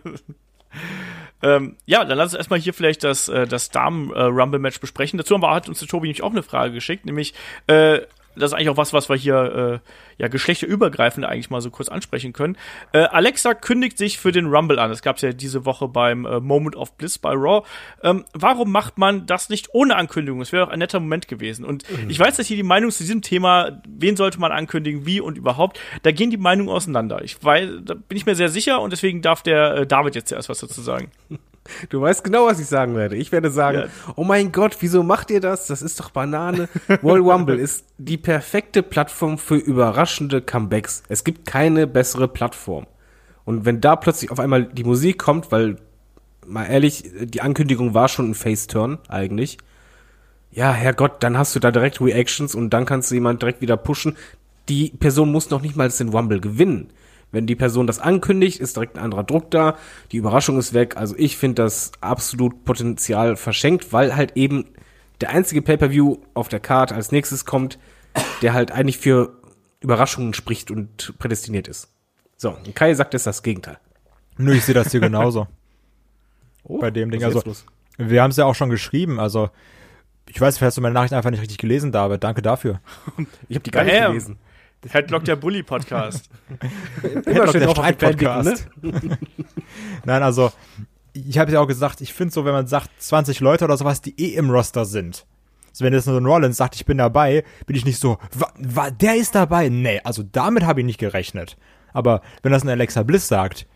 Ähm, 1.41 1.75
ja, 1.85 2.03
dann 2.03 2.17
lass 2.17 2.33
uns 2.33 2.37
erstmal 2.37 2.59
hier 2.59 2.73
vielleicht 2.73 3.03
das, 3.03 3.29
äh, 3.29 3.47
das 3.47 3.69
Damen-Rumble-Match 3.69 4.79
besprechen. 4.79 5.17
Dazu 5.17 5.35
haben 5.35 5.41
wir, 5.41 5.51
hat 5.51 5.69
uns 5.69 5.79
der 5.79 5.87
Tobi 5.87 6.07
nämlich 6.07 6.23
auch 6.23 6.31
eine 6.31 6.43
Frage 6.43 6.73
geschickt, 6.73 7.05
nämlich, 7.05 7.33
äh, 7.67 8.01
das 8.39 8.51
ist 8.51 8.53
eigentlich 8.53 8.69
auch 8.69 8.77
was, 8.77 8.93
was 8.93 9.09
wir 9.09 9.15
hier 9.15 9.81
äh, 9.83 10.21
ja 10.21 10.27
geschlechterübergreifend 10.27 11.25
eigentlich 11.25 11.49
mal 11.49 11.61
so 11.61 11.69
kurz 11.69 11.89
ansprechen 11.89 12.33
können. 12.33 12.57
Äh, 12.91 12.99
Alexa 12.99 13.53
kündigt 13.53 13.97
sich 13.97 14.17
für 14.17 14.31
den 14.31 14.47
Rumble 14.47 14.79
an. 14.79 14.89
Das 14.89 15.01
gab 15.01 15.17
es 15.17 15.21
ja 15.21 15.31
diese 15.31 15.65
Woche 15.65 15.87
beim 15.87 16.25
äh, 16.25 16.39
Moment 16.39 16.75
of 16.75 16.95
Bliss 16.97 17.17
bei 17.17 17.31
Raw. 17.31 17.65
Ähm, 18.03 18.25
warum 18.33 18.71
macht 18.71 18.97
man 18.97 19.25
das 19.25 19.49
nicht 19.49 19.69
ohne 19.73 19.95
Ankündigung? 19.95 20.41
Es 20.41 20.51
wäre 20.51 20.65
doch 20.65 20.71
ein 20.71 20.79
netter 20.79 20.99
Moment 20.99 21.27
gewesen. 21.27 21.65
Und 21.65 21.83
ich 22.07 22.19
weiß, 22.19 22.37
dass 22.37 22.47
hier 22.47 22.57
die 22.57 22.63
Meinung 22.63 22.91
zu 22.91 23.03
diesem 23.03 23.21
Thema, 23.21 23.81
wen 23.87 24.15
sollte 24.15 24.39
man 24.39 24.51
ankündigen, 24.51 25.05
wie 25.05 25.21
und 25.21 25.37
überhaupt, 25.37 25.79
da 26.03 26.11
gehen 26.11 26.29
die 26.29 26.37
Meinungen 26.37 26.69
auseinander. 26.69 27.23
Ich 27.23 27.43
weiß, 27.43 27.69
da 27.83 27.93
bin 27.93 28.17
ich 28.17 28.25
mir 28.25 28.35
sehr 28.35 28.49
sicher 28.49 28.81
und 28.81 28.91
deswegen 28.91 29.21
darf 29.21 29.43
der 29.43 29.75
äh, 29.75 29.87
David 29.87 30.15
jetzt 30.15 30.29
zuerst 30.29 30.49
was 30.49 30.59
dazu 30.59 30.81
sagen. 30.81 31.11
Du 31.89 32.01
weißt 32.01 32.23
genau, 32.23 32.45
was 32.47 32.59
ich 32.59 32.65
sagen 32.67 32.95
werde. 32.95 33.15
Ich 33.15 33.31
werde 33.31 33.51
sagen, 33.51 33.79
Ja. 33.79 33.85
oh 34.15 34.23
mein 34.23 34.51
Gott, 34.51 34.77
wieso 34.79 35.03
macht 35.03 35.29
ihr 35.29 35.39
das? 35.39 35.67
Das 35.67 35.81
ist 35.81 35.99
doch 35.99 36.09
Banane. 36.09 36.67
Royal 37.03 37.21
Rumble 37.31 37.59
ist 37.59 37.85
die 37.97 38.17
perfekte 38.17 38.81
Plattform 38.81 39.37
für 39.37 39.55
überraschende 39.55 40.41
Comebacks. 40.41 41.03
Es 41.09 41.23
gibt 41.23 41.45
keine 41.45 41.85
bessere 41.85 42.27
Plattform. 42.27 42.87
Und 43.45 43.65
wenn 43.65 43.81
da 43.81 43.95
plötzlich 43.95 44.31
auf 44.31 44.39
einmal 44.39 44.65
die 44.65 44.83
Musik 44.83 45.19
kommt, 45.19 45.51
weil, 45.51 45.77
mal 46.45 46.65
ehrlich, 46.65 47.09
die 47.21 47.41
Ankündigung 47.41 47.93
war 47.93 48.07
schon 48.07 48.31
ein 48.31 48.35
Face-Turn 48.35 48.97
eigentlich. 49.07 49.57
Ja, 50.51 50.71
Herrgott, 50.73 51.21
dann 51.23 51.37
hast 51.37 51.55
du 51.55 51.59
da 51.59 51.69
direkt 51.71 52.01
Reactions 52.01 52.55
und 52.55 52.71
dann 52.71 52.85
kannst 52.85 53.11
du 53.11 53.15
jemand 53.15 53.41
direkt 53.41 53.61
wieder 53.61 53.77
pushen. 53.77 54.17
Die 54.67 54.89
Person 54.89 55.31
muss 55.31 55.49
noch 55.51 55.61
nicht 55.61 55.75
mal 55.75 55.89
den 55.89 56.09
Rumble 56.09 56.39
gewinnen. 56.39 56.89
Wenn 57.31 57.45
die 57.45 57.55
Person 57.55 57.85
das 57.85 57.99
ankündigt, 57.99 58.59
ist 58.59 58.75
direkt 58.75 58.97
ein 58.97 59.03
anderer 59.03 59.23
Druck 59.23 59.51
da, 59.51 59.77
die 60.11 60.17
Überraschung 60.17 60.57
ist 60.57 60.73
weg. 60.73 60.97
Also 60.97 61.15
ich 61.17 61.37
finde 61.37 61.63
das 61.63 61.91
absolut 62.01 62.65
Potenzial 62.65 63.35
verschenkt, 63.35 63.93
weil 63.93 64.15
halt 64.15 64.35
eben 64.35 64.65
der 65.21 65.29
einzige 65.29 65.61
Pay-per-View 65.61 66.17
auf 66.33 66.49
der 66.49 66.59
Card 66.59 66.91
als 66.91 67.11
nächstes 67.11 67.45
kommt, 67.45 67.77
der 68.41 68.53
halt 68.53 68.71
eigentlich 68.71 68.97
für 68.97 69.37
Überraschungen 69.81 70.33
spricht 70.33 70.71
und 70.71 71.13
prädestiniert 71.19 71.67
ist. 71.67 71.89
So, 72.37 72.51
und 72.51 72.75
Kai 72.75 72.93
sagt 72.93 73.13
jetzt 73.13 73.27
das 73.27 73.43
Gegenteil. 73.43 73.77
Nö, 74.37 74.53
ich 74.53 74.65
sehe 74.65 74.75
das 74.75 74.91
hier 74.91 74.99
genauso. 75.01 75.47
Oh, 76.63 76.79
Bei 76.79 76.91
dem 76.91 77.11
Ding, 77.11 77.23
also-? 77.23 77.43
Wir 77.97 78.23
haben 78.23 78.31
es 78.31 78.37
ja 78.37 78.45
auch 78.45 78.55
schon 78.55 78.69
geschrieben, 78.69 79.19
also 79.19 79.49
ich 80.29 80.39
weiß, 80.39 80.57
vielleicht 80.57 80.69
hast 80.69 80.77
du 80.77 80.81
meine 80.81 80.93
Nachricht 80.93 81.13
einfach 81.13 81.31
nicht 81.31 81.41
richtig 81.41 81.57
gelesen, 81.57 81.91
David. 81.91 82.23
Danke 82.23 82.41
dafür. 82.41 82.79
Ich 83.49 83.55
habe 83.55 83.63
die 83.63 83.71
gar 83.71 83.83
nicht 83.83 83.99
gelesen. 83.99 84.37
Headlock 84.87 85.25
der 85.25 85.35
Bully 85.35 85.63
Podcast. 85.63 86.29
Schön 87.01 87.23
der 87.23 87.69
Streitpodcast. 87.69 88.67
Ne? 88.81 89.17
Nein, 90.05 90.23
also 90.23 90.51
ich 91.13 91.37
habe 91.37 91.51
ja 91.51 91.59
auch 91.59 91.67
gesagt, 91.67 92.01
ich 92.01 92.13
finde 92.13 92.33
so, 92.33 92.45
wenn 92.45 92.53
man 92.53 92.67
sagt 92.67 92.89
20 92.99 93.39
Leute 93.41 93.65
oder 93.65 93.77
sowas, 93.77 94.01
die 94.01 94.19
eh 94.19 94.35
im 94.35 94.49
Roster 94.49 94.85
sind. 94.85 95.25
Also 95.69 95.85
wenn 95.85 95.93
jetzt 95.93 96.07
nur 96.07 96.15
so 96.15 96.21
ein 96.21 96.25
Rollins 96.25 96.57
sagt, 96.57 96.75
ich 96.75 96.85
bin 96.85 96.97
dabei, 96.97 97.43
bin 97.65 97.75
ich 97.75 97.85
nicht 97.85 97.99
so, 97.99 98.17
wa, 98.33 98.51
wa, 98.57 98.89
der 98.89 99.15
ist 99.15 99.35
dabei. 99.35 99.69
Nee, 99.69 100.01
also 100.03 100.23
damit 100.23 100.63
habe 100.63 100.79
ich 100.79 100.85
nicht 100.85 100.99
gerechnet. 100.99 101.57
Aber 101.93 102.21
wenn 102.41 102.51
das 102.51 102.63
ein 102.63 102.69
Alexa 102.69 103.03
Bliss 103.03 103.27
sagt, 103.27 103.67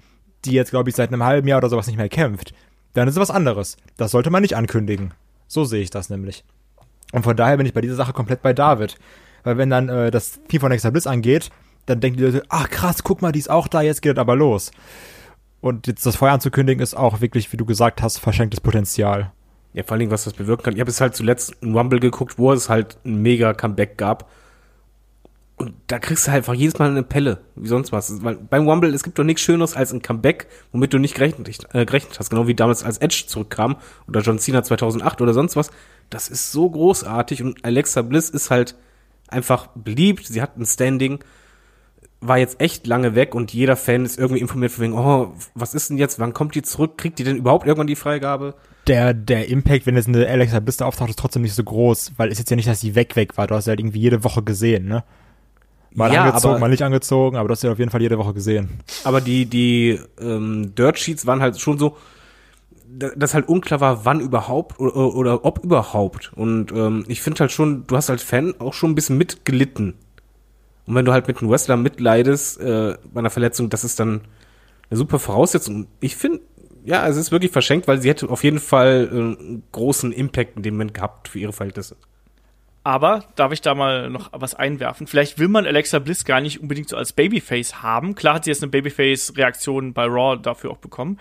die 0.45 0.51
jetzt, 0.51 0.71
glaube 0.71 0.89
ich, 0.89 0.95
seit 0.95 1.11
einem 1.11 1.23
halben 1.23 1.47
Jahr 1.47 1.57
oder 1.57 1.69
sowas 1.69 1.87
nicht 1.87 1.97
mehr 1.97 2.09
kämpft, 2.09 2.53
dann 2.93 3.07
ist 3.07 3.15
es 3.15 3.19
was 3.21 3.31
anderes. 3.31 3.77
Das 3.97 4.11
sollte 4.11 4.29
man 4.29 4.41
nicht 4.41 4.55
ankündigen. 4.55 5.13
So 5.47 5.65
sehe 5.65 5.81
ich 5.81 5.89
das 5.89 6.09
nämlich. 6.09 6.43
Und 7.11 7.23
von 7.23 7.35
daher 7.35 7.57
bin 7.57 7.65
ich 7.65 7.73
bei 7.73 7.81
dieser 7.81 7.95
Sache 7.95 8.13
komplett 8.13 8.41
bei 8.41 8.53
David. 8.53 8.95
Weil 9.43 9.57
wenn 9.57 9.69
dann 9.69 9.89
äh, 9.89 10.11
das 10.11 10.39
Team 10.47 10.61
von 10.61 10.71
Alexa 10.71 10.89
Bliss 10.89 11.07
angeht, 11.07 11.49
dann 11.85 11.99
denken 11.99 12.17
die 12.17 12.23
Leute, 12.23 12.43
ach 12.49 12.69
krass, 12.69 13.03
guck 13.03 13.21
mal, 13.21 13.31
die 13.31 13.39
ist 13.39 13.49
auch 13.49 13.67
da, 13.67 13.81
jetzt 13.81 14.01
geht 14.01 14.13
es 14.13 14.19
aber 14.19 14.35
los. 14.35 14.71
Und 15.61 15.87
jetzt 15.87 16.05
das 16.05 16.17
Feuer 16.17 16.33
anzukündigen 16.33 16.81
ist 16.81 16.93
auch 16.93 17.21
wirklich, 17.21 17.51
wie 17.53 17.57
du 17.57 17.65
gesagt 17.65 18.01
hast, 18.01 18.19
verschenktes 18.19 18.61
Potenzial. 18.61 19.31
Ja, 19.73 19.83
vor 19.83 19.97
Dingen, 19.97 20.11
was 20.11 20.25
das 20.25 20.33
bewirken 20.33 20.63
kann. 20.63 20.73
Ich 20.75 20.79
habe 20.79 20.91
es 20.91 21.01
halt 21.01 21.15
zuletzt 21.15 21.55
in 21.61 21.75
Rumble 21.75 21.99
geguckt, 21.99 22.37
wo 22.37 22.51
es 22.51 22.69
halt 22.69 22.97
ein 23.05 23.21
mega 23.21 23.53
Comeback 23.53 23.97
gab. 23.97 24.29
Und 25.55 25.73
da 25.87 25.99
kriegst 25.99 26.27
du 26.27 26.31
halt 26.31 26.39
einfach 26.39 26.53
jedes 26.53 26.77
Mal 26.79 26.89
eine 26.89 27.03
Pelle, 27.03 27.39
wie 27.55 27.67
sonst 27.67 27.91
was. 27.91 28.23
Weil 28.23 28.35
beim 28.35 28.67
Rumble, 28.67 28.93
es 28.93 29.03
gibt 29.03 29.17
doch 29.17 29.23
nichts 29.23 29.41
Schöneres 29.41 29.75
als 29.75 29.93
ein 29.93 30.01
Comeback, 30.01 30.47
womit 30.71 30.93
du 30.93 30.99
nicht 30.99 31.15
gerechnet, 31.15 31.47
äh, 31.73 31.85
gerechnet 31.85 32.19
hast. 32.19 32.29
Genau 32.29 32.47
wie 32.47 32.55
damals 32.55 32.83
als 32.83 32.97
Edge 32.97 33.23
zurückkam 33.27 33.77
oder 34.07 34.21
John 34.21 34.39
Cena 34.39 34.63
2008 34.63 35.21
oder 35.21 35.33
sonst 35.33 35.55
was. 35.55 35.71
Das 36.09 36.27
ist 36.27 36.51
so 36.51 36.69
großartig 36.69 37.41
und 37.41 37.63
Alexa 37.63 38.01
Bliss 38.01 38.29
ist 38.29 38.51
halt 38.51 38.75
einfach 39.27 39.67
beliebt. 39.75 40.25
Sie 40.27 40.41
hat 40.41 40.57
ein 40.57 40.65
Standing, 40.65 41.19
war 42.21 42.37
jetzt 42.37 42.61
echt 42.61 42.87
lange 42.87 43.15
weg 43.15 43.35
und 43.35 43.53
jeder 43.53 43.75
Fan 43.75 44.05
ist 44.05 44.17
irgendwie 44.17 44.41
informiert 44.41 44.71
von 44.71 44.83
wegen, 44.83 44.93
oh, 44.93 45.33
was 45.55 45.73
ist 45.73 45.89
denn 45.89 45.97
jetzt? 45.97 46.19
Wann 46.19 46.33
kommt 46.33 46.55
die 46.55 46.61
zurück? 46.61 46.97
Kriegt 46.97 47.19
die 47.19 47.23
denn 47.23 47.37
überhaupt 47.37 47.65
irgendwann 47.67 47.87
die 47.87 47.95
Freigabe? 47.95 48.55
der, 48.87 49.13
der 49.13 49.47
Impact, 49.47 49.85
wenn 49.85 49.95
jetzt 49.95 50.09
eine 50.09 50.27
Alexa 50.27 50.59
Bliss 50.59 50.81
auftaucht, 50.81 51.09
ist 51.09 51.17
trotzdem 51.19 51.41
nicht 51.43 51.53
so 51.55 51.63
groß, 51.63 52.13
weil 52.17 52.29
es 52.33 52.37
jetzt 52.37 52.49
ja 52.49 52.57
nicht, 52.57 52.67
dass 52.67 52.81
sie 52.81 52.95
weg 52.95 53.15
weg 53.15 53.37
war. 53.37 53.47
Du 53.47 53.55
hast 53.55 53.63
sie 53.63 53.69
halt 53.69 53.79
irgendwie 53.79 54.01
jede 54.01 54.25
Woche 54.25 54.43
gesehen, 54.43 54.85
ne? 54.89 55.05
Mal 55.95 56.11
Ja, 56.11 56.25
angezogen, 56.25 56.55
aber- 56.55 56.59
mal 56.59 56.67
nicht 56.69 56.81
angezogen, 56.83 57.37
aber 57.37 57.47
du 57.47 57.53
hast 57.53 57.61
sie 57.61 57.69
auf 57.69 57.79
jeden 57.79 57.91
Fall 57.91 58.01
jede 58.01 58.17
Woche 58.17 58.33
gesehen. 58.33 58.81
Aber 59.05 59.21
die, 59.21 59.45
die 59.45 59.99
ähm, 60.19 60.75
Dirt 60.75 60.99
Sheets 60.99 61.25
waren 61.25 61.41
halt 61.41 61.61
schon 61.61 61.77
so, 61.79 61.95
dass 62.95 63.33
halt 63.33 63.47
unklar 63.47 63.79
war, 63.79 64.05
wann 64.05 64.19
überhaupt 64.19 64.79
oder, 64.79 65.15
oder 65.15 65.45
ob 65.45 65.63
überhaupt. 65.63 66.31
Und 66.35 66.71
ähm, 66.71 67.05
ich 67.07 67.21
finde 67.21 67.41
halt 67.41 67.51
schon, 67.51 67.87
du 67.87 67.95
hast 67.95 68.09
als 68.09 68.23
Fan 68.23 68.55
auch 68.59 68.73
schon 68.73 68.91
ein 68.91 68.95
bisschen 68.95 69.17
mitgelitten. 69.17 69.95
Und 70.85 70.95
wenn 70.95 71.05
du 71.05 71.13
halt 71.13 71.27
mit 71.27 71.39
einem 71.39 71.49
Wrestler 71.49 71.77
mitleidest 71.77 72.59
äh, 72.59 72.97
bei 73.13 73.19
einer 73.19 73.29
Verletzung, 73.29 73.69
das 73.69 73.83
ist 73.83 73.99
dann 73.99 74.21
eine 74.89 74.97
super 74.97 75.17
Voraussetzung. 75.17 75.87
Ich 76.01 76.15
finde, 76.15 76.41
ja, 76.83 77.07
es 77.07 77.17
ist 77.17 77.31
wirklich 77.31 77.51
verschenkt, 77.51 77.87
weil 77.87 78.01
sie 78.01 78.09
hätte 78.09 78.29
auf 78.29 78.43
jeden 78.43 78.59
Fall 78.59 79.09
äh, 79.11 79.15
einen 79.15 79.63
großen 79.71 80.11
Impact 80.11 80.57
in 80.57 80.63
dem 80.63 80.75
Moment 80.75 80.93
gehabt 80.93 81.29
für 81.29 81.39
ihre 81.39 81.53
Verhältnisse. 81.53 81.95
Aber 82.85 83.23
darf 83.35 83.53
ich 83.53 83.61
da 83.61 83.75
mal 83.75 84.09
noch 84.09 84.29
was 84.33 84.55
einwerfen? 84.55 85.07
Vielleicht 85.07 85.39
will 85.39 85.47
man 85.47 85.65
Alexa 85.65 85.99
Bliss 85.99 86.25
gar 86.25 86.41
nicht 86.41 86.61
unbedingt 86.61 86.89
so 86.89 86.97
als 86.97 87.13
Babyface 87.13 87.81
haben. 87.81 88.13
Klar 88.13 88.35
hat 88.35 88.43
sie 88.43 88.49
jetzt 88.49 88.61
eine 88.61 88.71
Babyface-Reaktion 88.71 89.93
bei 89.93 90.03
Raw 90.03 90.37
dafür 90.37 90.71
auch 90.71 90.77
bekommen. 90.77 91.17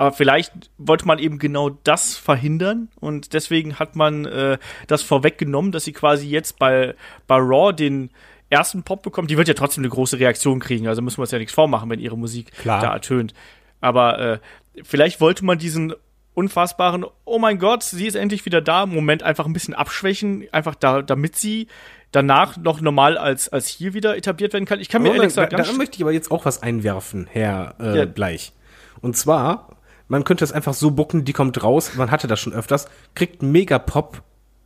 Aber 0.00 0.12
vielleicht 0.12 0.70
wollte 0.78 1.06
man 1.06 1.18
eben 1.18 1.38
genau 1.38 1.68
das 1.68 2.16
verhindern 2.16 2.88
und 3.00 3.34
deswegen 3.34 3.78
hat 3.78 3.96
man 3.96 4.24
äh, 4.24 4.56
das 4.86 5.02
vorweggenommen, 5.02 5.72
dass 5.72 5.84
sie 5.84 5.92
quasi 5.92 6.26
jetzt 6.26 6.58
bei, 6.58 6.94
bei 7.26 7.36
Raw 7.36 7.74
den 7.74 8.08
ersten 8.48 8.82
Pop 8.82 9.02
bekommt. 9.02 9.30
Die 9.30 9.36
wird 9.36 9.48
ja 9.48 9.52
trotzdem 9.52 9.84
eine 9.84 9.90
große 9.90 10.18
Reaktion 10.18 10.58
kriegen, 10.58 10.88
also 10.88 11.02
müssen 11.02 11.18
wir 11.18 11.24
uns 11.24 11.32
ja 11.32 11.38
nichts 11.38 11.52
vormachen, 11.52 11.90
wenn 11.90 12.00
ihre 12.00 12.16
Musik 12.16 12.50
Klar. 12.52 12.80
da 12.80 12.94
ertönt. 12.94 13.34
Aber 13.82 14.18
äh, 14.18 14.38
vielleicht 14.84 15.20
wollte 15.20 15.44
man 15.44 15.58
diesen 15.58 15.92
unfassbaren, 16.32 17.04
oh 17.26 17.38
mein 17.38 17.58
Gott, 17.58 17.82
sie 17.82 18.06
ist 18.06 18.14
endlich 18.14 18.46
wieder 18.46 18.62
da, 18.62 18.86
Moment 18.86 19.22
einfach 19.22 19.44
ein 19.44 19.52
bisschen 19.52 19.74
abschwächen, 19.74 20.46
einfach 20.50 20.76
da, 20.76 21.02
damit 21.02 21.36
sie 21.36 21.66
danach 22.10 22.56
noch 22.56 22.80
normal 22.80 23.18
als, 23.18 23.50
als 23.50 23.68
hier 23.68 23.92
wieder 23.92 24.16
etabliert 24.16 24.54
werden 24.54 24.64
kann. 24.64 24.80
Ich 24.80 24.88
kann 24.88 25.02
mir 25.02 25.08
ehrlich 25.08 25.20
da, 25.20 25.26
gesagt 25.26 25.52
da, 25.52 25.58
ganz 25.58 25.70
da 25.70 25.76
möchte 25.76 25.96
ich 25.96 26.02
aber 26.02 26.12
jetzt 26.12 26.30
auch 26.30 26.46
was 26.46 26.62
einwerfen, 26.62 27.28
Herr 27.30 27.74
äh, 27.78 27.98
Ja. 27.98 28.04
Bleich. 28.06 28.54
Und 29.02 29.14
zwar, 29.18 29.76
man 30.10 30.24
könnte 30.24 30.44
es 30.44 30.52
einfach 30.52 30.74
so 30.74 30.90
bucken, 30.90 31.24
die 31.24 31.32
kommt 31.32 31.62
raus, 31.62 31.92
man 31.94 32.10
hatte 32.10 32.26
das 32.26 32.40
schon 32.40 32.52
öfters, 32.52 32.88
kriegt 33.14 33.42
einen 33.42 33.52
Mega-Pop, 33.52 34.22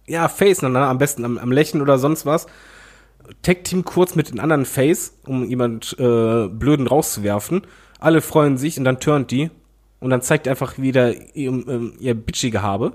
ja, 0.07 0.27
Face, 0.29 0.63
na, 0.63 0.71
na, 0.71 0.89
am 0.89 0.97
besten 0.97 1.25
am, 1.25 1.37
am 1.37 1.53
Lächeln 1.53 1.83
oder 1.83 1.99
sonst 1.99 2.25
was, 2.25 2.47
Tag-Team 3.43 3.85
kurz 3.85 4.15
mit 4.15 4.31
den 4.31 4.41
anderen 4.41 4.65
Face, 4.65 5.19
um 5.27 5.45
jemand 5.45 5.97
äh, 5.99 6.49
Blöden 6.49 6.87
rauszuwerfen, 6.87 7.63
alle 8.01 8.23
freuen 8.23 8.57
sich 8.57 8.79
und 8.79 8.85
dann 8.85 9.01
turnt 9.01 9.31
die 9.31 9.51
und 10.01 10.09
dann 10.09 10.23
zeigt 10.23 10.49
einfach 10.49 10.79
wieder 10.79 11.13
ihr, 11.37 11.51
ähm, 11.51 11.93
ihr 12.01 12.15
bitchige 12.15 12.63
Habe 12.63 12.95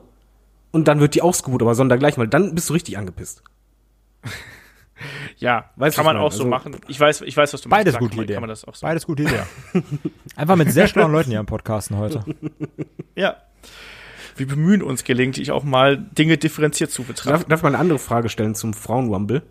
und 0.71 0.87
dann 0.87 0.99
wird 0.99 1.13
die 1.13 1.21
ausgebucht, 1.21 1.61
aber 1.61 1.75
sondergleich, 1.75 2.17
weil 2.17 2.27
dann 2.27 2.55
bist 2.55 2.69
du 2.69 2.73
richtig 2.73 2.97
angepisst. 2.97 3.43
Ja, 5.37 5.69
Weißt 5.77 5.95
kann 5.95 6.05
man 6.05 6.17
auch 6.17 6.31
so 6.31 6.43
meine? 6.43 6.49
machen. 6.49 6.75
Ich 6.87 6.99
weiß, 6.99 7.21
ich 7.21 7.35
weiß, 7.35 7.53
was 7.53 7.61
du 7.61 7.69
Beides 7.69 7.93
Klar, 7.93 7.99
gute 8.01 8.09
kann 8.11 8.17
man, 8.17 8.23
Idee. 8.25 8.33
Kann 8.33 8.41
man 8.41 8.49
das 8.49 8.65
auch 8.65 8.75
so 8.75 8.85
Beides 8.85 9.05
gute 9.05 9.23
Idee. 9.23 9.39
Einfach 10.35 10.55
mit 10.55 10.71
sehr 10.71 10.87
schlauen 10.87 11.11
Leuten 11.11 11.29
hier 11.29 11.39
am 11.39 11.45
Podcasten 11.45 11.97
heute. 11.97 12.23
Ja. 13.15 13.37
Wir 14.35 14.47
bemühen 14.47 14.81
uns 14.81 15.03
gelegentlich 15.03 15.51
auch 15.51 15.63
mal, 15.63 15.97
Dinge 15.97 16.37
differenziert 16.37 16.91
zu 16.91 17.03
Darf, 17.03 17.07
betrachten. 17.07 17.49
darf 17.49 17.63
man 17.63 17.73
eine 17.73 17.81
andere 17.81 17.99
Frage 17.99 18.29
stellen 18.29 18.55
zum 18.55 18.73
Frauen-Rumble? 18.73 19.43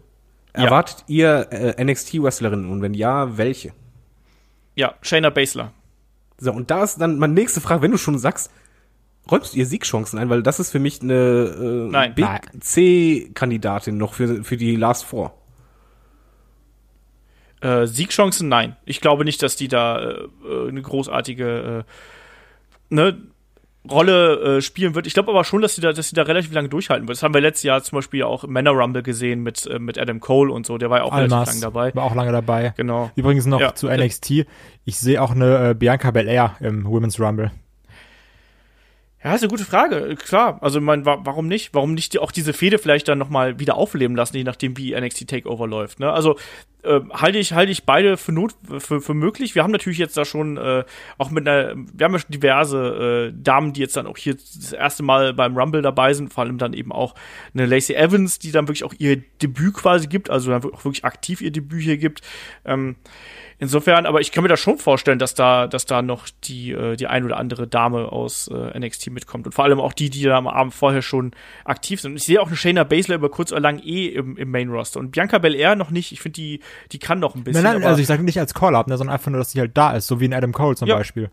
Ja. 0.57 0.65
Erwartet 0.65 1.05
ihr 1.09 1.49
äh, 1.51 1.83
NXT-Wrestlerinnen 1.85 2.71
und 2.71 2.83
wenn 2.83 2.95
ja, 2.95 3.37
welche? 3.37 3.73
Ja, 4.75 4.95
Shayna 5.03 5.31
Baszler. 5.31 5.73
So, 6.39 6.53
und 6.53 6.71
da 6.71 6.85
ist 6.85 7.01
dann 7.01 7.19
meine 7.19 7.35
nächste 7.35 7.61
Frage, 7.61 7.83
wenn 7.83 7.91
du 7.91 7.99
schon 7.99 8.19
sagst, 8.19 8.51
räumst 9.31 9.55
du 9.55 9.59
ihr 9.59 9.67
Siegchancen 9.67 10.19
ein, 10.19 10.31
weil 10.31 10.43
das 10.43 10.61
ist 10.61 10.71
für 10.71 10.79
mich 10.79 11.03
eine 11.03 11.15
äh, 11.15 11.91
Nein. 11.91 12.15
Big. 12.15 12.27
C-Kandidatin 12.61 13.99
noch 13.99 14.15
für, 14.15 14.45
für 14.45 14.57
die 14.57 14.77
Last 14.77 15.05
Four. 15.05 15.35
Äh, 17.61 17.87
Siegchancen, 17.87 18.49
nein. 18.49 18.77
Ich 18.85 19.01
glaube 19.01 19.25
nicht, 19.25 19.43
dass 19.43 19.57
die 19.57 19.69
da 19.69 19.99
äh, 20.01 20.13
äh, 20.49 20.69
eine 20.69 20.81
großartige 20.83 21.85
äh, 22.91 22.95
ne, 22.95 23.19
Rolle 23.91 24.59
äh, 24.59 24.61
spielen 24.63 24.95
wird. 24.95 25.07
Ich 25.07 25.15
glaube 25.15 25.31
aber 25.31 25.45
schon, 25.45 25.63
dass 25.63 25.75
sie 25.75 25.81
da, 25.81 25.93
dass 25.93 26.09
sie 26.11 26.15
da 26.15 26.23
relativ 26.23 26.53
lange 26.53 26.69
durchhalten 26.69 27.09
wird. 27.09 27.17
Das 27.17 27.23
haben 27.23 27.33
wir 27.35 27.41
letztes 27.41 27.63
Jahr 27.65 27.83
zum 27.83 27.97
Beispiel 27.97 28.23
auch 28.23 28.45
im 28.45 28.53
Männer 28.53 28.73
Rumble 28.73 29.03
gesehen 29.03 29.43
mit, 29.43 29.67
äh, 29.67 29.79
mit 29.79 29.99
Adam 29.99 30.21
Cole 30.21 30.53
und 30.53 30.67
so. 30.67 30.79
Der 30.79 30.91
war 30.91 30.99
ja 30.99 31.05
auch 31.05 31.13
relativ 31.15 31.33
Almas 31.33 31.49
lang 31.53 31.61
dabei. 31.61 31.95
war 31.95 32.05
auch 32.05 32.15
lange 32.15 32.33
dabei. 32.33 32.75
Genau. 32.77 33.11
Übrigens 33.17 33.47
noch 33.47 33.61
Ja. 33.61 33.75
zu 33.75 33.89
NXT. 33.89 34.47
Ich 34.85 34.99
sehe 34.99 35.23
auch 35.23 35.31
eine 35.31 35.75
Bianca 35.75 36.11
Belair 36.11 36.57
im 36.61 36.85
Women's 36.87 37.19
Rumble. 37.19 37.51
Ja, 39.23 39.35
ist 39.35 39.43
eine 39.43 39.51
gute 39.51 39.65
Frage. 39.65 40.15
Klar, 40.15 40.59
also 40.61 40.81
man, 40.81 41.05
wa 41.05 41.19
warum 41.25 41.49
nicht? 41.49 41.75
Warum 41.75 41.95
nicht 41.95 42.13
die, 42.13 42.21
auch 42.21 42.31
diese 42.31 42.53
Fehde 42.53 42.79
vielleicht 42.79 43.09
dann 43.09 43.19
noch 43.19 43.31
mal 43.31 43.59
wieder 43.59 43.75
aufleben 43.77 44.15
lassen, 44.15 44.37
je 44.37 44.45
nachdem 44.45 44.77
wie 44.77 44.99
NXT 44.99 45.29
Takeover 45.29 45.67
läuft. 45.67 45.99
Ne? 45.99 46.13
Also 46.13 46.37
äh, 46.85 47.01
halte 47.11 47.39
ich 47.39 47.53
halte 47.53 47.73
ich 47.73 47.85
beide 47.85 48.17
für 48.17 48.31
not 48.31 48.55
für, 48.79 49.01
für 49.01 49.15
möglich. 49.15 49.57
Wir 49.57 49.65
haben 49.65 49.73
natürlich 49.73 49.99
jetzt 49.99 50.17
da 50.17 50.25
schon 50.25 50.57
äh, 50.57 50.85
auch 51.19 51.31
mit 51.31 51.49
einer, 51.49 51.75
wir 51.75 52.05
haben 52.05 52.13
ja 52.13 52.21
schon 52.21 52.31
diverse 52.31 53.33
äh, 53.33 53.43
Damen, 53.43 53.73
die 53.73 53.81
jetzt 53.81 53.97
dann 53.97 54.07
auch 54.07 54.17
hier 54.17 54.35
das 54.35 54.73
erste 54.73 55.03
Mal 55.03 55.35
beim 55.35 55.59
Rumble 55.59 55.83
dabei 55.83 56.15
sind. 56.15 56.33
Vor 56.33 56.45
allem 56.45 56.59
dann 56.59 56.73
eben 56.73 56.93
auch 56.93 57.17
eine 57.55 57.67
Lacey 57.67 57.97
Evans, 57.97 58.39
die 58.39 58.53
dann 58.53 58.69
wirklich 58.69 58.85
auch 58.85 58.95
ihr 58.99 59.21
Debüt 59.43 59.75
quasi 59.75 60.07
gibt, 60.07 60.31
also 60.31 60.53
dann 60.53 60.63
auch 60.63 60.85
wirklich 60.85 61.05
aktiv 61.05 61.41
ihr 61.41 61.51
Debüt 61.51 61.83
hier 61.83 61.99
gibt. 61.99 62.23
Ähm, 62.65 62.95
Insofern, 63.61 64.07
aber 64.07 64.21
ich 64.21 64.31
kann 64.31 64.43
mir 64.45 64.49
das 64.49 64.61
schon 64.61 64.79
vorstellen, 64.79 65.19
dass 65.19 65.35
da, 65.35 65.67
dass 65.67 65.85
da 65.85 66.01
noch 66.01 66.29
die, 66.45 66.71
äh, 66.71 66.95
die 66.95 67.09
ein 67.09 67.25
oder 67.25 67.39
andere 67.39 67.67
Dame 67.67 68.13
aus 68.13 68.49
äh, 68.49 68.79
NXT 68.79 69.11
mitkommt. 69.11 69.47
Und 69.47 69.53
vor 69.53 69.65
allem 69.65 69.81
auch 69.81 69.93
die, 69.93 70.11
die 70.11 70.23
da 70.23 70.37
am 70.37 70.47
Abend 70.47 70.73
vorher 70.75 71.03
schon 71.03 71.33
aktiv 71.65 72.01
sind. 72.01 72.13
Und 72.13 72.17
ich 72.19 72.25
sehe 72.25 72.41
auch 72.41 72.47
eine 72.47 72.57
Shayna 72.57 72.85
Baszler 72.85 73.17
über 73.17 73.31
kurz 73.31 73.51
oder 73.51 73.61
lang 73.61 73.81
eh 73.81 74.07
im, 74.07 74.37
im 74.37 74.51
Main 74.53 74.69
Roster. 74.69 75.01
Und 75.01 75.11
Bianca 75.11 75.39
Belair 75.39 75.75
noch 75.75 75.91
nicht. 75.91 76.13
Ich 76.13 76.21
finde, 76.21 76.37
die, 76.37 76.61
die 76.93 77.01
kann 77.01 77.19
noch 77.19 77.35
ein 77.35 77.43
bisschen. 77.43 77.65
Nein, 77.65 77.81
nein, 77.81 77.89
also 77.89 78.01
ich 78.01 78.07
sage 78.07 78.23
nicht 78.23 78.39
als 78.39 78.55
Call-Up, 78.55 78.87
ne, 78.87 78.97
sondern 78.97 79.15
einfach 79.15 79.31
nur, 79.33 79.39
dass 79.39 79.51
sie 79.51 79.59
halt 79.59 79.77
da 79.77 79.91
ist, 79.97 80.07
so 80.07 80.21
wie 80.21 80.27
in 80.27 80.35
Adam 80.35 80.53
Cole 80.53 80.77
zum 80.77 80.87
Ja. 80.87 80.95
Beispiel. 80.97 81.29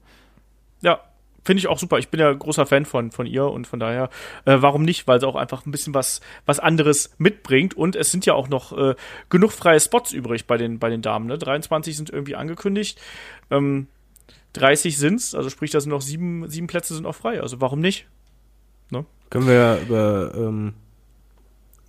ja, 0.82 1.00
finde 1.46 1.60
ich 1.60 1.68
auch 1.68 1.80
super. 1.80 1.98
Ich 2.00 2.10
bin 2.10 2.20
ja 2.20 2.34
großer 2.34 2.66
Fan 2.66 2.86
von, 2.86 3.12
von 3.12 3.26
ihr 3.26 3.46
und 3.46 3.68
von 3.68 3.80
daher, 3.80 4.10
äh, 4.46 4.58
warum 4.60 4.84
nicht? 4.84 5.08
Weil 5.08 5.20
sie 5.20 5.28
auch 5.28 5.36
einfach 5.36 5.66
ein 5.66 5.72
bisschen 5.72 5.94
was, 5.94 6.20
was 6.46 6.60
anderes 6.60 7.12
mitbringt. 7.18 7.76
Und 7.76 7.96
es 7.96 8.12
sind 8.12 8.26
ja 8.26 8.34
auch 8.34 8.50
noch 8.50 8.78
äh, 8.78 8.96
genug 9.30 9.52
freie 9.52 9.80
Spots 9.80 10.12
übrig 10.12 10.48
bei 10.48 10.58
den, 10.58 10.80
bei 10.80 10.90
den 10.90 11.02
Damen. 11.02 11.28
Ne? 11.28 11.38
23 11.38 11.96
sind 11.96 12.10
irgendwie 12.10 12.36
angekündigt. 12.36 13.00
Ähm, 13.52 13.88
30 14.54 14.98
sind's, 14.98 15.36
also 15.36 15.50
sprich, 15.50 15.72
da 15.72 15.80
sind 15.80 15.92
noch 15.92 16.02
sieben, 16.02 16.50
sieben 16.50 16.68
Plätze 16.68 16.94
sind 16.94 17.04
noch 17.04 17.16
frei. 17.16 17.42
Also 17.42 17.62
warum 17.62 17.80
nicht? 17.80 18.08
Können 19.30 19.48
wir 19.48 19.80
über 19.86 20.34
ähm, 20.36 20.74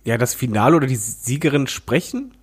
ja, 0.03 0.17
das 0.17 0.33
Finale 0.33 0.75
oder 0.75 0.87
die 0.87 0.95
Siegerin 0.95 1.67
sprechen? 1.67 2.33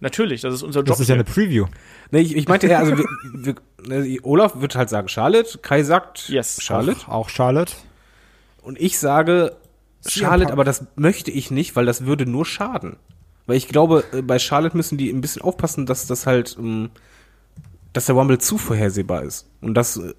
Natürlich, 0.00 0.40
das 0.40 0.54
ist 0.54 0.62
unser 0.62 0.80
Job. 0.80 0.88
Das 0.88 1.00
ist 1.00 1.08
ja 1.08 1.14
eine 1.14 1.24
Preview. 1.24 1.66
Nee, 2.10 2.20
ich, 2.20 2.34
ich 2.34 2.48
meinte 2.48 2.66
eher, 2.66 2.78
also 2.78 2.96
wir, 2.96 3.04
wir, 3.34 3.54
ne, 3.86 4.18
Olaf 4.22 4.60
wird 4.60 4.74
halt 4.74 4.88
sagen 4.88 5.08
Charlotte, 5.08 5.58
Kai 5.58 5.82
sagt 5.82 6.28
Yes. 6.28 6.62
Charlotte 6.62 7.00
Auch, 7.06 7.08
auch 7.08 7.28
Charlotte. 7.28 7.74
und 8.62 8.80
ich 8.80 8.98
sage 8.98 9.56
Charlotte, 10.06 10.52
aber 10.52 10.64
das 10.64 10.86
möchte 10.96 11.30
ich 11.30 11.50
nicht, 11.50 11.76
weil 11.76 11.84
das 11.84 12.06
würde 12.06 12.24
nur 12.24 12.46
schaden. 12.46 12.96
Weil 13.46 13.56
ich 13.56 13.68
glaube, 13.68 14.04
äh, 14.12 14.22
bei 14.22 14.38
Charlotte 14.38 14.76
müssen 14.76 14.96
die 14.96 15.10
ein 15.10 15.20
bisschen 15.20 15.42
aufpassen, 15.42 15.84
dass 15.84 16.06
das 16.06 16.26
halt, 16.26 16.56
ähm, 16.58 16.90
dass 17.92 18.06
der 18.06 18.14
Rumble 18.14 18.38
zu 18.38 18.56
vorhersehbar 18.56 19.22
ist. 19.24 19.50
Und 19.60 19.74
dass 19.74 19.98
äh, 19.98 20.14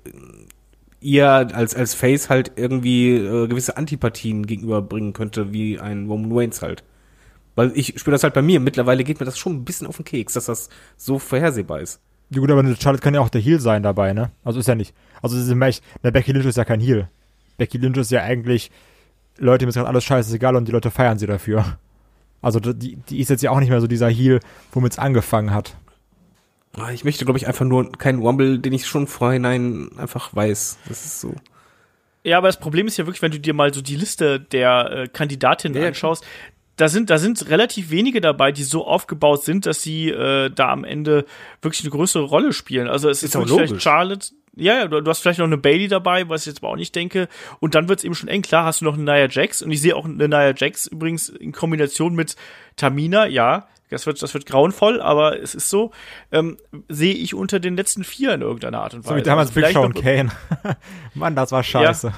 ihr 1.00 1.28
als, 1.28 1.74
als 1.74 1.96
Face 1.96 2.30
halt 2.30 2.52
irgendwie 2.58 3.16
äh, 3.16 3.48
gewisse 3.48 3.78
Antipathien 3.78 4.46
gegenüberbringen 4.46 5.14
könnte, 5.14 5.52
wie 5.54 5.80
ein 5.80 6.06
Roman 6.08 6.32
Reigns 6.38 6.62
halt. 6.62 6.84
Weil 7.56 7.72
ich 7.76 8.00
spüre 8.00 8.14
das 8.14 8.24
halt 8.24 8.34
bei 8.34 8.42
mir. 8.42 8.60
Mittlerweile 8.60 9.04
geht 9.04 9.20
mir 9.20 9.26
das 9.26 9.38
schon 9.38 9.54
ein 9.54 9.66
bisschen 9.66 9.88
auf 9.88 9.98
den 9.98 10.06
Keks, 10.06 10.34
dass 10.34 10.46
das 10.46 10.70
so 10.98 11.20
vorhersehbar 11.20 11.82
ist. 11.82 12.00
Ja 12.30 12.40
gut, 12.40 12.50
aber 12.50 12.62
eine 12.62 12.76
Charlotte 12.78 13.04
kann 13.04 13.14
ja 13.14 13.20
auch 13.20 13.30
der 13.30 13.42
Heel 13.42 13.60
sein 13.60 13.84
dabei, 13.84 14.14
ne? 14.14 14.32
Also 14.46 14.60
ist 14.60 14.68
ja 14.68 14.76
nicht. 14.76 14.94
Also 15.22 15.38
ist 15.38 15.50
ja 15.50 15.68
echt, 15.68 15.84
eine 16.02 16.14
Becky 16.14 16.32
Lynch 16.32 16.46
ist 16.46 16.58
ja 16.58 16.64
kein 16.64 16.80
Heel. 16.80 17.10
Becky 17.58 17.78
Lynch 17.78 17.98
ist 17.98 18.12
ja 18.12 18.24
eigentlich, 18.24 18.72
Leute, 19.38 19.66
mir 19.66 19.70
ist 19.70 19.76
gerade 19.76 19.90
alles 19.90 20.06
scheißegal 20.06 20.56
und 20.56 20.68
die 20.68 20.72
Leute 20.72 20.92
feiern 20.92 21.20
sie 21.20 21.28
dafür. 21.28 21.78
Also 22.42 22.60
die, 22.60 22.96
die 22.96 23.20
ist 23.20 23.30
jetzt 23.30 23.44
ja 23.44 23.52
auch 23.52 23.60
nicht 23.60 23.70
mehr 23.70 23.82
so 23.82 23.88
dieser 23.88 24.08
Heel, 24.10 24.40
womit 24.72 24.94
es 24.94 25.00
angefangen 25.00 25.54
hat. 25.54 25.76
Ah, 26.78 26.92
Ich 26.92 27.04
möchte, 27.04 27.26
glaube 27.26 27.38
ich, 27.38 27.48
einfach 27.48 27.66
nur 27.66 27.92
keinen 27.92 28.22
Rumble, 28.22 28.60
den 28.60 28.72
ich 28.72 28.88
schon 28.88 29.08
vorhinein 29.08 29.90
einfach 29.98 30.34
weiß. 30.34 30.78
Das 30.88 31.06
ist 31.06 31.20
so. 31.20 31.36
Ja, 32.24 32.38
aber 32.38 32.48
das 32.48 32.60
Problem 32.60 32.88
ist 32.88 32.98
ja 32.98 33.06
wirklich, 33.06 33.22
wenn 33.22 33.32
du 33.32 33.40
dir 33.40 33.54
mal 33.54 33.74
so 33.74 33.82
die 33.82 33.96
Liste 33.98 34.40
der 34.40 34.92
äh, 34.92 35.08
Kandidatinnen 35.08 35.82
Ja, 35.82 35.88
anschaust, 35.90 36.24
da 36.78 36.88
sind, 36.88 37.10
da 37.10 37.18
sind 37.18 37.50
relativ 37.50 37.92
wenige 37.92 38.22
dabei, 38.22 38.52
die 38.52 38.64
so 38.64 38.86
aufgebaut 38.86 39.44
sind, 39.44 39.66
dass 39.66 39.82
sie 39.82 40.10
äh, 40.10 40.50
da 40.50 40.70
am 40.70 40.84
Ende 40.84 41.26
wirklich 41.62 41.82
eine 41.84 41.92
größere 41.92 42.24
Rolle 42.24 42.54
spielen. 42.54 42.88
Also 42.88 43.10
es 43.10 43.24
ist, 43.24 43.36
Ist 43.36 43.50
vielleicht. 43.50 43.82
Charlotte. 43.82 44.28
Ja, 44.56 44.80
ja, 44.80 44.88
du, 44.88 45.10
hast 45.10 45.22
vielleicht 45.22 45.40
noch 45.40 45.46
eine 45.46 45.58
Bailey 45.58 45.88
dabei, 45.88 46.28
was 46.28 46.42
ich 46.42 46.48
jetzt 46.48 46.62
aber 46.62 46.74
auch 46.74 46.76
nicht 46.76 46.94
denke. 46.94 47.30
Und 47.60 47.74
dann 47.74 47.88
wird's 47.88 48.04
eben 48.04 48.16
schon 48.16 48.28
eng. 48.28 48.42
Klar 48.42 48.66
hast 48.66 48.82
du 48.82 48.86
noch 48.86 48.96
eine 48.96 49.04
Nia 49.04 49.30
Jax. 49.30 49.62
Und 49.62 49.72
ich 49.72 49.80
sehe 49.80 49.96
auch 49.96 50.04
eine 50.04 50.28
Nia 50.28 50.54
Jax 50.56 50.88
übrigens 50.88 51.30
in 51.30 51.54
Kombination 51.54 52.16
mit 52.16 52.36
Tamina. 52.76 53.28
Ja, 53.28 53.68
das 53.90 54.06
wird, 54.06 54.22
das 54.22 54.34
wird 54.34 54.46
grauenvoll, 54.46 55.02
aber 55.02 55.40
es 55.40 55.56
ist 55.56 55.70
so. 55.70 55.92
Ähm, 56.32 56.58
sehe 56.90 57.14
ich 57.14 57.34
unter 57.34 57.60
den 57.60 57.78
letzten 57.78 58.04
vier 58.04 58.34
in 58.34 58.42
irgendeiner 58.42 58.82
Art 58.82 58.94
und 58.94 59.06
Weise. 59.06 59.10
So 59.10 59.16
wie 59.18 59.24
damals 59.24 59.50
Also 59.50 59.62
Big 59.62 59.72
Show 59.72 59.84
und 59.84 59.96
Kane. 59.96 60.32
Mann, 61.14 61.36
das 61.36 61.52
war 61.52 61.64
scheiße. 61.64 62.08
Ja, 62.08 62.14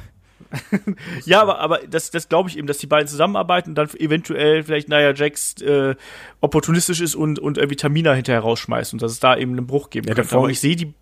aber, 1.31 1.59
aber 1.59 1.79
das, 1.89 2.11
das 2.11 2.29
glaube 2.29 2.49
ich 2.49 2.57
eben, 2.57 2.67
dass 2.67 2.77
die 2.77 2.87
beiden 2.87 3.07
zusammenarbeiten 3.07 3.71
und 3.71 3.75
dann 3.75 3.89
eventuell 3.97 4.63
vielleicht 4.63 4.89
Nia 4.89 5.13
Jax 5.13 5.61
äh, 5.61 5.95
opportunistisch 6.41 7.01
ist 7.01 7.15
und, 7.15 7.39
und 7.39 7.57
irgendwie 7.57 7.75
Tamina 7.75 8.13
hinterher 8.13 8.41
rausschmeißt 8.41 8.93
und 8.93 9.01
dass 9.01 9.11
es 9.11 9.19
da 9.19 9.35
eben 9.35 9.51
einen 9.51 9.67
Bruch 9.67 9.89
geben 9.89 10.07
Ja, 10.07 10.15
könnte. 10.15 10.35
Aber 10.35 10.49
ich 10.49 10.59
sehe 10.59 10.75
die 10.75 10.93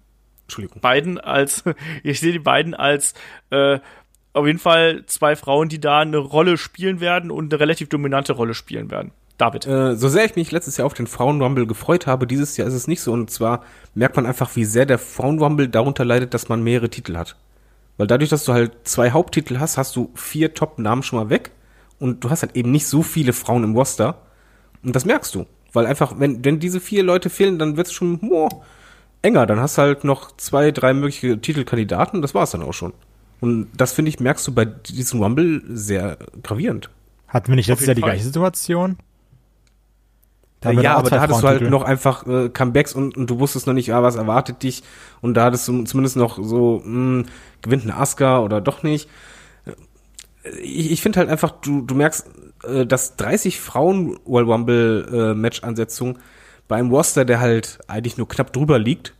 beiden 0.81 1.19
als, 1.19 1.63
ich 2.03 2.19
sehe 2.19 2.31
die 2.31 2.39
beiden 2.39 2.73
als 2.73 3.13
äh, 3.49 3.79
auf 4.33 4.47
jeden 4.47 4.59
Fall 4.59 5.05
zwei 5.07 5.35
Frauen, 5.35 5.69
die 5.69 5.79
da 5.79 5.99
eine 5.99 6.17
Rolle 6.17 6.57
spielen 6.57 7.01
werden 7.01 7.31
und 7.31 7.53
eine 7.53 7.59
relativ 7.59 7.89
dominante 7.89 8.33
Rolle 8.33 8.53
spielen 8.53 8.89
werden. 8.89 9.11
David. 9.37 9.65
Äh, 9.65 9.95
so 9.95 10.07
sehr 10.07 10.25
ich 10.25 10.35
mich 10.35 10.51
letztes 10.51 10.77
Jahr 10.77 10.85
auf 10.85 10.93
den 10.93 11.07
Frauenrumble 11.07 11.65
gefreut 11.65 12.05
habe, 12.05 12.27
dieses 12.27 12.57
Jahr 12.57 12.67
ist 12.67 12.75
es 12.75 12.87
nicht 12.87 13.01
so. 13.01 13.11
Und 13.11 13.31
zwar 13.31 13.63
merkt 13.95 14.15
man 14.15 14.25
einfach, 14.25 14.55
wie 14.55 14.65
sehr 14.65 14.85
der 14.85 14.99
Frauenrumble 14.99 15.67
darunter 15.67 16.05
leidet, 16.05 16.33
dass 16.33 16.47
man 16.47 16.63
mehrere 16.63 16.89
Titel 16.89 17.17
hat. 17.17 17.35
Weil 18.01 18.07
dadurch, 18.07 18.31
dass 18.31 18.45
du 18.45 18.53
halt 18.53 18.71
zwei 18.85 19.11
Haupttitel 19.11 19.59
hast, 19.59 19.77
hast 19.77 19.95
du 19.95 20.09
vier 20.15 20.55
Top-Namen 20.55 21.03
schon 21.03 21.19
mal 21.19 21.29
weg. 21.29 21.51
Und 21.99 22.23
du 22.23 22.31
hast 22.31 22.41
halt 22.41 22.55
eben 22.55 22.71
nicht 22.71 22.87
so 22.87 23.03
viele 23.03 23.31
Frauen 23.31 23.63
im 23.63 23.75
Roster. 23.75 24.23
Und 24.81 24.95
das 24.95 25.05
merkst 25.05 25.35
du. 25.35 25.45
Weil 25.71 25.85
einfach, 25.85 26.15
wenn, 26.17 26.43
wenn 26.43 26.59
diese 26.59 26.79
vier 26.79 27.03
Leute 27.03 27.29
fehlen, 27.29 27.59
dann 27.59 27.77
wird 27.77 27.85
es 27.85 27.93
schon 27.93 28.19
oh, 28.31 28.49
enger. 29.21 29.45
Dann 29.45 29.59
hast 29.59 29.77
du 29.77 29.83
halt 29.83 30.03
noch 30.03 30.35
zwei, 30.37 30.71
drei 30.71 30.95
mögliche 30.95 31.39
Titelkandidaten. 31.39 32.23
Das 32.23 32.33
war's 32.33 32.49
dann 32.49 32.63
auch 32.63 32.73
schon. 32.73 32.93
Und 33.39 33.67
das, 33.77 33.93
finde 33.93 34.09
ich, 34.09 34.19
merkst 34.19 34.47
du 34.47 34.51
bei 34.51 34.65
diesem 34.65 35.21
Rumble 35.21 35.61
sehr 35.67 36.17
gravierend. 36.41 36.89
Hatten 37.27 37.49
wir 37.49 37.55
nicht 37.55 37.67
letztes 37.67 37.85
Jahr 37.85 37.93
die 37.93 38.01
Fall. 38.01 38.13
gleiche 38.13 38.23
Situation? 38.23 38.97
Wir 40.78 40.84
ja, 40.84 40.95
aber 40.95 41.09
da 41.09 41.22
hattest 41.22 41.41
du 41.43 41.47
halt 41.47 41.62
noch 41.72 41.84
einfach 41.84 42.26
äh, 42.28 42.49
Comebacks 42.49 42.93
und, 42.93 43.18
und 43.18 43.30
du 43.30 43.39
wusstest 43.39 43.68
noch 43.68 43.74
nicht, 43.74 43.93
ah, 43.93 44.03
was 44.03 44.16
erwartet 44.16 44.62
dich. 44.64 44.84
Und 45.22 45.34
da 45.36 45.45
hattest 45.45 45.68
du 45.68 45.84
zumindest 45.84 46.16
noch 46.18 46.38
so, 46.41 46.82
mh, 46.86 47.24
gewinnt 47.62 47.84
eine 47.84 47.95
Asuka 47.97 48.39
oder 48.41 48.62
doch 48.62 48.84
nicht. 48.84 49.09
Äh, 49.66 50.49
Ich, 50.62 50.91
ich 50.91 51.01
finde 51.01 51.20
halt 51.20 51.30
einfach, 51.30 51.51
du, 51.51 51.82
du 51.82 51.95
merkst, 51.95 52.26
äh, 52.64 52.86
dass 52.86 53.16
30 53.16 53.59
Frauen 53.59 54.20
World 54.26 54.47
Rumble 54.47 55.32
äh, 55.32 55.34
Match 55.36 55.64
Ansetzung 55.64 56.20
bei 56.68 56.78
einem 56.78 56.91
Roster, 56.91 57.26
der 57.26 57.39
halt 57.39 57.80
eigentlich 57.88 58.18
nur 58.18 58.28
knapp 58.28 58.53
drüber 58.53 58.80
liegt, 58.80 59.14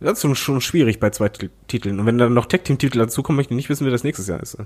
das 0.00 0.22
ist 0.24 0.38
schon, 0.38 0.60
schwierig 0.60 1.00
bei 1.00 1.10
zwei 1.10 1.28
Tit- 1.28 1.50
Titeln. 1.66 1.98
Und 2.00 2.06
wenn 2.06 2.18
dann 2.18 2.32
noch 2.34 2.46
Tag 2.46 2.64
Team 2.64 2.78
Titel 2.78 2.98
dazukommen, 2.98 3.36
möchte 3.36 3.52
ich 3.54 3.56
nicht 3.56 3.68
wissen, 3.68 3.84
wer 3.84 3.90
das 3.92 4.04
nächstes 4.04 4.28
Jahr 4.28 4.40
ist. 4.40 4.56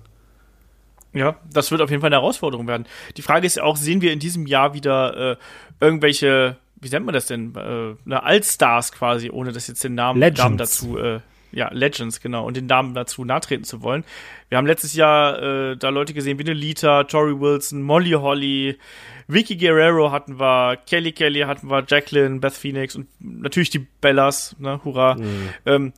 Ja, 1.15 1.37
das 1.53 1.71
wird 1.71 1.83
auf 1.83 1.91
jeden 1.91 2.01
Fall 2.01 2.09
eine 2.09 2.17
Herausforderung 2.17 2.67
werden. 2.67 2.87
Die 3.17 3.23
Frage 3.23 3.47
ist 3.47 3.57
ja 3.57 3.65
auch, 3.65 3.77
sehen 3.77 4.01
wir 4.01 4.13
in 4.13 4.19
diesem 4.19 4.47
Jahr 4.47 4.75
wieder 4.75 5.33
äh, 5.33 5.37
irgendwelche, 5.81 6.57
wie 6.81 6.89
nennt 6.89 7.05
man 7.05 7.13
das 7.13 7.27
denn, 7.27 7.55
äh, 7.55 7.95
eine 8.07 8.23
Allstars 8.23 8.93
quasi, 8.93 9.31
ohne 9.31 9.53
dass 9.53 9.67
jetzt 9.67 9.85
den 9.85 9.95
Namen. 9.95 10.19
Namen 10.21 10.57
dazu, 10.57 10.99
äh, 10.99 11.21
ja, 11.53 11.69
Legends, 11.71 12.21
genau, 12.21 12.47
und 12.47 12.57
den 12.57 12.65
Namen 12.65 12.95
dazu 12.95 13.27
nahtreten 13.27 13.65
zu 13.65 13.83
wollen. 13.83 14.05
Wir 14.49 14.57
haben 14.57 14.67
letztes 14.67 14.95
Jahr 14.95 15.43
äh, 15.43 15.77
da 15.77 15.91
Leute 15.91 16.15
gesehen 16.15 16.39
wie 16.39 16.45
eine 16.45 16.55
Lita, 16.55 17.05
Tori 17.05 17.39
Wilson, 17.39 17.83
Molly 17.83 18.13
Holly, 18.13 18.79
Vicky 19.29 19.57
Guerrero 19.57 20.11
hatten 20.11 20.41
wir, 20.41 20.79
Kelly 20.87 21.13
Kelly 21.13 21.41
hatten 21.41 21.69
wir, 21.69 21.85
Jacqueline, 21.87 22.41
Beth 22.41 22.55
Phoenix 22.55 22.97
und 22.97 23.07
natürlich 23.21 23.71
die 23.71 23.81
Bellas, 23.81 24.57
ne, 24.59 24.81
hurra. 24.83 25.17
Ähm, 25.67 25.93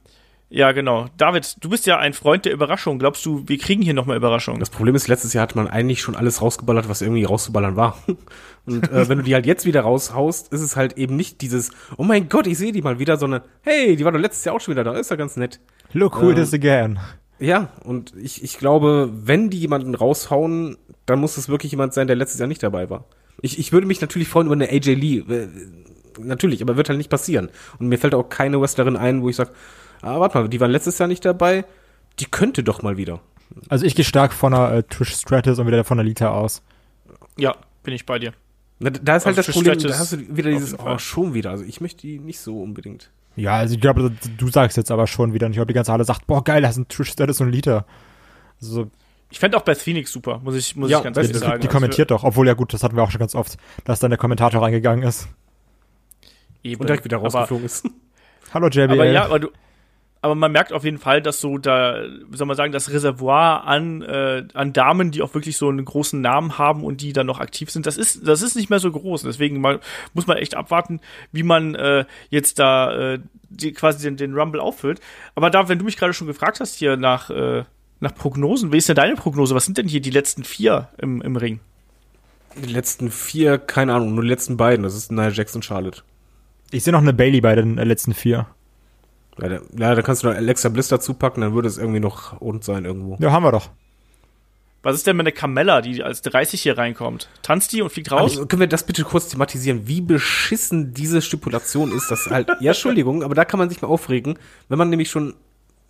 ja, 0.50 0.72
genau. 0.72 1.06
David, 1.16 1.56
du 1.60 1.68
bist 1.68 1.86
ja 1.86 1.98
ein 1.98 2.12
Freund 2.12 2.44
der 2.44 2.52
Überraschung. 2.52 2.98
Glaubst 2.98 3.26
du, 3.26 3.42
wir 3.46 3.58
kriegen 3.58 3.82
hier 3.82 3.94
nochmal 3.94 4.16
Überraschungen? 4.16 4.60
Das 4.60 4.70
Problem 4.70 4.94
ist, 4.94 5.08
letztes 5.08 5.32
Jahr 5.32 5.42
hat 5.42 5.56
man 5.56 5.66
eigentlich 5.66 6.00
schon 6.00 6.14
alles 6.14 6.40
rausgeballert, 6.42 6.88
was 6.88 7.02
irgendwie 7.02 7.24
rauszuballern 7.24 7.76
war. 7.76 7.98
Und 8.66 8.90
äh, 8.90 9.08
wenn 9.08 9.18
du 9.18 9.24
die 9.24 9.34
halt 9.34 9.46
jetzt 9.46 9.66
wieder 9.66 9.80
raushaust, 9.82 10.52
ist 10.52 10.60
es 10.60 10.76
halt 10.76 10.96
eben 10.96 11.16
nicht 11.16 11.40
dieses, 11.40 11.70
oh 11.96 12.04
mein 12.04 12.28
Gott, 12.28 12.46
ich 12.46 12.56
sehe 12.56 12.72
die 12.72 12.82
mal 12.82 12.98
wieder, 12.98 13.16
sondern 13.16 13.42
hey, 13.62 13.96
die 13.96 14.04
war 14.04 14.12
doch 14.12 14.20
letztes 14.20 14.44
Jahr 14.44 14.54
auch 14.54 14.60
schon 14.60 14.72
wieder 14.74 14.84
da, 14.84 14.94
ist 14.94 15.10
ja 15.10 15.16
ganz 15.16 15.36
nett. 15.36 15.60
Look 15.92 16.20
who 16.20 16.30
it 16.30 16.36
Ähm, 16.36 16.42
is 16.44 16.54
again. 16.54 16.98
Ja, 17.40 17.70
und 17.82 18.14
ich, 18.16 18.44
ich 18.44 18.56
glaube, 18.58 19.10
wenn 19.12 19.50
die 19.50 19.58
jemanden 19.58 19.94
raushauen, 19.94 20.76
dann 21.04 21.18
muss 21.18 21.36
es 21.36 21.48
wirklich 21.48 21.72
jemand 21.72 21.92
sein, 21.94 22.06
der 22.06 22.16
letztes 22.16 22.38
Jahr 22.38 22.46
nicht 22.48 22.62
dabei 22.62 22.88
war. 22.90 23.06
Ich, 23.42 23.58
ich 23.58 23.72
würde 23.72 23.86
mich 23.86 24.00
natürlich 24.00 24.28
freuen 24.28 24.46
über 24.46 24.54
eine 24.54 24.68
AJ 24.70 24.94
Lee. 24.94 25.18
äh, 25.18 25.48
Natürlich, 26.16 26.62
aber 26.62 26.76
wird 26.76 26.88
halt 26.88 26.98
nicht 26.98 27.10
passieren. 27.10 27.48
Und 27.80 27.88
mir 27.88 27.98
fällt 27.98 28.14
auch 28.14 28.28
keine 28.28 28.60
Wrestlerin 28.60 28.96
ein, 28.96 29.20
wo 29.22 29.28
ich 29.28 29.34
sage, 29.36 29.50
ah, 30.02 30.20
warte 30.20 30.38
mal, 30.38 30.48
die 30.48 30.60
war 30.60 30.68
letztes 30.68 30.98
Jahr 30.98 31.08
nicht 31.08 31.24
dabei, 31.24 31.64
die 32.20 32.26
könnte 32.26 32.62
doch 32.62 32.82
mal 32.82 32.96
wieder. 32.96 33.20
Also 33.68 33.84
ich 33.86 33.94
gehe 33.94 34.04
stark 34.04 34.32
von 34.32 34.54
einer 34.54 34.72
äh, 34.72 34.82
Trish 34.82 35.14
Stratus 35.14 35.58
und 35.58 35.66
wieder 35.66 35.84
von 35.84 35.96
der 35.98 36.04
Lita 36.04 36.30
aus. 36.30 36.62
Ja, 37.36 37.54
bin 37.82 37.94
ich 37.94 38.06
bei 38.06 38.18
dir. 38.18 38.32
Na, 38.80 38.90
da 38.90 39.16
ist 39.16 39.26
halt 39.26 39.36
Also 39.36 39.36
das 39.38 39.46
für 39.46 39.52
Problem, 39.52 39.78
Stratus 39.78 39.96
da 39.96 40.02
hast 40.02 40.12
du 40.12 40.36
wieder 40.36 40.50
dieses, 40.50 40.78
oh, 40.78 40.98
schon 40.98 41.34
wieder. 41.34 41.50
Also 41.50 41.64
ich 41.64 41.80
möchte 41.80 42.02
die 42.02 42.18
nicht 42.18 42.40
so 42.40 42.60
unbedingt. 42.62 43.10
Ja, 43.36 43.56
also 43.56 43.74
ich 43.74 43.80
glaube, 43.80 44.12
du 44.36 44.48
sagst 44.48 44.76
jetzt 44.76 44.90
aber 44.90 45.06
schon 45.06 45.32
wieder. 45.34 45.46
Und 45.46 45.52
ich 45.52 45.56
glaube, 45.56 45.68
die 45.68 45.74
ganze 45.74 45.92
Halle 45.92 46.04
sagt, 46.04 46.26
boah, 46.26 46.42
geil, 46.42 46.62
das 46.62 46.74
sind 46.76 46.88
Trish 46.88 47.10
Stratus 47.10 47.40
und 47.40 47.50
Lita. 47.50 47.84
Also, 48.60 48.90
Ich 49.30 49.38
fände 49.40 49.56
auch 49.56 49.62
Beth 49.62 49.78
Phoenix 49.78 50.12
super, 50.12 50.40
muss 50.42 50.54
ich, 50.54 50.74
muss 50.76 50.90
Ja, 50.90 50.98
ich 50.98 51.04
ganz 51.04 51.16
ehrlich 51.16 51.32
die, 51.32 51.38
sagen. 51.38 51.60
die 51.60 51.66
Also 51.66 51.76
kommentiert 51.76 52.10
doch. 52.10 52.24
Obwohl, 52.24 52.46
ja 52.46 52.54
gut, 52.54 52.72
das 52.72 52.82
hatten 52.82 52.96
wir 52.96 53.02
auch 53.02 53.10
schon 53.10 53.18
ganz 53.20 53.34
oft, 53.34 53.56
dass 53.84 53.98
dann 54.00 54.10
der 54.10 54.18
Kommentator 54.18 54.62
reingegangen 54.62 55.04
ist. 55.06 55.28
eben. 56.62 56.80
Und 56.80 56.88
direkt 56.88 57.04
wieder 57.04 57.16
aber, 57.18 57.26
rausgeflogen 57.26 57.66
ist. 57.66 57.86
Hallo, 58.52 58.68
JBL. 58.68 58.90
aber 58.92 59.04
ja, 59.06 59.24
aber 59.24 59.38
du, 59.40 59.48
aber 60.24 60.34
man 60.34 60.52
merkt 60.52 60.72
auf 60.72 60.84
jeden 60.84 60.96
Fall, 60.96 61.20
dass 61.20 61.38
so 61.38 61.58
da, 61.58 62.02
wie 62.30 62.36
soll 62.38 62.46
man 62.46 62.56
sagen, 62.56 62.72
das 62.72 62.90
Reservoir 62.90 63.64
an, 63.66 64.00
äh, 64.00 64.44
an 64.54 64.72
Damen, 64.72 65.10
die 65.10 65.20
auch 65.20 65.34
wirklich 65.34 65.58
so 65.58 65.68
einen 65.68 65.84
großen 65.84 66.18
Namen 66.18 66.56
haben 66.56 66.82
und 66.82 67.02
die 67.02 67.12
dann 67.12 67.26
noch 67.26 67.40
aktiv 67.40 67.70
sind, 67.70 67.84
das 67.84 67.98
ist, 67.98 68.26
das 68.26 68.40
ist 68.40 68.56
nicht 68.56 68.70
mehr 68.70 68.78
so 68.78 68.90
groß. 68.90 69.24
Deswegen 69.24 69.60
mal, 69.60 69.80
muss 70.14 70.26
man 70.26 70.38
echt 70.38 70.54
abwarten, 70.54 71.00
wie 71.30 71.42
man 71.42 71.74
äh, 71.74 72.06
jetzt 72.30 72.58
da 72.58 73.12
äh, 73.12 73.18
die, 73.50 73.72
quasi 73.72 74.02
den, 74.02 74.16
den 74.16 74.32
Rumble 74.32 74.60
auffüllt. 74.60 74.98
Aber 75.34 75.50
da, 75.50 75.68
wenn 75.68 75.78
du 75.78 75.84
mich 75.84 75.98
gerade 75.98 76.14
schon 76.14 76.26
gefragt 76.26 76.58
hast 76.58 76.76
hier 76.76 76.96
nach, 76.96 77.28
äh, 77.28 77.64
nach 78.00 78.14
Prognosen, 78.14 78.72
wie 78.72 78.78
ist 78.78 78.88
denn 78.88 78.96
deine 78.96 79.16
Prognose? 79.16 79.54
Was 79.54 79.66
sind 79.66 79.76
denn 79.76 79.88
hier 79.88 80.00
die 80.00 80.08
letzten 80.08 80.42
vier 80.42 80.88
im, 80.96 81.20
im 81.20 81.36
Ring? 81.36 81.60
Die 82.56 82.72
letzten 82.72 83.10
vier, 83.10 83.58
keine 83.58 83.92
Ahnung, 83.92 84.14
nur 84.14 84.22
die 84.22 84.30
letzten 84.30 84.56
beiden. 84.56 84.84
Das 84.84 84.94
ist 84.94 85.12
Nia 85.12 85.28
Jax 85.28 85.54
und 85.54 85.66
Charlotte. 85.66 86.00
Ich 86.70 86.82
sehe 86.82 86.94
noch 86.94 87.02
eine 87.02 87.12
Bailey 87.12 87.42
bei 87.42 87.54
den 87.54 87.76
äh, 87.76 87.84
letzten 87.84 88.14
vier. 88.14 88.46
Ja, 89.40 89.48
da, 89.48 89.60
ja, 89.76 89.94
da 89.94 90.02
kannst 90.02 90.22
du 90.22 90.28
noch 90.28 90.34
Alexa 90.34 90.68
Bliss 90.68 90.88
dazu 90.88 91.14
packen, 91.14 91.40
dann 91.40 91.54
würde 91.54 91.68
es 91.68 91.78
irgendwie 91.78 92.00
noch 92.00 92.40
rund 92.40 92.64
sein 92.64 92.84
irgendwo. 92.84 93.16
Ja, 93.20 93.32
haben 93.32 93.44
wir 93.44 93.52
doch. 93.52 93.70
Was 94.82 94.96
ist 94.96 95.06
denn 95.06 95.16
mit 95.16 95.24
der 95.24 95.32
Camella, 95.32 95.80
die 95.80 96.02
als 96.02 96.20
30 96.20 96.60
hier 96.60 96.76
reinkommt? 96.76 97.30
Tanzt 97.42 97.72
die 97.72 97.80
und 97.80 97.90
fliegt 97.90 98.12
raus? 98.12 98.32
Also, 98.32 98.46
können 98.46 98.60
wir 98.60 98.66
das 98.66 98.84
bitte 98.84 99.02
kurz 99.02 99.28
thematisieren, 99.28 99.88
wie 99.88 100.02
beschissen 100.02 100.92
diese 100.92 101.22
Stipulation 101.22 101.90
ist, 101.90 102.10
das 102.10 102.26
halt, 102.26 102.48
ja, 102.60 102.72
Entschuldigung, 102.72 103.22
aber 103.22 103.34
da 103.34 103.46
kann 103.46 103.58
man 103.58 103.70
sich 103.70 103.80
mal 103.80 103.88
aufregen, 103.88 104.38
wenn 104.68 104.78
man 104.78 104.90
nämlich 104.90 105.10
schon 105.10 105.34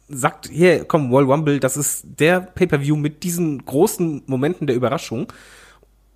sagt, 0.09 0.49
hier, 0.49 0.85
komm, 0.85 1.11
Royal 1.11 1.31
Rumble, 1.31 1.59
das 1.59 1.77
ist 1.77 2.05
der 2.21 2.41
Pay-Per-View 2.41 2.95
mit 2.95 3.25
diesen 3.25 3.65
großen 3.65 4.23
Momenten 4.27 4.69
der 4.69 4.77
Überraschung. 4.77 5.33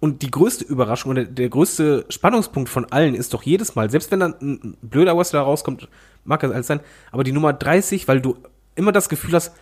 Und 0.00 0.22
die 0.22 0.30
größte 0.30 0.64
Überraschung 0.64 1.10
oder 1.10 1.24
der 1.24 1.48
größte 1.48 2.06
Spannungspunkt 2.08 2.68
von 2.68 2.84
allen 2.92 3.14
ist 3.14 3.34
doch 3.34 3.42
jedes 3.42 3.74
Mal, 3.74 3.90
selbst 3.90 4.10
wenn 4.12 4.20
dann 4.20 4.34
ein 4.40 4.76
blöder 4.80 5.16
Wrestler 5.16 5.40
rauskommt, 5.40 5.88
mag 6.24 6.40
das 6.40 6.52
alles 6.52 6.68
sein, 6.68 6.80
aber 7.10 7.24
die 7.24 7.32
Nummer 7.32 7.52
30, 7.52 8.06
weil 8.06 8.20
du 8.20 8.36
immer 8.76 8.92
das 8.92 9.08
Gefühl 9.08 9.34
hast, 9.34 9.52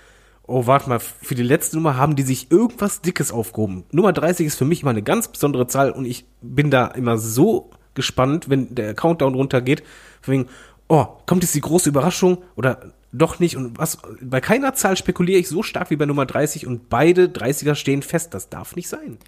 oh, 0.47 0.67
warte 0.67 0.89
mal, 0.89 1.01
für 1.01 1.35
die 1.35 1.43
letzte 1.43 1.77
Nummer 1.77 1.97
haben 1.97 2.17
die 2.17 2.23
sich 2.23 2.51
irgendwas 2.51 3.01
Dickes 3.01 3.33
aufgehoben. 3.33 3.85
Nummer 3.93 4.13
30 4.13 4.47
ist 4.47 4.57
für 4.57 4.65
mich 4.65 4.83
immer 4.83 4.91
eine 4.91 5.03
ganz 5.03 5.29
besondere 5.29 5.67
Zahl 5.67 5.91
und 5.91 6.05
ich 6.05 6.27
bin 6.43 6.71
da 6.71 6.87
immer 6.89 7.19
so 7.19 7.71
gespannt, 7.95 8.51
wenn 8.51 8.75
der 8.75 8.95
Countdown 8.95 9.35
runtergeht, 9.35 9.83
von 10.21 10.35
wegen, 10.35 10.49
oh, 10.89 11.07
kommt 11.27 11.43
jetzt 11.43 11.55
die 11.55 11.61
große 11.61 11.89
Überraschung 11.89 12.43
oder 12.55 12.93
doch 13.13 13.39
nicht. 13.39 13.57
Und 13.57 13.79
was, 13.79 13.99
bei 14.21 14.41
keiner 14.41 14.75
Zahl 14.75 14.97
spekuliere 14.97 15.41
ich 15.41 15.49
so 15.49 15.63
stark 15.63 15.91
wie 15.91 15.97
bei 15.97 16.07
Nummer 16.07 16.27
30 16.27 16.67
und 16.67 16.89
beide 16.89 17.27
30er 17.27 17.75
stehen 17.75 18.03
fest. 18.03 18.35
Das 18.35 18.49
darf 18.49 18.77
nicht 18.77 18.89
sein. 18.89 19.19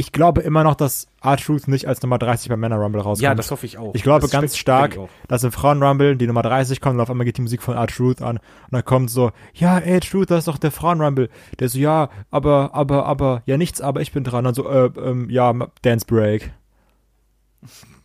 Ich 0.00 0.12
glaube 0.12 0.42
immer 0.42 0.62
noch, 0.62 0.76
dass 0.76 1.08
R-Truth 1.24 1.66
nicht 1.66 1.88
als 1.88 2.00
Nummer 2.02 2.18
30 2.20 2.48
beim 2.48 2.60
Männer 2.60 2.76
Rumble 2.76 3.00
rauskommt. 3.00 3.20
Ja, 3.24 3.34
das 3.34 3.50
hoffe 3.50 3.66
ich 3.66 3.78
auch. 3.78 3.96
Ich 3.96 4.04
glaube 4.04 4.20
Das 4.22 4.30
ganz 4.30 4.56
stark, 4.56 4.96
dass 5.26 5.42
im 5.42 5.50
Frauen 5.50 5.82
Rumble 5.82 6.14
die 6.16 6.28
Nummer 6.28 6.42
30 6.42 6.80
kommt 6.80 6.94
und 6.94 7.00
auf 7.00 7.10
einmal 7.10 7.24
geht 7.24 7.36
die 7.36 7.42
Musik 7.42 7.62
von 7.62 7.74
R-Truth 7.74 8.22
an 8.22 8.36
und 8.36 8.42
dann 8.70 8.84
kommt 8.84 9.10
so, 9.10 9.32
ja, 9.54 9.76
ey, 9.78 9.98
Truth, 9.98 10.30
das 10.30 10.38
ist 10.40 10.48
doch 10.48 10.58
der 10.58 10.70
Frauen 10.70 11.00
Rumble. 11.00 11.28
Der 11.58 11.68
so, 11.68 11.78
ja, 11.80 12.10
aber, 12.30 12.70
aber, 12.74 13.06
aber, 13.06 13.42
ja, 13.46 13.56
nichts, 13.56 13.80
aber 13.80 14.00
ich 14.00 14.12
bin 14.12 14.22
dran. 14.22 14.46
Und 14.46 14.54
so, 14.54 14.68
äh, 14.70 14.88
ähm, 15.02 15.28
ja, 15.30 15.52
Dance 15.82 16.06
Break. 16.06 16.52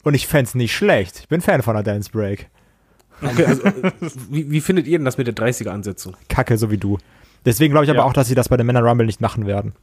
Und 0.04 0.16
ich 0.16 0.26
fänd's 0.26 0.56
nicht 0.56 0.76
schlecht. 0.76 1.20
Ich 1.20 1.28
bin 1.28 1.42
Fan 1.42 1.62
von 1.62 1.76
einer 1.76 1.84
Dance 1.84 2.10
Break. 2.12 2.50
Okay, 3.22 3.46
also, 3.46 3.64
äh, 3.66 3.92
wie, 4.32 4.50
wie 4.50 4.62
findet 4.62 4.88
ihr 4.88 4.98
denn 4.98 5.06
das 5.06 5.20
mit 5.20 5.28
der 5.28 5.36
30er-Ansetzung? 5.36 6.18
Kacke, 6.28 6.58
so 6.58 6.72
wie 6.72 6.78
du. 6.80 6.98
Deswegen 7.46 7.72
glaube 7.72 7.86
ich 7.86 7.92
aber 7.92 8.00
Ja. 8.00 8.06
auch, 8.06 8.14
dass 8.14 8.28
sie 8.28 8.36
das 8.36 8.50
bei 8.50 8.58
den 8.58 8.66
Männer 8.66 8.82
Rumble 8.84 9.06
nicht 9.06 9.22
machen 9.22 9.46
werden. 9.46 9.74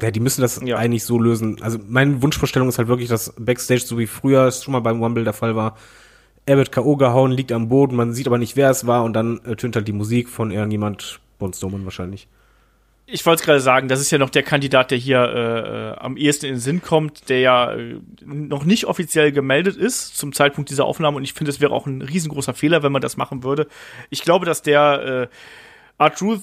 Ja, 0.00 0.10
die 0.10 0.20
müssen 0.20 0.40
das 0.42 0.60
Ja. 0.64 0.76
eigentlich 0.76 1.04
so 1.04 1.18
lösen. 1.18 1.62
Also 1.62 1.78
meine 1.88 2.22
Wunschvorstellung 2.22 2.68
ist 2.68 2.78
halt 2.78 2.88
wirklich, 2.88 3.08
dass 3.08 3.34
Backstage, 3.38 3.80
so 3.80 3.98
wie 3.98 4.06
früher 4.06 4.44
es 4.46 4.64
schon 4.64 4.72
mal 4.72 4.80
beim 4.80 5.02
Rumble 5.02 5.24
der 5.24 5.32
Fall 5.32 5.56
war, 5.56 5.76
er 6.46 6.56
wird 6.56 6.72
K.O. 6.72 6.96
gehauen, 6.96 7.32
liegt 7.32 7.52
am 7.52 7.68
Boden, 7.68 7.96
man 7.96 8.12
sieht 8.12 8.26
aber 8.26 8.38
nicht, 8.38 8.56
wer 8.56 8.70
es 8.70 8.86
war 8.86 9.04
und 9.04 9.12
dann 9.12 9.40
äh, 9.44 9.56
tönt 9.56 9.76
halt 9.76 9.86
die 9.88 9.92
Musik 9.92 10.28
von 10.28 10.50
irgendjemand, 10.50 11.20
Braun 11.38 11.52
Strowman 11.52 11.84
wahrscheinlich. 11.84 12.28
Ich 13.12 13.26
wollte 13.26 13.40
es 13.40 13.46
gerade 13.46 13.60
sagen, 13.60 13.88
das 13.88 14.00
ist 14.00 14.12
ja 14.12 14.18
noch 14.18 14.30
der 14.30 14.44
Kandidat, 14.44 14.92
der 14.92 14.98
hier 14.98 15.18
äh, 15.20 15.90
äh, 15.90 15.96
am 15.98 16.16
ehesten 16.16 16.46
in 16.46 16.54
den 16.54 16.60
Sinn 16.60 16.80
kommt, 16.80 17.28
der 17.28 17.40
ja 17.40 17.72
äh, 17.72 17.96
noch 18.24 18.64
nicht 18.64 18.84
offiziell 18.84 19.32
gemeldet 19.32 19.76
ist 19.76 20.16
zum 20.16 20.32
Zeitpunkt 20.32 20.70
dieser 20.70 20.84
Aufnahme 20.84 21.16
und 21.16 21.24
ich 21.24 21.32
finde, 21.32 21.50
es 21.50 21.60
wäre 21.60 21.72
auch 21.72 21.86
ein 21.86 22.02
riesengroßer 22.02 22.54
Fehler, 22.54 22.82
wenn 22.84 22.92
man 22.92 23.02
das 23.02 23.16
machen 23.16 23.42
würde. 23.42 23.66
Ich 24.10 24.22
glaube, 24.22 24.46
dass 24.46 24.62
der 24.62 25.28
äh, 25.98 26.04
R-Truth 26.04 26.42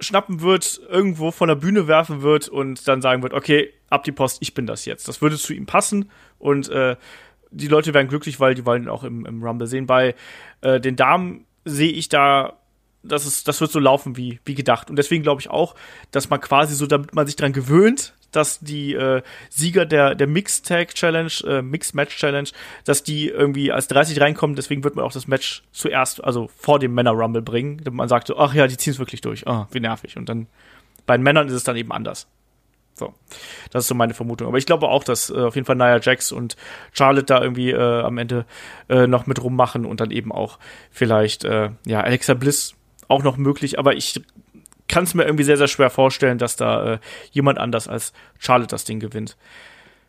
schnappen 0.00 0.40
wird, 0.40 0.80
irgendwo 0.88 1.30
von 1.30 1.48
der 1.48 1.54
Bühne 1.54 1.86
werfen 1.86 2.22
wird 2.22 2.48
und 2.48 2.86
dann 2.88 3.02
sagen 3.02 3.22
wird, 3.22 3.32
okay, 3.32 3.72
ab 3.88 4.04
die 4.04 4.12
Post, 4.12 4.38
ich 4.40 4.54
bin 4.54 4.66
das 4.66 4.84
jetzt. 4.84 5.08
Das 5.08 5.22
würde 5.22 5.36
zu 5.36 5.52
ihm 5.52 5.66
passen 5.66 6.10
und 6.38 6.68
äh, 6.68 6.96
die 7.50 7.68
Leute 7.68 7.94
wären 7.94 8.08
glücklich, 8.08 8.40
weil 8.40 8.54
die 8.54 8.64
wollen 8.64 8.84
ihn 8.84 8.88
auch 8.88 9.04
im, 9.04 9.26
im 9.26 9.42
Rumble 9.42 9.66
sehen. 9.66 9.86
Bei 9.86 10.14
äh, 10.60 10.80
den 10.80 10.96
Damen 10.96 11.46
sehe 11.64 11.92
ich 11.92 12.08
da, 12.08 12.58
das, 13.02 13.26
ist, 13.26 13.48
das 13.48 13.60
wird 13.60 13.72
so 13.72 13.78
laufen 13.78 14.16
wie, 14.16 14.40
wie 14.44 14.54
gedacht. 14.54 14.90
Und 14.90 14.96
deswegen 14.96 15.22
glaube 15.22 15.40
ich 15.40 15.50
auch, 15.50 15.74
dass 16.10 16.30
man 16.30 16.40
quasi 16.40 16.74
so, 16.74 16.86
damit 16.86 17.14
man 17.14 17.26
sich 17.26 17.36
dran 17.36 17.52
gewöhnt, 17.52 18.14
dass 18.32 18.60
die 18.60 18.94
äh, 18.94 19.22
Sieger 19.48 19.86
der, 19.86 20.14
der 20.14 20.26
Mixed 20.26 20.66
Tag 20.66 20.94
Challenge, 20.94 21.32
äh, 21.46 21.62
Mixed 21.62 21.94
Match 21.94 22.16
Challenge, 22.16 22.48
dass 22.84 23.02
die 23.02 23.28
irgendwie 23.28 23.72
als 23.72 23.88
30 23.88 24.20
reinkommen. 24.20 24.56
Deswegen 24.56 24.84
wird 24.84 24.96
man 24.96 25.04
auch 25.04 25.12
das 25.12 25.26
Match 25.26 25.62
zuerst, 25.72 26.22
also 26.22 26.48
vor 26.56 26.78
dem 26.78 26.94
Männer 26.94 27.12
Rumble 27.12 27.42
bringen. 27.42 27.80
Man 27.90 28.08
sagt 28.08 28.26
so, 28.28 28.38
ach 28.38 28.54
ja, 28.54 28.66
die 28.66 28.76
ziehen 28.76 28.92
es 28.92 28.98
wirklich 28.98 29.20
durch. 29.20 29.46
Ah, 29.46 29.68
wie 29.72 29.80
nervig. 29.80 30.16
Und 30.16 30.28
dann 30.28 30.46
bei 31.06 31.16
den 31.16 31.22
Männern 31.22 31.48
ist 31.48 31.54
es 31.54 31.64
dann 31.64 31.76
eben 31.76 31.92
anders. 31.92 32.28
So, 32.94 33.14
das 33.70 33.84
ist 33.84 33.88
so 33.88 33.94
meine 33.94 34.14
Vermutung. 34.14 34.46
Aber 34.46 34.58
ich 34.58 34.66
glaube 34.66 34.88
auch, 34.88 35.04
dass 35.04 35.30
äh, 35.30 35.34
auf 35.34 35.54
jeden 35.54 35.64
Fall 35.64 35.76
Nia 35.76 35.98
Jax 36.00 36.32
und 36.32 36.56
Charlotte 36.92 37.24
da 37.24 37.40
irgendwie 37.40 37.70
äh, 37.70 38.02
am 38.02 38.18
Ende 38.18 38.44
äh, 38.88 39.06
noch 39.06 39.26
mit 39.26 39.42
rummachen 39.42 39.86
und 39.86 40.00
dann 40.00 40.10
eben 40.10 40.32
auch 40.32 40.58
vielleicht 40.90 41.44
äh, 41.44 41.70
ja 41.86 42.00
Alexa 42.00 42.34
Bliss 42.34 42.74
auch 43.08 43.22
noch 43.22 43.38
möglich. 43.38 43.78
Aber 43.78 43.94
ich 43.94 44.20
kann 44.90 45.04
es 45.04 45.14
mir 45.14 45.24
irgendwie 45.24 45.44
sehr 45.44 45.56
sehr 45.56 45.68
schwer 45.68 45.88
vorstellen, 45.88 46.36
dass 46.36 46.56
da 46.56 46.94
äh, 46.94 46.98
jemand 47.30 47.58
anders 47.58 47.88
als 47.88 48.12
Charlotte 48.38 48.68
das 48.70 48.84
Ding 48.84 49.00
gewinnt. 49.00 49.36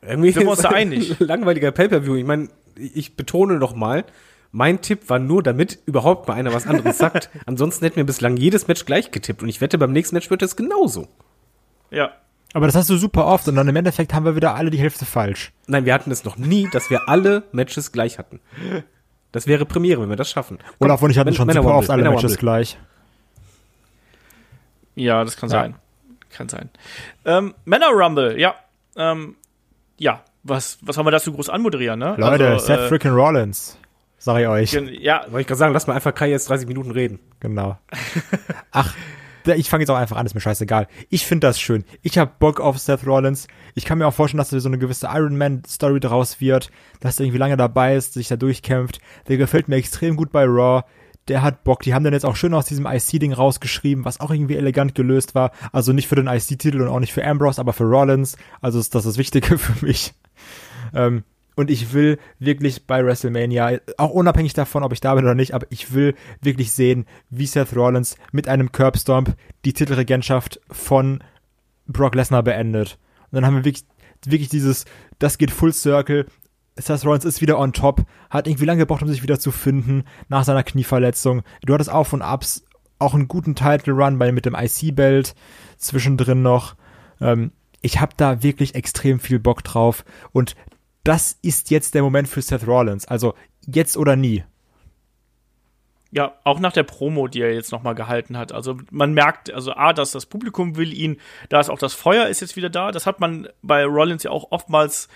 Irgendwie 0.01 0.31
Sind 0.31 0.43
wir 0.43 0.51
uns 0.51 0.61
da 0.61 0.69
ein 0.69 0.75
einig? 0.91 1.15
Langweiliger 1.19 1.71
Pay-Per-View. 1.71 2.15
Ich 2.15 2.25
meine, 2.25 2.49
ich 2.75 3.15
betone 3.15 3.57
noch 3.59 3.75
mal, 3.75 4.03
mein 4.51 4.81
Tipp 4.81 5.09
war 5.09 5.19
nur, 5.19 5.43
damit 5.43 5.79
überhaupt 5.85 6.27
mal 6.27 6.33
einer 6.33 6.53
was 6.53 6.67
anderes 6.67 6.97
sagt. 6.97 7.29
Ansonsten 7.45 7.85
hätten 7.85 7.97
wir 7.97 8.03
bislang 8.03 8.35
jedes 8.35 8.67
Match 8.67 8.83
gleich 8.85 9.11
getippt 9.11 9.43
und 9.43 9.49
ich 9.49 9.61
wette, 9.61 9.77
beim 9.77 9.93
nächsten 9.93 10.15
Match 10.15 10.29
wird 10.29 10.41
es 10.41 10.55
genauso. 10.55 11.07
Ja, 11.91 12.11
Aber 12.53 12.65
das 12.65 12.75
hast 12.75 12.89
du 12.89 12.97
super 12.97 13.27
oft 13.27 13.47
und 13.47 13.55
dann 13.55 13.67
im 13.67 13.75
Endeffekt 13.75 14.13
haben 14.13 14.25
wir 14.25 14.35
wieder 14.35 14.55
alle 14.55 14.71
die 14.71 14.79
Hälfte 14.79 15.05
falsch. 15.05 15.51
Nein, 15.67 15.85
wir 15.85 15.93
hatten 15.93 16.09
es 16.11 16.23
noch 16.25 16.37
nie, 16.37 16.67
dass 16.71 16.89
wir 16.89 17.07
alle 17.07 17.43
Matches 17.51 17.91
gleich 17.91 18.17
hatten. 18.17 18.39
Das 19.31 19.45
wäre 19.47 19.65
Premiere, 19.65 20.01
wenn 20.01 20.09
wir 20.09 20.15
das 20.17 20.29
schaffen. 20.31 20.57
Oder 20.79 20.95
obwohl 20.95 21.11
ich 21.11 21.17
hatte 21.17 21.29
Män- 21.31 21.35
schon 21.35 21.47
Männer 21.47 21.61
super 21.61 21.73
Rumble, 21.73 21.83
oft 21.83 21.89
alle 21.91 22.01
Männer 22.03 22.15
Matches 22.15 22.31
Rumble. 22.31 22.39
gleich. 22.39 22.77
Ja, 24.95 25.23
das 25.23 25.37
kann 25.37 25.49
Ja. 25.49 25.61
sein. 25.61 25.75
Kann 26.29 26.49
sein. 26.49 26.69
Ähm, 27.25 27.53
Männer 27.65 27.89
Rumble, 27.89 28.39
ja. 28.39 28.55
Ähm, 28.95 29.35
ja, 29.97 30.23
was, 30.43 30.77
was 30.81 30.97
haben 30.97 31.05
wir 31.05 31.11
dazu 31.11 31.33
groß 31.33 31.49
anmoderieren, 31.49 31.99
ne? 31.99 32.15
Leute, 32.17 32.47
Also, 32.47 32.65
Seth 32.67 32.79
äh, 32.79 32.87
freaking 32.87 33.11
Rollins. 33.11 33.77
Sag 34.17 34.39
ich 34.39 34.47
euch. 34.47 34.71
Ja, 34.99 35.23
Wollte 35.29 35.41
ich 35.41 35.47
gerade 35.47 35.57
sagen, 35.57 35.73
lass 35.73 35.87
mal 35.87 35.95
einfach 35.95 36.13
Kai 36.13 36.29
jetzt 36.29 36.47
30 36.49 36.67
Minuten 36.67 36.91
reden. 36.91 37.19
Genau. 37.39 37.77
Ach, 38.71 38.93
ich 39.45 39.67
fange 39.69 39.81
jetzt 39.81 39.89
auch 39.89 39.95
einfach 39.95 40.17
an, 40.17 40.25
ist 40.27 40.35
mir 40.35 40.41
scheißegal. 40.41 40.87
Ich 41.09 41.25
finde 41.25 41.47
das 41.47 41.59
schön. 41.59 41.83
Ich 42.03 42.19
habe 42.19 42.31
Bock 42.37 42.59
auf 42.59 42.77
Seth 42.77 43.05
Rollins. 43.07 43.47
Ich 43.73 43.83
kann 43.85 43.97
mir 43.97 44.05
auch 44.05 44.13
vorstellen, 44.13 44.37
dass 44.37 44.49
da 44.51 44.59
so 44.59 44.69
eine 44.69 44.77
gewisse 44.77 45.07
Iron 45.11 45.37
Man 45.37 45.63
Story 45.67 45.99
draus 45.99 46.39
wird, 46.39 46.69
dass 46.99 47.19
er 47.19 47.25
irgendwie 47.25 47.39
lange 47.39 47.57
dabei 47.57 47.95
ist, 47.95 48.13
sich 48.13 48.27
da 48.27 48.35
durchkämpft. 48.35 48.99
Der 49.27 49.37
gefällt 49.37 49.67
mir 49.67 49.77
extrem 49.77 50.15
gut 50.15 50.31
bei 50.31 50.45
Raw. 50.45 50.83
Der 51.27 51.41
hat 51.41 51.63
Bock. 51.63 51.83
Die 51.83 51.93
haben 51.93 52.03
dann 52.03 52.13
jetzt 52.13 52.25
auch 52.25 52.35
schön 52.35 52.53
aus 52.53 52.65
diesem 52.65 52.85
IC-Ding 52.85 53.33
rausgeschrieben, 53.33 54.05
was 54.05 54.19
auch 54.19 54.31
irgendwie 54.31 54.55
elegant 54.55 54.95
gelöst 54.95 55.35
war. 55.35 55.51
Also 55.71 55.93
nicht 55.93 56.07
für 56.07 56.15
den 56.15 56.27
IC-Titel 56.27 56.81
und 56.81 56.87
auch 56.87 56.99
nicht 56.99 57.13
für 57.13 57.25
Ambrose, 57.25 57.61
aber 57.61 57.73
für 57.73 57.83
Rollins. 57.83 58.37
Also 58.59 58.79
ist 58.79 58.95
das 58.95 59.03
das 59.03 59.17
Wichtige 59.17 59.57
für 59.57 59.85
mich. 59.85 60.13
Ähm, 60.93 61.23
und 61.55 61.69
ich 61.69 61.93
will 61.93 62.17
wirklich 62.39 62.87
bei 62.87 63.05
WrestleMania, 63.05 63.79
auch 63.97 64.11
unabhängig 64.11 64.53
davon, 64.53 64.83
ob 64.83 64.93
ich 64.93 65.01
da 65.01 65.13
bin 65.15 65.25
oder 65.25 65.35
nicht, 65.35 65.53
aber 65.53 65.67
ich 65.69 65.93
will 65.93 66.15
wirklich 66.41 66.71
sehen, 66.71 67.05
wie 67.29 67.45
Seth 67.45 67.75
Rollins 67.75 68.15
mit 68.31 68.47
einem 68.47 68.71
Curbstomp 68.71 69.35
die 69.65 69.73
Titelregentschaft 69.73 70.61
von 70.71 71.23
Brock 71.87 72.15
Lesnar 72.15 72.43
beendet. 72.43 72.97
Und 73.25 73.35
dann 73.35 73.45
haben 73.45 73.57
wir 73.57 73.65
wirklich, 73.65 73.85
wirklich 74.25 74.49
dieses, 74.49 74.85
das 75.19 75.37
geht 75.37 75.51
Full 75.51 75.73
Circle. 75.73 76.25
Seth 76.77 77.05
Rollins 77.05 77.25
ist 77.25 77.41
wieder 77.41 77.59
on 77.59 77.73
top, 77.73 78.05
hat 78.29 78.47
irgendwie 78.47 78.65
lange 78.65 78.79
gebraucht, 78.79 79.01
um 79.01 79.09
sich 79.09 79.23
wieder 79.23 79.39
zu 79.39 79.51
finden 79.51 80.05
nach 80.29 80.43
seiner 80.43 80.63
Knieverletzung. 80.63 81.43
Du 81.63 81.73
hattest 81.73 81.91
Auf 81.91 82.13
und 82.13 82.21
Abs, 82.21 82.65
auch 82.99 83.13
einen 83.13 83.27
guten 83.27 83.55
Title 83.55 83.93
Run 83.93 84.17
bei, 84.17 84.31
mit 84.31 84.45
dem 84.45 84.55
IC-Belt 84.55 85.35
zwischendrin 85.77 86.41
noch. 86.41 86.75
Ähm, 87.19 87.51
ich 87.81 87.99
habe 87.99 88.13
da 88.15 88.43
wirklich 88.43 88.75
extrem 88.75 89.19
viel 89.19 89.39
Bock 89.39 89.63
drauf 89.63 90.05
und 90.31 90.55
das 91.03 91.37
ist 91.41 91.71
jetzt 91.71 91.95
der 91.95 92.03
Moment 92.03 92.27
für 92.27 92.41
Seth 92.41 92.67
Rollins. 92.67 93.07
Also 93.07 93.33
jetzt 93.65 93.97
oder 93.97 94.15
nie. 94.15 94.43
Ja, 96.11 96.33
auch 96.43 96.59
nach 96.59 96.73
der 96.73 96.83
Promo, 96.83 97.27
die 97.27 97.41
er 97.41 97.53
jetzt 97.53 97.71
nochmal 97.71 97.95
gehalten 97.95 98.37
hat. 98.37 98.51
Also 98.51 98.77
man 98.91 99.13
merkt, 99.13 99.51
also 99.51 99.71
A, 99.73 99.93
dass 99.93 100.11
das 100.11 100.25
Publikum 100.25 100.75
will 100.75 100.93
ihn, 100.93 101.17
da 101.49 101.59
ist 101.59 101.69
auch 101.69 101.79
das 101.79 101.93
Feuer 101.93 102.27
ist 102.27 102.41
jetzt 102.41 102.57
wieder 102.57 102.69
da. 102.69 102.91
Das 102.91 103.05
hat 103.05 103.19
man 103.19 103.47
bei 103.61 103.85
Rollins 103.85 104.23
ja 104.23 104.31
auch 104.31 104.51
oftmals 104.51 105.07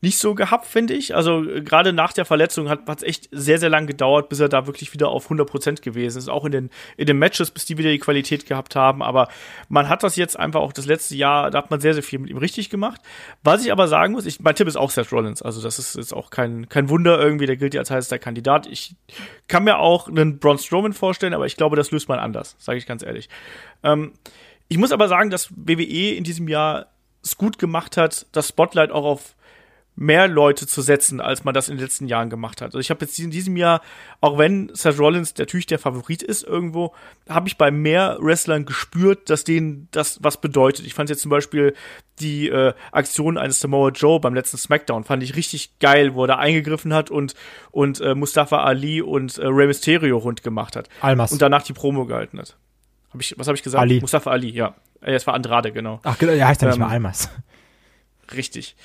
nicht 0.00 0.18
so 0.18 0.34
gehabt, 0.34 0.66
finde 0.66 0.94
ich. 0.94 1.14
Also 1.14 1.44
äh, 1.44 1.60
gerade 1.62 1.92
nach 1.92 2.12
der 2.12 2.24
Verletzung 2.24 2.68
hat 2.68 2.88
es 2.88 3.02
echt 3.02 3.28
sehr, 3.32 3.58
sehr 3.58 3.68
lang 3.68 3.86
gedauert, 3.86 4.28
bis 4.28 4.40
er 4.40 4.48
da 4.48 4.66
wirklich 4.66 4.92
wieder 4.92 5.08
auf 5.08 5.30
100% 5.30 5.82
gewesen 5.82 6.18
ist. 6.18 6.28
Auch 6.28 6.44
in 6.44 6.52
den, 6.52 6.70
in 6.96 7.06
den 7.06 7.18
Matches, 7.18 7.50
bis 7.50 7.64
die 7.64 7.78
wieder 7.78 7.90
die 7.90 7.98
Qualität 7.98 8.46
gehabt 8.46 8.76
haben. 8.76 9.02
Aber 9.02 9.28
man 9.68 9.88
hat 9.88 10.02
das 10.02 10.16
jetzt 10.16 10.38
einfach 10.38 10.60
auch 10.60 10.72
das 10.72 10.86
letzte 10.86 11.16
Jahr, 11.16 11.50
da 11.50 11.58
hat 11.58 11.70
man 11.70 11.80
sehr, 11.80 11.94
sehr 11.94 12.02
viel 12.02 12.20
mit 12.20 12.30
ihm 12.30 12.38
richtig 12.38 12.70
gemacht. 12.70 13.00
Was 13.42 13.64
ich 13.64 13.72
aber 13.72 13.88
sagen 13.88 14.12
muss, 14.12 14.26
ich, 14.26 14.40
mein 14.40 14.54
Tipp 14.54 14.68
ist 14.68 14.76
auch 14.76 14.90
Seth 14.90 15.12
Rollins. 15.12 15.42
Also 15.42 15.60
das 15.60 15.78
ist 15.78 15.96
jetzt 15.96 16.14
auch 16.14 16.30
kein, 16.30 16.68
kein 16.68 16.88
Wunder 16.88 17.20
irgendwie, 17.20 17.46
der 17.46 17.56
gilt 17.56 17.74
ja 17.74 17.80
als 17.80 17.90
heißester 17.90 18.18
Kandidat. 18.18 18.66
Ich 18.66 18.94
kann 19.48 19.64
mir 19.64 19.78
auch 19.78 20.08
einen 20.08 20.38
Braun 20.38 20.58
Strowman 20.58 20.92
vorstellen, 20.92 21.34
aber 21.34 21.46
ich 21.46 21.56
glaube, 21.56 21.76
das 21.76 21.90
löst 21.90 22.08
man 22.08 22.18
anders, 22.20 22.54
sage 22.58 22.78
ich 22.78 22.86
ganz 22.86 23.02
ehrlich. 23.02 23.28
Ähm, 23.82 24.12
ich 24.68 24.78
muss 24.78 24.92
aber 24.92 25.08
sagen, 25.08 25.30
dass 25.30 25.50
WWE 25.56 26.14
in 26.14 26.24
diesem 26.24 26.46
Jahr 26.46 26.86
es 27.22 27.36
gut 27.36 27.58
gemacht 27.58 27.96
hat, 27.96 28.26
das 28.32 28.48
Spotlight 28.48 28.92
auch 28.92 29.04
auf 29.04 29.34
mehr 30.00 30.28
Leute 30.28 30.66
zu 30.68 30.80
setzen, 30.80 31.20
als 31.20 31.42
man 31.42 31.54
das 31.54 31.68
in 31.68 31.76
den 31.76 31.82
letzten 31.82 32.06
Jahren 32.06 32.30
gemacht 32.30 32.60
hat. 32.60 32.66
Also 32.66 32.78
ich 32.78 32.90
habe 32.90 33.04
jetzt 33.04 33.18
in 33.18 33.32
diesem 33.32 33.56
Jahr, 33.56 33.80
auch 34.20 34.38
wenn 34.38 34.70
Seth 34.72 34.96
Rollins 34.98 35.34
natürlich 35.36 35.66
der 35.66 35.80
Favorit 35.80 36.22
ist 36.22 36.44
irgendwo, 36.44 36.94
habe 37.28 37.48
ich 37.48 37.56
bei 37.58 37.72
mehr 37.72 38.16
Wrestlern 38.20 38.64
gespürt, 38.64 39.28
dass 39.28 39.42
denen 39.42 39.88
das 39.90 40.18
was 40.22 40.40
bedeutet. 40.40 40.86
Ich 40.86 40.94
fand 40.94 41.10
jetzt 41.10 41.22
zum 41.22 41.30
Beispiel 41.30 41.74
die 42.20 42.48
äh, 42.48 42.74
Aktion 42.92 43.38
eines 43.38 43.58
Samoa 43.58 43.90
Joe 43.90 44.20
beim 44.20 44.34
letzten 44.34 44.56
SmackDown 44.56 45.02
fand 45.04 45.22
ich 45.24 45.34
richtig 45.34 45.78
geil, 45.80 46.14
wo 46.14 46.24
er 46.24 46.28
da 46.28 46.36
eingegriffen 46.36 46.94
hat 46.94 47.10
und 47.10 47.34
und 47.72 48.00
äh, 48.00 48.14
Mustafa 48.14 48.58
Ali 48.62 49.02
und 49.02 49.36
äh, 49.38 49.46
Rey 49.46 49.66
Mysterio 49.66 50.18
rund 50.18 50.42
gemacht 50.44 50.76
hat 50.76 50.88
Almas. 51.00 51.32
und 51.32 51.42
danach 51.42 51.62
die 51.64 51.72
Promo 51.72 52.06
gehalten 52.06 52.38
hat. 52.38 52.56
Hab 53.12 53.20
ich, 53.20 53.34
was 53.36 53.46
habe 53.48 53.56
ich 53.56 53.62
gesagt? 53.64 53.80
Ali. 53.80 54.00
Mustafa 54.00 54.30
Ali, 54.30 54.50
ja. 54.50 54.74
Äh, 55.00 55.14
Es 55.14 55.26
war 55.26 55.34
Andrade, 55.34 55.72
genau. 55.72 55.98
Ach, 56.04 56.18
genau, 56.18 56.32
er 56.32 56.46
heißt 56.46 56.62
ja 56.62 56.68
nicht 56.68 56.76
Ähm, 56.76 56.82
mehr 56.82 56.90
Almas. 56.90 57.30
Richtig. 58.34 58.76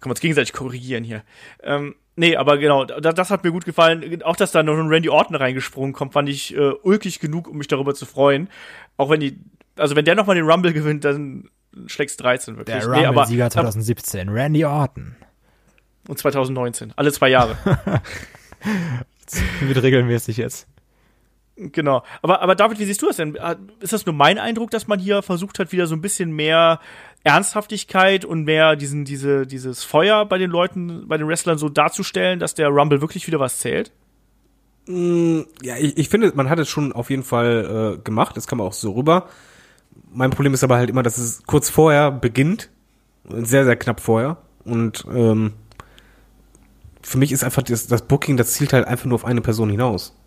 Können 0.00 0.10
wir 0.10 0.12
uns 0.12 0.20
gegenseitig 0.20 0.52
korrigieren 0.52 1.04
hier. 1.04 1.22
Ähm, 1.62 1.94
nee, 2.16 2.36
aber 2.36 2.58
genau, 2.58 2.84
da, 2.84 3.12
das 3.12 3.30
hat 3.30 3.44
mir 3.44 3.52
gut 3.52 3.64
gefallen. 3.64 4.22
Auch, 4.22 4.36
dass 4.36 4.52
da 4.52 4.62
noch 4.62 4.76
ein 4.76 4.88
Randy 4.88 5.08
Orton 5.08 5.36
reingesprungen 5.36 5.92
kommt, 5.92 6.12
fand 6.12 6.28
ich 6.28 6.54
äh, 6.56 6.72
ulkig 6.82 7.20
genug, 7.20 7.48
um 7.48 7.58
mich 7.58 7.68
darüber 7.68 7.94
zu 7.94 8.06
freuen. 8.06 8.48
Auch 8.96 9.10
wenn 9.10 9.20
die, 9.20 9.38
also 9.76 9.96
wenn 9.96 10.04
der 10.04 10.14
nochmal 10.14 10.36
den 10.36 10.48
Rumble 10.48 10.72
gewinnt, 10.72 11.04
dann 11.04 11.48
schlägt's 11.86 12.16
13 12.16 12.56
wirklich. 12.56 12.78
Der 12.78 12.88
nee, 12.88 13.06
Rumble-Sieger 13.06 13.50
2017, 13.50 14.28
Randy 14.28 14.64
Orton. 14.64 15.16
und 16.08 16.18
2019. 16.18 16.92
Alle 16.96 17.12
zwei 17.12 17.28
Jahre. 17.28 17.56
Wird 19.60 19.82
regelmäßig 19.82 20.38
jetzt. 20.38 20.66
Genau. 21.58 22.04
Aber, 22.22 22.40
aber 22.40 22.54
David, 22.54 22.78
wie 22.78 22.84
siehst 22.84 23.02
du 23.02 23.06
das 23.06 23.16
denn? 23.16 23.36
Ist 23.80 23.92
das 23.92 24.06
nur 24.06 24.14
mein 24.14 24.38
Eindruck, 24.38 24.70
dass 24.70 24.86
man 24.86 25.00
hier 25.00 25.22
versucht 25.22 25.58
hat, 25.58 25.72
wieder 25.72 25.88
so 25.88 25.96
ein 25.96 26.00
bisschen 26.00 26.30
mehr 26.30 26.78
Ernsthaftigkeit 27.24 28.24
und 28.24 28.44
mehr 28.44 28.76
diesen, 28.76 29.04
diese, 29.04 29.46
dieses 29.46 29.82
Feuer 29.82 30.24
bei 30.24 30.38
den 30.38 30.50
Leuten, 30.50 31.08
bei 31.08 31.18
den 31.18 31.26
Wrestlern 31.26 31.58
so 31.58 31.68
darzustellen, 31.68 32.38
dass 32.38 32.54
der 32.54 32.68
Rumble 32.68 33.00
wirklich 33.00 33.26
wieder 33.26 33.40
was 33.40 33.58
zählt? 33.58 33.90
Mm, 34.86 35.40
ja, 35.62 35.76
ich, 35.76 35.98
ich 35.98 36.08
finde, 36.08 36.32
man 36.34 36.48
hat 36.48 36.60
es 36.60 36.68
schon 36.68 36.92
auf 36.92 37.10
jeden 37.10 37.24
Fall 37.24 37.98
äh, 37.98 38.02
gemacht. 38.02 38.36
Das 38.36 38.46
kam 38.46 38.60
auch 38.60 38.72
so 38.72 38.92
rüber. 38.92 39.28
Mein 40.12 40.30
Problem 40.30 40.54
ist 40.54 40.62
aber 40.62 40.76
halt 40.76 40.90
immer, 40.90 41.02
dass 41.02 41.18
es 41.18 41.42
kurz 41.44 41.68
vorher 41.68 42.12
beginnt. 42.12 42.70
Sehr, 43.28 43.64
sehr 43.64 43.76
knapp 43.76 44.00
vorher. 44.00 44.38
Und 44.64 45.04
ähm, 45.12 45.54
für 47.02 47.18
mich 47.18 47.32
ist 47.32 47.42
einfach 47.42 47.62
das, 47.62 47.88
das 47.88 48.02
Booking, 48.02 48.36
das 48.36 48.52
zielt 48.52 48.72
halt 48.72 48.86
einfach 48.86 49.06
nur 49.06 49.16
auf 49.16 49.24
eine 49.24 49.40
Person 49.40 49.70
hinaus. 49.70 50.17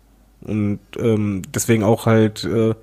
Und 0.44 0.80
ähm, 0.98 1.42
deswegen 1.54 1.82
auch 1.84 2.06
halt 2.06 2.44
äh, 2.44 2.74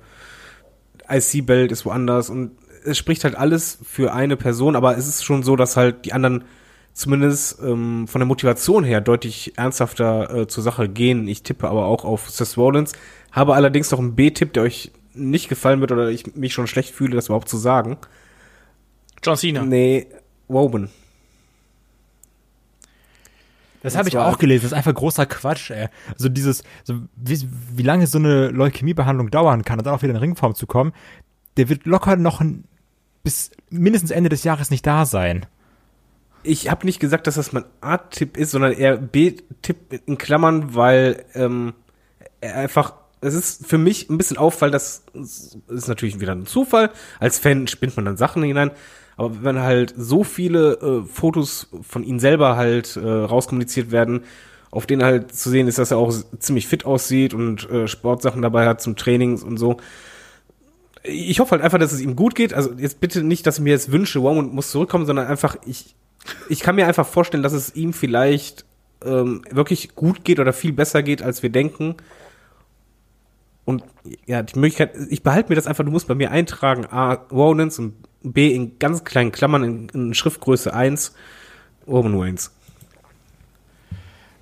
IC-Belt 1.08 1.72
ist 1.72 1.84
woanders 1.84 2.30
und 2.30 2.52
es 2.84 2.96
spricht 2.96 3.24
halt 3.24 3.34
alles 3.34 3.78
für 3.82 4.12
eine 4.12 4.36
Person, 4.36 4.76
aber 4.76 4.96
es 4.96 5.06
ist 5.06 5.24
schon 5.24 5.42
so, 5.42 5.56
dass 5.56 5.76
halt 5.76 6.04
die 6.04 6.12
anderen 6.12 6.44
zumindest 6.92 7.60
ähm, 7.62 8.06
von 8.08 8.20
der 8.20 8.26
Motivation 8.26 8.84
her 8.84 9.00
deutlich 9.00 9.56
ernsthafter 9.56 10.34
äh, 10.34 10.46
zur 10.46 10.62
Sache 10.62 10.88
gehen. 10.88 11.28
Ich 11.28 11.42
tippe 11.42 11.68
aber 11.68 11.86
auch 11.86 12.04
auf 12.04 12.30
Seth 12.30 12.56
Rollins, 12.56 12.92
habe 13.32 13.54
allerdings 13.54 13.90
noch 13.90 13.98
einen 13.98 14.14
B-Tipp, 14.14 14.52
der 14.52 14.62
euch 14.64 14.92
nicht 15.14 15.48
gefallen 15.48 15.80
wird 15.80 15.92
oder 15.92 16.08
ich 16.10 16.34
mich 16.36 16.52
schon 16.52 16.66
schlecht 16.66 16.94
fühle, 16.94 17.16
das 17.16 17.26
überhaupt 17.26 17.48
zu 17.48 17.56
sagen. 17.56 17.98
John 19.22 19.36
Cena. 19.36 19.62
Nee, 19.64 20.06
Woban. 20.48 20.90
Das 23.82 23.96
habe 23.96 24.08
ich 24.08 24.18
auch 24.18 24.38
gelesen. 24.38 24.62
Das 24.62 24.72
ist 24.72 24.76
einfach 24.76 24.94
großer 24.94 25.26
Quatsch, 25.26 25.70
ey. 25.70 25.88
Also 26.12 26.28
dieses, 26.28 26.62
so 26.84 27.00
wie, 27.16 27.48
wie 27.74 27.82
lange 27.82 28.06
so 28.06 28.18
eine 28.18 28.48
Leukämiebehandlung 28.48 29.30
dauern 29.30 29.64
kann 29.64 29.78
und 29.78 29.86
dann 29.86 29.94
auch 29.94 30.02
wieder 30.02 30.12
in 30.12 30.18
Ringform 30.18 30.54
zu 30.54 30.66
kommen, 30.66 30.92
der 31.56 31.68
wird 31.68 31.86
locker 31.86 32.16
noch 32.16 32.40
ein, 32.40 32.64
bis 33.22 33.50
mindestens 33.70 34.10
Ende 34.10 34.28
des 34.28 34.44
Jahres 34.44 34.70
nicht 34.70 34.86
da 34.86 35.06
sein. 35.06 35.46
Ich 36.42 36.70
habe 36.70 36.86
nicht 36.86 37.00
gesagt, 37.00 37.26
dass 37.26 37.34
das 37.34 37.52
mein 37.52 37.64
A-Tipp 37.80 38.36
ist, 38.36 38.52
sondern 38.52 38.72
eher 38.72 38.96
B-Tipp 38.96 40.00
in 40.06 40.16
Klammern, 40.16 40.74
weil 40.74 41.24
ähm, 41.34 41.74
er 42.40 42.56
einfach 42.56 42.94
es 43.22 43.34
ist 43.34 43.66
für 43.66 43.78
mich 43.78 44.08
ein 44.08 44.16
bisschen 44.16 44.38
Auffall, 44.38 44.70
das 44.70 45.04
ist 45.12 45.88
natürlich 45.88 46.20
wieder 46.20 46.32
ein 46.32 46.46
Zufall. 46.46 46.90
Als 47.18 47.38
Fan 47.38 47.66
spinnt 47.66 47.96
man 47.96 48.06
dann 48.06 48.16
Sachen 48.16 48.42
hinein. 48.42 48.70
Aber 49.20 49.44
wenn 49.44 49.60
halt 49.60 49.92
so 49.98 50.24
viele 50.24 50.78
äh, 50.80 51.02
Fotos 51.02 51.68
von 51.82 52.02
ihm 52.04 52.18
selber 52.18 52.56
halt 52.56 52.96
äh, 52.96 53.06
rauskommuniziert 53.06 53.90
werden, 53.90 54.22
auf 54.70 54.86
denen 54.86 55.02
halt 55.02 55.34
zu 55.34 55.50
sehen 55.50 55.68
ist, 55.68 55.76
dass 55.76 55.90
er 55.90 55.98
auch 55.98 56.10
ziemlich 56.38 56.66
fit 56.66 56.86
aussieht 56.86 57.34
und 57.34 57.68
äh, 57.68 57.86
Sportsachen 57.86 58.40
dabei 58.40 58.66
hat 58.66 58.80
zum 58.80 58.96
Trainings 58.96 59.42
und 59.42 59.58
so. 59.58 59.76
Ich 61.02 61.38
hoffe 61.38 61.50
halt 61.50 61.60
einfach, 61.60 61.76
dass 61.76 61.92
es 61.92 62.00
ihm 62.00 62.16
gut 62.16 62.34
geht. 62.34 62.54
Also 62.54 62.72
jetzt 62.78 63.00
bitte 63.00 63.22
nicht, 63.22 63.46
dass 63.46 63.58
ich 63.58 63.62
mir 63.62 63.74
jetzt 63.74 63.92
wünsche, 63.92 64.22
wow, 64.22 64.38
und 64.38 64.54
muss 64.54 64.70
zurückkommen, 64.70 65.04
sondern 65.04 65.26
einfach, 65.26 65.54
ich, 65.66 65.94
ich 66.48 66.60
kann 66.60 66.76
mir 66.76 66.86
einfach 66.86 67.06
vorstellen, 67.06 67.42
dass 67.42 67.52
es 67.52 67.76
ihm 67.76 67.92
vielleicht 67.92 68.64
ähm, 69.04 69.42
wirklich 69.50 69.96
gut 69.96 70.24
geht 70.24 70.40
oder 70.40 70.54
viel 70.54 70.72
besser 70.72 71.02
geht, 71.02 71.20
als 71.20 71.42
wir 71.42 71.50
denken. 71.50 71.96
Und 73.66 73.84
ja, 74.24 74.42
die 74.42 74.58
Möglichkeit, 74.58 74.96
ich 75.10 75.22
behalte 75.22 75.50
mir 75.50 75.56
das 75.56 75.66
einfach, 75.66 75.84
du 75.84 75.90
musst 75.90 76.08
bei 76.08 76.14
mir 76.14 76.30
eintragen, 76.30 76.86
A, 76.86 77.12
Ronans 77.30 77.78
und 77.78 78.08
B 78.22 78.54
in 78.54 78.78
ganz 78.78 79.04
kleinen 79.04 79.32
Klammern 79.32 79.64
in, 79.64 79.88
in 79.90 80.14
Schriftgröße 80.14 80.72
1, 80.72 81.14
Roman 81.86 82.20
Reigns. 82.20 82.52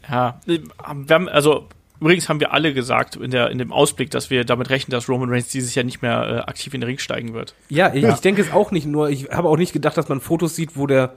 Ja, 0.09 0.41
wir 0.47 0.63
haben, 0.83 1.29
also 1.29 1.69
übrigens 2.01 2.29
haben 2.29 2.41
wir 2.41 2.53
alle 2.53 2.73
gesagt 2.73 3.17
in, 3.17 3.31
der, 3.31 3.51
in 3.51 3.59
dem 3.59 3.73
Ausblick, 3.73 4.11
dass 4.11 4.31
wir 4.31 4.45
damit 4.45 4.71
rechnen, 4.71 4.93
dass 4.93 5.09
Roman 5.09 5.29
Reigns 5.29 5.49
dieses 5.49 5.75
Jahr 5.75 5.85
nicht 5.85 6.03
mehr 6.03 6.29
äh, 6.29 6.51
aktiv 6.51 6.75
in 6.75 6.81
den 6.81 6.89
Ring 6.89 6.99
steigen 6.99 7.35
wird. 7.35 7.55
Ja, 7.69 7.93
ich, 7.95 8.03
ja. 8.03 8.15
ich 8.15 8.21
denke 8.21 8.43
es 8.43 8.53
auch 8.53 8.71
nicht, 8.71 8.87
nur 8.87 9.11
ich 9.11 9.31
habe 9.31 9.49
auch 9.49 9.57
nicht 9.57 9.73
gedacht, 9.73 9.97
dass 9.97 10.09
man 10.09 10.21
Fotos 10.21 10.57
sieht, 10.57 10.77
wo 10.77 10.87
der 10.87 11.15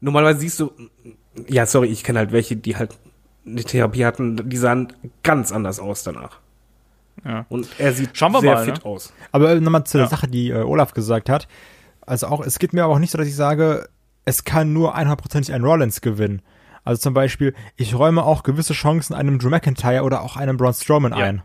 normalerweise 0.00 0.40
siehst 0.40 0.60
du, 0.60 0.72
ja, 1.48 1.66
sorry, 1.66 1.88
ich 1.88 2.04
kenne 2.04 2.18
halt 2.18 2.32
welche, 2.32 2.56
die 2.56 2.76
halt 2.76 2.90
eine 3.46 3.62
Therapie 3.62 4.04
hatten, 4.04 4.48
die 4.48 4.56
sahen 4.56 4.92
ganz 5.22 5.52
anders 5.52 5.80
aus 5.80 6.02
danach. 6.02 6.40
Ja. 7.24 7.46
Und 7.48 7.68
er 7.78 7.92
sieht 7.92 8.16
sehr 8.16 8.28
mal, 8.28 8.64
fit 8.64 8.78
ne? 8.78 8.84
aus. 8.84 9.12
Aber 9.32 9.54
nochmal 9.60 9.84
zu 9.84 9.98
der 9.98 10.08
Sache, 10.08 10.28
die 10.28 10.50
äh, 10.50 10.62
Olaf 10.62 10.92
gesagt 10.92 11.28
hat. 11.28 11.48
Also 12.06 12.28
auch, 12.28 12.44
es 12.44 12.58
geht 12.58 12.72
mir 12.72 12.84
aber 12.84 12.94
auch 12.94 12.98
nicht 12.98 13.10
so, 13.10 13.18
dass 13.18 13.26
ich 13.26 13.36
sage, 13.36 13.88
es 14.24 14.44
kann 14.44 14.72
nur 14.72 14.96
100%ig 14.96 15.52
ein 15.52 15.62
Rollins 15.62 16.00
gewinnen. 16.00 16.42
Also 16.84 17.00
zum 17.00 17.14
Beispiel, 17.14 17.54
ich 17.76 17.94
räume 17.94 18.22
auch 18.22 18.44
gewisse 18.44 18.72
Chancen 18.72 19.14
einem 19.14 19.38
Drew 19.38 19.50
McIntyre 19.50 20.04
oder 20.04 20.22
auch 20.22 20.36
einem 20.36 20.56
Braun 20.56 20.72
Strowman 20.72 21.12
ja. 21.12 21.18
ein. 21.18 21.42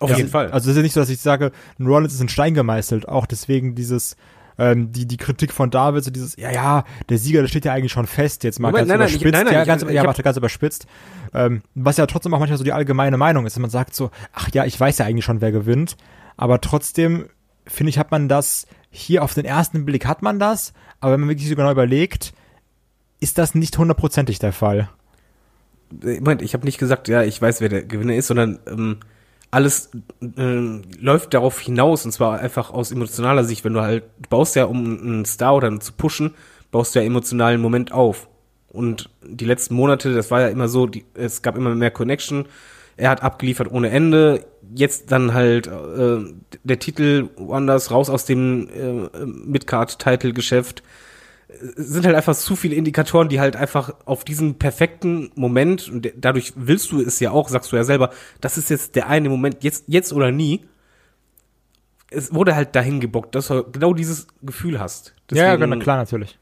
Auf 0.00 0.10
ja. 0.10 0.16
jeden 0.16 0.28
Fall. 0.28 0.50
Also 0.50 0.66
es 0.66 0.72
ist 0.72 0.76
ja 0.76 0.82
nicht 0.82 0.92
so, 0.92 1.00
dass 1.00 1.08
ich 1.08 1.20
sage, 1.20 1.52
ein 1.78 1.86
Rollins 1.86 2.14
ist 2.14 2.20
in 2.20 2.28
Stein 2.28 2.52
gemeißelt. 2.52 3.08
Auch 3.08 3.26
deswegen 3.26 3.74
dieses, 3.74 4.16
ähm, 4.58 4.92
die, 4.92 5.06
die 5.06 5.16
Kritik 5.16 5.52
von 5.52 5.70
David, 5.70 6.04
so 6.04 6.10
dieses, 6.10 6.36
ja, 6.36 6.50
ja, 6.50 6.84
der 7.08 7.18
Sieger, 7.18 7.40
der 7.40 7.48
steht 7.48 7.64
ja 7.64 7.72
eigentlich 7.72 7.92
schon 7.92 8.06
fest, 8.06 8.44
jetzt 8.44 8.60
mal 8.60 8.68
Moment, 8.68 8.88
ganz 8.88 8.98
nein, 8.98 9.08
überspitzt. 9.08 9.32
Nein, 9.32 9.44
nein, 9.46 9.54
ja, 9.54 9.64
ganz, 9.64 9.82
ich, 9.82 9.90
ja, 9.90 10.04
warte, 10.04 10.22
ganz 10.22 10.36
überspitzt. 10.36 10.86
Ähm, 11.32 11.62
was 11.74 11.96
ja 11.96 12.06
trotzdem 12.06 12.34
auch 12.34 12.38
manchmal 12.38 12.58
so 12.58 12.64
die 12.64 12.72
allgemeine 12.72 13.16
Meinung 13.16 13.46
ist, 13.46 13.58
man 13.58 13.70
sagt 13.70 13.94
so, 13.94 14.10
ach 14.32 14.48
ja, 14.52 14.64
ich 14.64 14.78
weiß 14.78 14.98
ja 14.98 15.06
eigentlich 15.06 15.24
schon, 15.24 15.40
wer 15.40 15.52
gewinnt. 15.52 15.96
Aber 16.36 16.60
trotzdem, 16.60 17.26
finde 17.66 17.90
ich, 17.90 17.98
hat 17.98 18.10
man 18.10 18.28
das, 18.28 18.66
hier 18.94 19.24
auf 19.24 19.34
den 19.34 19.44
ersten 19.44 19.84
Blick 19.84 20.06
hat 20.06 20.22
man 20.22 20.38
das, 20.38 20.72
aber 21.00 21.12
wenn 21.12 21.20
man 21.20 21.28
wirklich 21.30 21.48
so 21.48 21.56
genau 21.56 21.72
überlegt, 21.72 22.32
ist 23.18 23.38
das 23.38 23.54
nicht 23.54 23.76
hundertprozentig 23.76 24.38
der 24.38 24.52
Fall. 24.52 24.88
Moment, 25.90 26.42
ich 26.42 26.54
habe 26.54 26.64
nicht 26.64 26.78
gesagt, 26.78 27.08
ja, 27.08 27.22
ich 27.22 27.40
weiß, 27.42 27.60
wer 27.60 27.68
der 27.68 27.84
Gewinner 27.84 28.14
ist, 28.14 28.28
sondern 28.28 28.60
ähm, 28.66 28.98
alles 29.50 29.90
äh, 30.20 30.80
läuft 30.98 31.34
darauf 31.34 31.60
hinaus 31.60 32.04
und 32.04 32.12
zwar 32.12 32.38
einfach 32.38 32.70
aus 32.70 32.92
emotionaler 32.92 33.44
Sicht, 33.44 33.64
wenn 33.64 33.74
du 33.74 33.80
halt, 33.80 34.04
du 34.20 34.28
baust 34.28 34.54
ja, 34.54 34.64
um 34.64 34.78
einen 34.84 35.24
Star 35.24 35.56
oder 35.56 35.80
zu 35.80 35.92
pushen, 35.92 36.34
baust 36.70 36.94
du 36.94 37.00
ja 37.00 37.04
emotionalen 37.04 37.60
Moment 37.60 37.92
auf. 37.92 38.28
Und 38.68 39.10
die 39.22 39.44
letzten 39.44 39.74
Monate, 39.74 40.14
das 40.14 40.30
war 40.30 40.40
ja 40.40 40.48
immer 40.48 40.68
so, 40.68 40.86
die, 40.86 41.04
es 41.14 41.42
gab 41.42 41.56
immer 41.56 41.74
mehr 41.74 41.90
Connection, 41.90 42.46
er 42.96 43.10
hat 43.10 43.22
abgeliefert 43.22 43.70
ohne 43.70 43.90
Ende, 43.90 44.44
jetzt 44.74 45.12
dann 45.12 45.34
halt 45.34 45.66
äh, 45.66 46.18
der 46.62 46.78
Titel 46.78 47.28
woanders 47.36 47.90
raus 47.90 48.10
aus 48.10 48.24
dem 48.24 48.68
äh, 48.68 49.24
Midcard-Title-Geschäft, 49.26 50.82
sind 51.76 52.04
halt 52.04 52.16
einfach 52.16 52.34
zu 52.34 52.56
viele 52.56 52.74
Indikatoren, 52.74 53.28
die 53.28 53.40
halt 53.40 53.56
einfach 53.56 53.94
auf 54.06 54.24
diesen 54.24 54.58
perfekten 54.58 55.30
Moment, 55.34 55.88
und 55.88 56.12
dadurch 56.16 56.52
willst 56.56 56.90
du 56.92 57.00
es 57.00 57.20
ja 57.20 57.30
auch, 57.30 57.48
sagst 57.48 57.72
du 57.72 57.76
ja 57.76 57.84
selber, 57.84 58.10
das 58.40 58.58
ist 58.58 58.70
jetzt 58.70 58.96
der 58.96 59.08
eine 59.08 59.28
Moment, 59.28 59.62
jetzt, 59.62 59.84
jetzt 59.86 60.12
oder 60.12 60.32
nie. 60.32 60.64
Es 62.10 62.34
wurde 62.34 62.54
halt 62.54 62.74
dahin 62.74 63.00
gebockt, 63.00 63.34
dass 63.34 63.48
du 63.48 63.64
genau 63.70 63.92
dieses 63.92 64.26
Gefühl 64.42 64.80
hast. 64.80 65.14
Deswegen, 65.30 65.46
ja, 65.46 65.56
genau, 65.56 65.78
klar, 65.78 65.96
natürlich. 65.96 66.38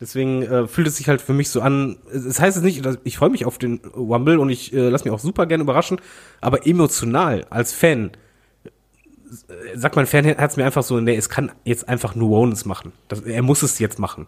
Deswegen 0.00 0.42
äh, 0.42 0.66
fühlt 0.68 0.86
es 0.86 0.96
sich 0.96 1.08
halt 1.08 1.20
für 1.20 1.32
mich 1.32 1.50
so 1.50 1.60
an. 1.60 1.98
Es 2.12 2.24
das 2.24 2.40
heißt 2.40 2.56
jetzt 2.56 2.64
nicht, 2.64 2.84
dass 2.84 2.98
ich 3.04 3.16
freue 3.16 3.30
mich 3.30 3.44
auf 3.44 3.58
den 3.58 3.80
Wumble 3.94 4.38
und 4.38 4.50
ich 4.50 4.72
äh, 4.72 4.88
lasse 4.88 5.04
mich 5.04 5.12
auch 5.12 5.18
super 5.18 5.46
gerne 5.46 5.62
überraschen, 5.64 6.00
aber 6.40 6.66
emotional 6.66 7.46
als 7.50 7.72
Fan 7.72 8.12
äh, 9.24 9.76
sagt 9.76 9.96
mein 9.96 10.06
Fanherz 10.06 10.56
mir 10.56 10.64
einfach 10.64 10.84
so, 10.84 11.00
nee, 11.00 11.16
es 11.16 11.28
kann 11.28 11.50
jetzt 11.64 11.88
einfach 11.88 12.14
nur 12.14 12.28
Rollins 12.28 12.64
machen. 12.64 12.92
Das, 13.08 13.22
er 13.22 13.42
muss 13.42 13.62
es 13.62 13.78
jetzt 13.80 13.98
machen 13.98 14.26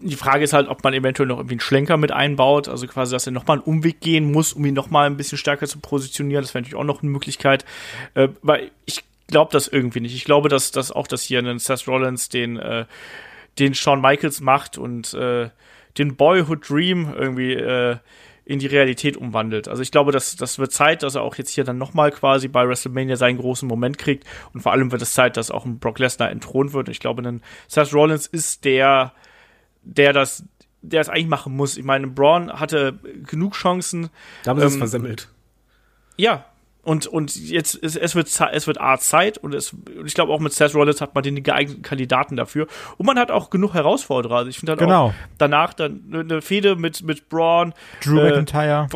die 0.00 0.16
Frage 0.16 0.44
ist 0.44 0.52
halt, 0.52 0.68
ob 0.68 0.84
man 0.84 0.94
eventuell 0.94 1.26
noch 1.26 1.38
irgendwie 1.38 1.54
einen 1.54 1.60
Schlenker 1.60 1.96
mit 1.96 2.12
einbaut, 2.12 2.68
also 2.68 2.86
quasi, 2.86 3.12
dass 3.12 3.26
er 3.26 3.32
nochmal 3.32 3.58
einen 3.58 3.64
Umweg 3.64 4.00
gehen 4.00 4.30
muss, 4.30 4.52
um 4.52 4.64
ihn 4.64 4.74
nochmal 4.74 5.06
ein 5.06 5.16
bisschen 5.16 5.38
stärker 5.38 5.66
zu 5.66 5.78
positionieren. 5.78 6.42
Das 6.42 6.54
wäre 6.54 6.62
natürlich 6.62 6.78
auch 6.78 6.84
noch 6.84 7.02
eine 7.02 7.10
Möglichkeit. 7.10 7.64
Äh, 8.14 8.28
weil 8.42 8.70
ich 8.84 9.04
glaube 9.28 9.52
das 9.52 9.68
irgendwie 9.68 10.00
nicht. 10.00 10.14
Ich 10.14 10.24
glaube, 10.24 10.48
dass, 10.48 10.70
dass 10.70 10.92
auch 10.92 11.06
das 11.06 11.22
hier 11.22 11.38
einen 11.38 11.58
Seth 11.58 11.88
Rollins 11.88 12.28
den, 12.28 12.56
äh, 12.58 12.84
den 13.58 13.74
Shawn 13.74 14.00
Michaels 14.00 14.40
macht 14.40 14.78
und 14.78 15.14
äh, 15.14 15.50
den 15.98 16.16
Boyhood 16.16 16.68
Dream 16.68 17.14
irgendwie 17.16 17.54
äh, 17.54 17.96
in 18.44 18.58
die 18.58 18.66
Realität 18.66 19.16
umwandelt. 19.16 19.66
Also 19.66 19.82
ich 19.82 19.90
glaube, 19.90 20.12
dass 20.12 20.36
das 20.36 20.58
wird 20.58 20.70
Zeit, 20.72 21.02
dass 21.02 21.16
er 21.16 21.22
auch 21.22 21.34
jetzt 21.34 21.50
hier 21.50 21.64
dann 21.64 21.78
nochmal 21.78 22.12
quasi 22.12 22.48
bei 22.48 22.68
WrestleMania 22.68 23.16
seinen 23.16 23.38
großen 23.38 23.66
Moment 23.66 23.98
kriegt 23.98 24.24
und 24.52 24.60
vor 24.60 24.72
allem 24.72 24.92
wird 24.92 25.02
es 25.02 25.14
Zeit, 25.14 25.36
dass 25.36 25.50
auch 25.50 25.64
ein 25.64 25.78
Brock 25.78 25.98
Lesnar 25.98 26.30
entthront 26.30 26.72
wird. 26.72 26.88
Und 26.88 26.92
ich 26.92 27.00
glaube, 27.00 27.22
ein 27.22 27.42
Seth 27.66 27.92
Rollins 27.92 28.26
ist 28.26 28.64
der 28.64 29.12
der 29.86 30.12
das, 30.12 30.44
der 30.82 31.00
es 31.00 31.08
eigentlich 31.08 31.28
machen 31.28 31.56
muss. 31.56 31.76
Ich 31.76 31.84
meine, 31.84 32.08
Braun 32.08 32.52
hatte 32.52 32.98
genug 33.24 33.54
Chancen. 33.54 34.10
Da 34.44 34.50
haben 34.50 34.58
sie 34.58 34.66
ähm, 34.66 34.72
es 34.72 34.76
versemmelt. 34.76 35.28
Ja. 36.16 36.44
Und, 36.86 37.08
und 37.08 37.34
jetzt, 37.34 37.82
es, 37.82 37.96
es 37.96 38.14
wird, 38.14 38.28
es 38.52 38.66
wird 38.68 38.80
A 38.80 38.96
Zeit 38.98 39.38
und 39.38 39.52
es, 39.54 39.74
ich 40.04 40.14
glaube 40.14 40.32
auch 40.32 40.38
mit 40.38 40.52
Seth 40.52 40.72
Rollins 40.72 41.00
hat 41.00 41.16
man 41.16 41.24
den 41.24 41.42
geeigneten 41.42 41.82
Kandidaten 41.82 42.36
dafür. 42.36 42.68
Und 42.96 43.06
man 43.06 43.18
hat 43.18 43.32
auch 43.32 43.50
genug 43.50 43.74
Herausforderer. 43.74 44.36
Also 44.36 44.50
ich 44.50 44.58
finde 44.60 44.72
halt 44.72 44.78
genau. 44.78 45.06
auch 45.06 45.14
danach 45.36 45.74
dann 45.74 46.04
eine 46.12 46.40
Fehde 46.40 46.76
mit, 46.76 47.02
mit 47.02 47.28
Braun. 47.28 47.74
Drew 48.04 48.20
äh, 48.20 48.30
McIntyre. 48.30 48.86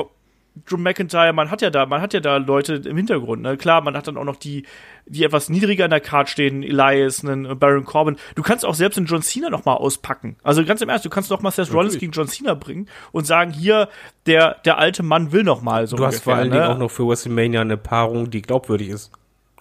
Drew 0.67 0.77
McIntyre, 0.77 1.33
man 1.33 1.51
hat 1.51 1.63
ja 1.63 1.71
da, 1.71 1.87
man 1.87 2.01
hat 2.01 2.13
ja 2.13 2.21
da 2.21 2.37
Leute 2.37 2.75
im 2.75 2.97
Hintergrund. 2.97 3.43
Ne? 3.43 3.57
Klar, 3.57 3.81
man 3.83 3.97
hat 3.97 4.09
dann 4.09 4.17
auch 4.17 4.25
noch 4.25 4.37
die, 4.37 4.67
die 5.07 5.25
etwas 5.25 5.49
niedriger 5.49 5.85
in 5.85 5.91
der 5.91 6.01
Card 6.01 6.29
stehen, 6.29 6.63
Elias, 6.63 7.25
einen 7.25 7.59
Baron 7.59 7.85
Corbin. 7.85 8.17
Du 8.35 8.43
kannst 8.43 8.65
auch 8.67 8.75
selbst 8.75 8.97
einen 8.97 9.07
John 9.07 9.23
Cena 9.23 9.49
noch 9.49 9.65
mal 9.65 9.75
auspacken. 9.75 10.37
Also 10.43 10.65
ganz 10.65 10.81
im 10.83 10.89
Ernst, 10.89 11.05
du 11.05 11.11
kannst 11.11 11.31
doch 11.31 11.41
mal 11.41 11.51
Seth 11.51 11.73
Rollins 11.73 11.99
gegen 11.99 12.13
John 12.13 12.29
Cena 12.29 12.55
bringen 12.55 12.89
und 13.13 13.27
sagen, 13.27 13.53
hier, 13.53 13.89
der, 14.27 14.57
der 14.65 14.79
alte 14.79 15.03
Mann 15.03 15.33
will 15.33 15.45
noch 15.45 15.63
mal 15.63 15.87
so 15.87 15.97
Du 15.97 16.05
hast 16.05 16.25
vor 16.25 16.35
allen 16.35 16.49
ne? 16.51 16.57
Dingen 16.57 16.67
auch 16.67 16.79
noch 16.79 16.91
für 16.91 17.07
WrestleMania 17.09 17.61
eine 17.61 17.77
Paarung, 17.77 18.31
die 18.31 18.43
glaubwürdig 18.43 18.89
ist. 18.89 19.13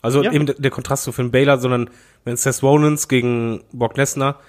Also 0.02 0.24
Ja. 0.24 0.32
eben 0.32 0.46
der, 0.48 0.56
der 0.56 0.72
Kontrast 0.72 1.04
zu 1.04 1.12
Finn 1.12 1.32
Balor, 1.32 1.58
sondern 1.60 1.90
wenn 2.26 2.36
Seth 2.36 2.64
Rollins 2.64 3.08
gegen 3.08 3.64
Brock 3.72 3.96
Lesnar 3.98 4.40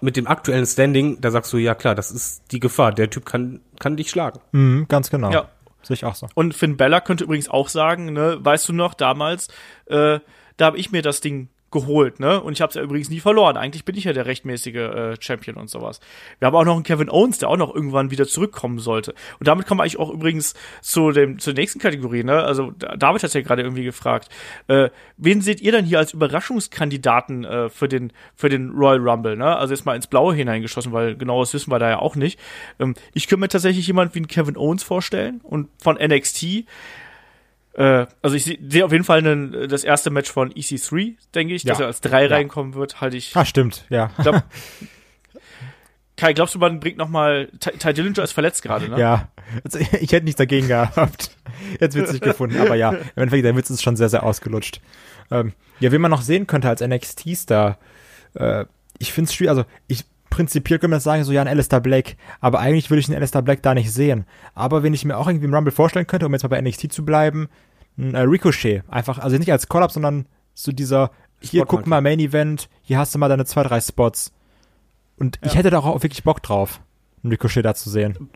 mit 0.00 0.16
dem 0.16 0.26
aktuellen 0.26 0.66
Standing, 0.66 1.20
da 1.20 1.30
sagst 1.30 1.52
du, 1.52 1.58
ja 1.58 1.74
klar, 1.74 1.94
das 1.94 2.10
ist 2.10 2.42
die 2.52 2.60
Gefahr. 2.60 2.92
Der 2.92 3.08
Typ 3.10 3.24
kann, 3.24 3.60
kann 3.78 3.96
dich 3.96 4.10
schlagen. 4.10 4.40
Mhm, 4.52 4.86
ganz 4.88 5.10
genau. 5.10 5.30
Ja. 5.30 5.48
Sehe 5.82 5.94
ich 5.94 6.04
auch 6.04 6.14
so. 6.14 6.28
Und 6.34 6.54
Finn 6.54 6.76
Bella 6.76 7.00
könnte 7.00 7.24
übrigens 7.24 7.48
auch 7.48 7.68
sagen, 7.68 8.12
ne, 8.12 8.38
weißt 8.40 8.68
du 8.68 8.72
noch, 8.72 8.94
damals, 8.94 9.48
äh, 9.86 10.20
da 10.56 10.66
habe 10.66 10.78
ich 10.78 10.92
mir 10.92 11.02
das 11.02 11.20
Ding 11.20 11.48
geholt, 11.72 12.20
ne? 12.20 12.40
Und 12.40 12.52
ich 12.52 12.60
habe 12.60 12.68
es 12.70 12.76
ja 12.76 12.82
übrigens 12.82 13.10
nie 13.10 13.20
verloren. 13.20 13.56
Eigentlich 13.56 13.84
bin 13.84 13.96
ich 13.96 14.04
ja 14.04 14.12
der 14.12 14.26
rechtmäßige 14.26 14.74
äh, 14.74 15.16
Champion 15.18 15.56
und 15.56 15.68
sowas. 15.68 15.98
Wir 16.38 16.46
haben 16.46 16.54
auch 16.54 16.64
noch 16.64 16.74
einen 16.74 16.84
Kevin 16.84 17.10
Owens, 17.10 17.38
der 17.38 17.48
auch 17.48 17.56
noch 17.56 17.74
irgendwann 17.74 18.10
wieder 18.10 18.26
zurückkommen 18.28 18.78
sollte. 18.78 19.14
Und 19.40 19.48
damit 19.48 19.66
kommen 19.66 19.78
wir 19.80 19.82
eigentlich 19.82 19.98
auch 19.98 20.10
übrigens 20.10 20.54
zu 20.80 21.10
dem 21.10 21.38
zur 21.38 21.54
nächsten 21.54 21.78
Kategorie, 21.80 22.22
ne? 22.24 22.42
Also 22.44 22.70
da- 22.78 22.96
David 22.96 23.22
hat 23.22 23.34
ja 23.34 23.40
gerade 23.40 23.62
irgendwie 23.62 23.84
gefragt, 23.84 24.28
äh, 24.68 24.90
wen 25.16 25.40
seht 25.40 25.60
ihr 25.60 25.72
denn 25.72 25.84
hier 25.84 25.98
als 25.98 26.12
Überraschungskandidaten 26.12 27.44
äh, 27.44 27.68
für 27.68 27.88
den 27.88 28.12
für 28.36 28.48
den 28.48 28.70
Royal 28.70 28.98
Rumble, 28.98 29.36
ne? 29.36 29.56
Also 29.56 29.74
jetzt 29.74 29.84
mal 29.86 29.96
ins 29.96 30.06
Blaue 30.06 30.34
hineingeschossen, 30.34 30.92
weil 30.92 31.16
genaues 31.16 31.52
wissen 31.54 31.70
wir 31.72 31.78
da 31.78 31.90
ja 31.90 31.98
auch 31.98 32.16
nicht. 32.16 32.38
Ähm, 32.78 32.94
ich 33.14 33.26
könnte 33.28 33.40
mir 33.40 33.48
tatsächlich 33.48 33.86
jemand 33.86 34.14
wie 34.14 34.18
einen 34.20 34.28
Kevin 34.28 34.56
Owens 34.56 34.82
vorstellen 34.82 35.40
und 35.42 35.68
von 35.82 35.96
NXT 35.96 36.64
äh, 37.74 38.06
also 38.22 38.36
ich 38.36 38.44
sehe 38.44 38.58
seh 38.68 38.82
auf 38.82 38.92
jeden 38.92 39.04
Fall 39.04 39.18
einen, 39.18 39.68
das 39.68 39.84
erste 39.84 40.10
Match 40.10 40.30
von 40.30 40.52
EC3, 40.52 41.14
denke 41.34 41.54
ich, 41.54 41.64
dass 41.64 41.78
Ja. 41.78 41.84
er 41.84 41.88
als 41.88 42.00
drei 42.00 42.24
Ja. 42.26 42.30
reinkommen 42.36 42.74
wird, 42.74 43.00
halte 43.00 43.16
ich. 43.16 43.34
Ah, 43.36 43.44
stimmt, 43.44 43.86
ja. 43.90 44.10
Glaub, 44.20 44.42
Kai, 46.16 46.34
glaubst 46.34 46.54
du, 46.54 46.58
man 46.58 46.78
bringt 46.78 46.98
noch 46.98 47.08
mal 47.08 47.48
Ty, 47.58 47.70
Ty 47.78 47.94
Dillinger 47.94 48.22
ist 48.22 48.32
verletzt 48.32 48.62
gerade, 48.62 48.88
ne? 48.88 48.98
Ja, 48.98 49.28
also, 49.64 49.78
ich 50.00 50.12
hätte 50.12 50.24
nichts 50.24 50.38
dagegen 50.38 50.68
gehabt. 50.68 51.30
Jetzt 51.80 51.94
wird's 51.96 52.12
nicht 52.12 52.22
gefunden, 52.22 52.58
aber 52.60 52.74
ja, 52.74 52.90
im 52.90 53.00
Endeffekt, 53.16 53.44
der 53.44 53.56
Witz 53.56 53.70
ist 53.70 53.82
schon 53.82 53.96
sehr, 53.96 54.08
sehr 54.08 54.22
ausgelutscht. 54.22 54.80
Ähm, 55.30 55.52
ja, 55.80 55.90
wen 55.90 56.00
man 56.00 56.10
noch 56.10 56.22
sehen 56.22 56.46
könnte 56.46 56.68
als 56.68 56.80
NXT-Star, 56.82 57.78
äh, 58.34 58.66
ich 58.98 59.12
finde 59.12 59.28
es 59.28 59.34
schwierig, 59.34 59.50
also 59.50 59.64
ich 59.88 60.04
prinzipiell 60.32 60.78
könnte 60.78 60.90
man 60.92 61.00
sagen, 61.00 61.24
so 61.24 61.32
ja, 61.32 61.40
ein 61.42 61.48
Alistair 61.48 61.80
Black, 61.80 62.16
aber 62.40 62.58
eigentlich 62.58 62.90
würde 62.90 63.00
ich 63.00 63.08
einen 63.08 63.16
Alistair 63.16 63.42
Black 63.42 63.62
da 63.62 63.74
nicht 63.74 63.92
sehen. 63.92 64.24
Aber 64.54 64.82
wenn 64.82 64.94
ich 64.94 65.04
mir 65.04 65.16
auch 65.18 65.28
irgendwie 65.28 65.44
im 65.46 65.54
Rumble 65.54 65.72
vorstellen 65.72 66.06
könnte, 66.06 66.26
um 66.26 66.32
jetzt 66.32 66.42
mal 66.42 66.48
bei 66.48 66.60
NXT 66.60 66.92
zu 66.92 67.04
bleiben, 67.04 67.48
ein 67.98 68.14
äh, 68.14 68.20
Ricochet, 68.20 68.82
einfach, 68.88 69.18
also 69.18 69.36
nicht 69.36 69.52
als 69.52 69.68
Call-Up, 69.68 69.92
sondern 69.92 70.26
so 70.54 70.72
dieser, 70.72 71.10
hier, 71.40 71.64
guck 71.66 71.86
mal, 71.86 72.00
Main 72.00 72.18
Event, 72.20 72.68
hier 72.82 72.98
hast 72.98 73.14
du 73.14 73.18
mal 73.18 73.28
deine 73.28 73.44
zwei, 73.44 73.62
drei 73.62 73.80
Spots. 73.80 74.32
Und 75.18 75.38
ich 75.42 75.52
Ja. 75.52 75.58
hätte 75.58 75.70
da 75.70 75.78
auch 75.80 76.02
wirklich 76.02 76.24
Bock 76.24 76.42
drauf, 76.42 76.80
einen 77.22 77.32
Ricochet 77.32 77.64
da 77.64 77.74
zu 77.74 77.90
sehen. 77.90 78.30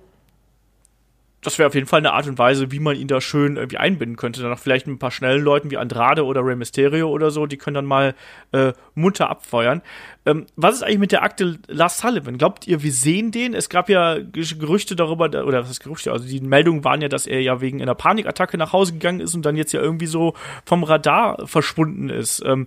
Das 1.43 1.59
wäre 1.59 1.69
auf 1.69 1.75
jeden 1.75 1.87
Fall 1.87 2.01
eine 2.01 2.13
Art 2.13 2.27
und 2.27 2.39
Weise, 2.39 2.73
wie 2.73 2.81
man 2.81 2.97
ihn 2.97 3.07
da 3.07 3.21
schön 3.21 3.57
irgendwie 3.57 3.77
einbinden 3.77 4.17
könnte. 4.17 4.41
Dann 4.41 4.51
noch 4.51 4.59
vielleicht 4.59 4.89
mit 4.89 4.97
ein 4.97 4.99
paar 4.99 5.13
schnellen 5.13 5.45
Leuten 5.45 5.71
wie 5.71 5.77
Andrade 5.77 6.25
oder 6.25 6.45
Rey 6.45 6.57
Mysterio 6.57 7.09
oder 7.09 7.31
so, 7.31 7.47
die 7.47 7.57
können 7.57 7.75
dann 7.77 7.85
mal 7.85 8.17
äh, 8.51 8.73
munter 8.95 9.31
abfeuern. 9.31 9.81
Ähm, 10.25 10.47
was 10.57 10.75
ist 10.75 10.83
eigentlich 10.83 10.99
mit 10.99 11.13
der 11.13 11.23
Akte 11.23 11.59
Lars 11.69 11.99
Sullivan? 11.99 12.37
Glaubt 12.37 12.67
ihr, 12.67 12.83
wir 12.83 12.91
sehen 12.91 13.31
den? 13.31 13.55
Es 13.55 13.69
gab 13.69 13.89
ja 13.89 14.19
Ge- 14.19 14.59
Gerüchte 14.59 14.97
darüber, 14.97 15.29
da- 15.29 15.45
oder 15.45 15.61
was 15.63 15.71
ist 15.71 15.85
Gerüchte? 15.85 16.11
Also 16.11 16.27
die 16.27 16.41
Meldungen 16.41 16.83
waren 16.83 17.01
ja, 17.01 17.09
dass 17.09 17.27
er 17.29 17.41
ja 17.41 17.61
wegen 17.61 17.81
einer 17.81 17.95
Panikattacke 17.95 18.59
nach 18.59 18.73
Hause 18.73 18.95
gegangen 18.95 19.21
ist 19.21 19.35
und 19.37 19.47
dann 19.47 19.55
jetzt 19.55 19.73
ja 19.73 19.81
irgendwie 19.81 20.07
so 20.07 20.35
vom 20.65 20.83
Radar 20.83 21.47
verschwunden 21.47 22.09
ist. 22.09 22.43
Ähm, 22.45 22.67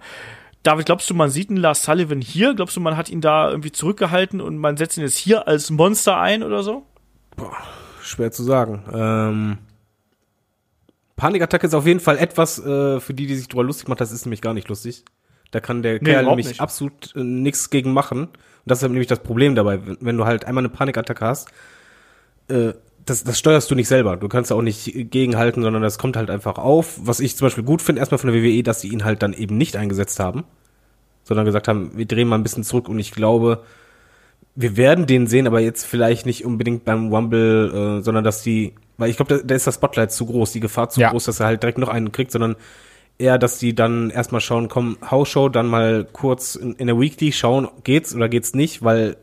David, 0.63 0.85
glaubst 0.85 1.09
du, 1.09 1.15
man 1.15 1.29
sieht 1.29 1.49
einen 1.49 1.57
Lars 1.57 1.83
Sullivan 1.83 2.21
hier? 2.21 2.53
Glaubst 2.53 2.77
du, 2.77 2.81
man 2.81 2.95
hat 2.95 3.09
ihn 3.09 3.19
da 3.19 3.49
irgendwie 3.49 3.73
zurückgehalten 3.73 4.39
und 4.39 4.57
man 4.57 4.77
setzt 4.77 4.97
ihn 4.97 5.03
jetzt 5.03 5.17
hier 5.17 5.49
als 5.49 5.69
Monster 5.69 6.17
ein 6.17 6.43
oder 6.43 6.63
so? 6.63 6.85
Schwer 8.09 8.31
zu 8.31 8.43
sagen. 8.43 8.83
Ähm, 8.91 9.57
Panikattacke 11.15 11.67
ist 11.67 11.73
auf 11.73 11.85
jeden 11.85 11.99
Fall 11.99 12.17
etwas, 12.17 12.59
äh, 12.59 12.99
für 12.99 13.13
die, 13.13 13.27
die 13.27 13.35
sich 13.35 13.47
drüber 13.47 13.63
lustig 13.63 13.87
macht, 13.87 14.01
das 14.01 14.11
ist 14.11 14.25
nämlich 14.25 14.41
gar 14.41 14.53
nicht 14.53 14.69
lustig. 14.69 15.03
Da 15.51 15.59
kann 15.59 15.81
der 15.81 15.99
Kerl 15.99 16.21
überhaupt 16.21 16.29
nämlich 16.29 16.47
nicht. 16.47 16.61
absolut 16.61 17.15
äh, 17.15 17.23
nichts 17.23 17.69
gegen 17.69 17.91
machen. 17.91 18.25
Und 18.25 18.31
das 18.65 18.81
ist 18.81 18.89
nämlich 18.89 19.07
das 19.07 19.19
Problem 19.19 19.55
dabei. 19.55 19.85
Wenn, 19.85 19.97
wenn 19.99 20.17
du 20.17 20.25
halt 20.25 20.45
einmal 20.45 20.63
eine 20.63 20.69
Panikattacke 20.69 21.25
hast, 21.25 21.49
äh, 22.47 22.73
das, 23.05 23.23
das 23.23 23.39
steuerst 23.39 23.69
du 23.71 23.75
nicht 23.75 23.87
selber. 23.87 24.17
Du 24.17 24.27
kannst 24.29 24.51
da 24.51 24.55
auch 24.55 24.61
nicht 24.61 25.11
gegenhalten, 25.11 25.61
sondern 25.61 25.81
das 25.81 25.97
kommt 25.97 26.15
halt 26.15 26.29
einfach 26.29 26.57
auf. 26.57 26.99
Was 27.01 27.19
ich 27.19 27.35
zum 27.35 27.47
Beispiel 27.47 27.63
gut 27.63 27.81
finde, 27.81 27.99
erstmal 27.99 28.19
von 28.19 28.31
der 28.31 28.41
WWE, 28.41 28.63
dass 28.63 28.81
sie 28.81 28.89
ihn 28.89 29.03
halt 29.03 29.23
dann 29.23 29.33
eben 29.33 29.57
nicht 29.57 29.75
eingesetzt 29.75 30.19
haben, 30.19 30.43
sondern 31.23 31.45
gesagt 31.45 31.67
haben, 31.67 31.91
wir 31.95 32.05
drehen 32.05 32.27
mal 32.27 32.37
ein 32.37 32.43
bisschen 32.43 32.63
zurück 32.63 32.87
und 32.87 32.99
ich 32.99 33.11
glaube, 33.11 33.63
wir 34.59 34.75
werden 34.75 35.05
den 35.05 35.25
sehen, 35.25 35.47
aber 35.47 35.61
jetzt 35.61 35.85
vielleicht 35.85 36.25
nicht 36.25 36.43
unbedingt 36.43 36.83
beim 36.83 37.13
Rumble, 37.13 37.99
äh, 37.99 38.03
sondern 38.03 38.25
dass 38.25 38.43
die, 38.43 38.73
weil 38.97 39.09
ich 39.09 39.15
glaube, 39.15 39.37
da, 39.37 39.41
da 39.41 39.55
ist 39.55 39.65
das 39.65 39.75
Spotlight 39.75 40.11
zu 40.11 40.25
groß, 40.25 40.51
die 40.51 40.59
Gefahr 40.59 40.89
zu 40.89 40.99
Ja. 40.99 41.11
groß, 41.11 41.23
dass 41.23 41.39
er 41.39 41.45
halt 41.45 41.63
direkt 41.63 41.77
noch 41.77 41.87
einen 41.87 42.11
kriegt, 42.11 42.29
sondern 42.31 42.57
eher, 43.17 43.37
dass 43.37 43.57
die 43.57 43.73
dann 43.73 44.09
erstmal 44.09 44.41
schauen, 44.41 44.67
komm, 44.67 44.97
Hausshow, 45.09 45.47
dann 45.47 45.67
mal 45.67 46.05
kurz 46.11 46.55
in, 46.55 46.73
in 46.73 46.87
der 46.87 46.99
Weekly 46.99 47.31
schauen, 47.31 47.69
geht's 47.85 48.13
oder 48.13 48.27
geht's 48.27 48.53
nicht, 48.53 48.83
weil 48.83 49.15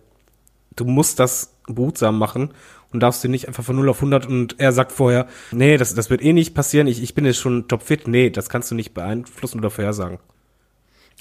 du 0.75 0.87
musst 0.87 1.21
das 1.21 1.53
behutsam 1.67 2.19
machen 2.19 2.53
und 2.91 3.01
darfst 3.01 3.23
du 3.23 3.29
nicht 3.29 3.47
einfach 3.47 3.63
von 3.63 3.77
0 3.77 3.91
auf 3.91 3.99
100 3.99 4.27
und 4.27 4.59
er 4.59 4.73
sagt 4.73 4.91
vorher, 4.91 5.27
nee, 5.53 5.77
das, 5.77 5.95
das 5.95 6.09
wird 6.09 6.23
eh 6.23 6.33
nicht 6.33 6.55
passieren, 6.55 6.87
ich, 6.87 7.03
ich 7.03 7.15
bin 7.15 7.27
jetzt 7.27 7.41
schon 7.41 7.69
topfit. 7.69 8.09
Nee, 8.09 8.31
das 8.31 8.49
kannst 8.49 8.71
du 8.71 8.75
nicht 8.75 8.95
beeinflussen 8.95 9.59
oder 9.59 9.69
vorhersagen. 9.69 10.19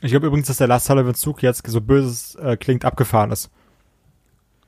Ich 0.02 0.12
glaube 0.12 0.28
übrigens, 0.28 0.48
dass 0.48 0.56
der 0.58 0.68
Lars 0.68 0.86
Sullivan 0.86 1.16
Zug 1.16 1.44
jetzt 1.44 1.68
so 1.68 1.82
böses 1.82 2.36
äh, 2.36 2.56
klingt 2.56 2.86
abgefahren 2.86 3.32
ist. 3.32 3.50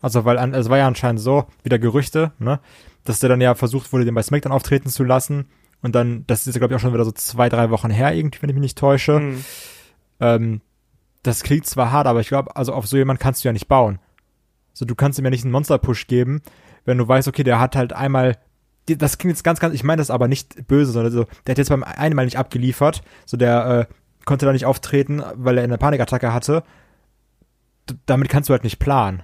Also 0.01 0.25
weil 0.25 0.37
an, 0.37 0.53
es 0.53 0.69
war 0.69 0.77
ja 0.77 0.87
anscheinend 0.87 1.21
so, 1.21 1.47
wieder 1.63 1.79
Gerüchte, 1.79 2.31
ne, 2.39 2.59
dass 3.03 3.19
der 3.19 3.29
dann 3.29 3.41
ja 3.41 3.55
versucht 3.55 3.91
wurde, 3.93 4.05
den 4.05 4.15
bei 4.15 4.21
SmackDown 4.21 4.51
auftreten 4.51 4.89
zu 4.89 5.03
lassen 5.03 5.45
und 5.81 5.95
dann, 5.95 6.23
das 6.27 6.47
ist 6.47 6.57
glaube 6.57 6.73
ich 6.73 6.77
auch 6.77 6.81
schon 6.81 6.93
wieder 6.93 7.05
so 7.05 7.11
zwei, 7.11 7.49
drei 7.49 7.69
Wochen 7.69 7.89
her 7.89 8.13
irgendwie, 8.13 8.41
wenn 8.41 8.49
ich 8.49 8.55
mich 8.55 8.61
nicht 8.61 8.77
täusche. 8.77 9.19
Mhm. 9.19 9.45
Ähm, 10.19 10.61
das 11.23 11.43
klingt 11.43 11.65
zwar 11.65 11.91
hart, 11.91 12.07
aber 12.07 12.21
ich 12.21 12.27
glaube, 12.27 12.55
also 12.55 12.73
auf 12.73 12.87
so 12.87 12.97
jemand 12.97 13.19
kannst 13.19 13.43
du 13.43 13.49
ja 13.49 13.53
nicht 13.53 13.67
bauen. 13.67 13.99
So, 14.73 14.85
du 14.85 14.95
kannst 14.95 15.17
ihm 15.19 15.25
ja 15.25 15.31
nicht 15.31 15.43
einen 15.43 15.51
Monster-Push 15.51 16.07
geben, 16.07 16.41
wenn 16.85 16.97
du 16.97 17.07
weißt, 17.07 17.27
okay, 17.27 17.43
der 17.43 17.59
hat 17.59 17.75
halt 17.75 17.93
einmal, 17.93 18.37
das 18.85 19.17
klingt 19.17 19.35
jetzt 19.35 19.43
ganz, 19.43 19.59
ganz, 19.59 19.73
ich 19.73 19.83
meine 19.83 19.99
das 19.99 20.11
aber 20.11 20.27
nicht 20.27 20.67
böse, 20.67 20.91
sondern 20.91 21.11
so, 21.11 21.25
der 21.45 21.53
hat 21.53 21.57
jetzt 21.57 21.69
beim 21.69 21.83
einmal 21.83 22.25
nicht 22.25 22.37
abgeliefert, 22.37 23.01
so 23.25 23.35
der 23.35 23.87
äh, 23.89 23.93
konnte 24.25 24.45
da 24.45 24.53
nicht 24.53 24.65
auftreten, 24.65 25.23
weil 25.35 25.57
er 25.57 25.63
eine 25.63 25.77
Panikattacke 25.77 26.33
hatte. 26.33 26.63
D 27.89 27.95
damit 28.05 28.29
kannst 28.29 28.49
du 28.49 28.53
halt 28.53 28.63
nicht 28.63 28.79
planen. 28.79 29.23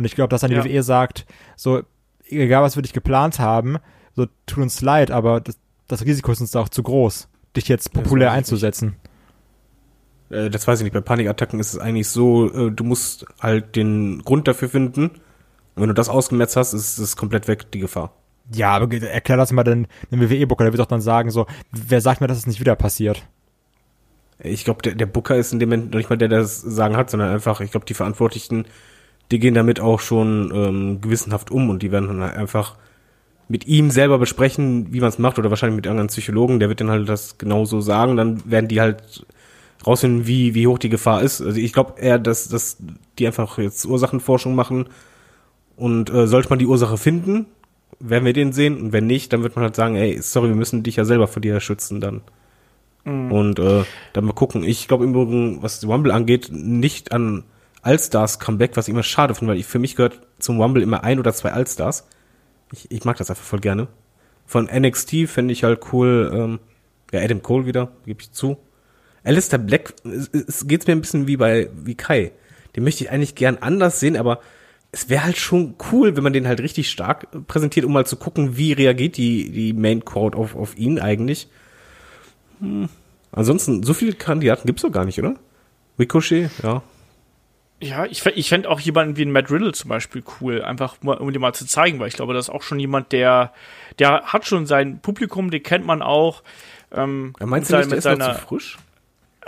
Und 0.00 0.06
ich 0.06 0.14
glaube, 0.14 0.30
dass 0.30 0.40
dann 0.40 0.50
die 0.50 0.56
Ja. 0.56 0.64
WWE 0.64 0.82
sagt, 0.82 1.26
so, 1.56 1.82
egal 2.26 2.62
was 2.62 2.74
wir 2.74 2.82
dich 2.82 2.94
geplant 2.94 3.38
haben, 3.38 3.76
so, 4.16 4.26
tut 4.46 4.62
uns 4.62 4.80
leid, 4.80 5.10
aber 5.10 5.42
das, 5.42 5.58
das 5.88 6.06
Risiko 6.06 6.32
ist 6.32 6.40
uns 6.40 6.52
da 6.52 6.60
auch 6.60 6.70
zu 6.70 6.82
groß, 6.82 7.28
dich 7.54 7.68
jetzt 7.68 7.92
populär 7.92 8.32
einzusetzen. 8.32 8.96
Äh, 10.30 10.48
das 10.48 10.66
weiß 10.66 10.80
ich 10.80 10.84
nicht. 10.84 10.94
Bei 10.94 11.02
Panikattacken 11.02 11.60
ist 11.60 11.74
es 11.74 11.78
eigentlich 11.78 12.08
so, 12.08 12.50
äh, 12.50 12.72
du 12.72 12.82
musst 12.82 13.26
halt 13.42 13.76
den 13.76 14.22
Grund 14.24 14.48
dafür 14.48 14.70
finden. 14.70 15.10
Und 15.74 15.82
wenn 15.82 15.88
du 15.88 15.94
das 15.94 16.08
ausgemerzt 16.08 16.56
hast, 16.56 16.72
ist 16.72 16.96
es 16.96 17.14
komplett 17.14 17.46
weg, 17.46 17.70
die 17.72 17.80
Gefahr. 17.80 18.14
Ja, 18.54 18.70
aber 18.70 18.90
erklär 19.02 19.36
das 19.36 19.52
mal 19.52 19.64
den, 19.64 19.86
den 20.10 20.18
WWE-Booker, 20.22 20.64
der 20.64 20.72
wird 20.72 20.80
doch 20.80 20.86
dann 20.86 21.02
sagen, 21.02 21.30
so, 21.30 21.44
wer 21.72 22.00
sagt 22.00 22.22
mir, 22.22 22.26
dass 22.26 22.38
es 22.38 22.46
nicht 22.46 22.58
wieder 22.58 22.74
passiert? 22.74 23.22
Ich 24.38 24.64
glaube, 24.64 24.80
der, 24.80 24.94
der 24.94 25.04
Booker 25.04 25.36
ist 25.36 25.52
in 25.52 25.58
dem 25.58 25.68
Moment 25.68 25.90
noch 25.90 25.98
nicht 25.98 26.08
mal 26.08 26.16
der, 26.16 26.28
der 26.28 26.38
das 26.38 26.62
Sagen 26.62 26.96
hat, 26.96 27.10
sondern 27.10 27.34
einfach, 27.34 27.60
ich 27.60 27.70
glaube, 27.70 27.84
die 27.84 27.92
Verantwortlichen, 27.92 28.64
die 29.30 29.38
gehen 29.38 29.54
damit 29.54 29.80
auch 29.80 30.00
schon 30.00 30.52
ähm, 30.54 31.00
gewissenhaft 31.00 31.50
um 31.50 31.70
und 31.70 31.82
die 31.82 31.92
werden 31.92 32.08
dann 32.08 32.20
halt 32.20 32.36
einfach 32.36 32.76
mit 33.48 33.66
ihm 33.66 33.90
selber 33.90 34.18
besprechen, 34.18 34.92
wie 34.92 35.00
man 35.00 35.08
es 35.08 35.18
macht, 35.18 35.38
oder 35.38 35.50
wahrscheinlich 35.50 35.76
mit 35.76 35.86
irgendeinem 35.86 36.08
Psychologen, 36.08 36.60
der 36.60 36.68
wird 36.68 36.80
dann 36.80 36.90
halt 36.90 37.08
das 37.08 37.36
genauso 37.36 37.80
sagen, 37.80 38.16
dann 38.16 38.48
werden 38.48 38.68
die 38.68 38.80
halt 38.80 39.26
rausfinden, 39.86 40.26
wie, 40.26 40.54
wie 40.54 40.66
hoch 40.66 40.78
die 40.78 40.88
Gefahr 40.88 41.22
ist. 41.22 41.40
Also 41.40 41.58
ich 41.58 41.72
glaube 41.72 42.00
eher, 42.00 42.18
dass, 42.18 42.48
dass 42.48 42.76
die 43.18 43.26
einfach 43.26 43.58
jetzt 43.58 43.84
Ursachenforschung 43.86 44.54
machen 44.54 44.86
und 45.76 46.10
äh, 46.10 46.26
sollte 46.26 46.48
man 46.50 46.58
die 46.58 46.66
Ursache 46.66 46.96
finden, 46.96 47.46
werden 47.98 48.24
wir 48.24 48.32
den 48.32 48.52
sehen 48.52 48.80
und 48.80 48.92
wenn 48.92 49.06
nicht, 49.06 49.32
dann 49.32 49.42
wird 49.42 49.56
man 49.56 49.64
halt 49.64 49.76
sagen, 49.76 49.96
ey, 49.96 50.20
sorry, 50.22 50.48
wir 50.48 50.56
müssen 50.56 50.82
dich 50.82 50.96
ja 50.96 51.04
selber 51.04 51.26
vor 51.26 51.42
dir 51.42 51.60
schützen 51.60 52.00
dann. 52.00 52.22
Und 53.04 53.58
äh, 53.58 53.84
dann 54.12 54.24
mal 54.26 54.34
gucken. 54.34 54.62
Ich 54.62 54.86
glaube 54.86 55.04
im 55.04 55.10
Übrigen, 55.10 55.62
was 55.62 55.84
Rumble 55.86 56.12
angeht, 56.12 56.50
nicht 56.52 57.12
an 57.12 57.44
Allstars 57.82 58.38
Comeback, 58.38 58.76
was 58.76 58.88
ich 58.88 58.92
immer 58.92 59.02
schade 59.02 59.34
finde, 59.34 59.52
weil 59.52 59.60
ich, 59.60 59.66
für 59.66 59.78
mich 59.78 59.96
gehört 59.96 60.20
zum 60.38 60.60
Rumble 60.60 60.82
immer 60.82 61.04
ein 61.04 61.18
oder 61.18 61.32
zwei 61.32 61.52
Allstars. 61.52 62.06
Ich, 62.72 62.90
ich 62.90 63.04
mag 63.04 63.16
das 63.16 63.30
einfach 63.30 63.44
voll 63.44 63.60
gerne. 63.60 63.88
Von 64.46 64.66
NXT 64.66 65.28
fände 65.28 65.52
ich 65.52 65.64
halt 65.64 65.80
cool, 65.92 66.30
ähm, 66.34 66.58
ja, 67.12 67.20
Adam 67.20 67.42
Cole 67.42 67.66
wieder, 67.66 67.92
gebe 68.04 68.20
ich 68.20 68.32
zu. 68.32 68.58
Alistair 69.24 69.58
Black, 69.58 69.94
es, 70.04 70.28
es 70.28 70.66
geht's 70.66 70.86
mir 70.86 70.92
ein 70.92 71.00
bisschen 71.00 71.26
wie 71.26 71.36
bei 71.36 71.70
wie 71.84 71.94
Kai. 71.94 72.32
Den 72.76 72.84
möchte 72.84 73.04
ich 73.04 73.10
eigentlich 73.10 73.34
gern 73.34 73.58
anders 73.60 74.00
sehen, 74.00 74.16
aber 74.16 74.40
es 74.92 75.08
wäre 75.08 75.24
halt 75.24 75.36
schon 75.36 75.74
cool, 75.92 76.16
wenn 76.16 76.24
man 76.24 76.32
den 76.32 76.48
halt 76.48 76.60
richtig 76.60 76.90
stark 76.90 77.28
präsentiert, 77.46 77.86
um 77.86 77.92
mal 77.92 78.06
zu 78.06 78.16
gucken, 78.16 78.56
wie 78.56 78.72
reagiert 78.72 79.16
die, 79.16 79.50
die 79.50 79.72
Main 79.72 80.04
Crowd 80.04 80.36
auf, 80.36 80.56
auf 80.56 80.76
ihn 80.76 80.98
eigentlich. 80.98 81.48
Hm. 82.60 82.88
Ansonsten, 83.32 83.82
so 83.84 83.94
viele 83.94 84.14
Kandidaten 84.14 84.66
gibt's 84.66 84.82
doch 84.82 84.90
gar 84.90 85.04
nicht, 85.04 85.18
oder? 85.18 85.36
Ricochet, 85.98 86.50
ja. 86.62 86.82
Ja, 87.82 88.04
ich, 88.04 88.24
ich 88.26 88.48
fände 88.48 88.68
auch 88.68 88.78
jemanden 88.78 89.16
wie 89.16 89.22
ein 89.22 89.32
Matt 89.32 89.50
Riddle 89.50 89.72
zum 89.72 89.88
Beispiel 89.88 90.22
cool, 90.40 90.62
einfach 90.62 90.96
mal, 91.02 91.16
um 91.16 91.32
dir 91.32 91.38
mal 91.38 91.54
zu 91.54 91.66
zeigen, 91.66 91.98
weil 91.98 92.08
ich 92.08 92.14
glaube, 92.14 92.34
das 92.34 92.48
ist 92.48 92.54
auch 92.54 92.62
schon 92.62 92.78
jemand, 92.78 93.12
der, 93.12 93.54
der 93.98 94.24
hat 94.24 94.46
schon 94.46 94.66
sein 94.66 95.00
Publikum, 95.00 95.50
den 95.50 95.62
kennt 95.62 95.86
man 95.86 96.02
auch. 96.02 96.42
Ähm, 96.92 97.34
ja, 97.40 97.46
meinst 97.46 97.72
du 97.72 97.76
nicht, 97.78 97.90
der 97.90 97.98
ist 97.98 98.04
seiner, 98.04 98.28
noch 98.28 98.40
zu 98.40 98.46
frisch? 98.46 98.78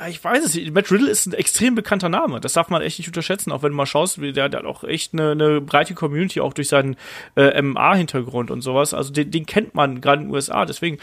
Ich 0.09 0.25
weiß 0.25 0.45
es 0.45 0.55
nicht. 0.55 0.73
Matt 0.73 0.91
Riddle 0.91 1.11
ist 1.11 1.27
ein 1.27 1.35
extrem 1.35 1.75
bekannter 1.75 2.09
Name. 2.09 2.41
Das 2.41 2.55
darf 2.55 2.71
man 2.71 2.81
echt 2.81 2.99
nicht 2.99 3.09
unterschätzen, 3.09 3.53
auch 3.53 3.63
wenn 3.63 3.73
du 3.73 3.77
mal 3.77 3.85
schaust, 3.85 4.17
der, 4.17 4.33
der 4.33 4.45
hat 4.45 4.65
auch 4.65 4.85
echt 4.85 5.13
eine, 5.13 5.33
eine 5.33 5.61
breite 5.61 5.93
Community, 5.95 6.41
auch 6.41 6.55
durch 6.55 6.69
seinen 6.69 6.97
äh, 7.37 7.61
MMA-Hintergrund 7.61 8.51
und 8.51 8.63
sowas. 8.63 8.95
Also 8.95 9.13
den, 9.13 9.31
den 9.31 9.45
kennt 9.45 9.75
man 9.75 10.01
gerade 10.01 10.23
in 10.23 10.29
den 10.29 10.35
USA. 10.35 10.65
Deswegen 10.65 10.97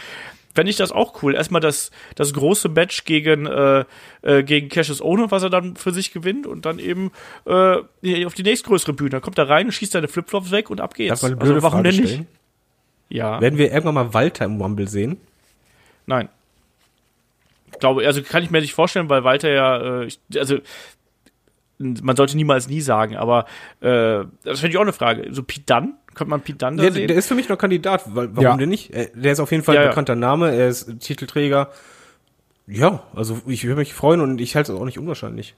fände 0.54 0.70
ich 0.70 0.76
das 0.76 0.92
auch 0.92 1.22
cool. 1.22 1.34
Erstmal 1.34 1.60
das, 1.60 1.90
das 2.14 2.32
große 2.32 2.68
Match 2.68 3.04
gegen, 3.04 3.46
äh, 3.46 3.84
äh, 4.22 4.42
gegen 4.42 4.68
Cassius 4.68 5.00
Ono, 5.00 5.30
was 5.30 5.42
er 5.42 5.50
dann 5.50 5.76
für 5.76 5.92
sich 5.92 6.12
gewinnt 6.12 6.46
und 6.46 6.66
dann 6.66 6.78
eben 6.78 7.12
äh, 7.46 8.24
auf 8.24 8.34
die 8.34 8.42
nächstgrößere 8.42 8.92
Bühne. 8.92 9.10
Dann 9.10 9.20
kommt 9.20 9.38
er 9.38 9.48
rein, 9.48 9.70
schießt 9.70 9.92
seine 9.92 10.08
Flipflops 10.08 10.50
weg 10.50 10.70
und 10.70 10.80
ab 10.80 10.94
geht's. 10.94 11.20
Darf 11.20 11.30
man 11.30 11.40
also 11.40 11.62
warum 11.62 11.84
denn 11.84 11.96
nicht? 11.96 12.24
Ja. 13.08 13.40
Werden 13.40 13.58
wir 13.58 13.72
irgendwann 13.72 13.94
mal 13.94 14.14
Walter 14.14 14.44
im 14.44 14.60
Rumble 14.60 14.88
sehen? 14.88 15.18
Nein. 16.06 16.28
Ich 17.72 17.78
glaube, 17.78 18.06
also 18.06 18.22
kann 18.22 18.42
ich 18.42 18.50
mir 18.50 18.60
nicht 18.60 18.74
vorstellen, 18.74 19.08
weil 19.08 19.24
Walter 19.24 19.50
ja, 19.50 20.02
äh, 20.02 20.06
ich, 20.06 20.20
also 20.36 20.58
man 21.80 22.14
sollte 22.14 22.36
niemals 22.36 22.68
nie 22.68 22.82
sagen, 22.82 23.16
aber 23.16 23.46
äh, 23.80 24.24
das 24.44 24.60
finde 24.60 24.68
ich 24.68 24.76
auch 24.76 24.82
eine 24.82 24.92
Frage. 24.92 25.32
So 25.32 25.42
Pete 25.42 25.64
Dunn, 25.66 25.94
könnte 26.14 26.30
man 26.30 26.40
Pete 26.40 26.58
Dunn 26.58 26.76
da 26.76 26.82
Der, 26.84 26.92
sehen? 26.92 27.08
der 27.08 27.16
ist 27.16 27.28
für 27.28 27.34
mich 27.34 27.48
noch 27.48 27.58
Kandidat, 27.58 28.02
weil, 28.14 28.28
warum 28.32 28.42
Ja. 28.42 28.56
denn 28.56 28.68
nicht? 28.68 28.92
Äh, 28.92 29.10
Der 29.14 29.32
ist 29.32 29.40
auf 29.40 29.50
jeden 29.50 29.62
Fall 29.62 29.74
Ja, 29.76 29.80
ein 29.82 29.84
ja. 29.86 29.90
bekannter 29.90 30.16
Name, 30.16 30.50
er 30.54 30.68
ist 30.68 31.00
Titelträger. 31.00 31.70
Ja, 32.66 33.02
also 33.14 33.40
ich 33.46 33.64
würde 33.64 33.76
mich 33.80 33.94
freuen 33.94 34.20
und 34.20 34.40
ich 34.40 34.54
halte 34.56 34.72
es 34.72 34.78
auch 34.78 34.84
nicht 34.84 34.98
unwahrscheinlich. 34.98 35.54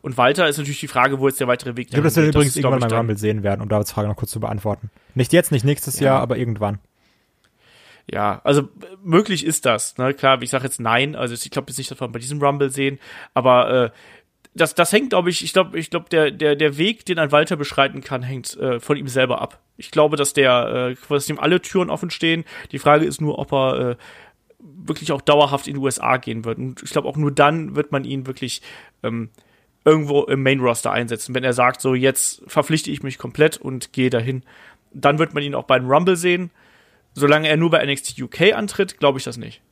Und 0.00 0.16
Walter 0.16 0.48
ist 0.48 0.56
natürlich 0.58 0.80
die 0.80 0.86
Frage, 0.88 1.18
wo 1.18 1.26
jetzt 1.28 1.40
der 1.40 1.48
weitere 1.48 1.76
Weg 1.76 1.88
Ich 1.88 1.92
glaube, 1.92 2.04
dass 2.04 2.16
wir 2.16 2.24
übrigens 2.24 2.54
glaub 2.54 2.72
irgendwann 2.72 2.88
dann- 2.88 2.98
Rumble 2.98 3.18
sehen 3.18 3.42
werden, 3.42 3.60
um 3.60 3.68
Davids 3.68 3.90
Frage 3.92 4.06
noch 4.08 4.16
kurz 4.16 4.30
zu 4.30 4.38
beantworten. 4.40 4.90
Nicht 5.14 5.32
jetzt, 5.32 5.50
nicht 5.50 5.64
nächstes 5.64 5.98
Jahr, 5.98 6.20
aber 6.20 6.36
irgendwann. 6.36 6.78
Ja, 8.10 8.40
also 8.44 8.68
möglich 9.04 9.44
ist 9.44 9.66
das. 9.66 9.98
Ne? 9.98 10.14
Klar, 10.14 10.40
ich 10.40 10.48
sage 10.48 10.64
jetzt 10.64 10.80
nein, 10.80 11.14
also 11.14 11.34
ich 11.34 11.50
glaube 11.50 11.68
jetzt 11.68 11.76
nicht, 11.76 11.90
dass 11.90 12.00
wir 12.00 12.08
bei 12.08 12.18
diesem 12.18 12.40
Rumble 12.40 12.70
sehen, 12.70 12.98
aber 13.34 13.70
äh, 13.86 13.90
das, 14.60 14.74
das 14.74 14.92
hängt, 14.92 15.10
glaube 15.10 15.30
ich, 15.30 15.42
ich 15.42 15.52
glaube, 15.52 15.78
ich 15.78 15.90
glaube, 15.90 16.08
der, 16.10 16.30
der, 16.30 16.56
der 16.56 16.76
Weg, 16.76 17.04
den 17.06 17.18
ein 17.18 17.32
Walter 17.32 17.56
beschreiten 17.56 18.02
kann, 18.02 18.22
hängt 18.22 18.56
äh, 18.56 18.80
von 18.80 18.96
ihm 18.96 19.08
selber 19.08 19.40
ab. 19.40 19.60
Ich 19.76 19.90
glaube, 19.90 20.16
dass 20.16 20.32
der, 20.32 20.90
äh, 20.90 20.96
dass 21.08 21.28
ihm 21.28 21.38
alle 21.38 21.60
Türen 21.62 21.90
offen 21.90 22.10
stehen. 22.10 22.44
Die 22.72 22.78
Frage 22.78 23.06
ist 23.06 23.20
nur, 23.20 23.38
ob 23.38 23.52
er 23.52 23.90
äh, 23.90 23.96
wirklich 24.58 25.12
auch 25.12 25.20
dauerhaft 25.20 25.66
in 25.66 25.74
die 25.74 25.80
USA 25.80 26.16
gehen 26.16 26.44
wird. 26.44 26.58
Und 26.58 26.82
ich 26.82 26.90
glaube, 26.90 27.08
auch 27.08 27.16
nur 27.16 27.30
dann 27.30 27.76
wird 27.76 27.92
man 27.92 28.04
ihn 28.04 28.26
wirklich 28.26 28.62
ähm, 29.02 29.30
irgendwo 29.84 30.24
im 30.24 30.42
Main 30.42 30.60
Roster 30.60 30.90
einsetzen. 30.90 31.34
Wenn 31.34 31.44
er 31.44 31.52
sagt, 31.52 31.80
so 31.80 31.94
jetzt 31.94 32.42
verpflichte 32.46 32.90
ich 32.90 33.02
mich 33.02 33.18
komplett 33.18 33.56
und 33.56 33.92
gehe 33.92 34.10
dahin, 34.10 34.42
dann 34.92 35.18
wird 35.18 35.34
man 35.34 35.42
ihn 35.42 35.54
auch 35.54 35.64
beim 35.64 35.86
Rumble 35.86 36.16
sehen. 36.16 36.50
Solange 37.14 37.48
er 37.48 37.56
nur 37.56 37.70
bei 37.70 37.84
NXT 37.84 38.20
UK 38.20 38.54
antritt, 38.54 38.98
glaube 38.98 39.18
ich 39.18 39.24
das 39.24 39.36
nicht. 39.36 39.62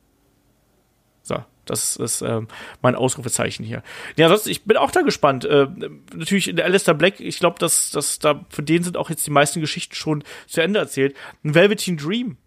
So, 1.27 1.43
das 1.65 1.97
ist 1.97 2.21
ähm, 2.21 2.47
mein 2.81 2.95
Ausrufezeichen 2.95 3.65
hier. 3.65 3.83
Ja, 4.15 4.27
ansonsten, 4.27 4.49
ich 4.49 4.63
bin 4.63 4.77
auch 4.77 4.91
da 4.91 5.01
gespannt. 5.01 5.43
Äh, 5.43 5.67
natürlich 6.15 6.47
in 6.47 6.55
der 6.55 6.63
Alistair 6.63 6.93
Black, 6.93 7.19
ich 7.19 7.39
glaube, 7.39 7.59
dass, 7.59 7.91
dass 7.91 8.19
da 8.19 8.45
für 8.49 8.63
den 8.63 8.83
sind 8.83 8.95
auch 8.95 9.09
jetzt 9.09 9.27
die 9.27 9.31
meisten 9.31 9.59
Geschichten 9.59 9.93
schon 9.95 10.23
zu 10.47 10.61
Ende 10.61 10.79
erzählt. 10.79 11.15
Ein 11.43 11.53
Velveteen 11.53 11.97
Dream 11.97 12.37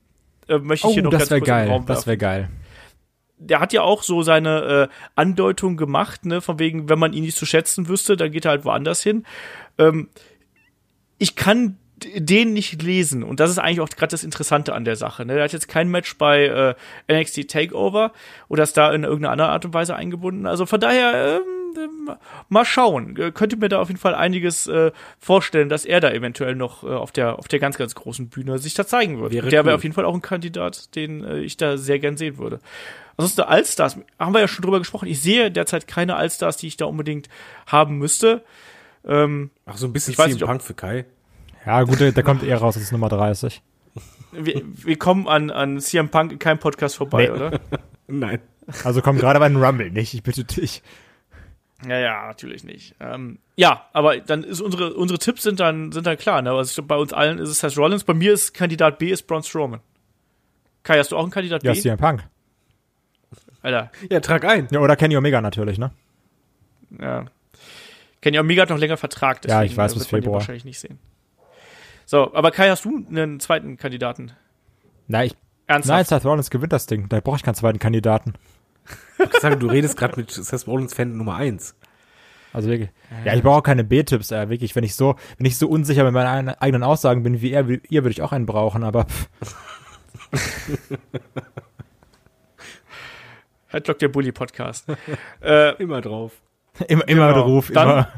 äh, 0.48 0.56
möchte 0.58 0.88
ich 0.88 0.94
hier 0.94 1.02
noch 1.02 1.10
Oh, 1.10 1.12
das 1.12 1.28
ganz 1.28 1.30
wäre 1.30 1.40
kurz 1.40 1.48
geil. 1.48 1.68
Raum 1.68 1.84
Das 1.84 2.06
wäre 2.06 2.16
geil. 2.16 2.48
der 3.36 3.60
hat 3.60 3.72
ja 3.74 3.82
auch 3.82 4.02
so 4.02 4.22
seine 4.22 4.88
äh, 4.90 4.94
Andeutung 5.14 5.76
gemacht, 5.76 6.24
ne, 6.24 6.40
von 6.40 6.58
wegen, 6.58 6.88
wenn 6.88 6.98
man 6.98 7.12
ihn 7.12 7.24
nicht 7.24 7.36
zu 7.36 7.44
schätzen 7.46 7.88
wüsste, 7.88 8.16
dann 8.16 8.30
geht 8.32 8.46
er 8.46 8.52
halt 8.52 8.64
woanders 8.64 9.02
hin. 9.02 9.26
Ähm, 9.76 10.08
ich 11.18 11.36
kann 11.36 11.76
den 12.04 12.52
nicht 12.52 12.82
lesen 12.82 13.22
und 13.22 13.40
das 13.40 13.50
ist 13.50 13.58
eigentlich 13.58 13.80
auch 13.80 13.88
gerade 13.88 14.10
das 14.10 14.24
Interessante 14.24 14.74
an 14.74 14.84
der 14.84 14.96
Sache. 14.96 15.24
Ne? 15.24 15.36
Er 15.38 15.44
hat 15.44 15.52
jetzt 15.52 15.68
kein 15.68 15.88
Match 15.88 16.16
bei 16.18 16.74
äh, 17.08 17.20
NXT 17.20 17.48
Takeover 17.48 18.12
oder 18.48 18.62
ist 18.62 18.76
da 18.76 18.92
in 18.92 19.04
irgendeiner 19.04 19.32
anderen 19.32 19.50
Art 19.50 19.64
und 19.64 19.74
Weise 19.74 19.96
eingebunden. 19.96 20.46
Also 20.46 20.66
von 20.66 20.80
daher 20.80 21.40
ähm, 21.40 21.60
ähm, 21.76 22.10
mal 22.48 22.64
schauen. 22.64 23.16
Äh, 23.16 23.32
Könnte 23.32 23.56
mir 23.56 23.68
da 23.68 23.80
auf 23.80 23.88
jeden 23.88 24.00
Fall 24.00 24.14
einiges 24.14 24.66
äh, 24.66 24.92
vorstellen, 25.18 25.68
dass 25.68 25.84
er 25.84 26.00
da 26.00 26.10
eventuell 26.10 26.54
noch 26.54 26.84
äh, 26.84 26.88
auf 26.88 27.12
der 27.12 27.38
auf 27.38 27.48
der 27.48 27.58
ganz 27.58 27.76
ganz 27.76 27.94
großen 27.94 28.28
Bühne 28.28 28.58
sich 28.58 28.74
da 28.74 28.86
zeigen 28.86 29.18
würde. 29.18 29.34
Wäre 29.34 29.48
der 29.48 29.64
wäre 29.64 29.74
cool. 29.74 29.76
auf 29.76 29.82
jeden 29.82 29.94
Fall 29.94 30.04
auch 30.04 30.14
ein 30.14 30.22
Kandidat, 30.22 30.94
den 30.94 31.24
äh, 31.24 31.40
ich 31.40 31.56
da 31.56 31.76
sehr 31.76 31.98
gern 31.98 32.16
sehen 32.16 32.38
würde. 32.38 32.60
Ansonsten 33.16 33.42
Allstars, 33.42 33.98
haben 34.18 34.34
wir 34.34 34.40
ja 34.40 34.48
schon 34.48 34.62
drüber 34.62 34.78
gesprochen. 34.78 35.06
Ich 35.06 35.20
sehe 35.20 35.50
derzeit 35.50 35.86
keine 35.86 36.16
Allstars, 36.16 36.56
die 36.56 36.68
ich 36.68 36.76
da 36.76 36.86
unbedingt 36.86 37.28
haben 37.66 37.98
müsste. 37.98 38.42
Ähm, 39.06 39.50
Ach, 39.66 39.76
so 39.76 39.86
ein 39.86 39.92
bisschen 39.92 40.12
Ich 40.12 40.18
weiß 40.18 40.32
nicht, 40.32 40.44
Punk 40.44 40.62
für 40.62 40.74
Kai. 40.74 41.04
Ja, 41.66 41.82
gut, 41.82 42.00
der, 42.00 42.12
der 42.12 42.22
kommt 42.22 42.42
eher 42.42 42.58
raus 42.58 42.76
als 42.76 42.90
Nummer 42.92 43.08
30. 43.08 43.62
wir, 44.32 44.62
wir 44.64 44.98
kommen 44.98 45.28
an, 45.28 45.50
an 45.50 45.80
CM 45.80 46.08
Punk 46.08 46.32
in 46.32 46.38
keinem 46.38 46.58
Podcast 46.58 46.96
vorbei, 46.96 47.24
Nee. 47.24 47.30
oder? 47.30 47.60
Nein. 48.06 48.40
Also 48.84 49.02
komm 49.02 49.18
gerade 49.18 49.38
bei 49.40 49.48
den 49.48 49.62
Rumble 49.62 49.90
nicht, 49.90 50.14
ich 50.14 50.22
bitte 50.22 50.44
dich. 50.44 50.82
Ja, 51.86 51.98
ja, 51.98 52.26
natürlich 52.26 52.62
nicht. 52.62 52.94
Ähm, 53.00 53.38
ja, 53.56 53.86
aber 53.92 54.18
dann 54.18 54.44
ist 54.44 54.60
unsere, 54.60 54.94
unsere 54.94 55.18
Tipps 55.18 55.42
sind 55.42 55.60
dann, 55.60 55.92
sind 55.92 56.06
dann 56.06 56.18
klar. 56.18 56.42
Ne? 56.42 56.50
Also 56.52 56.68
ich 56.70 56.74
glaub, 56.74 56.88
bei 56.88 56.96
uns 56.96 57.12
allen 57.12 57.38
ist 57.38 57.48
es 57.48 57.58
Seth 57.60 57.76
Rollins. 57.78 58.04
Bei 58.04 58.12
mir 58.14 58.32
ist 58.34 58.52
Kandidat 58.52 58.98
B 58.98 59.10
ist 59.10 59.26
Braun 59.26 59.42
Strowman. 59.42 59.80
Kai, 60.82 60.98
hast 60.98 61.10
du 61.12 61.16
auch 61.16 61.22
einen 61.22 61.30
Kandidat 61.30 61.62
Ja, 61.64 61.72
B? 61.72 61.80
CM 61.80 61.96
Punk. 61.98 62.22
Alter, 63.62 63.90
Ja, 64.10 64.20
trag 64.20 64.44
ein. 64.44 64.68
Ja, 64.70 64.80
oder 64.80 64.94
Kenny 64.96 65.16
Omega 65.16 65.40
natürlich, 65.40 65.78
ne? 65.78 65.90
ja. 67.00 67.26
Kenny 68.22 68.38
Omega 68.38 68.62
hat 68.62 68.70
noch 68.70 68.78
länger 68.78 68.96
Vertrag, 68.98 69.38
Ja, 69.46 69.62
ich 69.62 69.70
deswegen, 69.70 69.76
weiß, 69.78 69.92
äh, 69.92 69.94
bis 69.94 70.02
den 70.04 70.10
Februar. 70.10 70.34
wahrscheinlich 70.34 70.64
nicht 70.66 70.78
sehen. 70.78 70.98
So, 72.10 72.34
aber 72.34 72.50
Kai, 72.50 72.68
hast 72.70 72.84
du 72.84 73.06
einen 73.08 73.38
zweiten 73.38 73.76
Kandidaten? 73.76 74.32
Na, 75.06 75.24
ich, 75.24 75.34
nein, 75.68 75.76
Ernsthaft? 75.76 76.08
Seth 76.08 76.24
Rollins 76.24 76.50
gewinnt 76.50 76.72
das 76.72 76.86
Ding. 76.86 77.08
Da 77.08 77.20
brauche 77.20 77.36
ich 77.36 77.44
keinen 77.44 77.54
zweiten 77.54 77.78
Kandidaten. 77.78 78.34
Ich 79.20 79.38
sage, 79.40 79.56
du 79.56 79.68
redest 79.68 79.96
gerade 79.96 80.16
mit 80.18 80.28
Seth 80.28 80.66
Rollins 80.66 80.92
Fan 80.92 81.16
Nummer 81.16 81.36
eins. 81.36 81.76
Also 82.52 82.68
wirklich. 82.68 82.90
Ja, 83.24 83.34
ich 83.34 83.44
brauche 83.44 83.58
auch 83.58 83.62
keine 83.62 83.84
B-Tipps, 83.84 84.32
äh, 84.32 84.48
wirklich. 84.50 84.74
Wenn 84.74 84.82
ich 84.82 84.96
so, 84.96 85.14
wenn 85.38 85.46
ich 85.46 85.56
so 85.56 85.68
unsicher 85.68 86.02
mit 86.02 86.12
meinen 86.12 86.48
eigenen 86.48 86.82
Aussagen 86.82 87.22
bin 87.22 87.40
wie 87.42 87.52
er, 87.52 87.68
wie 87.68 87.80
ihr, 87.90 88.02
würde 88.02 88.10
ich 88.10 88.22
auch 88.22 88.32
einen 88.32 88.44
brauchen, 88.46 88.82
aber 88.82 89.06
Headlock 93.68 94.00
der 94.00 94.08
Bully 94.08 94.32
Podcast. 94.32 94.84
äh, 95.44 95.80
Immer 95.80 96.00
drauf. 96.00 96.32
immer, 96.88 97.06
immer 97.06 97.28
Genau. 97.28 97.34
der 97.34 97.42
Ruf, 97.44 97.70
Dann- 97.72 97.88
immer. 97.88 98.08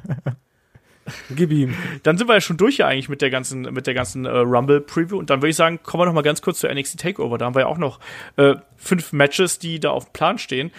Gib 1.30 1.50
ihm. 1.50 1.74
dann 2.02 2.16
sind 2.16 2.28
wir 2.28 2.34
ja 2.34 2.40
schon 2.40 2.56
durch 2.56 2.76
hier 2.76 2.86
eigentlich 2.86 3.08
mit 3.08 3.22
der 3.22 3.30
ganzen, 3.30 3.62
mit 3.62 3.86
der 3.86 3.94
ganzen 3.94 4.24
äh, 4.24 4.30
Rumble 4.30 4.80
Preview 4.80 5.18
und 5.18 5.30
dann 5.30 5.40
würde 5.40 5.50
ich 5.50 5.56
sagen, 5.56 5.80
kommen 5.82 6.02
wir 6.02 6.06
noch 6.06 6.12
mal 6.12 6.22
ganz 6.22 6.42
kurz 6.42 6.60
zur 6.60 6.72
NXT 6.72 7.00
Takeover. 7.00 7.38
Da 7.38 7.46
haben 7.46 7.54
wir 7.54 7.62
ja 7.62 7.66
auch 7.66 7.78
noch 7.78 7.98
äh, 8.36 8.54
fünf 8.76 9.12
Matches, 9.12 9.58
die 9.58 9.80
da 9.80 9.90
auf 9.90 10.06
dem 10.06 10.12
Plan 10.12 10.38
stehen 10.38 10.70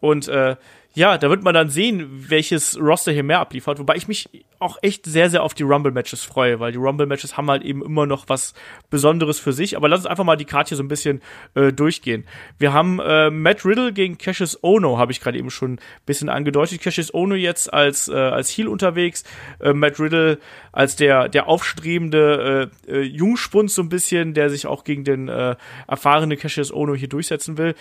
und 0.00 0.28
äh, 0.28 0.56
ja, 0.98 1.16
da 1.16 1.30
wird 1.30 1.44
man 1.44 1.54
dann 1.54 1.70
sehen, 1.70 2.08
welches 2.28 2.76
Roster 2.76 3.12
hier 3.12 3.22
mehr 3.22 3.38
abliefert. 3.38 3.78
Wobei 3.78 3.94
ich 3.94 4.08
mich 4.08 4.28
auch 4.58 4.78
echt 4.82 5.06
sehr, 5.06 5.30
sehr 5.30 5.44
auf 5.44 5.54
die 5.54 5.62
Rumble-Matches 5.62 6.24
freue, 6.24 6.58
weil 6.58 6.72
die 6.72 6.78
Rumble-Matches 6.78 7.36
haben 7.36 7.48
halt 7.48 7.62
eben 7.62 7.84
immer 7.84 8.04
noch 8.04 8.28
was 8.28 8.52
Besonderes 8.90 9.38
für 9.38 9.52
sich. 9.52 9.76
Aber 9.76 9.88
lass 9.88 10.00
uns 10.00 10.06
einfach 10.08 10.24
mal 10.24 10.34
die 10.34 10.44
Karte 10.44 10.70
hier 10.70 10.76
so 10.76 10.82
ein 10.82 10.88
bisschen 10.88 11.22
äh, 11.54 11.72
durchgehen. 11.72 12.24
Wir 12.58 12.72
haben 12.72 12.98
äh, 12.98 13.30
Matt 13.30 13.64
Riddle 13.64 13.92
gegen 13.92 14.18
Cassius 14.18 14.58
Ono, 14.64 14.98
habe 14.98 15.12
ich 15.12 15.20
gerade 15.20 15.38
eben 15.38 15.50
schon 15.50 15.74
ein 15.74 15.80
bisschen 16.04 16.28
angedeutet. 16.28 16.80
Cassius 16.80 17.14
Ono 17.14 17.36
jetzt 17.36 17.72
als, 17.72 18.08
äh, 18.08 18.14
als 18.14 18.50
Heel 18.50 18.66
unterwegs. 18.66 19.22
Äh, 19.60 19.74
Matt 19.74 20.00
Riddle 20.00 20.40
als 20.72 20.96
der, 20.96 21.28
der 21.28 21.46
aufstrebende 21.46 22.72
äh, 22.88 22.92
äh, 22.92 23.02
Jungspund 23.02 23.70
so 23.70 23.82
ein 23.82 23.88
bisschen, 23.88 24.34
der 24.34 24.50
sich 24.50 24.66
auch 24.66 24.82
gegen 24.82 25.04
den 25.04 25.28
äh, 25.28 25.54
erfahrenen 25.86 26.36
Cassius 26.36 26.72
Ono 26.72 26.96
hier 26.96 27.08
durchsetzen 27.08 27.56
will. 27.56 27.76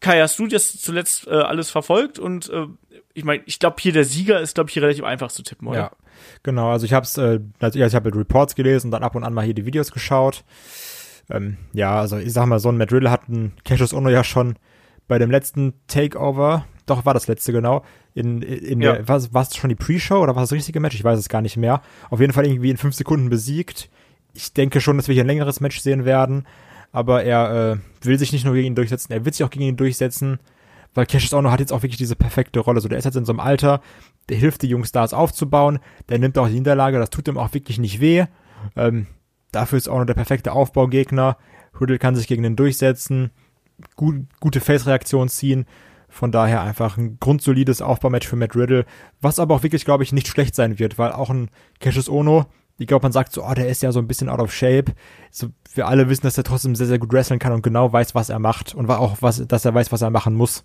Kai, 0.00 0.20
hast 0.20 0.38
du 0.38 0.46
das 0.46 0.80
zuletzt 0.80 1.26
äh, 1.26 1.30
alles 1.30 1.70
verfolgt? 1.70 2.18
Und 2.18 2.48
äh, 2.50 2.66
ich 3.12 3.24
meine, 3.24 3.42
ich 3.46 3.58
glaube 3.58 3.76
hier 3.80 3.92
der 3.92 4.04
Sieger 4.04 4.40
ist, 4.40 4.54
glaube 4.54 4.70
ich, 4.70 4.74
hier 4.74 4.82
relativ 4.82 5.04
einfach 5.04 5.30
zu 5.30 5.42
tippen, 5.42 5.68
oder? 5.68 5.78
Ja, 5.78 5.90
genau. 6.42 6.70
Also 6.70 6.86
ich 6.86 6.92
habe 6.92 7.04
es, 7.04 7.16
äh, 7.18 7.40
also 7.60 7.78
ich 7.78 7.94
habe 7.94 8.14
Reports 8.14 8.54
gelesen 8.54 8.88
und 8.88 8.90
dann 8.92 9.02
ab 9.02 9.14
und 9.14 9.24
an 9.24 9.34
mal 9.34 9.44
hier 9.44 9.54
die 9.54 9.66
Videos 9.66 9.92
geschaut. 9.92 10.44
Ähm, 11.28 11.58
ja, 11.72 12.00
also 12.00 12.16
ich 12.18 12.32
sag 12.32 12.46
mal, 12.46 12.58
so 12.58 12.70
ein 12.70 12.76
Matt 12.78 12.92
Riddle 12.92 13.10
hat 13.10 13.28
ein 13.28 13.52
Cassius 13.64 13.92
Ono 13.92 14.08
ja 14.08 14.24
schon 14.24 14.56
bei 15.06 15.18
dem 15.18 15.30
letzten 15.30 15.74
Takeover, 15.86 16.64
doch 16.86 17.04
war 17.04 17.14
das 17.14 17.26
letzte 17.26 17.52
genau, 17.52 17.84
in, 18.14 18.42
in 18.42 18.80
Ja. 18.80 18.92
der, 18.94 19.08
was, 19.08 19.34
war 19.34 19.42
es 19.42 19.56
schon 19.56 19.68
die 19.70 19.76
Pre-Show 19.76 20.18
oder 20.20 20.34
war 20.36 20.42
es 20.44 20.50
das 20.50 20.56
richtige 20.56 20.80
Match? 20.80 20.94
Ich 20.94 21.04
weiß 21.04 21.18
es 21.18 21.28
gar 21.28 21.42
nicht 21.42 21.56
mehr. 21.56 21.82
Auf 22.10 22.20
jeden 22.20 22.32
Fall 22.32 22.46
irgendwie 22.46 22.70
in 22.70 22.76
fünf 22.76 22.94
Sekunden 22.94 23.28
besiegt. 23.28 23.90
Ich 24.34 24.52
denke 24.52 24.80
schon, 24.80 24.96
dass 24.96 25.08
wir 25.08 25.14
hier 25.14 25.24
ein 25.24 25.28
längeres 25.28 25.60
Match 25.60 25.80
sehen 25.80 26.04
werden, 26.04 26.46
aber 26.92 27.24
er 27.24 27.72
äh, 27.72 28.06
will 28.06 28.18
sich 28.18 28.32
nicht 28.32 28.44
nur 28.44 28.54
gegen 28.54 28.68
ihn 28.68 28.74
durchsetzen, 28.74 29.12
er 29.12 29.24
wird 29.24 29.34
sich 29.34 29.44
auch 29.44 29.50
gegen 29.50 29.64
ihn 29.64 29.76
durchsetzen. 29.76 30.38
weil 30.94 31.06
Cassius 31.06 31.32
Ono 31.34 31.50
hat 31.50 31.60
jetzt 31.60 31.72
auch 31.72 31.82
wirklich 31.82 31.98
diese 31.98 32.16
perfekte 32.16 32.60
Rolle. 32.60 32.80
So, 32.80 32.88
der 32.88 32.98
ist 32.98 33.04
jetzt 33.04 33.16
in 33.16 33.24
so 33.24 33.32
einem 33.32 33.40
Alter, 33.40 33.80
der 34.28 34.36
hilft 34.36 34.62
die 34.62 34.68
Jungstars 34.68 35.14
aufzubauen, 35.14 35.78
der 36.08 36.18
nimmt 36.18 36.36
auch 36.38 36.48
die 36.48 36.54
Niederlage, 36.54 36.98
das 36.98 37.10
tut 37.10 37.28
ihm 37.28 37.38
auch 37.38 37.54
wirklich 37.54 37.78
nicht 37.78 38.00
weh. 38.00 38.24
Ähm, 38.76 39.06
dafür 39.52 39.78
ist 39.78 39.88
Ono 39.88 40.04
der 40.04 40.14
perfekte 40.14 40.52
Aufbaugegner. 40.52 41.36
Riddle 41.80 41.98
kann 41.98 42.16
sich 42.16 42.26
gegen 42.26 42.42
den 42.42 42.56
durchsetzen, 42.56 43.30
gut, 43.96 44.26
gute 44.40 44.60
Face-Reaktion 44.60 45.28
ziehen. 45.28 45.66
Von 46.08 46.32
daher 46.32 46.60
einfach 46.60 46.96
ein 46.96 47.18
grundsolides 47.20 47.82
Aufbaumatch 47.82 48.26
für 48.26 48.34
Matt 48.34 48.56
Riddle, 48.56 48.84
was 49.20 49.38
aber 49.38 49.54
auch 49.54 49.62
wirklich, 49.62 49.84
glaube 49.84 50.02
ich, 50.02 50.12
nicht 50.12 50.26
schlecht 50.26 50.56
sein 50.56 50.80
wird, 50.80 50.98
weil 50.98 51.12
auch 51.12 51.30
ein 51.30 51.50
Cassius 51.78 52.08
Ono, 52.08 52.46
ich 52.80 52.86
glaube, 52.86 53.02
man 53.02 53.12
sagt 53.12 53.32
so, 53.32 53.44
oh, 53.44 53.52
der 53.52 53.68
ist 53.68 53.82
ja 53.82 53.92
so 53.92 53.98
ein 53.98 54.08
bisschen 54.08 54.30
out 54.30 54.40
of 54.40 54.54
shape. 54.54 54.92
So, 55.30 55.48
wir 55.74 55.86
alle 55.86 56.08
wissen, 56.08 56.22
dass 56.22 56.38
er 56.38 56.44
trotzdem 56.44 56.74
sehr, 56.74 56.86
sehr 56.86 56.98
gut 56.98 57.12
wresteln 57.12 57.38
kann 57.38 57.52
und 57.52 57.60
genau 57.60 57.92
weiß, 57.92 58.14
was 58.14 58.30
er 58.30 58.38
macht 58.38 58.74
und 58.74 58.88
auch, 58.88 59.18
was, 59.20 59.46
dass 59.46 59.66
er 59.66 59.74
weiß, 59.74 59.92
was 59.92 60.00
er 60.00 60.08
machen 60.08 60.34
muss. 60.34 60.64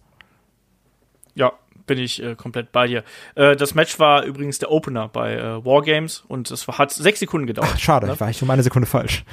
Ja, 1.33 1.51
bin 1.85 1.97
ich 1.97 2.23
äh, 2.23 2.35
komplett 2.35 2.71
bei 2.71 2.87
dir. 2.87 3.03
Äh, 3.35 3.57
das 3.57 3.75
Match 3.75 3.99
war 3.99 4.23
übrigens 4.23 4.59
der 4.59 4.71
Opener 4.71 5.09
bei 5.09 5.35
äh, 5.35 5.65
Wargames 5.65 6.23
und 6.25 6.49
es 6.51 6.65
hat 6.69 6.91
sechs 6.91 7.19
Sekunden 7.19 7.47
gedauert. 7.47 7.71
Ach, 7.73 7.79
schade, 7.79 8.07
ne? 8.07 8.17
war 8.17 8.29
ich 8.29 8.41
um 8.41 8.49
eine 8.49 8.63
Sekunde 8.63 8.87
falsch. 8.87 9.25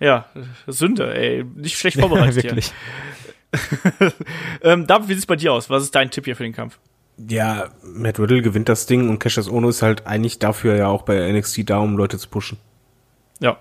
Ja, 0.00 0.24
Sünde, 0.66 1.14
ey. 1.14 1.44
Nicht 1.44 1.76
schlecht 1.76 2.00
vorbereitet. 2.00 2.42
Wirklich. 2.42 2.72
ähm, 4.62 4.86
David, 4.86 5.10
wie 5.10 5.14
sieht's 5.14 5.26
bei 5.26 5.36
dir 5.36 5.52
aus? 5.52 5.68
Was 5.68 5.82
ist 5.82 5.94
dein 5.94 6.10
Tipp 6.10 6.24
hier 6.24 6.36
für 6.36 6.44
den 6.44 6.54
Kampf? 6.54 6.78
Ja, 7.26 7.70
Matt 7.82 8.20
Riddle 8.20 8.42
gewinnt 8.42 8.68
das 8.68 8.86
Ding 8.86 9.08
und 9.08 9.18
Cassius 9.18 9.50
Ono 9.50 9.68
ist 9.68 9.82
halt 9.82 10.06
eigentlich 10.06 10.38
dafür 10.38 10.76
ja 10.76 10.86
auch 10.86 11.02
bei 11.02 11.32
NXT 11.32 11.68
da, 11.68 11.78
um 11.78 11.96
Leute 11.96 12.18
zu 12.18 12.28
pushen. 12.28 12.58
Ja. 13.40 13.58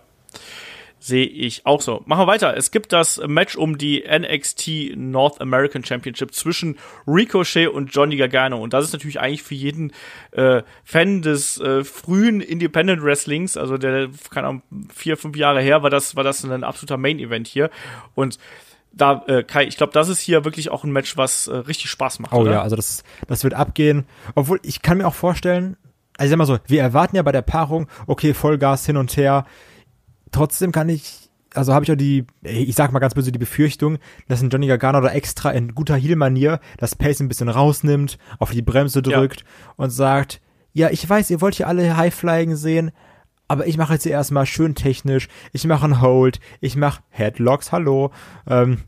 Sehe 0.99 1.25
ich 1.25 1.65
auch 1.65 1.81
so. 1.81 2.01
Machen 2.05 2.21
wir 2.21 2.27
weiter. 2.27 2.57
Es 2.57 2.71
gibt 2.71 2.91
das 2.91 3.21
Match 3.25 3.55
um 3.55 3.77
die 3.77 4.03
NXT 4.03 4.95
North 4.95 5.39
American 5.41 5.83
Championship 5.83 6.33
zwischen 6.33 6.77
Ricochet 7.07 7.67
und 7.67 7.93
Johnny 7.93 8.17
Gargano. 8.17 8.57
Und 8.57 8.73
das 8.73 8.85
ist 8.85 8.93
natürlich 8.93 9.19
eigentlich 9.19 9.43
für 9.43 9.55
jeden 9.55 9.93
äh, 10.31 10.63
Fan 10.83 11.21
des 11.21 11.59
äh, 11.59 11.83
frühen 11.83 12.41
Independent 12.41 13.03
Wrestlings, 13.03 13.57
also 13.57 13.77
der, 13.77 14.09
keine 14.31 14.47
Ahnung, 14.47 14.63
vier, 14.93 15.17
fünf 15.17 15.37
Jahre 15.37 15.61
her, 15.61 15.83
war 15.83 15.91
das, 15.91 16.15
war 16.15 16.23
das 16.23 16.43
ein 16.43 16.63
absoluter 16.63 16.97
Main-Event 16.97 17.47
hier. 17.47 17.69
Und 18.15 18.39
da, 18.97 19.23
äh, 19.27 19.43
Kai, 19.43 19.65
ich 19.65 19.77
glaube, 19.77 19.93
das 19.93 20.09
ist 20.09 20.19
hier 20.19 20.43
wirklich 20.43 20.69
auch 20.69 20.83
ein 20.83 20.91
Match, 20.91 21.17
was 21.17 21.47
äh, 21.47 21.55
richtig 21.55 21.89
Spaß 21.89 22.19
macht. 22.19 22.33
Oh 22.33 22.41
oder? 22.41 22.51
ja, 22.51 22.61
also 22.61 22.75
das, 22.75 23.03
das 23.27 23.43
wird 23.43 23.53
abgehen. 23.53 24.05
Obwohl, 24.35 24.59
ich 24.63 24.81
kann 24.81 24.97
mir 24.97 25.07
auch 25.07 25.13
vorstellen, 25.13 25.77
also 26.17 26.25
ich 26.25 26.29
sag 26.31 26.37
mal 26.37 26.45
so, 26.45 26.57
wir 26.67 26.81
erwarten 26.81 27.15
ja 27.15 27.21
bei 27.21 27.31
der 27.31 27.43
Paarung, 27.43 27.87
okay, 28.07 28.33
Vollgas 28.33 28.85
hin 28.85 28.97
und 28.97 29.15
her. 29.15 29.45
Trotzdem 30.31 30.71
kann 30.71 30.89
ich, 30.89 31.29
also 31.53 31.73
habe 31.73 31.85
ich 31.85 31.91
auch 31.91 31.95
die, 31.95 32.25
ich 32.41 32.75
sag 32.75 32.91
mal 32.91 32.99
ganz 32.99 33.13
böse, 33.13 33.31
die 33.31 33.39
Befürchtung, 33.39 33.99
dass 34.27 34.41
ein 34.41 34.49
Johnny 34.49 34.67
Gargano 34.67 34.99
da 34.99 35.09
extra 35.09 35.51
in 35.51 35.75
guter 35.75 35.95
Heel-Manier 35.95 36.59
das 36.77 36.95
Pace 36.95 37.19
ein 37.19 37.29
bisschen 37.29 37.49
rausnimmt, 37.49 38.17
auf 38.39 38.51
die 38.51 38.61
Bremse 38.61 39.01
drückt 39.01 39.41
ja. 39.41 39.47
und 39.77 39.91
sagt, 39.91 40.41
ja, 40.73 40.89
ich 40.89 41.07
weiß, 41.07 41.29
ihr 41.29 41.41
wollt 41.41 41.55
hier 41.55 41.67
alle 41.67 41.97
High-Flying 41.97 42.55
sehen, 42.55 42.91
aber 43.47 43.67
ich 43.67 43.77
mache 43.77 43.93
jetzt 43.93 44.03
hier 44.03 44.11
erstmal 44.11 44.45
schön 44.45 44.75
technisch, 44.75 45.27
ich 45.53 45.65
mache 45.65 45.85
einen 45.85 46.01
Hold, 46.01 46.39
ich 46.59 46.75
mache 46.75 47.01
Headlocks, 47.09 47.71
hallo. 47.71 48.11
Ähm, 48.47 48.79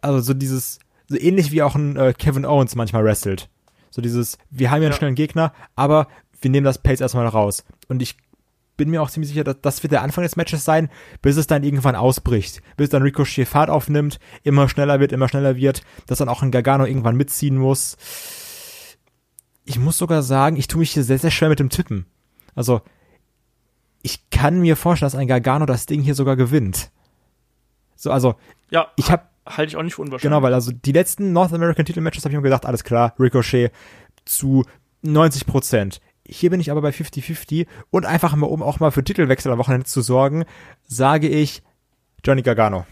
also 0.00 0.20
so 0.20 0.34
dieses, 0.34 0.78
so 1.08 1.18
ähnlich 1.18 1.50
wie 1.50 1.62
auch 1.62 1.74
ein 1.74 1.96
äh, 1.96 2.12
Kevin 2.16 2.46
Owens 2.46 2.74
manchmal 2.74 3.04
wrestelt. 3.04 3.48
So 3.90 4.02
dieses, 4.02 4.38
wir 4.50 4.70
haben 4.70 4.82
ja 4.82 4.88
einen 4.88 4.96
schnellen 4.96 5.14
Gegner, 5.14 5.52
aber 5.74 6.06
wir 6.40 6.50
nehmen 6.50 6.64
das 6.64 6.78
Pace 6.78 7.00
erstmal 7.00 7.26
raus. 7.26 7.64
Und 7.88 8.02
ich 8.02 8.16
bin 8.76 8.90
mir 8.90 9.02
auch 9.02 9.10
ziemlich 9.10 9.30
sicher, 9.30 9.44
dass 9.44 9.60
das 9.60 9.82
wird 9.82 9.92
der 9.92 10.02
Anfang 10.02 10.22
des 10.22 10.36
Matches 10.36 10.64
sein, 10.64 10.88
bis 11.20 11.36
es 11.36 11.48
dann 11.48 11.64
irgendwann 11.64 11.96
ausbricht. 11.96 12.62
Bis 12.76 12.90
dann 12.90 13.02
Ricochet 13.02 13.46
Fahrt 13.46 13.70
aufnimmt, 13.70 14.20
immer 14.44 14.68
schneller 14.68 15.00
wird, 15.00 15.12
immer 15.12 15.28
schneller 15.28 15.56
wird, 15.56 15.82
dass 16.06 16.18
dann 16.18 16.28
auch 16.28 16.42
ein 16.42 16.52
Gargano 16.52 16.84
irgendwann 16.84 17.16
mitziehen 17.16 17.56
muss. 17.56 17.96
Ich 19.64 19.78
muss 19.78 19.98
sogar 19.98 20.22
sagen, 20.22 20.56
ich 20.56 20.68
tue 20.68 20.80
mich 20.80 20.92
hier 20.92 21.02
sehr, 21.02 21.18
sehr 21.18 21.32
schwer 21.32 21.48
mit 21.48 21.58
dem 21.58 21.70
Tippen. 21.70 22.06
Also, 22.54 22.80
ich 24.02 24.30
kann 24.30 24.60
mir 24.60 24.76
vorstellen, 24.76 25.10
dass 25.10 25.18
ein 25.18 25.28
Gargano 25.28 25.66
das 25.66 25.86
Ding 25.86 26.00
hier 26.02 26.14
sogar 26.14 26.36
gewinnt. 26.36 26.90
So, 27.96 28.10
also, 28.10 28.36
ja, 28.70 28.88
ich 28.96 29.10
habe 29.10 29.24
halte 29.56 29.70
ich 29.70 29.76
auch 29.76 29.82
nicht 29.82 29.94
für 29.94 30.02
unwahrscheinlich. 30.02 30.22
Genau, 30.22 30.42
weil 30.42 30.54
also 30.54 30.72
die 30.72 30.92
letzten 30.92 31.32
North 31.32 31.52
American 31.52 31.84
Titelmatches 31.84 32.24
habe 32.24 32.32
ich 32.32 32.36
mir 32.36 32.42
gedacht, 32.42 32.66
alles 32.66 32.84
klar, 32.84 33.14
Ricochet 33.18 33.72
zu 34.24 34.64
90 35.02 35.46
Prozent. 35.46 36.00
Hier 36.26 36.50
bin 36.50 36.60
ich 36.60 36.70
aber 36.70 36.82
bei 36.82 36.90
50-50 36.90 37.66
und 37.90 38.04
einfach 38.04 38.36
mal, 38.36 38.46
um 38.46 38.62
auch 38.62 38.80
mal 38.80 38.90
für 38.90 39.02
Titelwechsel 39.02 39.50
am 39.50 39.58
Wochenende 39.58 39.86
zu 39.86 40.02
sorgen, 40.02 40.44
sage 40.86 41.28
ich 41.28 41.62
Johnny 42.22 42.42
Gargano. 42.42 42.84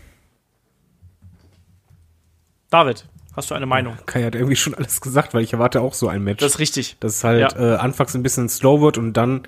David, 2.71 3.07
hast 3.35 3.51
du 3.51 3.55
eine 3.55 3.67
Meinung? 3.67 3.99
Kai 4.07 4.25
hat 4.25 4.35
irgendwie 4.35 4.57
schon 4.57 4.75
alles 4.75 5.01
gesagt, 5.01 5.35
weil 5.35 5.43
ich 5.43 5.53
erwarte 5.53 5.83
auch 5.83 5.93
so 5.93 6.09
ein 6.09 6.25
Match. 6.25 6.41
Das 6.41 6.53
ist 6.53 6.59
richtig. 6.59 6.97
Das 7.01 7.17
ist 7.17 7.25
halt 7.25 7.53
ja. 7.53 7.75
äh, 7.75 7.77
anfangs 7.77 8.15
ein 8.15 8.23
bisschen 8.23 8.49
slow 8.49 8.81
wird 8.81 8.97
und 8.97 9.13
dann 9.13 9.47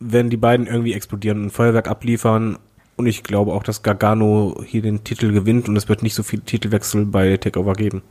werden 0.00 0.30
die 0.30 0.36
beiden 0.36 0.66
irgendwie 0.66 0.92
explodieren 0.92 1.38
und 1.38 1.46
ein 1.46 1.50
Feuerwerk 1.50 1.88
abliefern. 1.88 2.58
Und 2.96 3.06
ich 3.06 3.22
glaube 3.22 3.52
auch, 3.52 3.62
dass 3.62 3.82
Gargano 3.82 4.62
hier 4.64 4.82
den 4.82 5.02
Titel 5.02 5.32
gewinnt 5.32 5.68
und 5.68 5.76
es 5.76 5.88
wird 5.88 6.02
nicht 6.02 6.14
so 6.14 6.22
viel 6.22 6.40
Titelwechsel 6.40 7.06
bei 7.06 7.36
Takeover 7.36 7.72
geben. 7.72 8.02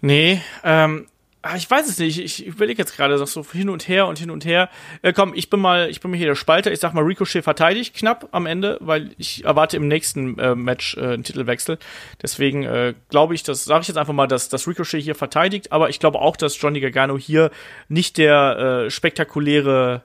Nee, 0.00 0.40
ähm, 0.64 1.06
Ah, 1.50 1.56
ich 1.56 1.70
weiß 1.70 1.88
es 1.88 1.98
nicht. 1.98 2.18
Ich 2.18 2.44
überlege 2.44 2.78
jetzt 2.78 2.94
gerade 2.94 3.16
so 3.24 3.42
hin 3.52 3.70
und 3.70 3.88
her 3.88 4.06
und 4.06 4.18
hin 4.18 4.30
und 4.30 4.44
her. 4.44 4.68
Äh, 5.00 5.14
komm, 5.14 5.32
ich 5.34 5.48
bin 5.48 5.60
mal, 5.60 5.88
ich 5.88 6.02
bin 6.02 6.10
mal 6.10 6.18
hier 6.18 6.26
der 6.26 6.34
Spalter. 6.34 6.70
Ich 6.70 6.78
sag 6.78 6.92
mal, 6.92 7.02
Ricochet 7.02 7.42
verteidigt 7.42 7.96
knapp 7.96 8.28
am 8.32 8.44
Ende, 8.44 8.76
weil 8.82 9.12
ich 9.16 9.46
erwarte 9.46 9.78
im 9.78 9.88
nächsten 9.88 10.38
äh, 10.38 10.54
Match 10.54 10.98
äh, 10.98 11.14
einen 11.14 11.24
Titelwechsel. 11.24 11.78
Deswegen 12.20 12.64
äh, 12.64 12.92
glaube 13.08 13.34
ich, 13.34 13.44
das 13.44 13.64
sage 13.64 13.80
ich 13.80 13.88
jetzt 13.88 13.96
einfach 13.96 14.12
mal, 14.12 14.26
dass, 14.26 14.50
dass 14.50 14.68
Ricochet 14.68 15.02
hier 15.02 15.14
verteidigt. 15.14 15.72
Aber 15.72 15.88
ich 15.88 16.00
glaube 16.00 16.18
auch, 16.18 16.36
dass 16.36 16.60
Johnny 16.60 16.80
Gargano 16.80 17.16
hier 17.16 17.50
nicht 17.88 18.18
der 18.18 18.84
äh, 18.84 18.90
spektakuläre 18.90 20.02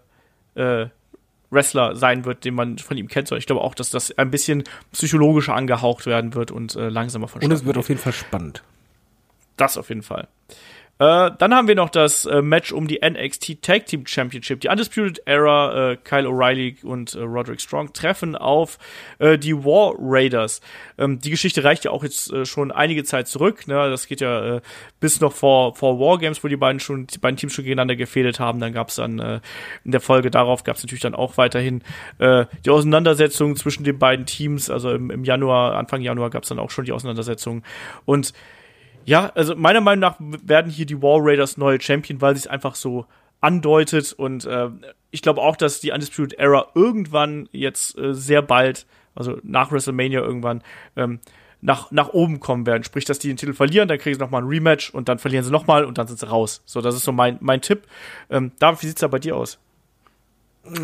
äh, 0.56 0.86
Wrestler 1.50 1.98
sein 1.98 2.24
wird, 2.24 2.46
den 2.46 2.54
man 2.54 2.78
von 2.78 2.96
ihm 2.96 3.10
kennt, 3.10 3.28
sondern 3.28 3.40
ich 3.40 3.48
glaube 3.48 3.64
auch, 3.64 3.76
dass 3.76 3.90
das 3.90 4.18
ein 4.18 4.32
bisschen 4.32 4.64
psychologischer 4.94 5.56
angehaucht 5.56 6.06
werden 6.06 6.36
wird 6.36 6.52
und 6.52 6.78
äh, 6.78 6.88
langsamer 6.88 7.28
von 7.28 7.44
Und 7.44 7.52
es 7.52 7.66
wird 7.66 7.78
auf 7.78 7.90
jeden 7.90 8.00
Fall 8.00 8.14
spannend. 8.14 8.64
Das 9.58 9.78
auf 9.78 9.90
jeden 9.90 10.04
Fall. 10.04 10.30
Äh, 11.00 11.32
dann 11.40 11.56
haben 11.56 11.68
wir 11.68 11.74
noch 11.74 11.90
das 11.90 12.26
äh, 12.28 12.44
Match 12.44 12.72
um 12.72 12.88
die 12.88 13.00
NXT 13.04 13.64
Tag 13.64 13.88
Team 13.88 14.06
Championship. 14.06 14.62
Die 14.62 14.68
Undisputed 14.68 15.24
Era, 15.26 15.92
äh, 15.92 15.98
Kyle 15.98 16.28
O'Reilly 16.28 16.86
und 16.86 17.16
äh, 17.16 17.20
Roderick 17.22 17.62
Strong 17.62 17.94
treffen 17.94 18.36
auf 18.36 18.78
äh, 19.18 19.40
die 19.40 19.56
War 19.56 19.96
Raiders. 19.98 20.62
Ähm, 21.00 21.20
die 21.20 21.32
Geschichte 21.32 21.64
reicht 21.64 21.86
ja 21.86 21.92
auch 21.92 22.04
jetzt 22.04 22.32
schon 22.46 22.72
einige 22.72 23.04
Zeit 23.04 23.28
zurück. 23.28 23.68
Ne? 23.68 23.74
Das 23.90 24.08
geht 24.08 24.22
ja 24.22 24.62
bis 25.00 25.20
noch 25.20 25.34
vor, 25.34 25.76
vor 25.76 26.00
War 26.00 26.20
Games, 26.20 26.44
wo 26.44 26.48
die 26.48 26.58
beiden 26.58 26.80
schon, 26.80 27.08
die 27.08 27.18
beiden 27.18 27.38
Teams 27.38 27.54
schon 27.54 27.66
gegeneinander 27.66 27.96
gefädelt 27.96 28.40
haben. 28.40 28.60
Dann 28.60 28.74
gab 28.74 28.90
es 28.90 28.96
dann 28.96 29.42
in 29.84 29.92
der 29.92 30.02
Folge 30.02 30.30
darauf 30.30 30.64
gab 30.64 30.76
es 30.76 30.84
natürlich 30.84 31.02
dann 31.02 31.16
auch 31.16 31.38
weiterhin 31.38 31.82
die 32.20 32.70
Auseinandersetzung 32.70 33.56
zwischen 33.56 33.84
den 33.84 34.00
beiden 34.00 34.26
Teams. 34.26 34.70
Also 34.70 34.92
im, 34.92 35.10
im 35.12 35.24
Januar, 35.24 35.76
Anfang 35.76 36.02
Januar 36.02 36.30
gab 36.30 36.44
es 36.44 36.50
dann 36.50 36.60
auch 36.60 36.70
schon 36.70 36.86
die 36.86 36.92
Auseinandersetzung. 36.92 37.64
Und 38.06 38.34
ja, 39.06 39.32
also 39.36 39.56
meiner 39.56 39.82
Meinung 39.82 40.02
nach 40.02 40.16
werden 40.20 40.72
hier 40.72 40.86
die 40.86 41.02
War 41.02 41.20
Raiders 41.22 41.58
neue 41.58 41.80
Champion, 41.82 42.22
weil 42.22 42.36
sie 42.36 42.42
es 42.42 42.48
einfach 42.48 42.76
so 42.76 43.06
andeutet 43.42 44.14
und 44.14 44.46
äh, 44.46 44.70
ich 45.12 45.22
glaube 45.22 45.42
auch, 45.42 45.58
dass 45.58 45.82
die 45.82 45.92
Undisputed 45.92 46.40
Era 46.40 46.68
irgendwann 46.76 47.50
jetzt 47.52 47.98
äh, 47.98 48.14
sehr 48.14 48.42
bald, 48.42 48.86
also 49.16 49.38
nach 49.44 49.72
WrestleMania 49.72 50.22
irgendwann, 50.22 50.64
ähm, 50.96 51.20
nach, 51.60 51.92
nach 51.92 52.10
oben 52.10 52.40
kommen 52.40 52.66
werden. 52.66 52.84
Sprich, 52.84 53.06
dass 53.06 53.20
die 53.20 53.28
den 53.28 53.38
Titel 53.38 53.54
verlieren, 53.54 53.88
dann 53.88 53.98
kriegen 53.98 54.16
sie 54.16 54.20
nochmal 54.20 54.42
ein 54.42 54.48
Rematch 54.48 54.90
und 54.92 55.10
dann 55.10 55.20
verlieren 55.20 55.46
sie 55.46 55.52
nochmal 55.52 55.86
und 55.86 55.98
dann 55.98 56.08
sind 56.08 56.20
sie 56.20 56.28
raus. 56.28 56.62
So, 56.66 56.82
das 56.82 56.96
ist 56.96 57.04
so 57.04 57.12
mein, 57.12 57.38
mein 57.42 57.62
Tipp. 57.62 57.84
Ähm, 58.30 58.52
David, 58.60 58.82
wie 58.82 58.88
sieht's 58.88 59.02
da 59.02 59.08
bei 59.08 59.20
dir 59.20 59.36
aus? 59.36 59.60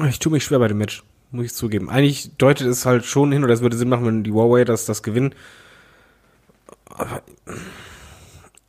Ich 0.10 0.20
tue 0.20 0.32
mich 0.32 0.44
schwer 0.44 0.60
bei 0.60 0.68
dem 0.68 0.78
Match, 0.78 1.04
muss 1.32 1.46
ich 1.46 1.54
zugeben. 1.54 1.90
Eigentlich 1.90 2.36
deutet 2.38 2.68
es 2.68 2.86
halt 2.86 3.06
schon 3.06 3.32
hin, 3.32 3.44
oder 3.44 3.54
es 3.54 3.62
würde 3.62 3.78
Sinn 3.78 3.90
machen, 3.90 4.06
wenn 4.06 4.24
die 4.24 4.34
War 4.34 4.48
Raiders 4.50 4.86
das 4.86 5.04
gewinnen. 5.04 5.34
Aber 6.90 7.22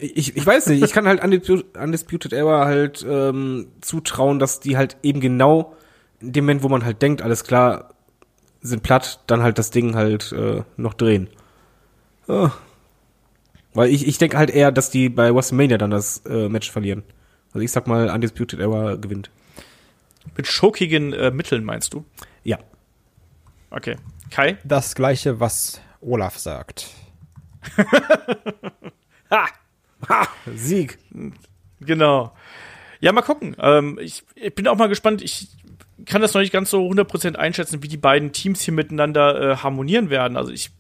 ich, 0.01 0.37
ich 0.37 0.47
weiß 0.47 0.69
nicht, 0.69 0.83
ich 0.83 0.93
kann 0.93 1.07
halt 1.07 1.23
Undisputed, 1.23 2.33
Era 2.33 2.65
halt 2.65 3.05
ähm, 3.09 3.69
zutrauen, 3.81 4.39
dass 4.39 4.61
die 4.61 4.77
halt 4.77 4.97
eben 5.03 5.21
genau 5.21 5.77
in 6.21 6.33
dem 6.33 6.45
Moment, 6.45 6.63
wo 6.63 6.69
man 6.69 6.85
halt 6.85 7.03
denkt, 7.03 7.23
alles 7.23 7.45
klar, 7.45 7.95
sind 8.61 8.83
platt, 8.83 9.21
dann 9.27 9.43
halt 9.43 9.59
das 9.59 9.71
Ding 9.71 9.95
halt 9.95 10.33
äh, 10.33 10.63
noch 10.77 10.95
drehen. 10.95 11.29
Oh. 12.29 12.51
Weil 13.73 13.91
ich, 13.91 14.07
ich 14.07 14.19
denke 14.19 14.37
halt 14.37 14.51
eher, 14.51 14.73
dass 14.73 14.91
die 14.91 15.09
bei 15.09 15.35
WrestleMania 15.35 15.79
dann 15.79 15.91
das 15.91 16.19
äh, 16.27 16.49
Match 16.49 16.71
verlieren. 16.71 17.03
Also 17.53 17.61
ich 17.61 17.73
sag 17.73 17.87
mal, 17.87 18.11
Undisputed 18.11 18.61
Era 18.61 18.97
gewinnt. 18.97 19.31
Mit 20.37 20.47
schokigen 20.47 21.13
äh, 21.13 21.31
Mitteln 21.31 21.65
meinst 21.65 21.95
du? 21.95 22.05
Ja. 22.45 22.59
Okay. 23.71 23.97
Kai? 24.31 24.59
Das 24.65 24.95
gleiche, 24.95 25.41
was 25.41 25.81
Olaf 26.01 26.39
sagt. 26.39 26.89
ha! 29.31 29.47
Ha, 30.09 30.29
Sieg. 30.55 30.99
Genau. 31.81 32.33
Ja, 33.01 33.13
mal 33.13 33.23
gucken. 33.23 33.57
Ähm, 33.59 33.99
ich, 34.01 34.25
ich, 34.35 34.55
bin 34.55 34.69
auch 34.69 34.77
mal 34.77 34.89
gespannt. 34.89 35.23
Ich 35.23 35.49
kann 36.07 36.23
das 36.23 36.35
noch 36.35 36.41
nicht 36.41 36.53
ganz 36.53 36.71
so 36.71 36.87
100% 36.87 37.37
einschätzen, 37.37 37.83
wie 37.83 37.89
die 37.89 37.97
beiden 37.97 38.33
Teams 38.33 38.63
hier 38.63 38.75
miteinander 38.75 39.53
äh, 39.53 39.57
harmonieren 39.57 40.11
werden. 40.11 40.37
Also 40.37 40.53
ich 40.53 40.71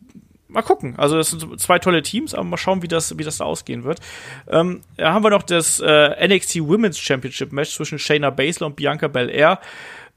mal 0.50 0.62
gucken. 0.62 0.94
Also 0.98 1.16
das 1.16 1.30
sind 1.30 1.60
zwei 1.60 1.78
tolle 1.78 2.02
Teams, 2.02 2.34
aber 2.34 2.44
mal 2.44 2.56
schauen, 2.56 2.82
wie 2.82 2.88
das, 2.88 3.16
wie 3.16 3.24
das 3.24 3.38
da 3.38 3.44
ausgehen 3.44 3.84
wird. 3.84 4.00
Ähm, 4.48 4.82
da 4.96 5.12
haben 5.12 5.24
wir 5.24 5.30
noch 5.30 5.42
das 5.42 5.80
äh, 5.80 6.28
NXT 6.28 6.60
Women's 6.60 6.98
Championship 6.98 7.52
Match 7.52 7.70
zwischen 7.70 7.98
Shayna 7.98 8.30
Baszler 8.30 8.66
und 8.66 8.76
Bianca 8.76 9.08
Belair. 9.08 9.60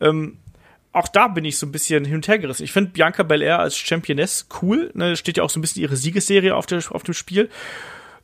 Ähm, 0.02 0.38
auch 0.92 1.08
da 1.08 1.28
bin 1.28 1.46
ich 1.46 1.58
so 1.58 1.66
ein 1.66 1.72
bisschen 1.72 2.06
hin 2.06 2.16
und 2.16 2.28
her 2.28 2.40
gerissen. 2.40 2.64
Ich 2.64 2.72
finde 2.72 2.92
Bianca 2.92 3.24
Belair 3.24 3.60
als 3.60 3.78
Championess 3.78 4.48
cool. 4.62 4.92
Ne? 4.94 5.16
Steht 5.16 5.38
ja 5.38 5.44
auch 5.44 5.50
so 5.50 5.60
ein 5.60 5.62
bisschen 5.62 5.82
ihre 5.82 5.96
Siegesserie 5.96 6.56
auf, 6.56 6.66
der, 6.66 6.82
auf 6.90 7.04
dem 7.04 7.14
Spiel. 7.14 7.50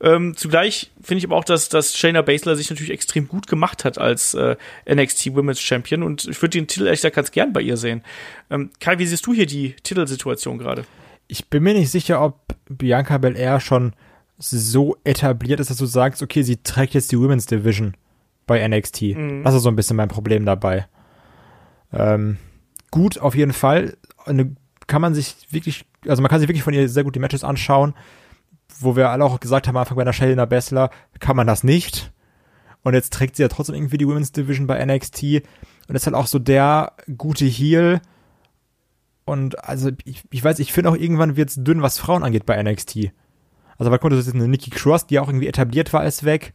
Ähm, 0.01 0.35
zugleich 0.37 0.91
finde 1.01 1.19
ich 1.19 1.25
aber 1.25 1.35
auch, 1.35 1.43
dass, 1.43 1.67
dass 1.67 1.97
Shayna 1.97 2.21
Baszler 2.21 2.55
sich 2.55 2.69
natürlich 2.69 2.91
extrem 2.91 3.27
gut 3.27 3.47
gemacht 3.47 3.83
hat 3.83 3.97
als 3.97 4.33
äh, 4.33 4.55
NXT 4.89 5.35
Women's 5.35 5.59
Champion 5.59 6.03
und 6.03 6.25
ich 6.25 6.41
würde 6.41 6.57
den 6.57 6.67
Titel 6.67 6.85
ehrlich 6.85 7.01
gesagt 7.01 7.15
ganz 7.15 7.31
gern 7.31 7.51
bei 7.51 7.61
ihr 7.61 7.75
sehen. 7.75 8.03
Ähm, 8.49 8.71
Kai, 8.79 8.97
wie 8.97 9.05
siehst 9.05 9.25
du 9.25 9.33
hier 9.33 9.45
die 9.45 9.75
Titelsituation 9.83 10.57
gerade? 10.57 10.85
Ich 11.27 11.49
bin 11.49 11.63
mir 11.63 11.73
nicht 11.73 11.91
sicher, 11.91 12.23
ob 12.23 12.39
Bianca 12.69 13.17
Belair 13.17 13.59
schon 13.59 13.93
so 14.37 14.95
etabliert 15.03 15.59
ist, 15.59 15.69
dass 15.69 15.77
du 15.77 15.85
sagst, 15.85 16.23
okay, 16.23 16.43
sie 16.43 16.57
trägt 16.57 16.93
jetzt 16.93 17.11
die 17.11 17.19
Women's 17.19 17.45
Division 17.45 17.95
bei 18.47 18.65
NXT. 18.65 19.01
Mhm. 19.01 19.43
Das 19.43 19.53
ist 19.53 19.63
so 19.63 19.69
ein 19.69 19.75
bisschen 19.75 19.97
mein 19.97 20.07
Problem 20.07 20.45
dabei. 20.45 20.87
Ähm, 21.91 22.37
gut, 22.89 23.19
auf 23.19 23.35
jeden 23.35 23.53
Fall. 23.53 23.97
Eine, 24.25 24.55
kann 24.87 25.01
man 25.01 25.13
sich 25.13 25.35
wirklich, 25.51 25.85
also 26.07 26.21
man 26.21 26.29
kann 26.29 26.39
sich 26.39 26.47
wirklich 26.47 26.63
von 26.63 26.73
ihr 26.73 26.87
sehr 26.87 27.03
gut 27.03 27.15
die 27.15 27.19
Matches 27.19 27.43
anschauen 27.43 27.93
wo 28.79 28.95
wir 28.95 29.09
alle 29.09 29.25
auch 29.25 29.39
gesagt 29.39 29.67
haben 29.67 29.75
am 29.75 29.81
Anfang 29.81 29.97
bei 29.97 30.03
der 30.03 30.13
Shayna 30.13 30.45
Bessler, 30.45 30.89
kann 31.19 31.35
man 31.35 31.47
das 31.47 31.63
nicht. 31.63 32.11
Und 32.83 32.93
jetzt 32.93 33.13
trägt 33.13 33.35
sie 33.35 33.43
ja 33.43 33.49
trotzdem 33.49 33.75
irgendwie 33.75 33.97
die 33.97 34.07
Women's 34.07 34.31
Division 34.31 34.67
bei 34.67 34.83
NXT 34.83 35.43
und 35.87 35.95
ist 35.95 36.05
halt 36.05 36.15
auch 36.15 36.27
so 36.27 36.39
der 36.39 36.93
gute 37.17 37.45
Heel. 37.45 38.01
Und 39.25 39.63
also 39.63 39.91
ich, 40.05 40.23
ich 40.31 40.43
weiß, 40.43 40.59
ich 40.59 40.71
finde 40.71 40.89
auch 40.89 40.95
irgendwann 40.95 41.35
wird's 41.35 41.55
dünn, 41.55 41.81
was 41.81 41.99
Frauen 41.99 42.23
angeht 42.23 42.45
bei 42.45 42.61
NXT. 42.61 43.11
Also 43.77 43.91
weil 43.91 43.99
konnte 43.99 44.17
jetzt 44.17 44.33
eine 44.33 44.47
Nikki 44.47 44.69
Cross, 44.69 45.07
die 45.07 45.19
auch 45.19 45.27
irgendwie 45.27 45.47
etabliert 45.47 45.93
war, 45.93 46.05
ist 46.05 46.23
weg. 46.23 46.53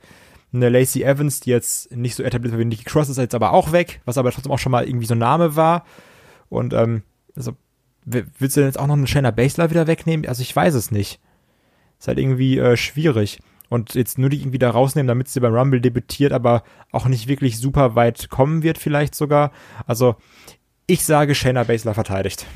Eine 0.53 0.69
Lacey 0.69 1.03
Evans, 1.03 1.41
die 1.41 1.51
jetzt 1.51 1.95
nicht 1.95 2.15
so 2.15 2.23
etabliert 2.23 2.53
war 2.53 2.61
wie 2.61 2.65
Nikki 2.65 2.85
Cross, 2.85 3.09
ist 3.09 3.19
jetzt 3.19 3.35
aber 3.35 3.53
auch 3.53 3.73
weg, 3.73 4.01
was 4.05 4.19
aber 4.19 4.31
trotzdem 4.31 4.53
auch 4.53 4.59
schon 4.59 4.73
mal 4.73 4.87
irgendwie 4.87 5.07
so 5.07 5.15
ein 5.15 5.19
Name 5.19 5.57
war. 5.57 5.85
Und 6.49 6.73
ähm, 6.75 7.03
also 7.37 7.53
willst 8.05 8.57
du 8.57 8.61
denn 8.61 8.69
jetzt 8.69 8.79
auch 8.79 8.87
noch 8.87 8.95
eine 8.95 9.07
Shayna 9.07 9.31
Baszler 9.31 9.71
wieder 9.71 9.87
wegnehmen? 9.87 10.27
Also 10.27 10.43
ich 10.43 10.55
weiß 10.55 10.75
es 10.75 10.91
nicht. 10.91 11.21
Ist 11.99 12.09
halt 12.09 12.19
irgendwie 12.19 12.59
äh, 12.59 12.77
schwierig. 12.77 13.41
Und 13.69 13.95
jetzt 13.95 14.19
nur 14.19 14.31
die 14.31 14.39
irgendwie 14.41 14.59
da 14.59 14.71
rausnehmen, 14.71 15.09
damit 15.09 15.29
sie 15.29 15.41
beim 15.41 15.55
Rumble 15.55 15.81
debütiert, 15.81 16.33
aber 16.33 16.63
auch 16.93 17.07
nicht 17.07 17.29
wirklich 17.29 17.59
super 17.59 17.95
weit 17.95 18.31
kommen 18.31 18.63
wird, 18.63 18.79
vielleicht 18.79 19.15
sogar. 19.15 19.53
Also, 19.87 20.17
ich 20.87 21.05
sage, 21.05 21.35
Shayna 21.35 21.65
Baszler 21.65 21.95
verteidigt. 21.95 22.47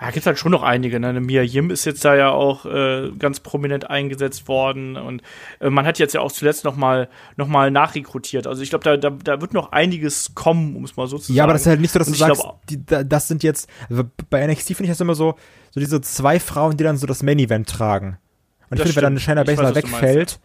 Ja, 0.00 0.10
gibt's 0.10 0.26
halt 0.26 0.38
schon 0.38 0.52
noch 0.52 0.62
einige. 0.62 1.00
Ne? 1.00 1.18
Mia 1.20 1.42
Yim 1.42 1.70
ist 1.70 1.86
jetzt 1.86 2.04
da 2.04 2.14
ja 2.14 2.30
auch 2.30 2.66
äh, 2.66 3.10
ganz 3.18 3.40
prominent 3.40 3.88
eingesetzt 3.88 4.46
worden 4.46 4.96
und 4.96 5.22
äh, 5.58 5.70
man 5.70 5.86
hat 5.86 5.98
jetzt 5.98 6.12
ja 6.12 6.20
auch 6.20 6.30
zuletzt 6.30 6.64
noch 6.64 6.76
mal 6.76 7.08
noch 7.36 7.48
mal 7.48 7.70
nachrekrutiert. 7.70 8.46
Also 8.46 8.62
ich 8.62 8.68
glaube, 8.68 8.84
da, 8.84 8.96
da, 8.98 9.10
da 9.10 9.40
wird 9.40 9.54
noch 9.54 9.72
einiges 9.72 10.34
kommen, 10.34 10.76
um 10.76 10.84
es 10.84 10.96
mal 10.96 11.06
so 11.06 11.16
zu 11.16 11.28
sagen. 11.28 11.36
Ja, 11.36 11.44
aber 11.44 11.54
das 11.54 11.62
ist 11.62 11.68
halt 11.68 11.80
nicht 11.80 11.92
so, 11.92 11.98
dass 11.98 12.08
und 12.08 12.14
du 12.14 12.18
sagst, 12.18 12.42
glaub, 12.42 12.66
die, 12.66 12.84
das 12.84 13.28
sind 13.28 13.42
jetzt 13.42 13.70
also 13.88 14.04
bei 14.28 14.46
NXT 14.46 14.68
finde 14.68 14.84
ich 14.84 14.90
das 14.90 15.00
immer 15.00 15.14
so 15.14 15.36
so 15.70 15.80
diese 15.80 16.00
zwei 16.02 16.40
Frauen, 16.40 16.76
die 16.76 16.84
dann 16.84 16.98
so 16.98 17.06
das 17.06 17.22
Main 17.22 17.38
Event 17.38 17.68
tragen. 17.68 18.18
Und 18.68 18.76
ich 18.76 18.82
finde, 18.82 18.96
wenn 18.96 19.02
dann 19.02 19.12
eine 19.14 19.20
Shayna 19.20 19.44
Baszler 19.44 19.74
wegfällt, 19.74 20.40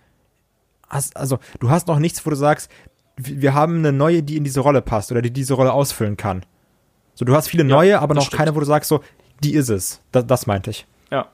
hast, 0.87 1.17
also 1.17 1.39
du 1.59 1.69
hast 1.69 1.87
noch 1.87 1.99
nichts, 1.99 2.25
wo 2.25 2.29
du 2.29 2.35
sagst, 2.35 2.71
wir 3.17 3.53
haben 3.53 3.79
eine 3.79 3.91
neue, 3.91 4.23
die 4.23 4.37
in 4.37 4.43
diese 4.43 4.61
Rolle 4.61 4.81
passt 4.81 5.11
oder 5.11 5.21
die 5.21 5.31
diese 5.31 5.55
Rolle 5.55 5.73
ausfüllen 5.73 6.17
kann. 6.17 6.45
So, 7.13 7.25
du 7.25 7.35
hast 7.35 7.49
viele 7.49 7.63
neue, 7.63 7.91
ja, 7.91 7.99
aber 7.99 8.15
noch 8.15 8.27
stimmt. 8.27 8.37
keine, 8.37 8.55
wo 8.55 8.59
du 8.59 8.65
sagst 8.65 8.89
so, 8.89 9.01
die 9.43 9.53
ist 9.53 9.69
es. 9.69 10.01
Das, 10.11 10.25
das 10.27 10.47
meinte 10.47 10.69
ich. 10.69 10.85
Ja. 11.11 11.27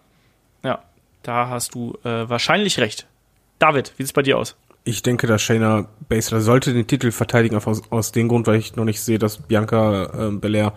Ja. 0.63 0.83
Da 1.23 1.49
hast 1.49 1.75
du 1.75 1.97
äh, 2.03 2.29
wahrscheinlich 2.29 2.79
recht. 2.79 3.07
David, 3.59 3.93
wie 3.97 4.03
sieht 4.03 4.07
es 4.07 4.13
bei 4.13 4.23
dir 4.23 4.37
aus? 4.37 4.55
Ich 4.83 5.01
denke, 5.01 5.27
dass 5.27 5.41
Shayna 5.41 5.87
Baszler 6.07 6.39
sollte 6.39 6.73
den 6.73 6.87
Titel 6.87 7.11
verteidigen, 7.11 7.55
einfach 7.55 7.71
aus, 7.71 7.81
aus 7.89 8.11
dem 8.13 8.29
Grund, 8.29 8.47
weil 8.47 8.59
ich 8.59 8.75
noch 8.75 8.85
nicht 8.85 9.01
sehe, 9.01 9.19
dass 9.19 9.37
Bianca 9.37 10.27
äh, 10.27 10.31
Belair 10.31 10.73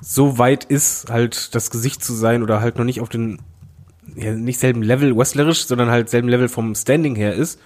so 0.00 0.38
weit 0.38 0.64
ist, 0.64 1.10
halt 1.10 1.54
das 1.54 1.70
Gesicht 1.70 2.04
zu 2.04 2.12
sein 2.12 2.42
oder 2.42 2.60
halt 2.60 2.76
noch 2.76 2.84
nicht 2.84 3.00
auf 3.00 3.08
den, 3.08 3.40
ja, 4.14 4.32
nicht 4.32 4.58
selben 4.58 4.82
Level 4.82 5.16
wrestlerisch, 5.16 5.64
sondern 5.64 5.90
halt 5.90 6.10
selben 6.10 6.28
Level 6.28 6.48
vom 6.48 6.74
Standing 6.74 7.16
her 7.16 7.34
ist. 7.34 7.60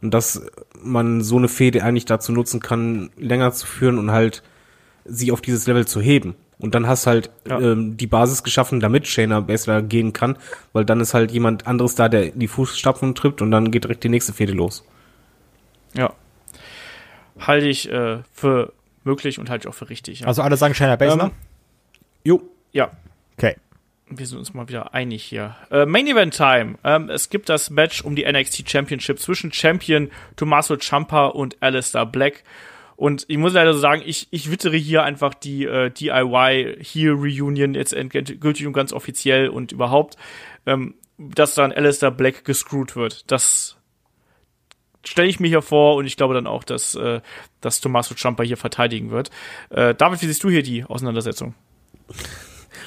Und 0.00 0.12
dass 0.12 0.42
man 0.82 1.22
so 1.22 1.36
eine 1.36 1.48
Fehde 1.48 1.84
eigentlich 1.84 2.06
dazu 2.06 2.32
nutzen 2.32 2.60
kann, 2.60 3.10
länger 3.16 3.52
zu 3.52 3.66
führen 3.66 3.98
und 3.98 4.10
halt 4.10 4.42
sie 5.04 5.32
auf 5.32 5.40
dieses 5.40 5.66
Level 5.66 5.86
zu 5.86 6.00
heben. 6.00 6.34
Und 6.58 6.74
dann 6.74 6.86
hast 6.86 7.06
halt 7.06 7.30
ja. 7.48 7.58
ähm, 7.60 7.96
die 7.96 8.06
Basis 8.06 8.42
geschaffen, 8.44 8.78
damit 8.78 9.08
Shayna 9.08 9.40
besser 9.40 9.82
gehen 9.82 10.12
kann, 10.12 10.36
weil 10.72 10.84
dann 10.84 11.00
ist 11.00 11.12
halt 11.12 11.32
jemand 11.32 11.66
anderes 11.66 11.96
da, 11.96 12.08
der 12.08 12.30
die 12.30 12.46
Fußstapfen 12.46 13.14
tritt 13.14 13.42
und 13.42 13.50
dann 13.50 13.70
geht 13.70 13.84
direkt 13.84 14.04
die 14.04 14.08
nächste 14.08 14.32
Fehde 14.32 14.52
los. 14.52 14.84
Ja. 15.94 16.12
Halte 17.38 17.66
ich 17.66 17.90
äh, 17.90 18.18
für 18.32 18.72
möglich 19.04 19.38
und 19.38 19.50
halte 19.50 19.66
ich 19.66 19.68
auch 19.68 19.76
für 19.76 19.90
richtig. 19.90 20.20
Ja. 20.20 20.28
Also 20.28 20.42
alle 20.42 20.56
sagen 20.56 20.74
Shayna 20.74 20.96
Baszler? 20.96 21.24
Ähm, 21.24 21.30
jo. 22.24 22.42
Ja. 22.72 22.92
Okay. 23.36 23.56
Wir 24.08 24.26
sind 24.26 24.38
uns 24.38 24.54
mal 24.54 24.68
wieder 24.68 24.94
einig 24.94 25.24
hier. 25.24 25.56
Äh, 25.70 25.86
Main 25.86 26.06
Event 26.06 26.36
Time. 26.36 26.74
Ähm, 26.84 27.08
es 27.08 27.30
gibt 27.30 27.48
das 27.48 27.70
Match 27.70 28.02
um 28.02 28.14
die 28.14 28.30
NXT 28.30 28.68
Championship 28.68 29.18
zwischen 29.18 29.52
Champion 29.52 30.10
Tommaso 30.36 30.76
Ciampa 30.76 31.26
und 31.26 31.56
Alistair 31.60 32.06
Black. 32.06 32.44
Und 32.96 33.24
ich 33.28 33.38
muss 33.38 33.54
leider 33.54 33.72
so 33.72 33.78
sagen, 33.78 34.02
ich, 34.04 34.28
ich 34.30 34.50
wittere 34.50 34.76
hier 34.76 35.02
einfach 35.02 35.34
die 35.34 35.64
äh, 35.64 35.90
DIY 35.90 36.78
Heel 36.80 37.12
Reunion 37.12 37.74
jetzt 37.74 37.92
endgültig 37.92 38.66
und 38.66 38.72
ganz 38.72 38.92
offiziell 38.92 39.48
und 39.48 39.72
überhaupt, 39.72 40.16
ähm, 40.66 40.94
dass 41.18 41.54
dann 41.54 41.72
Alistair 41.72 42.10
Black 42.10 42.44
gescrewt 42.44 42.96
wird. 42.96 43.30
Das 43.30 43.76
stelle 45.04 45.28
ich 45.28 45.40
mir 45.40 45.48
hier 45.48 45.62
vor 45.62 45.96
und 45.96 46.06
ich 46.06 46.16
glaube 46.16 46.34
dann 46.34 46.46
auch, 46.46 46.64
dass, 46.64 46.94
äh, 46.94 47.20
dass 47.60 47.80
Tommaso 47.80 48.14
Ciampa 48.14 48.42
hier 48.42 48.56
verteidigen 48.56 49.10
wird. 49.10 49.30
Äh, 49.70 49.94
David, 49.94 50.22
wie 50.22 50.26
siehst 50.26 50.44
du 50.44 50.50
hier 50.50 50.62
die 50.62 50.84
Auseinandersetzung? 50.84 51.54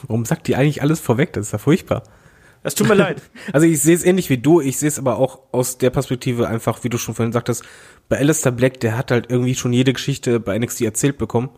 Warum 0.08 0.26
sagt 0.26 0.48
die 0.48 0.56
eigentlich 0.56 0.82
alles 0.82 1.00
vorweg? 1.00 1.34
Das 1.34 1.48
ist 1.48 1.52
ja 1.52 1.58
furchtbar. 1.58 2.04
Es 2.66 2.76
tut 2.76 2.88
mir 2.88 2.96
leid. 2.96 3.22
Also 3.54 3.68
ich 3.68 3.82
sehe 3.82 3.96
es 3.96 4.04
ähnlich 4.04 4.30
wie 4.30 4.38
du, 4.38 4.60
ich 4.60 4.78
sehe 4.78 4.90
es 4.90 4.98
aber 4.98 5.18
auch 5.18 5.40
aus 5.52 5.78
der 5.78 5.92
Perspektive 5.92 6.48
einfach, 6.48 6.84
wie 6.84 6.90
du 6.90 6.98
schon 6.98 7.14
vorhin 7.14 7.32
sagtest, 7.32 7.64
bei 8.10 8.18
Alistair 8.18 8.52
Black, 8.52 8.80
der 8.80 8.98
hat 8.98 9.12
halt 9.12 9.30
irgendwie 9.30 9.56
schon 9.56 9.72
jede 9.72 9.94
Geschichte 9.94 10.40
bei 10.40 10.58
NXT 10.58 10.82
erzählt 10.82 11.18
bekommen. 11.18 11.50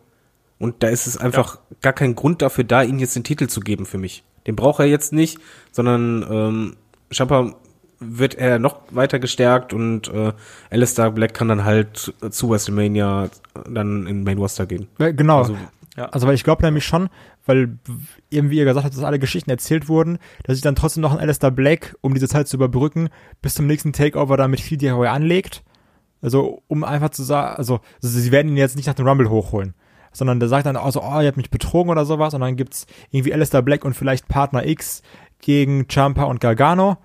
Und 0.59 0.83
da 0.83 0.89
ist 0.89 1.07
es 1.07 1.17
einfach 1.17 1.55
ja. 1.55 1.77
gar 1.81 1.93
kein 1.93 2.15
Grund 2.15 2.41
dafür 2.41 2.63
da, 2.63 2.81
ihm 2.83 2.99
jetzt 2.99 3.15
den 3.15 3.23
Titel 3.23 3.47
zu 3.47 3.61
geben 3.61 3.85
für 3.85 3.97
mich. 3.97 4.23
Den 4.47 4.55
braucht 4.55 4.79
er 4.79 4.85
jetzt 4.85 5.13
nicht, 5.13 5.39
sondern 5.71 6.25
ähm, 6.29 6.75
Champa 7.11 7.53
wird 7.99 8.35
er 8.35 8.59
noch 8.59 8.81
weiter 8.91 9.19
gestärkt 9.19 9.73
und 9.73 10.07
äh, 10.09 10.33
Alistair 10.69 11.11
Black 11.11 11.33
kann 11.33 11.47
dann 11.47 11.63
halt 11.63 12.13
zu 12.29 12.49
WrestleMania 12.49 13.29
dann 13.69 14.07
in 14.07 14.23
Main 14.23 14.37
Roster 14.37 14.65
gehen. 14.65 14.87
Genau. 14.97 15.39
Also, 15.39 15.57
ja. 15.95 16.05
also 16.05 16.27
weil 16.27 16.35
ich 16.35 16.43
glaube 16.43 16.63
nämlich 16.63 16.85
schon, 16.85 17.09
weil 17.47 17.79
irgendwie 18.29 18.57
ihr 18.57 18.65
gesagt 18.65 18.85
habt, 18.85 18.95
dass 18.95 19.03
alle 19.03 19.19
Geschichten 19.19 19.49
erzählt 19.49 19.89
wurden, 19.89 20.19
dass 20.43 20.55
sich 20.55 20.63
dann 20.63 20.75
trotzdem 20.75 21.01
noch 21.01 21.13
ein 21.13 21.19
Alistair 21.19 21.51
Black, 21.51 21.95
um 22.01 22.13
diese 22.13 22.27
Zeit 22.27 22.47
zu 22.47 22.57
überbrücken, 22.57 23.09
bis 23.41 23.55
zum 23.55 23.67
nächsten 23.67 23.93
Takeover 23.93 24.37
damit 24.37 24.59
viel 24.59 24.77
DIY 24.77 25.07
anlegt. 25.07 25.63
Also, 26.21 26.63
um 26.67 26.83
einfach 26.83 27.09
zu 27.09 27.23
sagen, 27.23 27.55
also, 27.57 27.79
also, 28.01 28.19
sie 28.19 28.31
werden 28.31 28.49
ihn 28.49 28.57
jetzt 28.57 28.75
nicht 28.75 28.87
nach 28.87 28.95
dem 28.95 29.07
Rumble 29.07 29.29
hochholen. 29.29 29.73
Sondern 30.11 30.39
der 30.39 30.49
sagt 30.49 30.65
dann 30.65 30.77
auch 30.77 30.91
so, 30.91 31.01
oh, 31.01 31.19
ihr 31.19 31.27
habt 31.27 31.37
mich 31.37 31.51
betrogen 31.51 31.91
oder 31.91 32.05
sowas. 32.05 32.33
Und 32.33 32.41
dann 32.41 32.55
gibt's 32.55 32.87
irgendwie 33.11 33.33
Alistair 33.33 33.61
Black 33.61 33.85
und 33.85 33.93
vielleicht 33.93 34.27
Partner 34.27 34.65
X 34.65 35.03
gegen 35.39 35.87
Champa 35.87 36.23
und 36.23 36.39
Gargano. 36.39 36.97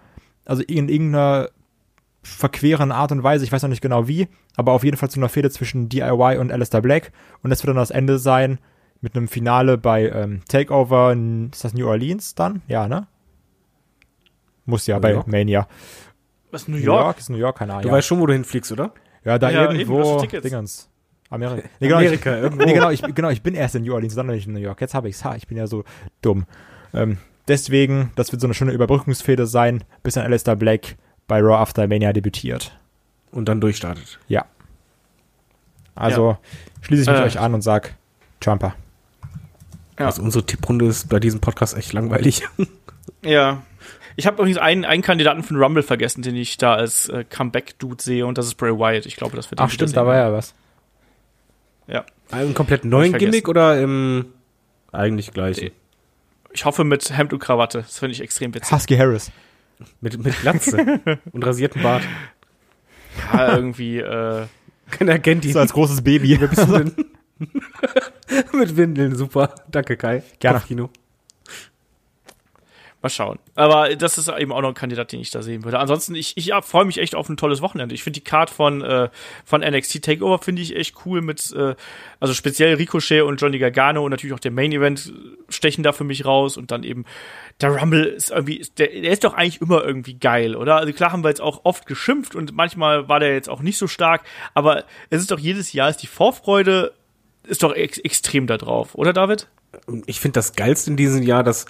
Also 0.44 0.62
in 0.62 0.88
irgendeiner 0.88 1.50
verqueren 2.22 2.92
Art 2.92 3.12
und 3.12 3.22
Weise, 3.22 3.44
ich 3.44 3.52
weiß 3.52 3.62
noch 3.62 3.68
nicht 3.68 3.82
genau 3.82 4.06
wie, 4.08 4.28
aber 4.56 4.72
auf 4.72 4.84
jeden 4.84 4.96
Fall 4.96 5.10
zu 5.10 5.18
einer 5.18 5.28
Fehde 5.28 5.50
zwischen 5.50 5.88
DIY 5.88 6.38
und 6.38 6.52
Alistair 6.52 6.80
Black. 6.80 7.12
Und 7.42 7.50
das 7.50 7.62
wird 7.62 7.68
dann 7.68 7.76
das 7.76 7.90
Ende 7.90 8.18
sein, 8.18 8.58
mit 9.02 9.16
einem 9.16 9.28
Finale 9.28 9.76
bei 9.76 10.08
ähm, 10.08 10.40
Takeover, 10.48 11.14
ist 11.52 11.64
das 11.64 11.74
New 11.74 11.86
Orleans 11.86 12.34
dann? 12.34 12.62
Ja, 12.68 12.88
ne? 12.88 13.06
Muss 14.64 14.86
ja 14.86 14.96
New 14.96 15.02
bei 15.02 15.12
York. 15.12 15.26
Mania. 15.26 15.68
Was, 16.52 16.68
New 16.68 16.76
York? 16.76 16.86
New 16.86 17.04
York 17.04 17.18
ist 17.18 17.30
New 17.30 17.36
York, 17.36 17.58
keine 17.58 17.72
Ahnung. 17.72 17.82
Du 17.82 17.88
ja. 17.88 17.94
weißt 17.94 18.06
schon, 18.06 18.20
wo 18.20 18.26
du 18.26 18.32
hinfliegst, 18.32 18.70
oder? 18.72 18.92
Ja, 19.24 19.38
da 19.38 19.50
ja, 19.50 19.70
irgendwo, 19.70 20.22
Dingens. 20.22 20.88
Amerika. 21.30 21.68
Nee, 21.80 21.88
genau, 21.88 21.98
Amerika, 21.98 22.36
ich, 22.36 22.42
irgendwo. 22.42 22.64
Nee, 22.64 22.72
genau, 22.74 22.90
ich, 22.90 23.02
genau, 23.14 23.30
ich 23.30 23.42
bin 23.42 23.54
erst 23.54 23.74
in 23.74 23.82
New 23.82 23.94
Orleans, 23.94 24.14
dann 24.14 24.26
nicht 24.26 24.46
in 24.46 24.52
New 24.52 24.60
York. 24.60 24.80
Jetzt 24.80 24.94
habe 24.94 25.08
ich's. 25.08 25.24
Ha, 25.24 25.34
ich 25.34 25.48
bin 25.48 25.56
ja 25.56 25.66
so 25.66 25.84
dumm. 26.20 26.44
Ähm, 26.94 27.18
deswegen, 27.48 28.12
das 28.14 28.30
wird 28.30 28.40
so 28.40 28.46
eine 28.46 28.54
schöne 28.54 28.72
Überbrückungsfehde 28.72 29.46
sein, 29.46 29.82
bis 30.02 30.14
dann 30.14 30.24
Alistair 30.24 30.56
Black 30.56 30.96
bei 31.26 31.40
Raw 31.40 31.54
After 31.54 31.88
Mania 31.88 32.12
debütiert. 32.12 32.76
Und 33.32 33.48
dann 33.48 33.60
durchstartet. 33.60 34.20
Ja. 34.28 34.44
Also 35.94 36.30
ja. 36.30 36.38
schließe 36.82 37.02
ich 37.02 37.08
mich 37.08 37.18
äh. 37.18 37.24
euch 37.24 37.40
an 37.40 37.54
und 37.54 37.62
sag 37.62 37.94
Jumper. 38.42 38.74
Ja. 40.02 40.06
Also 40.06 40.22
unsere 40.22 40.44
Tipprunde 40.44 40.86
ist 40.86 41.08
bei 41.08 41.20
diesem 41.20 41.40
Podcast 41.40 41.76
echt 41.76 41.92
langweilig. 41.92 42.42
Ja. 43.24 43.62
Ich 44.16 44.26
habe 44.26 44.36
übrigens 44.36 44.58
einen, 44.58 44.84
einen 44.84 45.02
Kandidaten 45.02 45.42
für 45.42 45.54
den 45.54 45.62
Rumble 45.62 45.82
vergessen, 45.82 46.22
den 46.22 46.36
ich 46.36 46.56
da 46.56 46.74
als 46.74 47.08
äh, 47.08 47.24
Comeback-Dude 47.24 48.02
sehe, 48.02 48.26
und 48.26 48.36
das 48.36 48.46
ist 48.46 48.54
Bray 48.56 48.72
Wyatt. 48.72 49.06
Ich 49.06 49.16
glaube, 49.16 49.34
das 49.36 49.50
wird 49.50 49.60
Ach 49.60 49.70
stimmt, 49.70 49.96
da 49.96 50.06
war 50.06 50.16
ja 50.16 50.32
was. 50.32 50.54
Ja. 51.86 52.04
Einen 52.30 52.54
komplett 52.54 52.84
neuen 52.84 53.16
Gimmick 53.16 53.48
oder 53.48 53.80
im 53.80 54.26
eigentlich 54.92 55.32
gleichen? 55.32 55.70
Ich 56.52 56.64
hoffe 56.64 56.84
mit 56.84 57.16
Hemd 57.16 57.32
und 57.32 57.38
Krawatte. 57.38 57.78
Das 57.78 57.98
finde 57.98 58.12
ich 58.12 58.20
extrem 58.20 58.54
witzig. 58.54 58.72
Husky 58.72 58.96
Harris. 58.96 59.32
Mit, 60.00 60.22
mit 60.22 60.38
Glatze 60.40 61.00
und 61.32 61.44
rasierten 61.44 61.82
Bart. 61.82 62.02
Ja, 63.32 63.56
irgendwie, 63.56 63.98
äh, 63.98 64.46
Kein 64.90 65.08
Agent, 65.08 65.44
So 65.44 65.58
als 65.58 65.72
großes 65.72 66.02
Baby. 66.02 66.38
Wer 66.38 66.48
bist 66.48 66.68
du 66.68 66.78
denn? 66.78 66.94
mit 68.52 68.76
Windeln, 68.76 69.16
super. 69.16 69.54
Danke, 69.70 69.96
Kai. 69.96 70.22
Gerne. 70.38 70.58
Kopfkino. 70.58 70.90
Mal 73.02 73.08
schauen. 73.08 73.40
Aber 73.56 73.96
das 73.96 74.16
ist 74.16 74.28
eben 74.28 74.52
auch 74.52 74.60
noch 74.60 74.68
ein 74.68 74.74
Kandidat, 74.74 75.10
den 75.10 75.18
ich 75.18 75.32
da 75.32 75.42
sehen 75.42 75.64
würde. 75.64 75.80
Ansonsten, 75.80 76.14
ich, 76.14 76.36
ich 76.36 76.52
freue 76.62 76.84
mich 76.84 76.98
echt 76.98 77.16
auf 77.16 77.28
ein 77.28 77.36
tolles 77.36 77.60
Wochenende. 77.60 77.96
Ich 77.96 78.04
finde 78.04 78.20
die 78.20 78.24
Card 78.24 78.48
von, 78.48 78.80
äh, 78.80 79.08
von 79.44 79.60
NXT 79.60 80.04
Takeover 80.04 80.38
finde 80.38 80.62
ich 80.62 80.76
echt 80.76 80.94
cool 81.04 81.20
mit, 81.20 81.52
äh, 81.52 81.74
also 82.20 82.32
speziell 82.32 82.76
Ricochet 82.76 83.22
und 83.22 83.40
Johnny 83.40 83.58
Gargano 83.58 84.04
und 84.04 84.12
natürlich 84.12 84.34
auch 84.34 84.40
der 84.40 84.52
Main 84.52 84.70
Event 84.70 85.12
stechen 85.48 85.82
da 85.82 85.90
für 85.90 86.04
mich 86.04 86.24
raus 86.24 86.56
und 86.56 86.70
dann 86.70 86.84
eben 86.84 87.04
der 87.60 87.70
Rumble 87.74 88.04
ist 88.04 88.30
irgendwie, 88.30 88.64
der, 88.78 88.86
der 88.86 89.10
ist 89.10 89.24
doch 89.24 89.34
eigentlich 89.34 89.60
immer 89.60 89.82
irgendwie 89.82 90.14
geil, 90.14 90.54
oder? 90.54 90.76
Also 90.76 90.92
klar 90.92 91.10
haben 91.10 91.24
wir 91.24 91.28
jetzt 91.28 91.42
auch 91.42 91.64
oft 91.64 91.86
geschimpft 91.86 92.36
und 92.36 92.54
manchmal 92.54 93.08
war 93.08 93.18
der 93.18 93.34
jetzt 93.34 93.48
auch 93.48 93.62
nicht 93.62 93.78
so 93.78 93.88
stark, 93.88 94.22
aber 94.54 94.84
es 95.10 95.20
ist 95.20 95.32
doch 95.32 95.40
jedes 95.40 95.72
Jahr 95.72 95.90
ist 95.90 96.02
die 96.02 96.06
Vorfreude 96.06 96.92
ist 97.46 97.62
doch 97.62 97.74
ex 97.74 97.98
extrem 97.98 98.46
da 98.46 98.56
drauf, 98.58 98.94
oder 98.94 99.12
David? 99.12 99.48
Ich 100.06 100.20
finde 100.20 100.34
das 100.34 100.54
Geilste 100.54 100.90
in 100.90 100.96
diesem 100.96 101.22
Jahr, 101.22 101.42
dass, 101.42 101.66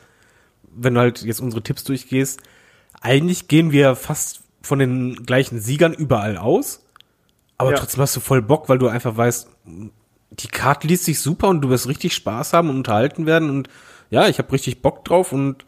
wenn 0.62 0.94
du 0.94 1.01
halt 1.01 1.23
jetzt 1.23 1.40
unsere 1.40 1.62
Tipps 1.62 1.85
durchgehst, 1.85 2.40
eigentlich 3.01 3.49
gehen 3.49 3.73
wir 3.73 3.97
fast 3.97 4.43
von 4.62 4.78
den 4.78 5.24
gleichen 5.27 5.61
Siegern 5.61 5.93
überall 5.93 6.36
aus. 6.36 6.85
Aber 7.59 7.70
Ja. 7.73 7.77
trotzdem 7.77 8.01
hast 8.03 8.16
du 8.16 8.20
voll 8.20 8.43
Bock, 8.43 8.69
weil 8.69 8.78
du 8.78 8.89
einfach 8.89 9.16
weißt, 9.16 9.49
die 10.31 10.49
Karte 10.49 10.86
liest 10.86 11.05
sich 11.05 11.20
super 11.20 11.49
und 11.49 11.61
du 11.61 11.69
wirst 11.69 11.89
richtig 11.89 12.15
Spaß 12.15 12.53
haben 12.53 12.70
und 12.70 12.77
unterhalten 12.77 13.27
werden. 13.27 13.51
Und 13.51 13.69
ja, 14.11 14.28
ich 14.28 14.39
habe 14.39 14.53
richtig 14.53 14.82
Bock 14.82 15.05
drauf 15.05 15.32
und 15.32 15.65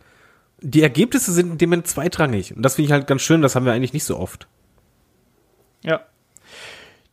die 0.61 0.83
Ergebnisse 0.83 1.33
sind 1.33 1.53
in 1.53 1.59
dem 1.59 1.71
Moment 1.71 1.87
zweitrangig. 1.87 2.55
Und 2.57 2.63
das 2.63 2.77
finde 2.77 2.87
ich 2.87 2.93
halt 2.93 3.07
ganz 3.07 3.23
schön, 3.23 3.43
das 3.43 3.55
haben 3.55 3.67
wir 3.67 3.73
eigentlich 3.73 3.93
nicht 3.93 4.05
so 4.05 4.19
oft. 4.19 4.47
Ja. 5.83 6.01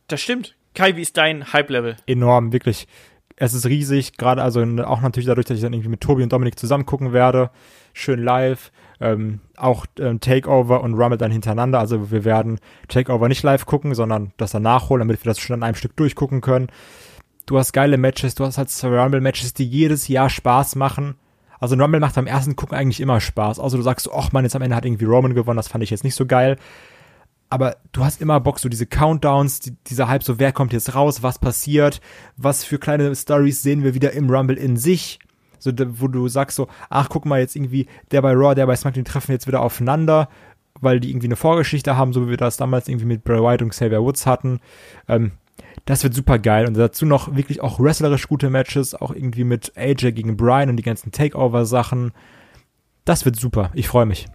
Das 0.08 0.20
stimmt. 0.20 0.56
Kai, 0.74 0.96
wie 0.96 1.02
ist 1.02 1.16
dein 1.16 1.52
Hype-Level? 1.52 1.96
enorm, 2.06 2.52
wirklich. 2.52 2.86
Es 3.36 3.54
ist 3.54 3.66
riesig, 3.66 4.16
gerade 4.16 4.42
also 4.42 4.60
auch 4.84 5.00
natürlich 5.00 5.26
dadurch, 5.26 5.46
dass 5.46 5.56
ich 5.56 5.62
dann 5.62 5.72
irgendwie 5.72 5.88
mit 5.88 6.00
Tobi 6.00 6.22
und 6.22 6.32
Dominik 6.32 6.58
zusammen 6.58 6.86
gucken 6.86 7.12
werde. 7.12 7.50
Schön 7.92 8.22
live. 8.22 8.70
Ähm, 9.00 9.40
auch 9.56 9.84
ähm, 9.98 10.20
Takeover 10.20 10.80
und 10.82 10.94
Rumble 10.94 11.18
dann 11.18 11.32
hintereinander. 11.32 11.80
Also 11.80 12.12
wir 12.12 12.24
werden 12.24 12.60
Takeover 12.88 13.28
nicht 13.28 13.42
live 13.42 13.66
gucken, 13.66 13.94
sondern 13.94 14.32
das 14.36 14.52
dann 14.52 14.62
nachholen, 14.62 15.00
damit 15.00 15.24
wir 15.24 15.30
das 15.30 15.40
schon 15.40 15.54
an 15.54 15.62
einem 15.62 15.74
Stück 15.74 15.96
durchgucken 15.96 16.40
können. 16.40 16.68
Du 17.46 17.58
hast 17.58 17.72
geile 17.72 17.96
Matches, 17.96 18.36
du 18.36 18.44
hast 18.44 18.58
halt 18.58 18.70
Rumble-Matches, 18.84 19.54
die 19.54 19.66
jedes 19.66 20.06
Jahr 20.06 20.30
Spaß 20.30 20.76
machen. 20.76 21.16
Also 21.58 21.74
ein 21.74 21.80
Rumble 21.80 22.00
macht 22.00 22.14
beim 22.14 22.26
ersten 22.28 22.54
Gucken 22.54 22.78
eigentlich 22.78 23.00
immer 23.00 23.20
Spaß. 23.20 23.58
Also 23.58 23.76
du 23.76 23.82
sagst, 23.82 24.08
ach 24.12 24.30
man, 24.30 24.44
jetzt 24.44 24.54
am 24.54 24.62
Ende 24.62 24.76
hat 24.76 24.84
irgendwie 24.84 25.04
Roman 25.04 25.34
gewonnen, 25.34 25.56
das 25.56 25.68
fand 25.68 25.82
ich 25.82 25.90
jetzt 25.90 26.04
nicht 26.04 26.14
so 26.14 26.26
geil 26.26 26.58
aber 27.52 27.76
du 27.92 28.02
hast 28.02 28.22
immer 28.22 28.40
Bock, 28.40 28.58
so 28.58 28.70
diese 28.70 28.86
Countdowns, 28.86 29.60
die, 29.60 29.76
dieser 29.86 30.08
Hype, 30.08 30.22
so 30.22 30.38
wer 30.38 30.52
kommt 30.52 30.72
jetzt 30.72 30.94
raus, 30.94 31.22
was 31.22 31.38
passiert, 31.38 32.00
was 32.38 32.64
für 32.64 32.78
kleine 32.78 33.14
Stories 33.14 33.60
sehen 33.62 33.84
wir 33.84 33.92
wieder 33.92 34.12
im 34.12 34.30
Rumble 34.30 34.56
in 34.56 34.78
sich, 34.78 35.18
so 35.58 35.70
wo 36.00 36.08
du 36.08 36.28
sagst 36.28 36.56
so, 36.56 36.68
ach 36.88 37.10
guck 37.10 37.26
mal 37.26 37.40
jetzt 37.40 37.54
irgendwie, 37.54 37.88
der 38.10 38.22
bei 38.22 38.32
Raw, 38.32 38.54
der 38.54 38.66
bei 38.66 38.74
SmackDown 38.74 39.04
treffen 39.04 39.32
jetzt 39.32 39.46
wieder 39.46 39.60
aufeinander, 39.60 40.30
weil 40.80 40.98
die 40.98 41.10
irgendwie 41.10 41.26
eine 41.26 41.36
Vorgeschichte 41.36 41.94
haben, 41.94 42.14
so 42.14 42.24
wie 42.24 42.30
wir 42.30 42.36
das 42.38 42.56
damals 42.56 42.88
irgendwie 42.88 43.04
mit 43.04 43.22
Bray 43.22 43.42
Wyatt 43.42 43.60
und 43.60 43.68
Xavier 43.68 44.02
Woods 44.02 44.24
hatten. 44.24 44.60
Ähm, 45.06 45.32
das 45.84 46.04
wird 46.04 46.14
super 46.14 46.38
geil 46.38 46.66
und 46.66 46.74
dazu 46.74 47.04
noch 47.04 47.36
wirklich 47.36 47.60
auch 47.60 47.78
wrestlerisch 47.78 48.28
gute 48.28 48.48
Matches, 48.48 48.94
auch 48.94 49.14
irgendwie 49.14 49.44
mit 49.44 49.76
AJ 49.76 50.12
gegen 50.12 50.38
Brian 50.38 50.70
und 50.70 50.78
die 50.78 50.82
ganzen 50.82 51.12
Takeover-Sachen. 51.12 52.12
Das 53.04 53.26
wird 53.26 53.36
super. 53.36 53.70
Ich 53.74 53.88
freue 53.88 54.06
mich. 54.06 54.26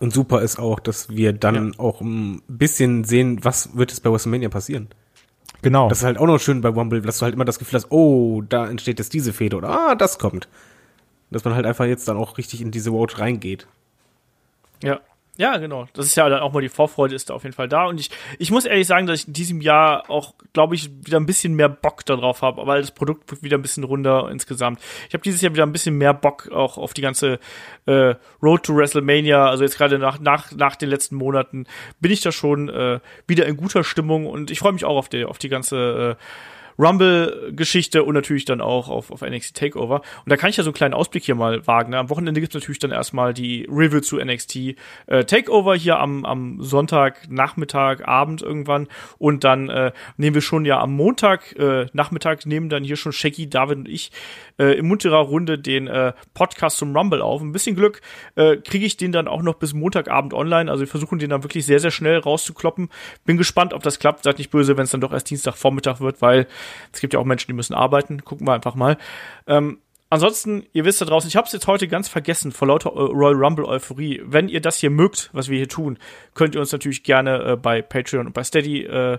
Und 0.00 0.12
super 0.12 0.42
ist 0.42 0.58
auch, 0.58 0.78
dass 0.78 1.10
wir 1.10 1.32
dann 1.32 1.76
auch 1.78 2.00
ein 2.00 2.42
bisschen 2.46 3.04
sehen, 3.04 3.44
was 3.44 3.76
wird 3.76 3.92
es 3.92 4.00
bei 4.00 4.10
WrestleMania 4.10 4.48
passieren. 4.48 4.88
Genau. 5.62 5.88
Das 5.88 5.98
ist 5.98 6.04
halt 6.04 6.18
auch 6.18 6.26
noch 6.26 6.38
schön 6.38 6.60
bei 6.60 6.68
Rumble, 6.68 7.02
dass 7.02 7.18
du 7.18 7.24
halt 7.24 7.34
immer 7.34 7.44
das 7.44 7.58
Gefühl 7.58 7.78
hast, 7.78 7.90
oh, 7.90 8.42
da 8.48 8.68
entsteht 8.68 8.98
jetzt 8.98 9.12
diese 9.12 9.32
Fehde 9.32 9.56
oder 9.56 9.70
ah, 9.70 9.94
das 9.96 10.18
kommt. 10.18 10.48
Dass 11.30 11.44
man 11.44 11.54
halt 11.54 11.66
einfach 11.66 11.86
jetzt 11.86 12.06
dann 12.06 12.16
auch 12.16 12.38
richtig 12.38 12.60
in 12.60 12.70
diese 12.70 12.90
Road 12.90 13.18
reingeht. 13.18 13.66
Ja. 14.82 15.00
Ja, 15.38 15.56
genau. 15.58 15.86
Das 15.92 16.04
ist 16.04 16.16
ja 16.16 16.28
dann 16.28 16.40
auch 16.40 16.52
mal 16.52 16.62
die 16.62 16.68
Vorfreude 16.68 17.14
ist 17.14 17.30
da 17.30 17.34
auf 17.34 17.44
jeden 17.44 17.54
Fall 17.54 17.68
da. 17.68 17.86
Und 17.86 18.00
ich, 18.00 18.10
ich 18.40 18.50
muss 18.50 18.64
ehrlich 18.64 18.88
sagen, 18.88 19.06
dass 19.06 19.20
ich 19.20 19.28
in 19.28 19.34
diesem 19.34 19.60
Jahr 19.60 20.10
auch, 20.10 20.34
glaube 20.52 20.74
ich, 20.74 20.90
wieder 21.04 21.16
ein 21.16 21.26
bisschen 21.26 21.54
mehr 21.54 21.68
Bock 21.68 22.04
darauf 22.04 22.42
habe, 22.42 22.66
weil 22.66 22.80
das 22.80 22.90
Produkt 22.90 23.30
wird 23.30 23.44
wieder 23.44 23.56
ein 23.56 23.62
bisschen 23.62 23.84
runder 23.84 24.28
insgesamt. 24.32 24.80
Ich 25.06 25.14
habe 25.14 25.22
dieses 25.22 25.40
Jahr 25.40 25.52
wieder 25.52 25.62
ein 25.62 25.70
bisschen 25.70 25.96
mehr 25.96 26.12
Bock 26.12 26.50
auch 26.50 26.76
auf 26.76 26.92
die 26.92 27.02
ganze 27.02 27.38
äh, 27.86 28.16
Road 28.42 28.64
to 28.64 28.74
WrestleMania. 28.74 29.48
Also 29.48 29.62
jetzt 29.62 29.78
gerade 29.78 30.00
nach, 30.00 30.18
nach, 30.18 30.50
nach 30.50 30.74
den 30.74 30.90
letzten 30.90 31.14
Monaten 31.14 31.66
bin 32.00 32.10
ich 32.10 32.20
da 32.20 32.32
schon 32.32 32.68
äh, 32.68 32.98
wieder 33.28 33.46
in 33.46 33.56
guter 33.56 33.84
Stimmung 33.84 34.26
und 34.26 34.50
ich 34.50 34.58
freue 34.58 34.72
mich 34.72 34.84
auch 34.84 34.96
auf 34.96 35.08
die, 35.08 35.24
auf 35.24 35.38
die 35.38 35.48
ganze 35.48 36.16
äh, 36.18 36.22
Rumble-Geschichte 36.78 38.04
und 38.04 38.14
natürlich 38.14 38.44
dann 38.44 38.60
auch 38.60 38.88
auf, 38.88 39.10
auf 39.10 39.22
NXT 39.22 39.56
Takeover. 39.56 39.96
Und 40.24 40.30
da 40.30 40.36
kann 40.36 40.50
ich 40.50 40.56
ja 40.56 40.62
so 40.62 40.70
einen 40.70 40.74
kleinen 40.74 40.94
Ausblick 40.94 41.24
hier 41.24 41.34
mal 41.34 41.66
wagen. 41.66 41.90
Ne? 41.90 41.98
Am 41.98 42.10
Wochenende 42.10 42.40
gibt's 42.40 42.54
natürlich 42.54 42.78
dann 42.78 42.92
erstmal 42.92 43.34
die 43.34 43.66
Review 43.70 44.00
zu 44.00 44.18
NXT 44.18 44.76
äh, 45.06 45.24
Takeover 45.24 45.74
hier 45.74 45.98
am, 45.98 46.24
am 46.24 46.62
Sonntag, 46.62 47.30
Nachmittag, 47.30 48.06
Abend 48.06 48.42
irgendwann. 48.42 48.86
Und 49.18 49.44
dann 49.44 49.68
äh, 49.68 49.92
nehmen 50.16 50.34
wir 50.34 50.42
schon 50.42 50.64
ja 50.64 50.80
am 50.80 50.92
Montag, 50.92 51.58
äh, 51.58 51.86
Nachmittag, 51.92 52.46
nehmen 52.46 52.68
dann 52.68 52.84
hier 52.84 52.96
schon 52.96 53.12
Shaggy, 53.12 53.50
David 53.50 53.78
und 53.78 53.88
ich 53.88 54.12
äh, 54.58 54.78
im 54.78 54.86
munterer 54.86 55.18
Runde 55.18 55.58
den 55.58 55.88
äh, 55.88 56.12
Podcast 56.34 56.78
zum 56.78 56.96
Rumble 56.96 57.22
auf. 57.22 57.42
Ein 57.42 57.52
bisschen 57.52 57.74
Glück 57.74 58.00
äh, 58.36 58.56
kriege 58.56 58.86
ich 58.86 58.96
den 58.96 59.12
dann 59.12 59.28
auch 59.28 59.42
noch 59.42 59.54
bis 59.54 59.74
Montagabend 59.74 60.34
online. 60.34 60.70
Also 60.70 60.82
wir 60.82 60.88
versuchen 60.88 61.18
den 61.18 61.30
dann 61.30 61.42
wirklich 61.42 61.66
sehr, 61.66 61.80
sehr 61.80 61.90
schnell 61.90 62.18
rauszukloppen. 62.18 62.88
Bin 63.24 63.36
gespannt, 63.36 63.74
ob 63.74 63.82
das 63.82 63.98
klappt. 63.98 64.24
Seid 64.24 64.38
nicht 64.38 64.50
böse, 64.50 64.76
wenn 64.76 64.84
es 64.84 64.90
dann 64.90 65.00
doch 65.00 65.12
erst 65.12 65.30
Dienstagvormittag 65.30 66.00
wird, 66.00 66.22
weil 66.22 66.46
es 66.92 67.00
gibt 67.00 67.14
ja 67.14 67.20
auch 67.20 67.24
Menschen, 67.24 67.48
die 67.48 67.54
müssen 67.54 67.74
arbeiten. 67.74 68.24
Gucken 68.24 68.46
wir 68.46 68.52
einfach 68.54 68.74
mal. 68.74 68.96
Ähm, 69.46 69.78
Ansonsten, 70.10 70.64
ihr 70.72 70.86
wisst 70.86 71.02
da 71.02 71.04
draußen, 71.04 71.28
ich 71.28 71.36
habe 71.36 71.46
es 71.46 71.52
jetzt 71.52 71.66
heute 71.66 71.86
ganz 71.86 72.08
vergessen 72.08 72.50
vor 72.50 72.66
lauter 72.68 72.96
Eu- 72.96 73.08
Royal 73.12 73.34
Rumble 73.34 73.66
Euphorie. 73.66 74.22
Wenn 74.24 74.48
ihr 74.48 74.62
das 74.62 74.78
hier 74.78 74.88
mögt, 74.88 75.28
was 75.34 75.50
wir 75.50 75.58
hier 75.58 75.68
tun, 75.68 75.98
könnt 76.32 76.54
ihr 76.54 76.62
uns 76.62 76.72
natürlich 76.72 77.02
gerne 77.02 77.42
äh, 77.42 77.56
bei 77.56 77.82
Patreon 77.82 78.26
und 78.28 78.32
bei 78.32 78.42
Steady 78.42 78.84
äh, 78.86 79.18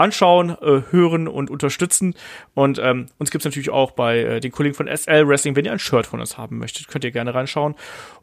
anschauen, 0.00 0.50
äh, 0.50 0.82
hören 0.90 1.28
und 1.28 1.50
unterstützen. 1.50 2.14
Und 2.54 2.78
ähm, 2.78 3.06
uns 3.18 3.30
gibt's 3.30 3.44
natürlich 3.44 3.70
auch 3.70 3.92
bei 3.92 4.18
äh, 4.18 4.40
den 4.40 4.50
Kollegen 4.50 4.74
von 4.74 4.88
SL 4.88 5.28
Wrestling, 5.28 5.54
wenn 5.56 5.64
ihr 5.64 5.72
ein 5.72 5.78
Shirt 5.78 6.06
von 6.06 6.20
uns 6.20 6.38
haben 6.38 6.58
möchtet, 6.58 6.88
könnt 6.88 7.04
ihr 7.04 7.10
gerne 7.10 7.34
reinschauen. 7.34 7.74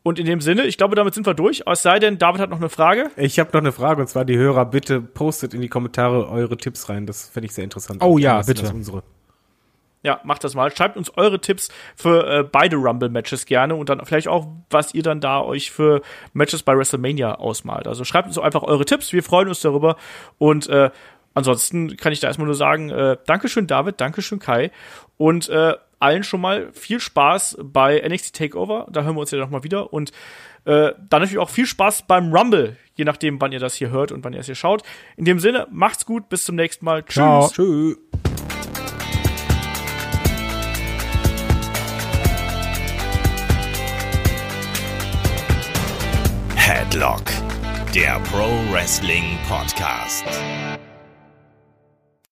Und 0.04 0.20
in 0.20 0.26
dem 0.26 0.42
Sinne, 0.42 0.64
ich 0.64 0.78
glaube, 0.78 0.96
damit 0.96 1.14
sind 1.14 1.26
wir 1.26 1.34
durch. 1.34 1.64
Es 1.66 1.82
sei 1.84 2.00
denn, 2.00 2.18
David 2.18 2.42
hat 2.42 2.50
noch 2.50 2.58
eine 2.58 2.70
Frage. 2.70 3.12
Ich 3.16 3.40
habe 3.40 3.52
noch 3.54 3.62
eine 3.62 3.72
Frage 3.72 4.02
und 4.02 4.08
zwar 4.08 4.26
die 4.26 4.38
Hörer, 4.38 4.66
bitte 4.66 5.02
postet 5.02 5.54
in 5.54 5.62
die 5.62 5.70
Kommentare 5.70 6.30
eure 6.30 6.58
Tipps 6.58 6.90
rein. 6.90 7.06
Das 7.06 7.30
fände 7.30 7.46
ich 7.46 7.54
sehr 7.54 7.64
interessant. 7.64 8.04
Oh 8.04 8.18
ja, 8.18 8.42
bitte. 8.42 8.72
Unsere. 8.74 9.04
Ja, 10.04 10.22
macht 10.24 10.44
das 10.44 10.56
mal. 10.56 10.74
Schreibt 10.74 10.96
uns 10.96 11.10
eure 11.18 11.42
Tipps 11.42 11.70
für 11.96 12.28
äh, 12.28 12.44
beide 12.44 12.78
Rumble-Matches 12.78 13.46
gerne 13.46 13.76
und 13.76 13.90
dann 13.90 14.06
vielleicht 14.06 14.28
auch, 14.28 14.48
was 14.70 14.94
ihr 14.94 15.04
dann 15.04 15.20
da 15.20 15.42
euch 15.42 15.72
für 15.72 16.02
Matches 16.34 16.64
bei 16.64 16.78
WrestleMania 16.78 17.36
ausmalt. 17.36 17.88
Also 17.88 18.06
schreibt 18.06 18.28
uns 18.28 18.38
einfach 18.38 18.64
eure 18.64 18.86
Tipps. 18.86 19.12
Wir 19.12 19.24
freuen 19.24 19.50
uns 19.50 19.60
darüber. 19.60 19.98
Und 20.38 20.70
äh, 20.70 20.92
ansonsten 21.34 21.98
kann 21.98 22.14
ich 22.14 22.20
da 22.20 22.28
erstmal 22.28 22.48
nur 22.48 22.56
sagen, 22.56 22.90
äh, 22.90 23.18
Dankeschön, 23.26 23.68
David, 23.68 24.00
Dankeschön, 24.02 24.40
Kai. 24.40 24.72
Und 25.18 25.50
äh, 25.50 25.74
allen 26.00 26.24
schon 26.24 26.42
mal 26.42 26.72
viel 26.74 27.00
Spaß 27.00 27.58
bei 27.64 28.02
NXT 28.08 28.36
Takeover. 28.36 28.88
Da 28.92 29.04
hören 29.04 29.16
wir 29.16 29.22
uns 29.22 29.32
ja 29.32 29.40
nochmal 29.40 29.64
wieder. 29.64 29.94
Und 29.94 30.12
äh, 30.66 30.92
dann 31.10 31.22
natürlich 31.22 31.40
auch 31.40 31.50
viel 31.50 31.66
Spaß 31.66 32.04
beim 32.08 32.34
Rumble, 32.34 32.78
je 32.96 33.06
nachdem, 33.06 33.40
wann 33.42 33.52
ihr 33.52 33.60
das 33.60 33.76
hier 33.76 33.90
hört 33.90 34.12
und 34.12 34.24
wann 34.24 34.34
ihr 34.34 34.40
es 34.40 34.48
hier 34.48 34.56
schaut. 34.56 34.84
In 35.16 35.26
dem 35.26 35.40
Sinne, 35.40 35.68
macht's 35.72 36.06
gut, 36.06 36.30
bis 36.30 36.44
zum 36.44 36.56
nächsten 36.56 36.86
Mal. 36.86 37.04
Tschüss. 37.04 37.14
Ciao. 37.14 37.50
Tschüss. 37.50 37.98
Headlock, 46.56 47.24
der 47.96 48.20
Pro 48.30 48.50
Wrestling 48.72 49.38
Podcast. 49.48 50.26